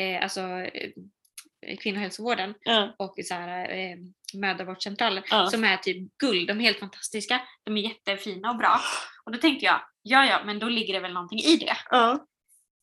eh, 0.00 0.22
alltså, 0.22 0.40
eh, 0.40 0.90
kvinnohälsovården 1.82 2.54
Ja. 2.60 2.94
och 2.98 3.14
så 3.24 3.34
här, 3.34 3.70
eh, 3.70 3.96
mödravårdscentraler 4.34 5.22
Ja. 5.30 5.46
som 5.46 5.64
är 5.64 5.76
typ 5.76 6.18
guld. 6.18 6.48
De 6.48 6.58
är 6.60 6.64
helt 6.64 6.78
fantastiska. 6.78 7.40
De 7.64 7.76
är 7.76 7.80
jättefina 7.82 8.50
och 8.50 8.56
bra. 8.56 8.80
Och 9.24 9.32
då 9.32 9.38
tänkte 9.38 9.64
jag, 9.66 9.80
ja 10.02 10.26
ja, 10.26 10.42
men 10.44 10.58
då 10.58 10.68
ligger 10.68 10.94
det 10.94 11.00
väl 11.00 11.12
någonting 11.12 11.38
i 11.38 11.56
det. 11.56 11.76
Ja. 11.90 12.12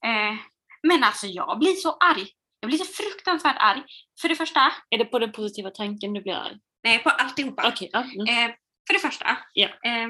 Eh, 0.06 0.36
men 0.84 1.04
alltså 1.04 1.28
jag 1.28 1.60
blir 1.60 1.74
så 1.74 1.92
arg. 1.92 2.28
Jag 2.60 2.70
blir 2.70 2.78
så 2.80 2.86
fruktansvärt 3.04 3.56
arg. 3.60 3.84
För 4.22 4.30
det 4.30 4.36
första, 4.36 4.72
Är 4.90 4.98
det 4.98 5.06
på 5.06 5.20
den 5.20 5.32
positiva 5.32 5.70
tanken 5.70 6.14
du 6.14 6.22
blir 6.22 6.34
arg? 6.34 6.56
Nej 6.86 7.04
på 7.04 7.10
alltihopa. 7.10 7.68
Okej. 7.68 7.90
ja. 7.94 8.00
Mm. 8.04 8.50
Eh, 8.50 8.56
för 8.88 8.94
det 8.94 9.00
första, 9.00 9.38
Ja. 9.54 9.68
eh, 9.68 10.08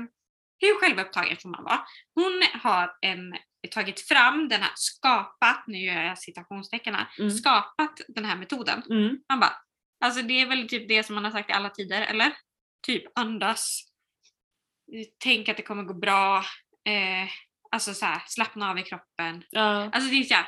hur 0.59 0.79
självupptagen 0.79 1.37
får 1.37 1.49
man 1.49 1.63
vara? 1.63 1.79
Hon 2.15 2.43
har 2.61 2.91
em, 3.01 3.33
tagit 3.71 3.99
fram 4.07 4.49
den 4.49 4.61
här, 4.61 4.71
skapat, 4.75 5.63
nu 5.67 5.77
gör 5.77 6.01
jag 6.03 6.17
citationstecken 6.19 6.95
här, 6.95 7.07
Mm. 7.19 7.31
skapat 7.31 8.01
den 8.07 8.25
här 8.25 8.35
metoden. 8.35 8.83
Mm. 8.89 9.17
Man 9.29 9.39
bara, 9.39 9.53
alltså 10.05 10.21
det 10.21 10.41
är 10.41 10.45
väl 10.45 10.67
typ 10.69 10.87
det 10.87 11.03
som 11.03 11.15
man 11.15 11.23
har 11.25 11.31
sagt 11.31 11.49
i 11.49 11.53
alla 11.53 11.69
tider, 11.69 12.01
eller? 12.01 12.33
Typ 12.87 13.03
andas, 13.19 13.81
tänk 15.23 15.49
att 15.49 15.57
det 15.57 15.63
kommer 15.63 15.83
gå 15.83 15.93
bra, 15.93 16.37
eh, 16.87 17.29
alltså 17.71 17.93
så 17.93 18.05
här, 18.05 18.21
slappna 18.27 18.69
av 18.71 18.79
i 18.79 18.83
kroppen. 18.83 19.43
Ja. 19.49 19.89
Alltså 19.93 20.09
det 20.09 20.15
är 20.15 20.23
så 20.23 20.33
här, 20.33 20.47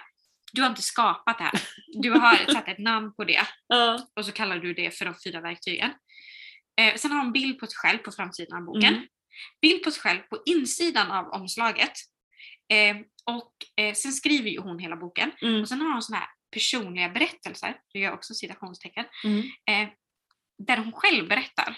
du 0.53 0.61
har 0.61 0.69
inte 0.69 0.81
skapat 0.81 1.37
det 1.37 1.43
här. 1.43 1.61
Du 2.01 2.11
har 2.11 2.51
satt 2.53 2.67
ett 2.67 2.79
namn 2.79 3.13
på 3.13 3.23
det 3.23 3.41
Ja. 3.67 4.07
och 4.15 4.25
så 4.25 4.31
kallar 4.31 4.57
du 4.59 4.73
det 4.73 4.97
för 4.97 5.05
de 5.05 5.15
fyra 5.25 5.41
verktygen. 5.41 5.93
Eh, 6.81 6.95
sen 6.95 7.11
har 7.11 7.19
hon 7.23 7.31
bild 7.31 7.59
på 7.59 7.67
sig 7.67 7.75
själv 7.77 7.97
på 7.97 8.11
framsidan 8.11 8.57
av 8.57 8.65
boken. 8.65 8.93
Mm. 8.93 9.07
Bild 9.61 9.83
på 9.83 9.91
sig 9.91 10.01
själv 10.01 10.19
på 10.19 10.41
insidan 10.45 11.11
av 11.11 11.27
omslaget. 11.29 11.91
Eh, 12.73 12.97
och 13.25 13.53
eh, 13.85 13.93
sen 13.93 14.11
skriver 14.11 14.49
ju 14.49 14.59
hon 14.59 14.79
hela 14.79 14.95
boken. 14.95 15.31
Mm. 15.41 15.61
Och 15.61 15.67
sen 15.69 15.81
har 15.81 15.91
hon 15.93 16.01
såna 16.01 16.17
här 16.19 16.27
personliga 16.51 17.09
berättelser, 17.09 17.75
det 17.93 17.99
gör 17.99 18.11
också 18.13 18.33
citationstecken, 18.33 19.05
Mm. 19.23 19.39
eh, 19.69 19.89
där 20.67 20.77
hon 20.77 20.91
själv 20.91 21.27
berättar 21.27 21.77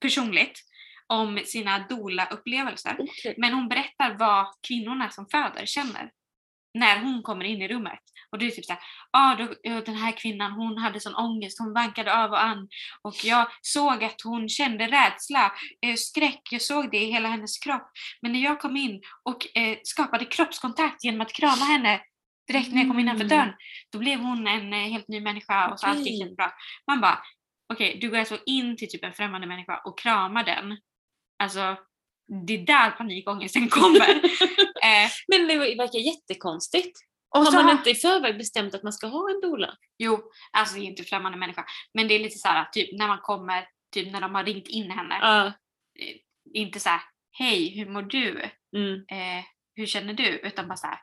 personligt 0.00 0.60
om 1.06 1.40
sina 1.44 1.78
doula-upplevelser. 1.88 2.96
Okej. 2.98 3.34
Men 3.38 3.52
hon 3.52 3.68
berättar 3.68 4.14
vad 4.18 4.46
kvinnorna 4.68 5.10
som 5.10 5.26
föder 5.28 5.66
känner. 5.66 6.10
När 6.74 7.00
hon 7.00 7.22
kommer 7.22 7.44
in 7.44 7.62
i 7.62 7.68
rummet. 7.68 8.00
Och 8.32 8.38
det 8.38 8.46
är 8.46 8.50
typ 8.50 8.64
såhär, 8.64 8.82
ah, 9.10 9.34
då, 9.34 9.54
den 9.80 9.94
här 9.94 10.12
kvinnan 10.16 10.52
hon 10.52 10.78
hade 10.78 11.00
sån 11.00 11.14
ångest, 11.14 11.58
hon 11.58 11.72
vankade 11.74 12.24
av 12.24 12.30
och 12.30 12.42
an. 12.42 12.68
Och 13.02 13.24
jag 13.24 13.46
såg 13.62 14.04
att 14.04 14.20
hon 14.24 14.48
kände 14.48 14.86
rädsla, 14.86 15.52
eh, 15.86 15.94
skräck, 15.94 16.40
jag 16.50 16.62
såg 16.62 16.90
det 16.90 16.98
i 16.98 17.12
hela 17.12 17.28
hennes 17.28 17.58
kropp. 17.58 17.90
Men 18.22 18.32
när 18.32 18.40
jag 18.40 18.60
kom 18.60 18.76
in 18.76 19.00
och 19.22 19.56
eh, 19.58 19.78
skapade 19.82 20.24
kroppskontakt 20.24 21.04
genom 21.04 21.20
att 21.20 21.32
krama 21.32 21.64
henne 21.64 22.00
direkt 22.48 22.72
när 22.72 22.78
jag 22.80 22.88
kom 22.88 22.98
innanför 22.98 23.24
Mm. 23.24 23.38
dörren, 23.38 23.54
då 23.92 23.98
blev 23.98 24.20
hon 24.20 24.46
en 24.46 24.72
eh, 24.72 24.78
helt 24.78 25.08
ny 25.08 25.20
människa 25.20 25.68
och 25.68 25.80
så 25.80 25.86
allt 25.86 26.06
gick 26.06 26.20
jättebra. 26.20 26.52
Man 26.86 27.00
bara, 27.00 27.18
okej 27.72 27.98
du 28.00 28.10
går 28.10 28.18
alltså 28.18 28.38
in 28.46 28.76
till 28.76 28.88
typ 28.88 29.04
en 29.04 29.12
främmande 29.12 29.46
människa 29.46 29.76
och 29.84 29.98
kramar 29.98 30.44
den. 30.44 30.78
Alltså, 31.42 31.76
det 32.46 32.54
är 32.54 32.66
där 32.66 32.90
panikångesten 32.90 33.68
kommer. 33.68 34.08
eh, 34.84 35.10
Men 35.28 35.48
det 35.48 35.56
verkar 35.56 35.98
jättekonstigt. 35.98 36.98
och 37.34 37.44
Har 37.44 37.52
man 37.52 37.64
har- 37.64 37.72
inte 37.72 37.90
i 37.90 37.94
förväg 37.94 38.38
bestämt 38.38 38.74
att 38.74 38.82
man 38.82 38.92
ska 38.92 39.06
ha 39.06 39.30
en 39.30 39.40
doula? 39.40 39.74
Jo, 39.98 40.30
alltså 40.52 40.74
det 40.74 40.80
är 40.80 40.84
inte 40.84 41.04
främmande 41.04 41.38
människa. 41.38 41.64
Men 41.94 42.08
det 42.08 42.14
är 42.14 42.18
lite 42.18 42.38
så 42.38 42.48
här, 42.48 42.64
typ 42.72 42.98
när 42.98 43.06
man 43.08 43.18
kommer, 43.22 43.66
typ 43.94 44.12
när 44.12 44.20
de 44.20 44.34
har 44.34 44.44
ringt 44.44 44.68
in 44.68 44.90
henne. 44.90 45.18
Ja. 45.22 45.52
Inte 46.54 46.80
så 46.80 46.88
här, 46.88 47.00
hej 47.32 47.78
hur 47.78 47.86
mår 47.86 48.02
du? 48.02 48.50
Mm. 48.76 48.94
Eh, 49.10 49.44
hur 49.76 49.86
känner 49.86 50.14
du? 50.14 50.28
Utan 50.28 50.68
bara 50.68 50.76
så 50.76 50.86
här, 50.86 50.98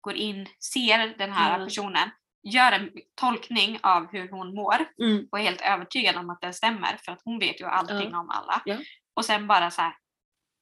går 0.00 0.14
in, 0.14 0.48
ser 0.72 1.18
den 1.18 1.32
här 1.32 1.54
Mm. 1.54 1.66
personen, 1.66 2.10
gör 2.42 2.72
en 2.72 2.90
tolkning 3.20 3.78
av 3.82 4.12
hur 4.12 4.28
hon 4.30 4.54
mår 4.54 4.76
Mm. 5.02 5.28
och 5.32 5.38
är 5.38 5.42
helt 5.42 5.60
övertygad 5.60 6.16
om 6.16 6.30
att 6.30 6.40
det 6.40 6.52
stämmer 6.52 6.96
för 7.04 7.12
att 7.12 7.20
hon 7.24 7.38
vet 7.38 7.60
ju 7.60 7.64
allting 7.64 8.14
om 8.14 8.30
alla. 8.30 8.62
Ja. 8.64 8.76
Och 9.16 9.24
sen 9.24 9.46
bara 9.46 9.70
så 9.70 9.82
här, 9.82 9.94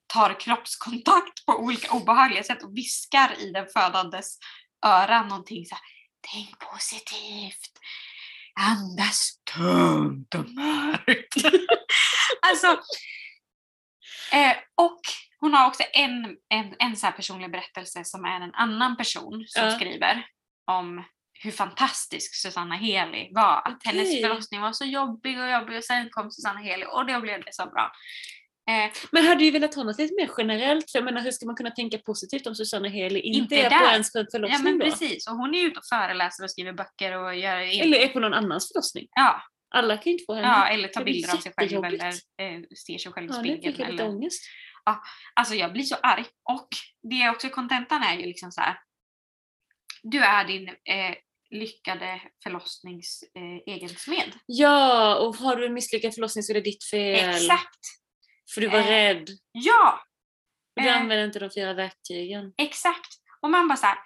tar 0.08 0.40
kroppskontakt 0.40 1.46
på 1.46 1.52
olika 1.52 1.92
obehagliga 1.92 2.42
sätt 2.42 2.62
och 2.62 2.76
viskar 2.76 3.40
i 3.40 3.50
den 3.50 3.66
födandes 3.76 4.38
öra 4.86 5.22
någonting 5.22 5.66
så 5.66 5.74
här, 5.74 5.82
tänk 6.32 6.58
positivt, 6.58 7.72
andas 8.60 9.30
tungt 9.56 10.34
och 10.34 10.50
mörkt. 10.50 11.34
alltså, 12.50 12.66
eh, 14.32 14.56
och 14.74 15.00
hon 15.40 15.54
har 15.54 15.66
också 15.66 15.82
en, 15.92 16.36
en, 16.48 16.74
en 16.78 16.96
så 16.96 17.06
här 17.06 17.12
personlig 17.12 17.52
berättelse 17.52 18.04
som 18.04 18.24
är 18.24 18.40
en 18.40 18.54
annan 18.54 18.96
person 18.96 19.44
som 19.48 19.64
Ja. 19.64 19.76
skriver 19.76 20.26
om 20.70 21.04
hur 21.42 21.50
fantastisk 21.50 22.34
Susanna 22.34 22.74
Heli 22.76 23.30
var. 23.34 23.62
Att 23.64 23.84
hennes 23.84 24.20
förlossning 24.20 24.60
var 24.60 24.72
så 24.72 24.84
jobbig 24.84 25.40
och 25.40 25.50
jobbig 25.50 25.78
och 25.78 25.84
sen 25.84 26.08
kom 26.10 26.30
Susanna 26.30 26.60
Heli 26.60 26.84
och 26.90 27.06
då 27.06 27.20
blev 27.20 27.44
det 27.44 27.54
så 27.54 27.66
bra. 27.66 27.92
Eh, 28.68 28.90
Men 29.12 29.26
hade 29.26 29.44
ju 29.44 29.50
velat 29.50 29.74
ha 29.74 29.82
något 29.84 29.98
lite 29.98 30.14
mer 30.14 30.30
generellt. 30.38 30.90
För 30.90 30.98
jag 30.98 31.04
menar, 31.04 31.20
hur 31.20 31.30
ska 31.30 31.46
man 31.46 31.56
kunna 31.56 31.70
tänka 31.70 31.98
positivt 31.98 32.46
om 32.46 32.54
Susanna 32.54 32.88
Heli 32.88 33.20
inte, 33.20 33.38
Inte 33.38 33.56
är 33.56 33.70
där. 33.70 33.78
på 33.86 33.92
ens 33.92 34.12
för- 34.12 34.18
ja 34.18 34.26
förlossning 34.32 34.62
men 34.64 34.78
då? 34.78 34.84
precis, 34.84 35.28
och 35.28 35.36
hon 35.36 35.54
är 35.54 35.64
ute 35.64 35.78
och 35.78 35.86
föreläser 35.86 36.44
och 36.44 36.50
skriver 36.50 36.72
böcker 36.72 37.12
och 37.18 37.36
gör 37.36 37.56
Eller 37.82 37.98
är 37.98 38.08
på 38.08 38.20
någon 38.20 38.34
annans 38.34 38.68
förlossning. 38.72 39.06
ja, 39.14 39.42
Alla 39.74 39.96
kan 39.96 40.02
ju 40.04 40.12
inte 40.12 40.24
få 40.26 40.34
henne. 40.34 40.46
ja, 40.48 40.68
eller 40.68 40.88
blir 41.04 41.04
bilder 41.14 41.34
av 41.34 41.36
sig 41.38 41.52
själv 41.56 41.84
eller 41.84 42.06
eh, 42.06 42.60
ser 42.86 42.98
sig 42.98 43.12
själv 43.12 43.30
i 43.30 43.34
Ja, 43.34 43.42
nu 43.42 43.48
fick 43.48 43.58
spegeln. 43.62 43.80
jag 43.80 43.90
lite 43.90 44.02
Eller... 44.02 44.14
ångest. 44.16 44.42
Alltså 45.34 45.54
jag 45.54 45.72
blir 45.72 45.82
så 45.82 45.94
arg. 46.02 46.24
Och 46.50 46.68
det 47.10 47.22
är 47.22 47.30
också 47.30 47.48
kontentan 47.48 48.02
är 48.02 48.16
ju 48.18 48.26
liksom 48.26 48.52
så 48.52 48.60
här. 48.60 48.76
Du 50.02 50.18
är 50.18 50.44
din 50.44 50.68
eh, 50.68 51.14
lyckade 51.50 52.20
förlossnings 52.42 53.22
eh, 53.34 53.74
egen 53.74 53.88
smed. 53.88 54.32
Ja, 54.46 55.16
och 55.18 55.36
har 55.36 55.56
du 55.56 55.66
en 55.66 55.74
misslyckad 55.74 56.14
förlossning 56.14 56.42
så 56.42 56.52
är 56.52 56.54
det 56.54 56.60
ditt 56.60 56.84
fel. 56.84 57.30
Exakt! 57.30 57.78
För 58.54 58.60
du 58.60 58.68
var 58.68 58.78
Eh, 58.78 58.86
rädd. 58.86 59.28
Ja! 59.52 60.00
Och 60.76 60.82
du 60.82 60.88
eh. 60.88 61.00
använder 61.00 61.24
inte 61.26 61.38
de 61.38 61.50
fyra 61.50 61.74
verktygen. 61.74 62.52
Exakt. 62.58 63.08
Och 63.42 63.50
man 63.50 63.68
bara 63.68 63.76
så 63.76 63.86
här, 63.86 63.98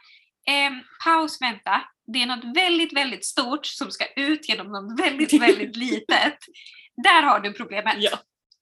ehm, 0.46 0.80
paus, 1.04 1.40
vänta. 1.42 1.82
Det 2.12 2.22
är 2.22 2.26
något 2.26 2.56
väldigt, 2.56 2.92
väldigt 2.96 3.24
stort 3.24 3.66
som 3.66 3.90
ska 3.90 4.06
ut 4.16 4.48
genom 4.48 4.66
något 4.72 5.00
väldigt, 5.00 5.32
väldigt 5.42 5.76
litet. 5.76 6.38
Där 7.04 7.22
har 7.22 7.40
du 7.40 7.52
problemet. 7.52 7.94
Ja. 7.98 8.18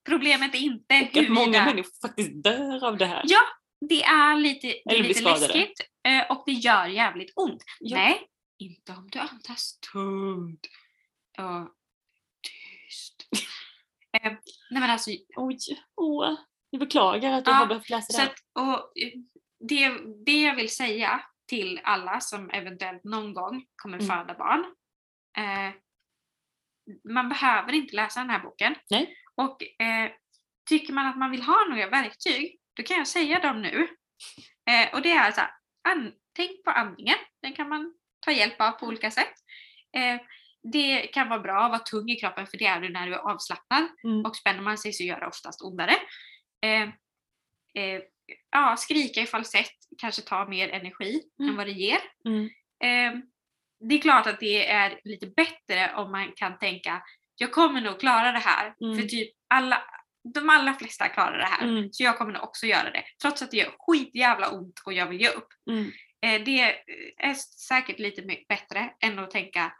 Problemet 0.09 0.55
är 0.55 0.59
inte 0.59 1.01
Och 1.11 1.17
att 1.17 1.29
många 1.29 1.45
huruvida- 1.45 1.65
människor 1.65 1.91
faktiskt 2.07 2.43
dör 2.43 2.83
av 2.87 2.97
det 2.97 3.05
här. 3.05 3.21
Ja, 3.27 3.41
det 3.89 4.03
är 4.03 4.35
lite, 4.35 4.67
det 4.85 4.95
är 4.99 5.03
lite 5.03 5.21
läskigt 5.21 5.81
eh, 6.07 6.31
och 6.31 6.43
det 6.45 6.51
gör 6.51 6.85
jävligt 6.87 7.33
ont. 7.35 7.63
Ja. 7.79 7.97
Nej, 7.97 8.21
inte 8.57 8.91
om 8.91 9.09
du 9.11 9.19
andas 9.19 9.79
tungt 9.93 10.67
och. 11.37 11.75
Eh, 14.13 14.31
nej 14.69 14.81
men 14.81 14.89
alltså, 14.89 15.11
Oj, 15.35 15.57
åh. 15.95 16.35
Jag 16.69 16.79
beklagar 16.79 17.31
att 17.33 17.47
jag 17.47 17.53
Ja, 17.55 17.57
har 17.59 17.65
behövt 17.65 17.89
läsa 17.89 18.07
det 18.07 18.13
så 18.13 18.21
här. 18.21 18.27
att, 18.29 18.39
och, 18.59 18.97
eh, 19.01 19.11
det, 19.59 19.89
det 20.25 20.41
jag 20.41 20.55
vill 20.55 20.75
säga 20.75 21.21
till 21.47 21.81
alla 21.83 22.19
som 22.19 22.49
eventuellt 22.49 23.03
någon 23.03 23.33
gång 23.33 23.65
kommer 23.75 23.97
Mm. 23.97 24.07
föda 24.07 24.33
barn. 24.33 24.65
Eh, 25.37 25.73
man 27.13 27.29
behöver 27.29 27.73
inte 27.73 27.95
läsa 27.95 28.19
den 28.19 28.29
här 28.29 28.39
boken. 28.39 28.75
Nej. 28.89 29.15
Och 29.35 29.81
eh, 29.81 30.11
tycker 30.69 30.93
man 30.93 31.07
att 31.07 31.17
man 31.17 31.31
vill 31.31 31.41
ha 31.41 31.65
några 31.69 31.89
verktyg, 31.89 32.59
då 32.73 32.83
kan 32.83 32.97
jag 32.97 33.07
säga 33.07 33.39
dem 33.39 33.61
nu. 33.61 33.87
Eh, 34.69 34.93
och 34.93 35.01
det 35.01 35.11
är 35.11 35.19
alltså, 35.19 35.41
an, 35.89 36.13
tänk 36.35 36.63
på 36.63 36.71
andningen. 36.71 37.17
Den 37.41 37.53
kan 37.53 37.69
man 37.69 37.93
ta 38.19 38.31
hjälp 38.31 38.61
av 38.61 38.71
på 38.71 38.85
olika 38.85 39.11
sätt. 39.11 39.33
Det 40.63 41.01
kan 41.01 41.29
vara 41.29 41.39
bra 41.39 41.63
att 41.63 41.71
vara 41.71 41.79
tung 41.79 42.09
i 42.09 42.15
kroppen 42.15 42.47
för 42.47 42.57
det 42.57 42.65
är 42.65 42.81
du 42.81 42.89
när 42.89 43.07
du 43.07 43.13
är 43.13 43.31
avslappnad. 43.31 43.87
Mm. 44.03 44.25
Och 44.25 44.35
spänner 44.35 44.61
man 44.61 44.77
sig 44.77 44.93
så 44.93 45.03
gör 45.03 45.19
det 45.19 45.27
oftast 45.27 45.61
ondare. 45.61 45.95
Eh, 46.61 46.81
eh, 47.83 48.01
ja, 48.51 48.75
skrika 48.77 49.21
i 49.21 49.25
falsett 49.25 49.75
kanske 49.97 50.21
tar 50.21 50.47
mer 50.47 50.69
energi 50.69 51.21
Mm. 51.39 51.49
än 51.49 51.57
vad 51.57 51.67
det 51.67 51.71
ger. 51.71 51.99
Mm. 52.25 52.45
Eh, 52.83 53.21
det 53.79 53.95
är 53.95 54.01
klart 54.01 54.27
att 54.27 54.39
det 54.39 54.67
är 54.69 54.99
lite 55.03 55.27
bättre 55.27 55.93
om 55.95 56.11
man 56.11 56.31
kan 56.35 56.57
tänka 56.59 57.01
jag 57.41 57.51
kommer 57.51 57.81
nog 57.81 57.99
klara 57.99 58.31
det 58.31 58.39
här. 58.39 58.73
Mm. 58.81 58.97
För 58.97 59.07
typ 59.07 59.29
alla, 59.47 59.83
de 60.33 60.49
allra 60.49 60.73
flesta 60.73 61.09
klarar 61.09 61.37
det 61.37 61.45
här. 61.45 61.63
Mm. 61.67 61.89
Så 61.93 62.03
jag 62.03 62.17
kommer 62.17 62.33
nog 62.33 62.43
också 62.43 62.65
göra 62.65 62.91
det. 62.91 63.03
Trots 63.21 63.41
att 63.41 63.51
det 63.51 63.57
gör 63.57 63.75
skitjävla 63.79 64.49
ont 64.49 64.81
och 64.85 64.93
jag 64.93 65.07
vill 65.07 65.21
ge 65.21 65.29
upp. 65.29 65.47
Mm. 65.69 65.91
Eh, 66.21 66.45
det 66.45 66.61
är 67.17 67.33
säkert 67.67 67.99
lite 67.99 68.21
bättre 68.49 68.93
än 68.99 69.19
att 69.19 69.31
tänka 69.31 69.73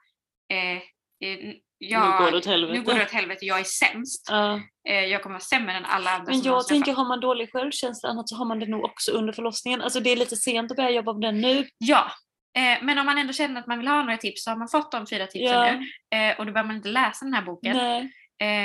jag, 1.77 2.19
nu 2.19 2.25
går 2.25 2.31
det 2.31 2.37
åt 2.37 2.45
helvete. 2.45 2.73
nu 2.73 2.83
går 2.83 2.93
det 2.93 3.01
åt 3.03 3.11
helvete, 3.11 3.45
jag 3.45 3.59
är 3.59 3.63
sämst. 3.63 4.27
Ja. 4.31 4.59
Eh, 4.89 4.95
jag 5.05 5.23
kommer 5.23 5.33
vara 5.33 5.39
sämre 5.39 5.73
än 5.73 5.85
alla 5.85 6.11
andra 6.11 6.31
Men 6.33 6.41
jag 6.41 6.67
tänker, 6.67 6.93
har 6.93 7.05
man 7.07 7.19
dålig 7.19 7.51
självkänsla 7.51 8.09
annat 8.09 8.29
så 8.29 8.35
har 8.35 8.45
man 8.45 8.59
det 8.59 8.65
nog 8.65 8.85
också 8.85 9.11
under 9.11 9.33
förlossningen. 9.33 9.81
Alltså 9.81 9.99
det 9.99 10.09
är 10.09 10.15
lite 10.15 10.35
sent 10.35 10.71
att 10.71 10.77
börja 10.77 10.89
jobba 10.89 11.13
på 11.13 11.19
den 11.19 11.41
nu. 11.41 11.67
Ja, 11.77 12.11
eh, 12.57 12.83
men 12.83 12.97
om 12.99 13.05
man 13.05 13.17
ändå 13.17 13.33
känner 13.33 13.61
att 13.61 13.67
man 13.67 13.77
vill 13.79 13.87
ha 13.87 14.01
några 14.01 14.17
tips 14.17 14.43
så 14.43 14.49
har 14.51 14.57
man 14.57 14.67
fått 14.67 14.91
de 14.91 15.07
fyra 15.07 15.27
tipsen 15.27 15.57
Ja. 15.57 15.71
nu. 16.11 16.17
Eh, 16.17 16.39
och 16.39 16.45
då 16.45 16.51
behöver 16.51 16.67
man 16.67 16.75
inte 16.75 16.89
läsa 16.89 17.25
den 17.25 17.33
här 17.33 17.41
boken. 17.41 17.77
Nej. 17.77 18.11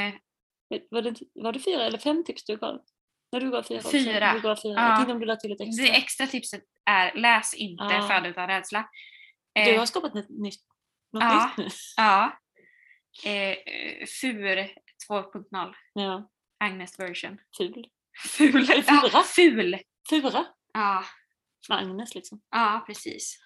Eh, 0.08 0.14
Var 0.90 1.02
det, 1.02 1.14
var 1.34 1.52
det 1.52 1.58
fyra 1.60 1.82
eller 1.84 1.98
fem 1.98 2.24
tips 2.24 2.44
du 2.44 2.56
gav? 2.56 2.80
När 3.32 3.40
du 3.40 3.50
gav 3.50 3.62
fyra 3.62 3.78
också. 3.78 3.90
Fyra. 3.90 4.32
Du 4.34 4.40
gav 4.40 4.56
fyra. 4.56 4.72
Ja. 4.72 4.88
Jag 4.88 4.96
tänkte 4.96 5.12
om 5.14 5.20
du 5.20 5.26
lade 5.26 5.40
till 5.40 5.52
ett 5.52 5.60
extra. 5.60 5.84
det 5.84 5.90
extra 5.96 6.26
tipset 6.26 6.60
är 6.90 7.14
läs 7.14 7.54
inte 7.54 7.84
Ah. 7.84 8.02
Föda 8.08 8.28
utan 8.28 8.46
rädsla. 8.48 8.88
Du 9.54 9.60
Eh, 9.60 9.78
har 9.78 9.86
skapat 9.86 10.16
ett 10.16 10.28
nytt, 10.28 10.60
något 11.18 11.24
Ja. 11.32 11.50
nytt 11.56 11.58
nu. 11.58 11.68
Ja. 11.96 12.38
Eh, 13.24 13.56
FUR 14.20 14.68
2.0, 15.08 15.74
Ja, 15.94 16.30
Agnes 16.64 16.98
version. 17.00 17.38
ful. 17.58 17.86
Ful! 18.28 18.56
Eller 18.70 18.84
Ja, 18.86 19.00
fura. 19.00 19.22
ful! 19.22 19.78
Fura. 20.10 20.46
Ja, 20.72 21.04
Från 21.66 21.76
Agnes 21.78 22.14
liksom. 22.14 22.40
ja 22.50 22.84
precis. 22.86 23.38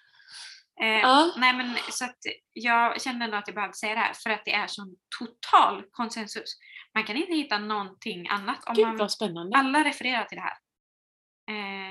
Eh, 0.81 0.87
Ja. 0.87 1.33
Nej 1.37 1.53
men 1.53 1.75
så 1.91 2.05
att 2.05 2.17
jag 2.53 3.01
kände 3.01 3.25
ändå 3.25 3.37
att 3.37 3.47
jag 3.47 3.55
behövde 3.55 3.77
säga 3.77 3.93
det 3.93 3.99
här 3.99 4.13
för 4.13 4.29
att 4.29 4.45
det 4.45 4.53
är 4.53 4.67
sån 4.67 4.95
total 5.19 5.83
konsensus. 5.91 6.57
Man 6.93 7.03
kan 7.03 7.15
inte 7.15 7.33
hitta 7.33 7.59
någonting 7.59 8.27
annat 8.29 8.65
om 8.65 8.73
Gud 8.75 8.87
man 8.87 8.97
vad 8.97 9.11
spännande. 9.11 9.57
alla 9.57 9.83
refererar 9.83 10.25
till 10.25 10.37
det 10.37 10.41
här. 10.43 10.57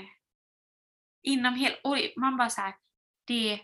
Eh, 0.01 0.05
inom 1.23 1.55
hel, 1.55 1.73
och 1.85 1.97
man 2.17 2.37
bara 2.37 2.51
så 2.51 2.61
här, 2.61 2.75
det, 3.27 3.61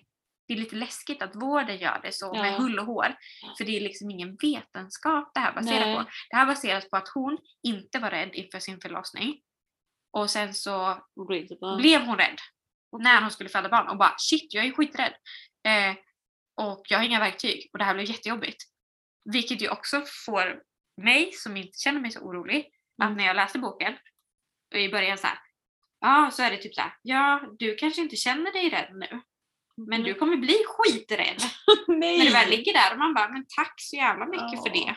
det 0.49 0.55
är 0.55 0.59
lite 0.59 0.77
läskigt 0.77 1.23
att 1.23 1.37
vården 1.37 1.77
gör 1.77 2.01
det 2.03 2.13
så 2.13 2.33
med 2.35 2.53
Ja. 2.53 2.57
hull 2.59 2.79
och 2.79 2.87
hår. 2.87 3.17
För 3.59 3.65
det 3.65 3.77
är 3.77 3.81
liksom 3.81 4.11
ingen 4.11 4.37
vetenskap 4.37 5.31
det 5.35 5.41
här 5.41 5.53
baseras 5.53 5.81
Nej. 5.87 5.97
på. 5.97 6.05
Det 6.31 6.37
här 6.37 6.47
baseras 6.47 6.91
på 6.91 6.97
att 6.97 7.09
hon 7.09 7.39
inte 7.63 7.99
var 7.99 8.11
rädd 8.11 8.31
inför 8.35 8.59
sin 8.59 8.81
förlossning. 8.81 9.41
Och 10.11 10.31
sen 10.31 10.55
så 10.55 11.03
blev 11.79 12.01
hon 12.03 12.17
rädd 12.19 12.39
Okej. 12.91 13.05
när 13.05 13.21
hon 13.21 13.31
skulle 13.31 13.49
föda 13.51 13.69
barn 13.69 13.89
och 13.89 13.97
bara 13.99 14.15
shit 14.19 14.55
jag 14.55 14.65
är 14.67 14.73
skiträdd. 14.73 15.15
Eh, 15.69 15.97
och 16.61 16.83
jag 16.89 16.99
har 16.99 17.05
inga 17.05 17.21
verktyg 17.21 17.71
och 17.73 17.79
det 17.79 17.85
här 17.85 17.95
blev 17.95 18.07
jättejobbigt. 18.07 18.63
Vilket 19.33 19.63
ju 19.63 19.69
också 19.69 20.03
får 20.27 20.63
mig 21.03 21.33
som 21.33 21.57
inte 21.57 21.79
känner 21.79 22.01
mig 22.01 22.11
så 22.11 22.21
orolig 22.21 22.73
Mm. 23.03 23.13
att 23.13 23.17
när 23.19 23.27
jag 23.27 23.37
läste 23.37 23.59
boken 23.59 23.95
och 24.75 24.81
i 24.81 24.89
början 24.89 25.19
så 25.19 25.27
här, 25.27 25.39
ja 26.01 26.31
så 26.33 26.43
är 26.43 26.51
det 26.51 26.57
typ 26.57 26.75
så 26.75 26.81
här, 26.81 26.93
ja 27.03 27.55
du 27.59 27.75
kanske 27.75 28.03
inte 28.03 28.17
känner 28.17 28.53
dig 28.53 28.71
rädd 28.71 28.91
nu 28.95 29.23
men 29.77 30.03
du 30.03 30.15
kommer 30.15 30.37
bli 30.37 30.59
skiträdd 30.67 31.43
Nej. 31.89 32.19
när 32.19 32.25
du 32.25 32.33
väl 32.33 32.51
ligger 32.51 32.73
där 32.73 32.93
och 32.93 32.99
man 32.99 33.15
bara 33.15 33.29
men 33.29 33.47
tack 33.57 33.75
så 33.77 33.97
jävla 33.97 34.27
mycket 34.27 34.63
för 34.63 34.71
det. 34.71 34.97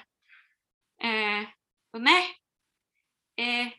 Ja. 1.01 1.07
Eh, 1.09 1.47
och 1.93 2.01
nej. 2.01 2.25
Eh, 3.35 3.73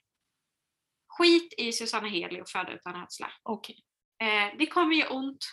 skit 1.08 1.54
i 1.56 1.72
Susanna 1.72 2.08
Heli 2.08 2.40
och 2.40 2.48
Föda 2.48 2.72
utan 2.72 3.00
rädsla. 3.00 3.32
Okej. 3.42 3.84
Eh, 4.22 4.56
det 4.58 4.66
kommer 4.66 4.96
göra 4.96 5.10
ont. 5.10 5.46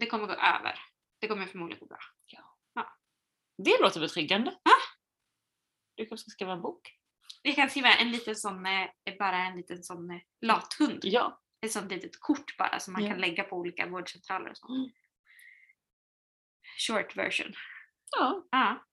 Det 0.00 0.06
kommer 0.06 0.26
gå 0.26 0.32
över. 0.32 0.78
Det 1.20 1.28
kommer 1.28 1.46
förmodligen 1.46 1.80
gå 1.80 1.86
bra. 1.86 1.98
Det 3.56 3.80
låter 3.80 4.00
betryggande. 4.00 4.50
Ah. 4.50 4.94
Du 5.94 6.06
kanske 6.06 6.22
ska 6.22 6.30
skriva 6.30 6.52
en 6.52 6.62
bok? 6.62 6.98
Jag 7.42 7.56
kan 7.56 7.70
skriva 7.70 7.94
en 7.94 8.12
liten 8.12 8.36
sån, 8.36 8.66
eh, 8.66 8.88
bara 9.18 9.36
en 9.36 9.56
liten 9.56 9.82
sån 9.82 10.10
eh, 10.10 10.20
lathund. 10.40 11.00
Ja. 11.02 11.40
Ett 11.64 11.72
sånt 11.72 11.90
litet 11.92 12.20
kort 12.20 12.56
bara 12.58 12.80
som 12.80 12.92
man 12.92 13.02
Ja. 13.04 13.10
kan 13.10 13.18
lägga 13.20 13.44
på 13.44 13.56
olika 13.56 13.86
vårdcentraler 13.86 14.50
och 14.50 14.56
sånt. 14.56 14.70
Mm. 14.70 14.90
Short 16.88 17.16
version. 17.16 17.52
Ja, 18.18 18.44
Ja. 18.50 18.84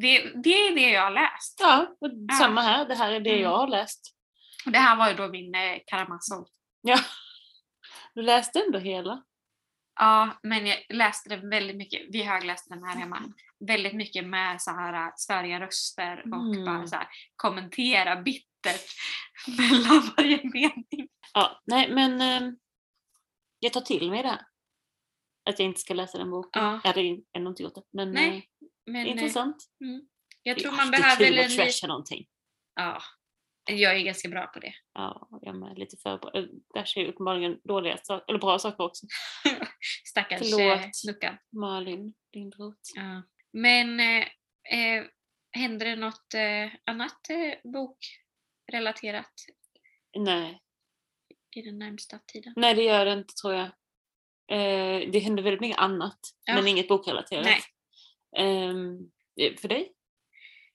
Det, 0.00 0.32
det 0.42 0.54
är 0.54 0.74
det 0.74 0.90
jag 0.90 1.02
har 1.02 1.10
läst. 1.10 1.56
ja 1.60 1.96
och 2.00 2.10
samma 2.38 2.60
här. 2.62 2.84
Det 2.88 2.94
här 2.94 3.12
är 3.12 3.20
det 3.20 3.30
Mm. 3.30 3.42
jag 3.42 3.56
har 3.56 3.68
läst. 3.68 4.14
Och 4.66 4.72
det 4.72 4.78
här 4.78 4.96
var 4.96 5.08
ju 5.08 5.14
då 5.14 5.28
min 5.28 5.54
eh, 5.54 5.78
Karamazov. 5.86 6.46
Ja. 6.80 6.98
Du 8.14 8.22
läste 8.22 8.60
ändå 8.66 8.78
hela. 8.78 9.22
Ja, 10.00 10.38
men 10.42 10.66
jag 10.66 10.78
läste 10.88 11.28
den 11.28 11.50
väldigt 11.50 11.76
mycket. 11.76 12.02
Vi 12.08 12.22
högläste 12.22 12.74
den 12.74 12.84
här 12.84 12.96
hemma. 12.96 13.22
Väldigt 13.68 13.94
mycket 13.94 14.26
med 14.26 14.62
så 14.62 14.70
här 14.70 14.92
äh, 15.06 15.12
störiga 15.16 15.60
röster 15.60 16.18
och 16.32 16.54
Mm. 16.54 16.64
bara 16.64 16.86
så 16.86 16.96
här 16.96 17.08
kommentera 17.36 18.16
bittert 18.62 18.90
mellan 19.58 20.10
varje 20.16 20.40
mening. 20.44 21.08
Ja, 21.34 21.62
nej 21.66 21.90
men 21.92 22.20
eh, 22.20 22.50
jag 23.58 23.72
tar 23.72 23.80
till 23.80 24.10
mig 24.10 24.22
det. 24.22 24.46
Att 25.50 25.58
jag 25.58 25.66
inte 25.68 25.80
ska 25.80 25.94
läsa 25.94 26.18
den 26.18 26.30
boken. 26.30 26.62
Ja. 26.62 26.80
Jag 26.84 26.92
hade 26.92 27.18
ändå 27.36 27.50
inte 27.50 27.62
gjort 27.62 27.74
det. 27.74 27.82
Men 27.92 28.10
Nej, 28.12 28.36
eh, 28.36 28.42
Men 28.92 29.06
eh, 29.06 29.12
intressant. 29.12 29.56
jag 30.42 30.56
Det 30.56 30.60
är 30.60 30.62
tror 30.62 30.72
man 30.72 30.80
alltid 30.80 31.00
behöver 31.00 31.24
kul 31.26 31.38
en... 31.38 31.44
att 31.44 31.50
li- 31.50 31.56
trasha 31.56 31.86
någonting. 31.86 32.26
Ja, 32.74 33.02
jag 33.70 33.96
är 33.96 34.02
ganska 34.02 34.28
bra 34.28 34.46
på 34.46 34.60
det. 34.60 34.74
Ja, 34.94 35.28
jag 35.42 35.56
med. 35.56 35.78
Lite 35.78 35.96
för 36.02 36.18
bra. 36.18 36.30
Där 36.74 36.98
är 36.98 37.00
ju 37.00 37.06
uppenbarligen 37.08 37.60
dåliga 37.64 37.98
saker, 38.02 38.24
eller 38.28 38.38
bra 38.38 38.58
saker 38.58 38.84
också. 38.84 39.06
Stackars 40.08 40.40
eh, 40.42 40.48
Förlåt. 40.48 40.90
Nuckan. 41.06 41.38
Malin 41.52 42.14
Lindroth. 42.32 42.78
Ja. 42.94 43.22
Men 43.52 44.00
eh, 44.00 44.26
eh, 44.78 45.04
händer 45.52 45.86
det 45.86 45.96
något 45.96 46.34
eh, 46.34 46.72
annat 46.86 47.30
eh, 47.30 47.70
bokrelaterat 48.72 49.32
Nej. 50.16 50.60
i 51.56 51.62
den 51.62 51.78
närmsta 51.78 52.18
tiden? 52.32 52.52
Nej, 52.56 52.74
det 52.74 52.82
gör 52.82 53.04
det 53.04 53.12
inte 53.12 53.34
tror 53.34 53.54
jag. 53.54 53.64
Eh, 54.50 55.10
det 55.10 55.18
händer 55.18 55.42
väldigt 55.42 55.60
mycket 55.60 55.78
annat, 55.78 56.18
Ja. 56.44 56.54
men 56.54 56.66
inget 56.68 56.88
bokrelaterat. 56.88 57.44
Nej. 57.44 57.60
Eh, 58.36 59.56
för 59.56 59.68
dig? 59.68 59.92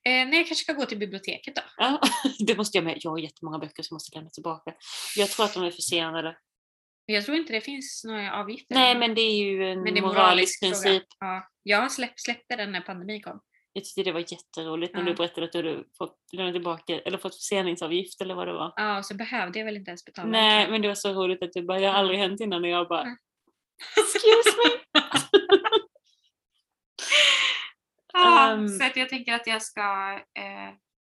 Eh, 0.06 0.11
nej, 0.28 0.36
jag 0.38 0.48
kanske 0.48 0.56
ska 0.64 0.74
gå 0.74 0.86
till 0.86 0.98
biblioteket 0.99 1.56
då. 1.56 1.61
Ja, 1.78 2.02
det 2.48 2.57
måste 2.57 2.78
jag 2.78 2.84
med. 2.86 2.98
Jag 3.02 3.11
har 3.11 3.18
jättemånga 3.18 3.60
böcker 3.60 3.84
som 3.84 3.95
måste 3.95 4.15
lämna 4.18 4.30
tillbaka. 4.30 4.74
Jag 5.15 5.30
tror 5.30 5.45
att 5.45 5.53
de 5.53 5.64
är 5.64 5.72
försenade. 5.72 6.38
Jag 7.06 7.26
tror 7.26 7.38
inte 7.38 7.53
det 7.53 7.61
finns 7.61 8.03
några 8.07 8.34
avgifter. 8.34 8.76
Nej, 8.76 8.98
men 8.99 9.15
det 9.15 9.22
är 9.22 9.36
ju 9.44 9.72
en 9.72 9.82
Men 9.82 9.94
det 9.94 9.99
är 9.99 10.02
moralisk 10.02 10.60
fråga. 10.60 10.72
princip. 10.72 11.03
Ja, 11.20 11.49
jag 11.64 11.91
släpp, 11.91 12.20
släppte 12.20 12.56
den 12.56 12.72
när 12.72 12.82
pandemin 12.82 13.22
kom. 13.22 13.41
Jag 13.74 13.84
tyckte 13.84 14.04
det 14.04 14.12
var 14.12 14.20
jätteroligt 14.20 14.94
när 14.94 15.02
Ja. 15.02 15.06
du 15.08 15.14
berättade 15.16 15.45
att 15.45 15.52
du 15.52 15.58
hade 15.58 15.84
fått 15.98 16.18
lämna 16.34 16.52
tillbaka 16.52 17.00
eller 17.00 17.18
fått 17.18 17.36
förseningsavgift 17.36 18.22
eller 18.22 18.36
vad 18.36 18.48
det 18.48 18.54
var. 18.54 18.74
Ja, 18.76 19.04
så 19.04 19.16
behövde 19.16 19.60
jag 19.60 19.66
väl 19.66 19.78
inte 19.78 19.90
ens 19.91 20.06
betala. 20.06 20.30
Nej, 20.30 20.70
men 20.72 20.82
det 20.82 20.88
var 20.88 20.95
så 20.95 21.14
roligt 21.14 21.44
att 21.44 21.54
du 21.54 21.62
bara, 21.64 21.80
det 21.80 21.86
har 21.86 21.94
aldrig 21.94 22.20
hänt 22.20 22.41
innan 22.41 22.64
och 22.64 22.70
jag 22.70 22.88
bara, 22.88 23.02
Mm. 23.02 23.18
excuse 23.98 24.58
me. 24.58 25.02
Ja, 28.14 28.52
Ehm. 28.52 28.68
så 28.68 28.86
att 28.86 28.98
jag 28.98 29.10
tänker 29.10 29.34
att 29.34 29.48
jag 29.48 29.62
ska... 29.62 30.12
Eh, 30.40 30.74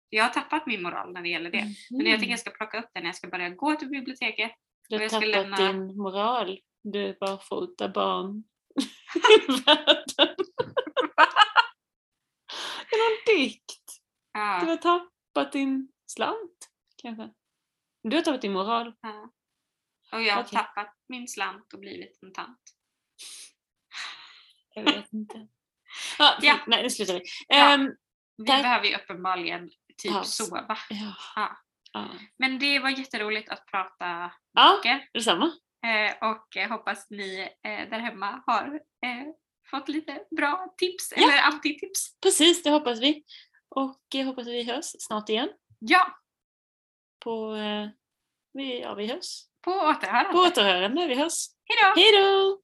jag 0.09 0.23
har 0.23 0.29
tappat 0.29 0.67
min 0.67 0.81
moral 0.83 1.13
när 1.13 1.21
det 1.21 1.29
gäller 1.29 1.51
det. 1.51 1.63
Men 1.89 2.05
jag 2.05 2.15
tänker 2.19 2.29
jag 2.31 2.39
ska 2.39 2.49
plocka 2.51 2.79
upp 2.79 2.89
den 2.93 3.03
när 3.03 3.09
jag 3.09 3.15
ska 3.15 3.27
börja 3.27 3.49
gå 3.49 3.75
till 3.75 3.87
biblioteket. 3.89 4.51
Du 4.89 4.95
och 4.95 5.01
har 5.01 5.09
tappat 5.09 5.27
lämna- 5.29 5.57
din 5.57 5.97
moral. 5.97 6.59
Du 6.83 7.05
är 7.07 7.15
bara 7.19 7.37
fota 7.37 7.89
barn 7.89 8.43
i 9.47 9.51
världen. 9.65 10.35
Är 12.91 12.97
någon 12.97 13.39
dikt. 13.39 13.83
Du 14.33 14.39
Ja, 14.39 14.59
har 14.65 14.77
tappat 14.77 15.51
din 15.51 15.91
slant, 16.07 16.69
kanske. 17.01 17.29
Du 18.03 18.15
har 18.15 18.23
tappat 18.23 18.41
din 18.41 18.53
moral. 18.53 18.93
ja. 19.01 19.31
Och 20.11 20.21
jag 20.21 20.35
har 20.35 20.43
Okej. 20.43 20.59
tappat 20.59 20.95
min 21.07 21.27
slant 21.27 21.73
och 21.73 21.79
blivit 21.79 22.19
en 22.23 22.33
tant. 22.33 22.59
Jag 24.73 24.83
vet 24.83 25.13
inte. 25.13 25.47
Ja, 26.19 26.37
Ja. 26.41 26.59
Nej, 26.67 26.83
nu 26.83 26.89
slutar 26.89 27.13
vi. 27.13 27.21
Ja. 27.47 27.73
Ehm, 27.73 27.91
Vi 28.37 28.43
behöver 28.43 28.85
ju 28.85 28.95
uppenbarligen 28.95 29.69
typ 29.97 30.11
Paus. 30.13 30.35
sova. 30.37 30.77
ja. 30.89 31.13
Ja. 31.35 31.57
Ja. 31.93 32.09
Men 32.37 32.59
det 32.59 32.79
var 32.79 32.89
jätteroligt 32.89 33.49
att 33.49 33.65
prata 33.65 34.31
ja, 34.51 34.75
böcker. 34.77 35.09
detsamma. 35.13 35.51
Eh, 35.85 36.29
och 36.29 36.69
hoppas 36.69 37.09
ni 37.09 37.39
eh, 37.63 37.89
där 37.89 37.99
hemma 37.99 38.43
har 38.45 38.79
eh, 39.05 39.27
fått 39.69 39.89
lite 39.89 40.23
bra 40.37 40.73
tips 40.77 41.13
Ja. 41.17 41.23
eller 41.23 41.41
antitips. 41.41 42.19
Precis, 42.19 42.63
det 42.63 42.69
hoppas 42.69 42.99
vi. 42.99 43.23
Och 43.69 44.01
jag 44.13 44.25
hoppas 44.25 44.41
att 44.47 44.53
vi 44.53 44.63
hörs 44.63 44.85
snart 44.85 45.29
igen. 45.29 45.49
Ja, 45.79 46.17
På, 47.23 47.55
eh, 47.55 47.87
vi, 48.53 48.81
ja, 48.81 48.93
vi 48.93 49.07
hörs. 49.07 49.41
på 49.61 49.71
återhörande. 49.71 50.31
På 50.31 50.39
återhörande, 50.39 51.07
vi 51.07 51.15
hörs. 51.15 51.47
Hej 51.65 51.77
då! 51.83 52.01
Hej 52.01 52.21
då! 52.21 52.61